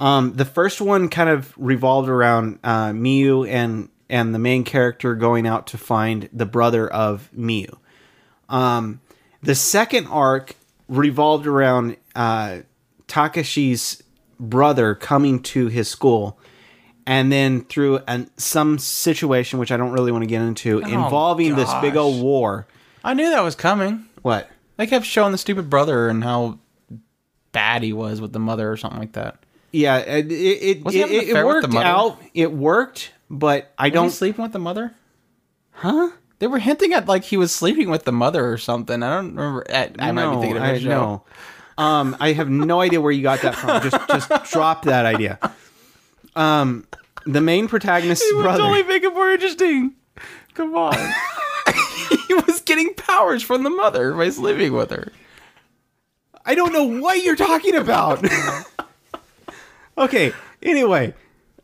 Um, 0.00 0.34
the 0.34 0.44
first 0.44 0.80
one 0.80 1.08
kind 1.08 1.28
of 1.28 1.52
revolved 1.56 2.08
around 2.08 2.60
uh, 2.62 2.90
Miyu 2.90 3.48
and 3.48 3.88
and 4.10 4.34
the 4.34 4.38
main 4.38 4.64
character 4.64 5.14
going 5.14 5.46
out 5.46 5.66
to 5.68 5.78
find 5.78 6.28
the 6.32 6.46
brother 6.46 6.88
of 6.88 7.30
Miyu. 7.36 7.76
Um, 8.48 9.00
the 9.42 9.54
second 9.54 10.06
arc 10.06 10.56
revolved 10.88 11.46
around 11.46 11.96
uh, 12.14 12.58
Takashi's 13.06 14.02
brother 14.40 14.94
coming 14.94 15.42
to 15.42 15.66
his 15.66 15.88
school, 15.88 16.38
and 17.06 17.30
then 17.30 17.64
through 17.64 18.00
an, 18.08 18.30
some 18.36 18.78
situation 18.78 19.58
which 19.58 19.70
I 19.72 19.76
don't 19.76 19.92
really 19.92 20.12
want 20.12 20.22
to 20.22 20.28
get 20.28 20.40
into, 20.42 20.78
involving 20.80 21.54
this 21.56 21.72
big 21.80 21.96
old 21.96 22.22
war. 22.22 22.66
i 23.04 23.14
knew 23.14 23.30
that 23.30 23.42
was 23.42 23.54
coming 23.54 24.06
What? 24.22 24.48
they 24.76 24.86
kept 24.86 25.04
showing 25.04 25.32
the 25.32 25.38
stupid 25.38 25.68
brother 25.68 26.08
and 26.08 26.22
how 26.22 26.58
bad 27.52 27.82
he 27.82 27.92
was 27.92 28.20
with 28.20 28.32
the 28.32 28.38
mother 28.38 28.70
or 28.70 28.76
something 28.76 29.00
like 29.00 29.12
that 29.12 29.38
Yeah, 29.72 29.98
it 29.98 30.30
it, 30.30 30.32
it, 30.32 30.86
it, 30.86 31.28
affair 31.30 31.46
with 31.46 31.62
the 31.62 31.68
worked 31.68 31.86
out. 31.86 32.18
It 32.34 32.52
worked, 32.52 33.12
but 33.30 33.72
I 33.78 33.88
Don't 33.90 33.94
don't. 34.04 34.04
he 34.06 34.10
sleeping 34.10 34.42
with 34.42 34.52
the 34.52 34.58
mother? 34.58 34.92
Huh? 35.72 36.10
They 36.38 36.46
were 36.46 36.58
hinting 36.58 36.92
at 36.92 37.06
like 37.06 37.24
he 37.24 37.36
was 37.36 37.54
sleeping 37.54 37.90
with 37.90 38.04
the 38.04 38.12
mother 38.12 38.48
or 38.50 38.58
something. 38.58 39.02
I 39.02 39.16
don't 39.16 39.34
remember. 39.34 39.66
I, 39.68 39.90
I 39.98 40.12
might 40.12 40.30
be 40.34 40.40
thinking 40.40 40.56
of 40.56 40.62
I 40.62 40.70
a 40.70 40.80
show. 40.80 40.88
know. 40.88 41.24
Um, 41.76 42.16
I 42.20 42.32
have 42.32 42.48
no 42.48 42.80
idea 42.86 43.00
where 43.00 43.12
you 43.12 43.22
got 43.22 43.42
that 43.42 43.54
from. 43.54 43.82
Just 43.82 44.28
just 44.28 44.52
drop 44.52 44.84
that 44.84 45.04
idea. 45.06 45.38
Um, 46.36 46.86
the 47.26 47.40
main 47.40 47.66
protagonist's 47.68 48.24
It 48.24 48.36
would 48.36 48.42
brother. 48.42 48.62
only 48.62 48.82
make 48.84 49.02
it 49.02 49.12
more 49.12 49.30
interesting. 49.30 49.94
Come 50.54 50.74
on. 50.74 50.94
he 52.28 52.34
was 52.34 52.60
getting 52.62 52.94
powers 52.94 53.42
from 53.42 53.62
the 53.64 53.70
mother 53.70 54.12
by 54.14 54.30
sleeping 54.30 54.72
with 54.72 54.90
her. 54.90 55.12
I 56.44 56.54
don't 56.54 56.72
know 56.72 56.84
what 57.00 57.22
you're 57.22 57.36
talking 57.36 57.74
about. 57.74 58.24
okay. 59.98 60.32
Anyway, 60.62 61.14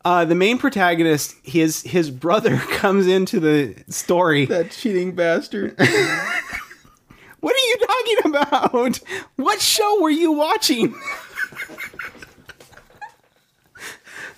uh, 0.04 0.24
the 0.24 0.34
main 0.34 0.58
protagonist, 0.58 1.34
his 1.42 1.82
his 1.82 2.10
brother 2.10 2.56
comes 2.72 3.06
into 3.06 3.40
the 3.40 3.74
story. 3.88 4.46
That 4.46 4.70
cheating 4.70 5.14
bastard. 5.14 5.76
What 7.40 7.54
are 7.54 7.58
you 7.58 7.76
talking 7.76 8.18
about? 8.30 9.00
What 9.36 9.60
show 9.60 10.00
were 10.00 10.08
you 10.08 10.32
watching? 10.32 10.94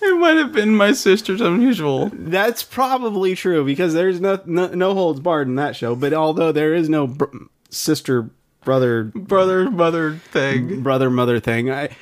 it 0.01 0.19
might 0.19 0.35
have 0.35 0.51
been 0.51 0.75
my 0.75 0.91
sister's 0.91 1.39
unusual. 1.39 2.09
That's 2.13 2.63
probably 2.63 3.33
true 3.33 3.63
because 3.63 3.93
there's 3.93 4.19
no 4.19 4.41
no, 4.45 4.67
no 4.67 4.93
holds 4.93 5.21
barred 5.21 5.47
in 5.47 5.55
that 5.55 5.77
show. 5.77 5.95
But 5.95 6.13
although 6.13 6.51
there 6.51 6.73
is 6.73 6.89
no 6.89 7.07
br- 7.07 7.25
sister 7.69 8.29
brother 8.65 9.05
Brother 9.15 9.71
mother 9.71 10.15
thing. 10.31 10.81
brother 10.83 11.09
mother 11.09 11.39
thing, 11.39 11.71
I 11.71 11.95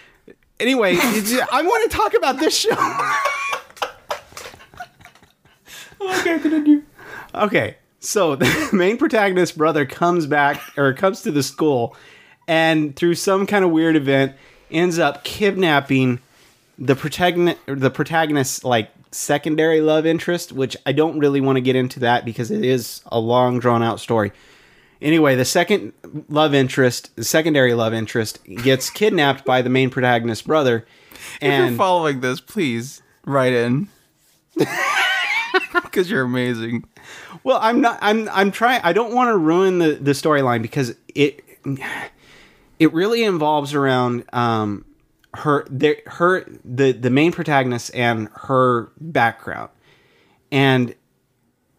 anyway 0.59 0.95
I 0.97 1.61
want 1.61 1.91
to 1.91 1.95
talk 1.95 2.15
about 2.15 2.39
this 2.39 2.57
show. 2.57 2.71
Okay, 6.01 6.39
continue. 6.39 6.83
okay, 7.33 7.77
so 7.99 8.35
the 8.35 8.69
main 8.71 8.97
protagonist's 8.97 9.55
brother 9.55 9.85
comes 9.85 10.25
back 10.25 10.61
or 10.77 10.93
comes 10.93 11.21
to 11.21 11.31
the 11.31 11.43
school, 11.43 11.95
and 12.47 12.95
through 12.95 13.15
some 13.15 13.45
kind 13.45 13.65
of 13.65 13.71
weird 13.71 13.95
event, 13.95 14.33
ends 14.71 14.99
up 14.99 15.23
kidnapping 15.23 16.19
the 16.77 16.95
protagonist. 16.95 17.59
The 17.67 17.89
protagonist's 17.89 18.63
like 18.63 18.91
secondary 19.11 19.81
love 19.81 20.05
interest, 20.05 20.51
which 20.51 20.75
I 20.85 20.91
don't 20.91 21.19
really 21.19 21.41
want 21.41 21.57
to 21.57 21.61
get 21.61 21.75
into 21.75 21.99
that 22.01 22.25
because 22.25 22.51
it 22.51 22.63
is 22.63 23.01
a 23.07 23.19
long 23.19 23.59
drawn 23.59 23.81
out 23.81 23.99
story. 23.99 24.31
Anyway, 25.01 25.35
the 25.35 25.45
second 25.45 25.93
love 26.29 26.53
interest, 26.53 27.15
the 27.15 27.23
secondary 27.23 27.73
love 27.73 27.93
interest, 27.93 28.43
gets 28.45 28.89
kidnapped 28.89 29.45
by 29.45 29.61
the 29.61 29.69
main 29.69 29.89
protagonist's 29.89 30.45
brother, 30.45 30.85
if 31.41 31.41
you're 31.41 31.51
and 31.51 31.77
following 31.77 32.21
this, 32.21 32.39
please 32.39 33.01
write 33.25 33.53
in. 33.53 33.89
Because 35.73 36.09
you're 36.09 36.23
amazing. 36.23 36.85
Well, 37.43 37.59
I'm 37.61 37.81
not. 37.81 37.99
I'm. 38.01 38.27
I'm 38.29 38.51
trying. 38.51 38.81
I 38.83 38.93
don't 38.93 39.13
want 39.13 39.29
to 39.29 39.37
ruin 39.37 39.77
the 39.79 39.93
the 39.93 40.11
storyline 40.11 40.61
because 40.61 40.95
it 41.13 41.43
it 42.79 42.93
really 42.93 43.23
involves 43.23 43.73
around 43.73 44.23
um 44.33 44.85
her 45.35 45.65
there 45.69 45.97
her 46.07 46.45
the 46.63 46.91
the 46.91 47.09
main 47.09 47.31
protagonist 47.31 47.91
and 47.93 48.29
her 48.33 48.91
background, 48.99 49.69
and 50.51 50.95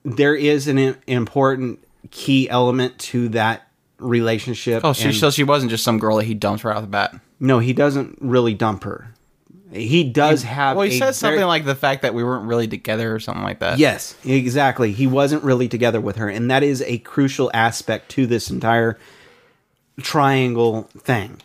there 0.04 0.34
is 0.34 0.68
an 0.68 0.78
important 1.06 1.80
key 2.10 2.48
element 2.48 2.98
to 2.98 3.28
that 3.30 3.68
relationship. 3.98 4.84
Oh, 4.84 4.92
she, 4.92 5.12
so 5.12 5.30
she 5.30 5.42
wasn't 5.44 5.70
just 5.70 5.84
some 5.84 5.98
girl 5.98 6.16
that 6.16 6.24
he 6.24 6.34
dumped 6.34 6.64
right 6.64 6.76
off 6.76 6.82
the 6.82 6.88
bat. 6.88 7.14
no, 7.40 7.58
he 7.58 7.72
doesn't 7.72 8.18
really 8.20 8.54
dump 8.54 8.84
her. 8.84 9.12
He 9.76 10.04
does 10.04 10.42
have. 10.42 10.76
Well, 10.76 10.86
he 10.88 10.98
says 10.98 11.16
something 11.16 11.36
very- 11.38 11.44
like 11.46 11.64
the 11.64 11.74
fact 11.74 12.02
that 12.02 12.14
we 12.14 12.24
weren't 12.24 12.46
really 12.46 12.66
together 12.68 13.14
or 13.14 13.20
something 13.20 13.44
like 13.44 13.58
that. 13.60 13.78
Yes, 13.78 14.14
exactly. 14.24 14.92
He 14.92 15.06
wasn't 15.06 15.44
really 15.44 15.68
together 15.68 16.00
with 16.00 16.16
her, 16.16 16.28
and 16.28 16.50
that 16.50 16.62
is 16.62 16.82
a 16.82 16.98
crucial 16.98 17.50
aspect 17.54 18.08
to 18.12 18.26
this 18.26 18.50
entire 18.50 18.98
triangle 20.00 20.88
thing. 20.98 21.38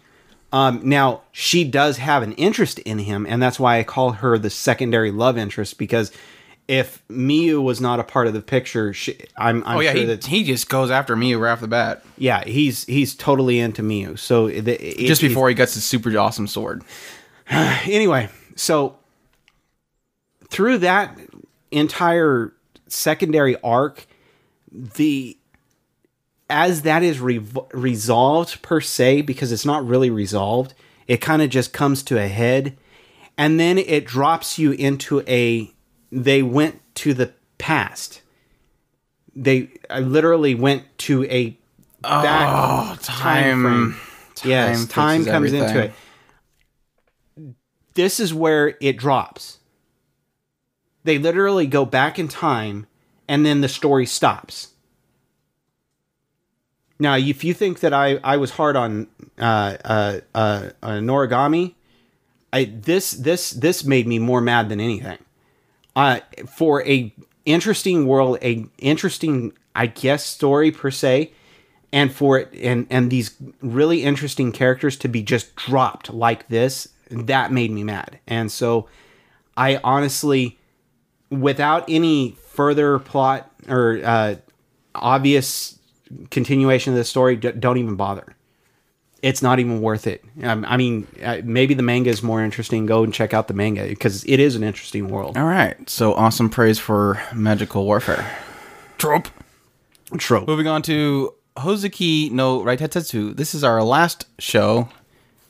Um, 0.53 0.81
now, 0.83 1.21
she 1.31 1.63
does 1.63 1.97
have 1.97 2.23
an 2.23 2.33
interest 2.33 2.79
in 2.79 2.99
him, 2.99 3.25
and 3.29 3.41
that's 3.41 3.59
why 3.59 3.79
I 3.79 3.83
call 3.83 4.11
her 4.13 4.37
the 4.37 4.49
secondary 4.49 5.09
love 5.11 5.37
interest 5.37 5.77
because 5.77 6.11
if 6.67 7.01
Miyu 7.09 7.61
was 7.61 7.79
not 7.81 7.99
a 7.99 8.03
part 8.03 8.27
of 8.27 8.33
the 8.33 8.41
picture, 8.41 8.93
she, 8.93 9.17
I'm, 9.37 9.63
I'm 9.65 9.77
Oh 9.77 9.79
yeah, 9.79 9.93
sure 9.93 10.15
he, 10.17 10.37
he 10.39 10.43
just 10.43 10.69
goes 10.69 10.91
after 10.91 11.15
me 11.15 11.33
right 11.35 11.51
off 11.51 11.61
the 11.61 11.67
bat. 11.67 12.03
yeah, 12.17 12.43
he's 12.45 12.85
he's 12.85 13.15
totally 13.15 13.59
into 13.59 13.81
Miyu. 13.81 14.19
So 14.19 14.47
the, 14.49 15.01
it- 15.01 15.07
Just 15.07 15.21
before 15.21 15.47
he 15.49 15.55
gets 15.55 15.73
his 15.73 15.83
super 15.85 16.17
awesome 16.17 16.47
sword. 16.47 16.83
anyway, 17.85 18.29
so 18.55 18.97
through 20.49 20.79
that 20.79 21.17
entire 21.71 22.53
secondary 22.87 23.59
arc, 23.61 24.05
the 24.71 25.37
as 26.49 26.81
that 26.81 27.01
is 27.03 27.19
rev- 27.19 27.57
resolved 27.73 28.61
per 28.61 28.81
se, 28.81 29.21
because 29.21 29.51
it's 29.51 29.65
not 29.65 29.85
really 29.85 30.09
resolved, 30.09 30.73
it 31.07 31.17
kind 31.21 31.41
of 31.41 31.49
just 31.49 31.71
comes 31.71 32.03
to 32.03 32.17
a 32.17 32.27
head, 32.27 32.77
and 33.37 33.59
then 33.59 33.77
it 33.77 34.05
drops 34.05 34.57
you 34.59 34.71
into 34.73 35.21
a. 35.27 35.71
They 36.11 36.43
went 36.43 36.81
to 36.95 37.13
the 37.13 37.33
past. 37.57 38.21
They 39.33 39.69
I 39.89 39.99
literally 40.01 40.55
went 40.55 40.83
to 40.99 41.23
a 41.25 41.57
back 42.01 42.49
Oh, 42.51 42.97
time. 43.01 43.61
frame. 43.61 43.95
yes, 44.43 44.85
time 44.87 45.23
comes 45.23 45.53
into 45.53 45.83
it. 45.83 45.93
This 47.93 48.19
is 48.19 48.33
where 48.33 48.77
it 48.79 48.97
drops. 48.97 49.59
They 51.03 51.17
literally 51.17 51.67
go 51.67 51.85
back 51.85 52.19
in 52.19 52.27
time, 52.27 52.87
and 53.27 53.45
then 53.45 53.61
the 53.61 53.67
story 53.67 54.05
stops. 54.05 54.69
Now, 56.99 57.15
if 57.17 57.43
you 57.43 57.53
think 57.53 57.79
that 57.79 57.93
I, 57.93 58.19
I 58.23 58.37
was 58.37 58.51
hard 58.51 58.75
on 58.75 59.07
uh, 59.39 59.77
uh, 59.83 60.19
uh, 60.35 60.69
uh, 60.83 60.89
Noragami, 60.99 61.73
I 62.53 62.65
this 62.65 63.11
this 63.11 63.51
this 63.51 63.83
made 63.83 64.07
me 64.07 64.19
more 64.19 64.41
mad 64.41 64.69
than 64.69 64.79
anything. 64.79 65.17
Uh, 65.95 66.19
for 66.47 66.85
a 66.85 67.11
interesting 67.45 68.05
world, 68.05 68.37
a 68.43 68.67
interesting 68.77 69.53
I 69.75 69.87
guess 69.87 70.25
story 70.25 70.71
per 70.71 70.91
se, 70.91 71.31
and 71.91 72.13
for 72.13 72.37
it 72.37 72.53
and 72.61 72.85
and 72.89 73.09
these 73.09 73.35
really 73.61 74.03
interesting 74.03 74.51
characters 74.51 74.95
to 74.97 75.07
be 75.07 75.23
just 75.23 75.55
dropped 75.55 76.13
like 76.13 76.49
this, 76.49 76.89
that 77.11 77.51
made 77.51 77.71
me 77.71 77.83
mad. 77.83 78.19
And 78.27 78.51
so, 78.51 78.87
I 79.57 79.79
honestly, 79.83 80.57
without 81.29 81.85
any 81.87 82.37
further 82.47 82.99
plot 82.99 83.51
or 83.67 84.01
uh, 84.03 84.35
obvious 84.95 85.77
continuation 86.29 86.93
of 86.93 86.97
the 86.97 87.03
story, 87.03 87.35
d- 87.35 87.51
don't 87.51 87.77
even 87.77 87.95
bother. 87.95 88.35
It's 89.21 89.41
not 89.41 89.59
even 89.59 89.81
worth 89.81 90.07
it. 90.07 90.23
Um, 90.41 90.65
I 90.67 90.77
mean, 90.77 91.07
uh, 91.23 91.41
maybe 91.43 91.75
the 91.75 91.83
manga 91.83 92.09
is 92.09 92.23
more 92.23 92.43
interesting. 92.43 92.87
Go 92.87 93.03
and 93.03 93.13
check 93.13 93.33
out 93.33 93.47
the 93.47 93.53
manga 93.53 93.87
because 93.87 94.23
it 94.25 94.39
is 94.39 94.55
an 94.55 94.63
interesting 94.63 95.09
world. 95.09 95.37
All 95.37 95.45
right. 95.45 95.87
So 95.89 96.13
awesome 96.15 96.49
praise 96.49 96.79
for 96.79 97.21
magical 97.33 97.85
warfare. 97.85 98.35
Trope. 98.97 99.27
Trope. 100.17 100.47
Moving 100.47 100.67
on 100.67 100.81
to 100.83 101.35
Hozuki 101.57 102.31
no 102.31 102.61
Reitetsu. 102.61 103.35
This 103.35 103.53
is 103.53 103.63
our 103.63 103.83
last 103.83 104.25
show. 104.39 104.89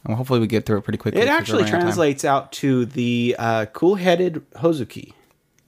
And 0.06 0.16
hopefully 0.16 0.40
we 0.40 0.48
get 0.48 0.66
through 0.66 0.78
it 0.80 0.82
pretty 0.82 0.98
quickly. 0.98 1.22
It 1.22 1.28
actually 1.28 1.64
out 1.64 1.70
translates 1.70 2.26
out 2.26 2.52
to 2.54 2.86
the 2.86 3.36
uh, 3.38 3.66
cool-headed 3.68 4.44
Hozuki. 4.56 5.14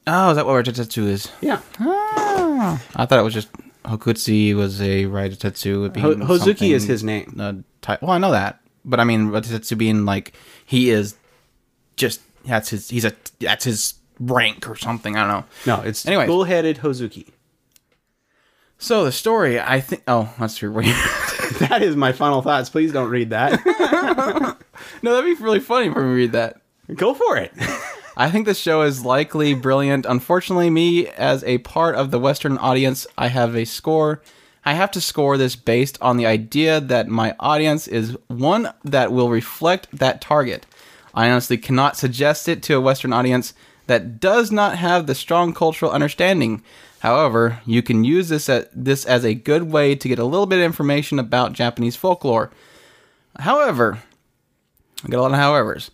Oh, 0.07 0.31
is 0.31 0.35
that 0.38 0.45
what 0.45 0.65
Reitetsu 0.65 1.03
is? 1.07 1.30
Yeah, 1.39 1.61
Ah, 1.80 2.81
I 2.95 3.05
thought 3.05 3.19
it 3.19 3.23
was 3.23 3.34
just 3.34 3.49
Hokutsu 3.85 4.55
was 4.55 4.81
a 4.81 5.05
Reitetsu. 5.05 5.81
Would 5.81 5.93
be 5.93 6.01
Ho- 6.01 6.15
Hozuki 6.15 6.73
is 6.73 6.84
his 6.85 7.03
name. 7.03 7.35
Uh, 7.39 7.53
ty- 7.81 7.99
well, 8.01 8.11
I 8.11 8.18
know 8.18 8.31
that, 8.31 8.60
but 8.84 8.99
I 8.99 9.03
mean 9.03 9.27
Reitetsu 9.30 9.77
being 9.77 10.03
like 10.05 10.34
he 10.65 10.89
is 10.89 11.15
just 11.95 12.22
that's 12.45 12.69
his 12.69 12.89
he's 12.89 13.05
a 13.05 13.14
that's 13.39 13.64
his 13.65 13.93
rank 14.19 14.68
or 14.69 14.76
something. 14.76 15.15
I 15.15 15.19
don't 15.22 15.30
know. 15.30 15.45
No, 15.77 15.81
it's 15.84 16.05
Anyways. 16.05 16.27
cool-headed 16.27 16.77
Hozuki. 16.80 17.27
So 18.77 19.05
the 19.05 19.11
story, 19.11 19.60
I 19.60 19.80
think. 19.80 20.03
Oh, 20.07 20.34
that's 20.39 20.57
true. 20.57 20.72
That 21.60 21.82
is 21.82 21.96
my 21.96 22.12
final 22.12 22.42
thoughts. 22.42 22.70
Please 22.70 22.92
don't 22.92 23.10
read 23.10 23.30
that. 23.32 23.64
no, 25.02 25.14
that'd 25.16 25.38
be 25.38 25.44
really 25.44 25.60
funny 25.60 25.92
for 25.92 26.02
me 26.02 26.10
to 26.10 26.16
read 26.16 26.32
that. 26.34 26.62
Go 26.94 27.14
for 27.14 27.38
it. 27.38 27.52
I 28.18 28.30
think 28.30 28.46
the 28.46 28.54
show 28.54 28.84
is 28.84 29.04
likely 29.04 29.54
brilliant. 29.54 30.06
Unfortunately, 30.06 30.70
me 30.70 31.08
as 31.08 31.44
a 31.46 31.58
part 31.60 31.96
of 31.96 32.12
the 32.12 32.20
Western 32.20 32.58
audience, 32.58 33.08
I 33.18 33.30
have 33.30 33.56
a 33.56 33.66
score. 33.66 34.22
I 34.66 34.74
have 34.74 34.92
to 34.92 35.02
score 35.02 35.38
this 35.38 35.56
based 35.56 35.98
on 36.02 36.18
the 36.18 36.26
idea 36.26 36.80
that 36.80 37.08
my 37.08 37.36
audience 37.40 37.88
is 37.88 38.18
one 38.28 38.72
that 38.84 39.12
will 39.12 39.30
reflect 39.30 39.88
that 39.92 40.22
target. 40.22 40.66
I 41.14 41.30
honestly 41.30 41.58
cannot 41.58 41.98
suggest 41.98 42.48
it 42.48 42.62
to 42.64 42.76
a 42.76 42.82
Western 42.82 43.14
audience 43.14 43.54
that 43.88 44.20
does 44.20 44.52
not 44.52 44.78
have 44.78 45.08
the 45.08 45.16
strong 45.16 45.54
cultural 45.54 45.92
understanding. 45.92 46.64
However, 47.04 47.60
you 47.66 47.84
can 47.84 48.06
use 48.06 48.30
this 48.30 48.48
as, 48.48 48.66
this 48.74 49.04
as 49.04 49.26
a 49.26 49.34
good 49.34 49.64
way 49.64 49.94
to 49.94 50.08
get 50.08 50.20
a 50.20 50.24
little 50.24 50.46
bit 50.46 50.60
of 50.60 50.64
information 50.64 51.20
about 51.20 51.52
Japanese 51.52 51.98
folklore. 51.98 52.50
However, 53.38 54.00
I 55.04 55.10
got 55.10 55.20
a 55.20 55.22
lot 55.24 55.34
of 55.34 55.38
howevers. 55.38 55.90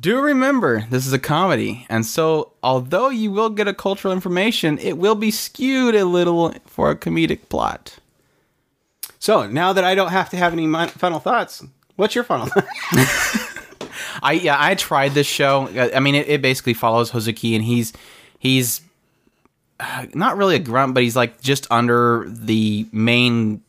Do 0.00 0.20
remember, 0.20 0.88
this 0.90 1.06
is 1.06 1.12
a 1.12 1.20
comedy, 1.20 1.86
and 1.88 2.04
so 2.04 2.50
although 2.64 3.10
you 3.10 3.30
will 3.30 3.48
get 3.48 3.68
a 3.68 3.72
cultural 3.72 4.12
information, 4.12 4.76
it 4.78 4.98
will 4.98 5.14
be 5.14 5.30
skewed 5.30 5.94
a 5.94 6.04
little 6.04 6.52
for 6.66 6.90
a 6.90 6.96
comedic 6.96 7.48
plot. 7.48 7.96
So 9.20 9.46
now 9.46 9.72
that 9.72 9.84
I 9.84 9.94
don't 9.94 10.10
have 10.10 10.30
to 10.30 10.36
have 10.36 10.52
any 10.52 10.66
final 10.88 11.20
thoughts, 11.20 11.64
what's 11.94 12.16
your 12.16 12.24
final? 12.24 12.48
I 14.20 14.32
yeah, 14.42 14.56
I 14.58 14.74
tried 14.74 15.12
this 15.12 15.28
show. 15.28 15.68
I 15.94 16.00
mean, 16.00 16.16
it, 16.16 16.28
it 16.28 16.42
basically 16.42 16.74
follows 16.74 17.12
Hozuki, 17.12 17.54
and 17.54 17.62
he's 17.62 17.92
he's 18.40 18.80
not 20.14 20.36
really 20.36 20.56
a 20.56 20.60
grunt, 20.60 20.94
but 20.94 21.02
he's 21.02 21.16
like 21.16 21.40
just 21.40 21.66
under 21.70 22.24
the 22.28 22.86
main 22.92 23.62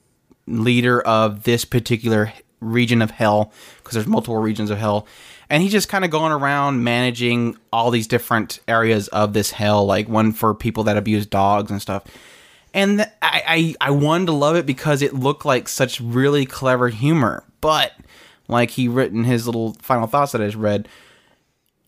leader 0.47 1.01
of 1.01 1.43
this 1.43 1.65
particular 1.65 2.31
region 2.59 3.01
of 3.01 3.11
hell 3.11 3.51
because 3.77 3.93
there's 3.93 4.07
multiple 4.07 4.37
regions 4.37 4.69
of 4.69 4.77
hell. 4.77 5.07
And 5.49 5.61
he's 5.61 5.71
just 5.71 5.89
kind 5.89 6.03
of 6.03 6.09
going 6.09 6.31
around 6.31 6.83
managing 6.83 7.57
all 7.71 7.91
these 7.91 8.07
different 8.07 8.59
areas 8.67 9.07
of 9.09 9.33
this 9.33 9.51
hell, 9.51 9.85
like 9.85 10.09
one 10.09 10.31
for 10.31 10.55
people 10.55 10.85
that 10.85 10.97
abuse 10.97 11.25
dogs 11.27 11.69
and 11.69 11.81
stuff. 11.81 12.03
And 12.73 13.01
I, 13.21 13.43
I, 13.47 13.75
I 13.79 13.91
wanted 13.91 14.25
to 14.25 14.31
love 14.33 14.55
it 14.55 14.65
because 14.65 15.01
it 15.01 15.13
looked 15.13 15.45
like 15.45 15.67
such 15.67 16.01
really 16.01 16.45
clever 16.45 16.89
humor. 16.89 17.43
But 17.61 17.93
like 18.47 18.71
he 18.71 18.87
written 18.87 19.23
his 19.23 19.45
little 19.45 19.73
final 19.81 20.07
thoughts 20.07 20.31
that 20.31 20.41
I 20.41 20.45
just 20.45 20.57
read, 20.57 20.87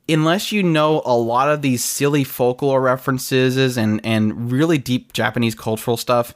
unless 0.09 0.51
you 0.51 0.63
know 0.63 1.01
a 1.05 1.15
lot 1.15 1.49
of 1.49 1.61
these 1.61 1.83
silly 1.83 2.23
folklore 2.23 2.81
references 2.81 3.77
and 3.77 3.99
and 4.05 4.51
really 4.51 4.77
deep 4.77 5.13
Japanese 5.13 5.55
cultural 5.55 5.97
stuff, 5.97 6.33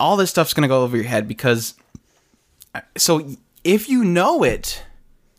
all 0.00 0.16
this 0.16 0.30
stuff's 0.30 0.54
gonna 0.54 0.68
go 0.68 0.82
over 0.82 0.96
your 0.96 1.06
head 1.06 1.28
because. 1.28 1.74
So 2.96 3.28
if 3.62 3.88
you 3.88 4.04
know 4.04 4.42
it, 4.42 4.82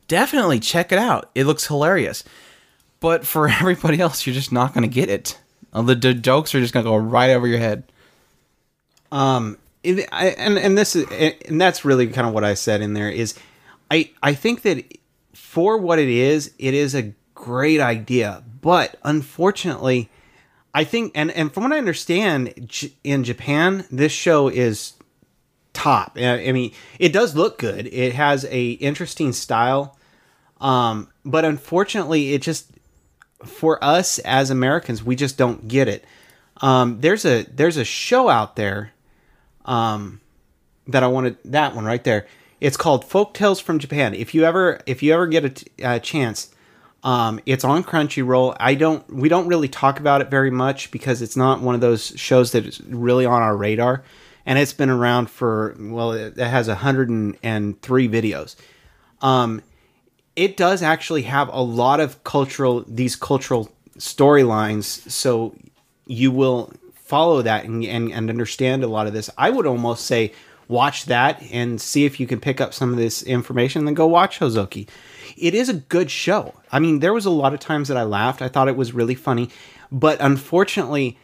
definitely 0.07 0.59
check 0.59 0.91
it 0.91 0.97
out. 0.99 1.29
It 1.35 1.45
looks 1.45 1.67
hilarious. 1.67 2.23
But 3.01 3.25
for 3.27 3.47
everybody 3.61 3.99
else, 3.99 4.25
you're 4.25 4.33
just 4.33 4.51
not 4.51 4.73
gonna 4.73 4.87
get 4.87 5.09
it. 5.09 5.37
Uh, 5.73 5.81
The, 5.81 5.95
the 5.95 6.13
jokes 6.13 6.55
are 6.55 6.61
just 6.61 6.73
gonna 6.73 6.85
go 6.85 6.95
right 6.95 7.31
over 7.31 7.45
your 7.47 7.59
head. 7.59 7.83
um, 9.11 9.57
it, 9.83 10.07
I, 10.11 10.29
and 10.29 10.57
and 10.57 10.77
this 10.77 10.95
is 10.95 11.05
and 11.47 11.61
that's 11.61 11.85
really 11.85 12.07
kind 12.07 12.27
of 12.27 12.33
what 12.33 12.43
I 12.43 12.55
said 12.55 12.81
in 12.81 12.93
there 12.93 13.09
is, 13.09 13.35
I 13.91 14.09
I 14.23 14.33
think 14.33 14.63
that 14.63 14.83
for 15.33 15.77
what 15.77 15.99
it 15.99 16.09
is, 16.09 16.51
it 16.57 16.73
is 16.73 16.95
a 16.95 17.13
great 17.35 17.79
idea, 17.79 18.43
but 18.61 18.97
unfortunately, 19.03 20.09
I 20.73 20.83
think 20.83 21.11
and 21.13 21.29
and 21.31 21.53
from 21.53 21.63
what 21.63 21.73
I 21.73 21.77
understand, 21.77 22.71
in 23.03 23.23
Japan, 23.23 23.85
this 23.91 24.11
show 24.11 24.47
is 24.47 24.93
top. 25.73 26.13
I 26.15 26.47
I 26.47 26.51
mean, 26.51 26.71
it 26.97 27.13
does 27.13 27.35
look 27.35 27.59
good. 27.59 27.87
It 27.87 28.15
has 28.15 28.45
a 28.49 28.71
interesting 28.71 29.31
style, 29.33 29.97
um, 30.59 31.09
but 31.23 31.45
unfortunately, 31.45 32.33
it 32.33 32.41
just 32.41 32.71
for 33.43 33.81
us 33.83 34.17
as 34.19 34.49
Americans, 34.49 35.03
we 35.03 35.15
just 35.15 35.37
don't 35.37 35.67
get 35.67 35.87
it. 35.87 36.03
Um, 36.61 37.01
there's 37.01 37.25
a 37.25 37.43
there's 37.43 37.77
a 37.77 37.85
show 37.85 38.29
out 38.29 38.55
there, 38.55 38.93
um, 39.65 40.21
that 40.87 41.03
I 41.03 41.07
wanted 41.07 41.37
that 41.45 41.75
one 41.75 41.85
right 41.85 42.03
there. 42.03 42.27
It's 42.61 42.77
called 42.77 43.05
Folk 43.05 43.33
Tales 43.33 43.59
from 43.59 43.79
Japan. 43.79 44.13
If 44.13 44.33
you 44.33 44.45
ever 44.45 44.79
if 44.85 45.03
you 45.03 45.13
ever 45.13 45.27
get 45.27 45.45
a, 45.45 45.49
t- 45.49 45.67
a 45.83 45.99
chance, 45.99 46.54
um, 47.05 47.39
it's 47.45 47.63
on 47.63 47.83
Crunchyroll. 47.83 48.57
I 48.59 48.73
don't 48.73 49.07
we 49.13 49.29
don't 49.29 49.47
really 49.47 49.69
talk 49.69 49.99
about 49.99 50.21
it 50.21 50.29
very 50.31 50.49
much 50.49 50.89
because 50.89 51.21
it's 51.21 51.37
not 51.37 51.61
one 51.61 51.75
of 51.75 51.81
those 51.81 52.07
shows 52.15 52.51
that 52.51 52.65
is 52.65 52.81
really 52.81 53.27
on 53.27 53.43
our 53.43 53.55
radar, 53.55 54.03
and 54.43 54.57
it's 54.57 54.73
been 54.73 54.89
around 54.89 55.29
for 55.29 55.75
well 55.79 56.11
it, 56.11 56.37
it 56.37 56.47
has 56.47 56.67
hundred 56.67 57.37
and 57.43 57.81
three 57.81 58.09
videos. 58.09 58.55
Um, 59.21 59.61
it 60.35 60.57
does 60.57 60.81
actually 60.81 61.21
have 61.21 61.47
a 61.53 61.61
lot 61.61 61.99
of 61.99 62.23
cultural 62.23 62.83
these 62.87 63.15
cultural 63.15 63.71
storylines 63.99 65.09
so 65.09 65.55
you 66.07 66.31
will 66.31 66.73
follow 66.95 67.41
that 67.41 67.63
and, 67.63 67.85
and, 67.85 68.11
and 68.11 68.29
understand 68.29 68.83
a 68.83 68.87
lot 68.87 69.07
of 69.07 69.13
this 69.13 69.29
i 69.37 69.49
would 69.49 69.65
almost 69.65 70.05
say 70.05 70.33
watch 70.67 71.05
that 71.05 71.41
and 71.51 71.79
see 71.79 72.05
if 72.05 72.19
you 72.19 72.27
can 72.27 72.39
pick 72.39 72.59
up 72.59 72.73
some 72.73 72.91
of 72.91 72.97
this 72.97 73.23
information 73.23 73.79
and 73.79 73.87
then 73.87 73.93
go 73.93 74.05
watch 74.05 74.39
Hozuki 74.39 74.87
it 75.37 75.53
is 75.53 75.69
a 75.69 75.73
good 75.73 76.09
show 76.11 76.53
i 76.71 76.79
mean 76.79 76.99
there 76.99 77.13
was 77.13 77.25
a 77.25 77.29
lot 77.29 77.53
of 77.53 77.59
times 77.59 77.87
that 77.87 77.97
i 77.97 78.03
laughed 78.03 78.41
i 78.41 78.47
thought 78.47 78.67
it 78.67 78.75
was 78.77 78.93
really 78.93 79.15
funny 79.15 79.49
but 79.91 80.17
unfortunately 80.21 81.17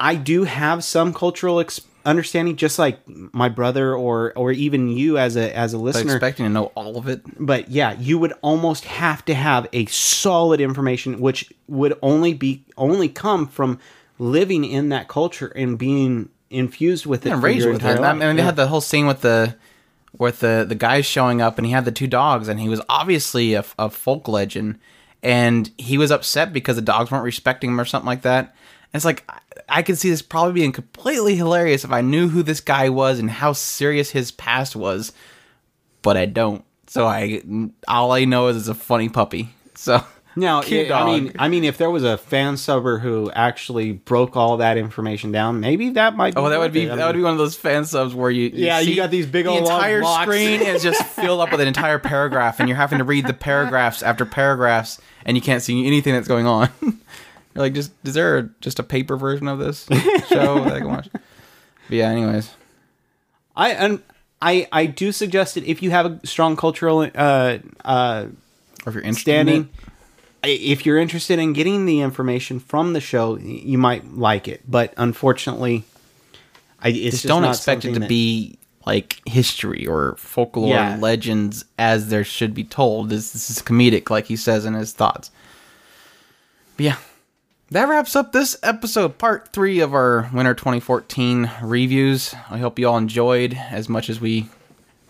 i 0.00 0.14
do 0.14 0.44
have 0.44 0.82
some 0.84 1.12
cultural 1.12 1.60
ex- 1.60 1.80
understanding 2.04 2.56
just 2.56 2.78
like 2.80 2.98
my 3.06 3.48
brother 3.48 3.94
or 3.94 4.32
or 4.36 4.50
even 4.50 4.88
you 4.88 5.16
as 5.18 5.36
a 5.36 5.56
as 5.56 5.72
a 5.72 5.76
But 5.76 5.82
listener 5.84 6.14
expecting 6.16 6.46
to 6.46 6.50
know 6.50 6.66
all 6.74 6.96
of 6.98 7.06
it. 7.08 7.20
but 7.38 7.70
yeah, 7.70 7.92
you 7.96 8.18
would 8.18 8.32
almost 8.42 8.84
have 8.86 9.24
to 9.26 9.34
have 9.34 9.68
a 9.72 9.86
solid 9.86 10.60
information, 10.60 11.20
which 11.20 11.52
would 11.68 11.96
only 12.02 12.34
be 12.34 12.64
only 12.76 13.08
come 13.08 13.46
from 13.46 13.78
living 14.18 14.64
in 14.64 14.88
that 14.88 15.06
culture 15.06 15.52
and 15.54 15.78
being 15.78 16.28
infused 16.50 17.06
with 17.06 17.24
it. 17.24 17.30
and 17.30 17.40
for 17.40 17.46
raised 17.46 17.64
your 17.64 17.74
with 17.74 17.84
it. 17.84 17.98
I 17.98 18.00
life. 18.00 18.16
mean, 18.18 18.34
they 18.34 18.42
had 18.42 18.56
the 18.56 18.66
whole 18.66 18.80
scene 18.80 19.06
with 19.06 19.20
the 19.20 19.54
with 20.16 20.40
the 20.40 20.64
the 20.68 20.74
guys 20.74 21.06
showing 21.06 21.40
up, 21.40 21.58
and 21.58 21.66
he 21.66 21.72
had 21.72 21.84
the 21.84 21.92
two 21.92 22.06
dogs, 22.06 22.48
and 22.48 22.60
he 22.60 22.68
was 22.68 22.80
obviously 22.88 23.54
a, 23.54 23.64
a 23.78 23.90
folk 23.90 24.28
legend, 24.28 24.78
and 25.22 25.70
he 25.78 25.98
was 25.98 26.10
upset 26.10 26.52
because 26.52 26.76
the 26.76 26.82
dogs 26.82 27.10
weren't 27.10 27.24
respecting 27.24 27.70
him 27.70 27.80
or 27.80 27.84
something 27.84 28.06
like 28.06 28.22
that. 28.22 28.54
And 28.92 28.98
it's 28.98 29.04
like 29.04 29.24
I, 29.28 29.38
I 29.68 29.82
could 29.82 29.98
see 29.98 30.10
this 30.10 30.22
probably 30.22 30.52
being 30.52 30.72
completely 30.72 31.34
hilarious 31.36 31.84
if 31.84 31.92
I 31.92 32.00
knew 32.00 32.28
who 32.28 32.42
this 32.42 32.60
guy 32.60 32.88
was 32.88 33.18
and 33.18 33.30
how 33.30 33.52
serious 33.52 34.10
his 34.10 34.30
past 34.30 34.76
was, 34.76 35.12
but 36.02 36.16
I 36.16 36.26
don't. 36.26 36.64
So 36.86 37.06
I 37.06 37.42
all 37.88 38.12
I 38.12 38.24
know 38.24 38.48
is 38.48 38.56
it's 38.56 38.68
a 38.68 38.74
funny 38.74 39.08
puppy. 39.08 39.50
So 39.74 40.04
Now, 40.34 40.62
Cute 40.62 40.90
I 40.90 41.04
mean, 41.04 41.32
I 41.38 41.48
mean, 41.48 41.62
if 41.64 41.76
there 41.76 41.90
was 41.90 42.04
a 42.04 42.16
fan 42.16 42.56
subber 42.56 42.98
who 42.98 43.30
actually 43.32 43.92
broke 43.92 44.34
all 44.36 44.56
that 44.58 44.78
information 44.78 45.30
down, 45.30 45.60
maybe 45.60 45.90
that 45.90 46.16
might. 46.16 46.34
Be 46.34 46.40
Oh, 46.40 46.48
that 46.48 46.58
would 46.58 46.72
be 46.72 46.84
it. 46.84 46.90
I 46.92 46.96
that 46.96 47.06
would 47.06 47.16
mean, 47.16 47.20
be 47.20 47.24
one 47.24 47.32
of 47.32 47.38
those 47.38 47.54
fan 47.54 47.84
subs 47.84 48.14
where 48.14 48.30
you, 48.30 48.50
Yeah, 48.54 48.80
you 48.80 48.96
got 48.96 49.10
these 49.10 49.26
big 49.26 49.44
the 49.44 49.50
old 49.50 49.60
entire 49.64 50.02
screen 50.02 50.62
is 50.62 50.82
just 50.82 51.02
filled 51.16 51.40
up 51.40 51.50
with 51.52 51.60
an 51.60 51.68
entire 51.68 51.98
paragraph, 51.98 52.60
and 52.60 52.68
you're 52.68 52.76
having 52.78 52.98
to 52.98 53.04
read 53.04 53.26
the 53.26 53.34
paragraphs 53.34 54.02
after 54.02 54.24
paragraphs, 54.24 54.98
and 55.26 55.36
you 55.36 55.42
can't 55.42 55.62
see 55.62 55.86
anything 55.86 56.14
that's 56.14 56.28
going 56.28 56.46
on. 56.46 56.70
you're 56.82 56.94
like, 57.54 57.74
just 57.74 57.92
is 58.04 58.14
there 58.14 58.38
a, 58.38 58.42
just 58.62 58.78
a 58.78 58.82
paper 58.82 59.18
version 59.18 59.48
of 59.48 59.58
this 59.58 59.84
show 60.28 60.64
that 60.64 60.72
I 60.72 60.78
can 60.78 60.88
watch? 60.88 61.08
But 61.12 61.22
yeah, 61.90 62.08
anyways, 62.08 62.50
I 63.54 63.70
and 63.72 64.02
I 64.40 64.66
I 64.72 64.86
do 64.86 65.12
suggest 65.12 65.58
it 65.58 65.64
if 65.64 65.82
you 65.82 65.90
have 65.90 66.06
a 66.06 66.26
strong 66.26 66.56
cultural 66.56 67.02
uh 67.14 67.58
uh 67.84 68.26
or 68.84 68.88
if 68.88 68.94
you're 68.94 69.02
interested 69.02 69.20
standing. 69.22 69.54
in 69.56 69.62
it, 69.64 69.68
I- 69.86 69.88
if 70.44 70.84
you're 70.84 70.98
interested 70.98 71.38
in 71.38 71.52
getting 71.52 71.86
the 71.86 72.00
information 72.00 72.58
from 72.60 72.92
the 72.92 73.00
show, 73.00 73.36
you 73.38 73.78
might 73.78 74.14
like 74.16 74.48
it. 74.48 74.62
But 74.68 74.92
unfortunately, 74.96 75.84
I 76.80 76.88
it's 76.88 76.98
just 76.98 77.12
just 77.22 77.26
don't 77.26 77.44
expect 77.44 77.84
it 77.84 77.94
to 77.94 78.00
that- 78.00 78.08
be 78.08 78.58
like 78.84 79.20
history 79.26 79.86
or 79.86 80.16
folklore 80.16 80.70
Yeah. 80.70 80.96
legends 81.00 81.64
as 81.78 82.08
there 82.08 82.24
should 82.24 82.52
be 82.54 82.64
told. 82.64 83.10
This, 83.10 83.30
this 83.32 83.48
is 83.48 83.60
comedic, 83.62 84.10
like 84.10 84.26
he 84.26 84.34
says 84.34 84.64
in 84.64 84.74
his 84.74 84.92
thoughts. 84.92 85.30
But 86.76 86.84
yeah, 86.86 86.96
that 87.70 87.88
wraps 87.88 88.16
up 88.16 88.32
this 88.32 88.56
episode, 88.64 89.18
part 89.18 89.52
three 89.52 89.78
of 89.78 89.94
our 89.94 90.28
winter 90.34 90.54
2014 90.54 91.48
reviews. 91.62 92.34
I 92.50 92.58
hope 92.58 92.76
you 92.80 92.88
all 92.88 92.98
enjoyed 92.98 93.54
as 93.70 93.88
much 93.88 94.10
as 94.10 94.20
we 94.20 94.48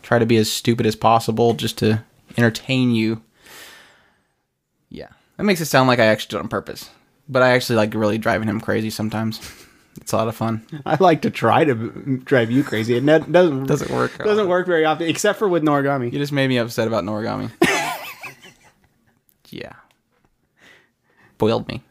try 0.02 0.18
to 0.18 0.26
be 0.26 0.36
as 0.36 0.52
stupid 0.52 0.84
as 0.84 0.94
possible 0.96 1.54
just 1.54 1.78
to 1.78 2.02
entertain 2.36 2.90
you. 2.94 3.22
Yeah, 4.90 5.08
that 5.42 5.46
makes 5.46 5.60
it 5.60 5.64
sound 5.64 5.88
like 5.88 5.98
I 5.98 6.04
actually 6.04 6.28
do 6.30 6.36
it 6.36 6.42
on 6.44 6.48
purpose, 6.48 6.88
but 7.28 7.42
I 7.42 7.50
actually 7.50 7.74
like 7.74 7.94
really 7.94 8.16
driving 8.16 8.46
him 8.46 8.60
crazy 8.60 8.90
sometimes. 8.90 9.40
It's 10.00 10.12
a 10.12 10.16
lot 10.16 10.28
of 10.28 10.36
fun. 10.36 10.64
I 10.86 10.96
like 11.00 11.22
to 11.22 11.30
try 11.32 11.64
to 11.64 12.18
drive 12.18 12.48
you 12.48 12.62
crazy. 12.62 12.94
It 12.94 13.04
doesn't 13.04 13.32
Doesn't 13.66 13.90
work. 13.90 14.16
doesn't 14.18 14.46
work 14.46 14.68
very 14.68 14.84
often, 14.84 15.08
except 15.08 15.40
for 15.40 15.48
with 15.48 15.64
Noragami. 15.64 16.12
You 16.12 16.20
just 16.20 16.30
made 16.30 16.46
me 16.46 16.58
upset 16.58 16.86
about 16.86 17.02
Noragami. 17.02 17.50
yeah. 19.50 19.72
Boiled 21.38 21.66
me. 21.66 21.82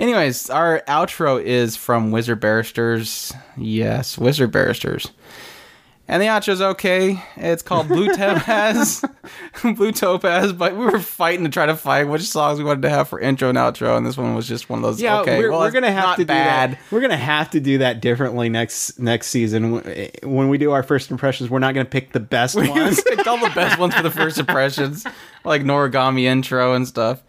Anyways, 0.00 0.50
our 0.50 0.82
outro 0.88 1.40
is 1.40 1.76
from 1.76 2.10
Wizard 2.10 2.40
Barristers. 2.40 3.32
Yes, 3.56 4.18
Wizard 4.18 4.50
Barristers. 4.50 5.12
And 6.10 6.22
the 6.22 6.26
outro's 6.26 6.62
okay. 6.62 7.22
It's 7.36 7.62
called 7.62 7.86
Blue 7.88 8.08
Topaz. 8.16 9.04
Blue 9.62 9.92
Topaz, 9.92 10.54
but 10.54 10.74
we 10.74 10.86
were 10.86 11.00
fighting 11.00 11.44
to 11.44 11.50
try 11.50 11.66
to 11.66 11.76
find 11.76 12.10
which 12.10 12.22
songs 12.22 12.58
we 12.58 12.64
wanted 12.64 12.80
to 12.82 12.88
have 12.88 13.08
for 13.10 13.20
intro 13.20 13.50
and 13.50 13.58
outro, 13.58 13.94
and 13.94 14.06
this 14.06 14.16
one 14.16 14.34
was 14.34 14.48
just 14.48 14.70
one 14.70 14.78
of 14.78 14.82
those. 14.84 15.02
Yeah, 15.02 15.20
okay, 15.20 15.38
we're, 15.38 15.50
well, 15.50 15.60
we're 15.60 15.70
gonna 15.70 15.92
have 15.92 16.16
to 16.16 16.24
bad. 16.24 16.70
do 16.70 16.76
that. 16.76 16.82
We're 16.90 17.02
gonna 17.02 17.16
have 17.18 17.50
to 17.50 17.60
do 17.60 17.78
that 17.78 18.00
differently 18.00 18.48
next 18.48 18.98
next 18.98 19.26
season. 19.26 19.82
When 20.22 20.48
we 20.48 20.56
do 20.56 20.72
our 20.72 20.82
first 20.82 21.10
impressions, 21.10 21.50
we're 21.50 21.58
not 21.58 21.74
gonna 21.74 21.84
pick 21.84 22.12
the 22.12 22.20
best 22.20 22.54
We 22.56 22.70
ones. 22.70 23.02
picked 23.02 23.26
all 23.26 23.38
the 23.38 23.52
best 23.54 23.78
ones 23.78 23.94
for 23.94 24.02
the 24.02 24.10
first 24.10 24.38
impressions, 24.38 25.04
like 25.44 25.60
Noragami 25.62 26.22
intro 26.22 26.72
and 26.72 26.88
stuff. 26.88 27.22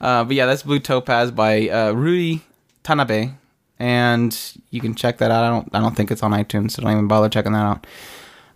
Uh, 0.00 0.24
but 0.24 0.34
yeah, 0.34 0.46
that's 0.46 0.62
Blue 0.62 0.78
Topaz 0.78 1.30
by 1.30 1.68
uh, 1.68 1.92
Rui 1.92 2.38
Tanabe, 2.82 3.34
and 3.78 4.56
you 4.70 4.80
can 4.80 4.94
check 4.94 5.18
that 5.18 5.30
out. 5.30 5.44
I 5.44 5.48
don't, 5.50 5.68
I 5.74 5.80
don't 5.80 5.94
think 5.94 6.10
it's 6.10 6.22
on 6.22 6.32
iTunes, 6.32 6.70
so 6.70 6.82
don't 6.82 6.92
even 6.92 7.08
bother 7.08 7.28
checking 7.28 7.52
that 7.52 7.58
out. 7.66 7.86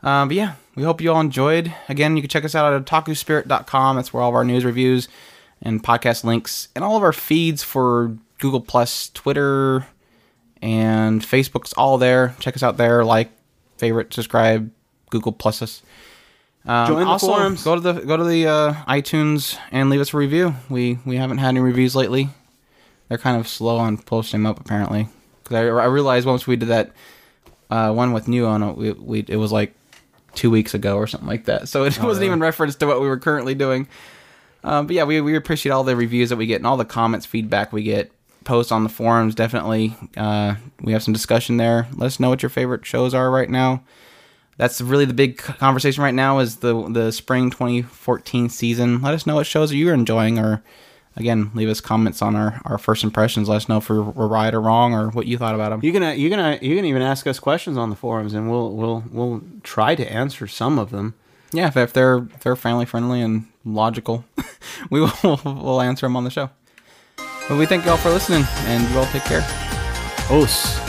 Um, 0.06 0.28
but 0.28 0.36
yeah, 0.36 0.54
we 0.76 0.84
hope 0.84 1.00
you 1.00 1.12
all 1.12 1.20
enjoyed. 1.20 1.74
Again, 1.88 2.16
you 2.16 2.22
can 2.22 2.30
check 2.30 2.44
us 2.44 2.54
out 2.54 2.72
at 2.72 2.84
otakuspirit.com. 2.86 3.96
That's 3.96 4.12
where 4.12 4.22
all 4.22 4.28
of 4.28 4.36
our 4.36 4.44
news 4.44 4.64
reviews 4.64 5.08
and 5.60 5.82
podcast 5.82 6.22
links 6.22 6.68
and 6.76 6.84
all 6.84 6.96
of 6.96 7.02
our 7.02 7.12
feeds 7.12 7.64
for 7.64 8.16
Google 8.38 8.60
Plus, 8.60 9.10
Twitter, 9.10 9.84
and 10.62 11.22
Facebook's 11.22 11.72
all 11.72 11.98
there. 11.98 12.36
Check 12.38 12.54
us 12.54 12.62
out 12.62 12.76
there. 12.76 13.04
Like, 13.04 13.30
favorite, 13.78 14.14
subscribe, 14.14 14.70
Google 15.10 15.32
Plus 15.32 15.60
us. 15.60 15.82
Um, 16.66 16.86
Join 16.86 17.00
the 17.00 17.06
also, 17.06 17.26
forums. 17.26 17.64
Go 17.64 17.74
to 17.74 17.80
the 17.80 17.92
go 17.92 18.16
to 18.16 18.24
the 18.24 18.46
uh, 18.46 18.74
iTunes 18.88 19.58
and 19.72 19.90
leave 19.90 20.00
us 20.00 20.14
a 20.14 20.16
review. 20.16 20.54
We 20.68 20.98
we 21.04 21.16
haven't 21.16 21.38
had 21.38 21.48
any 21.48 21.60
reviews 21.60 21.96
lately. 21.96 22.28
They're 23.08 23.18
kind 23.18 23.38
of 23.38 23.46
slow 23.46 23.78
on 23.78 23.98
posting 23.98 24.42
them 24.42 24.46
up 24.46 24.60
apparently. 24.60 25.08
Because 25.42 25.56
I, 25.56 25.60
I 25.62 25.86
realized 25.86 26.26
once 26.26 26.46
we 26.46 26.56
did 26.56 26.68
that 26.68 26.92
uh, 27.70 27.92
one 27.92 28.12
with 28.12 28.26
New 28.26 28.46
on 28.46 28.62
it, 28.64 28.76
we, 28.76 28.92
we 28.92 29.24
it 29.28 29.36
was 29.36 29.52
like 29.52 29.75
two 30.36 30.50
weeks 30.50 30.74
ago 30.74 30.96
or 30.96 31.06
something 31.06 31.28
like 31.28 31.46
that. 31.46 31.68
So 31.68 31.84
it 31.84 32.00
wasn't 32.00 32.26
even 32.26 32.40
referenced 32.40 32.80
to 32.80 32.86
what 32.86 33.00
we 33.00 33.08
were 33.08 33.18
currently 33.18 33.54
doing. 33.54 33.88
Um, 34.62 34.86
but 34.86 34.96
yeah, 34.96 35.04
we, 35.04 35.20
we 35.20 35.36
appreciate 35.36 35.72
all 35.72 35.84
the 35.84 35.96
reviews 35.96 36.30
that 36.30 36.36
we 36.36 36.46
get 36.46 36.56
and 36.56 36.66
all 36.66 36.76
the 36.76 36.84
comments, 36.84 37.26
feedback 37.26 37.72
we 37.72 37.82
get. 37.82 38.12
Post 38.44 38.70
on 38.70 38.84
the 38.84 38.88
forums, 38.88 39.34
definitely. 39.34 39.96
Uh, 40.16 40.54
we 40.80 40.92
have 40.92 41.02
some 41.02 41.12
discussion 41.12 41.56
there. 41.56 41.88
Let 41.96 42.06
us 42.06 42.20
know 42.20 42.28
what 42.28 42.42
your 42.42 42.50
favorite 42.50 42.86
shows 42.86 43.12
are 43.12 43.28
right 43.28 43.50
now. 43.50 43.82
That's 44.56 44.80
really 44.80 45.04
the 45.04 45.14
big 45.14 45.38
conversation 45.38 46.02
right 46.02 46.14
now 46.14 46.38
is 46.38 46.56
the 46.58 46.88
the 46.88 47.10
spring 47.10 47.50
2014 47.50 48.48
season. 48.48 49.02
Let 49.02 49.14
us 49.14 49.26
know 49.26 49.34
what 49.34 49.46
shows 49.46 49.72
you're 49.74 49.92
enjoying, 49.92 50.38
or 50.38 50.62
again, 51.16 51.50
leave 51.54 51.68
us 51.68 51.80
comments 51.80 52.22
on 52.22 52.36
our, 52.36 52.60
our 52.64 52.78
first 52.78 53.02
impressions. 53.02 53.48
Let 53.48 53.56
us 53.56 53.68
know 53.68 53.78
if 53.78 53.88
we're, 53.88 54.02
we're 54.02 54.26
right 54.26 54.52
or 54.54 54.60
wrong, 54.60 54.94
or 54.94 55.10
what 55.10 55.26
you 55.26 55.38
thought 55.38 55.54
about 55.54 55.70
them. 55.70 55.80
You 55.82 55.92
can 55.92 56.02
uh, 56.02 56.10
you 56.12 56.30
can 56.30 56.38
uh, 56.38 56.58
you 56.60 56.76
can 56.76 56.84
even 56.84 57.02
ask 57.02 57.26
us 57.26 57.38
questions 57.38 57.76
on 57.76 57.90
the 57.90 57.96
forums, 57.96 58.34
and 58.34 58.50
we'll 58.50 58.72
we'll 58.72 59.04
we'll 59.10 59.42
try 59.62 59.94
to 59.94 60.12
answer 60.12 60.46
some 60.46 60.78
of 60.78 60.90
them. 60.90 61.14
yeah, 61.52 61.68
if, 61.68 61.76
if 61.76 61.92
they're 61.92 62.18
if 62.34 62.40
they're 62.40 62.56
family 62.56 62.84
friendly 62.84 63.20
and 63.20 63.46
logical, 63.64 64.24
we 64.90 65.00
will 65.00 65.40
we'll 65.44 65.80
answer 65.80 66.06
them 66.06 66.16
on 66.16 66.24
the 66.24 66.30
show. 66.30 66.50
But 67.48 67.58
we 67.58 67.66
thank 67.66 67.84
you 67.84 67.90
all 67.92 67.96
for 67.96 68.10
listening, 68.10 68.44
and 68.66 68.88
you 68.90 68.98
all 68.98 69.06
take 69.06 69.24
care. 69.24 69.46
Os.「 70.30 70.85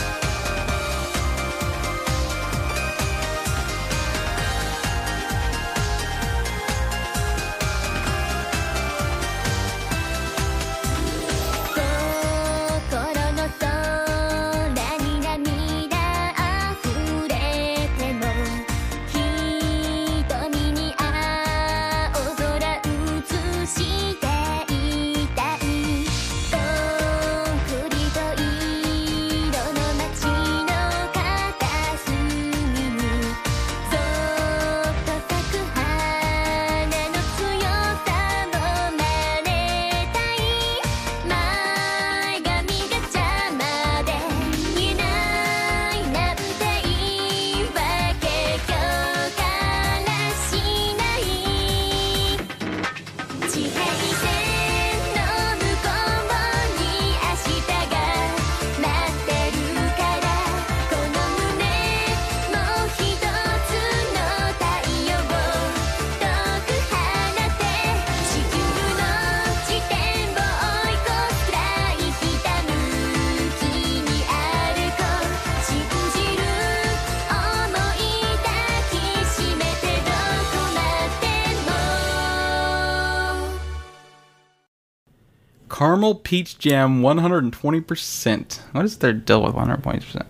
Peach 86.28 86.58
Jam 86.58 87.00
120%. 87.00 88.60
What 88.72 88.84
is 88.84 88.98
their 88.98 89.14
deal 89.14 89.44
with 89.44 89.54
120%? 89.54 90.26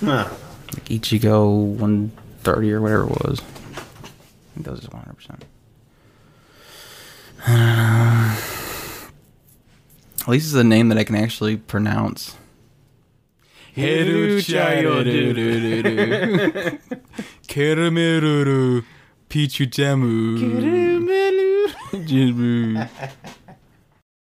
Huh. 0.00 0.28
Like 0.74 0.84
Ichigo 0.86 1.76
130 1.76 2.72
or 2.72 2.80
whatever 2.80 3.04
it 3.04 3.10
was. 3.10 3.40
I 3.40 3.44
think 4.54 4.66
that 4.66 4.72
was 4.72 4.80
just 4.80 4.92
100%. 4.92 5.42
At 10.22 10.28
least 10.28 10.46
it's 10.46 10.56
a 10.56 10.64
name 10.64 10.88
that 10.88 10.98
I 10.98 11.04
can 11.04 11.14
actually 11.14 11.56
pronounce. 11.56 12.34
Caramelu 17.46 18.84
Pichu 19.30 19.70
Jamu. 19.70 20.36
Jamu. 21.92 22.88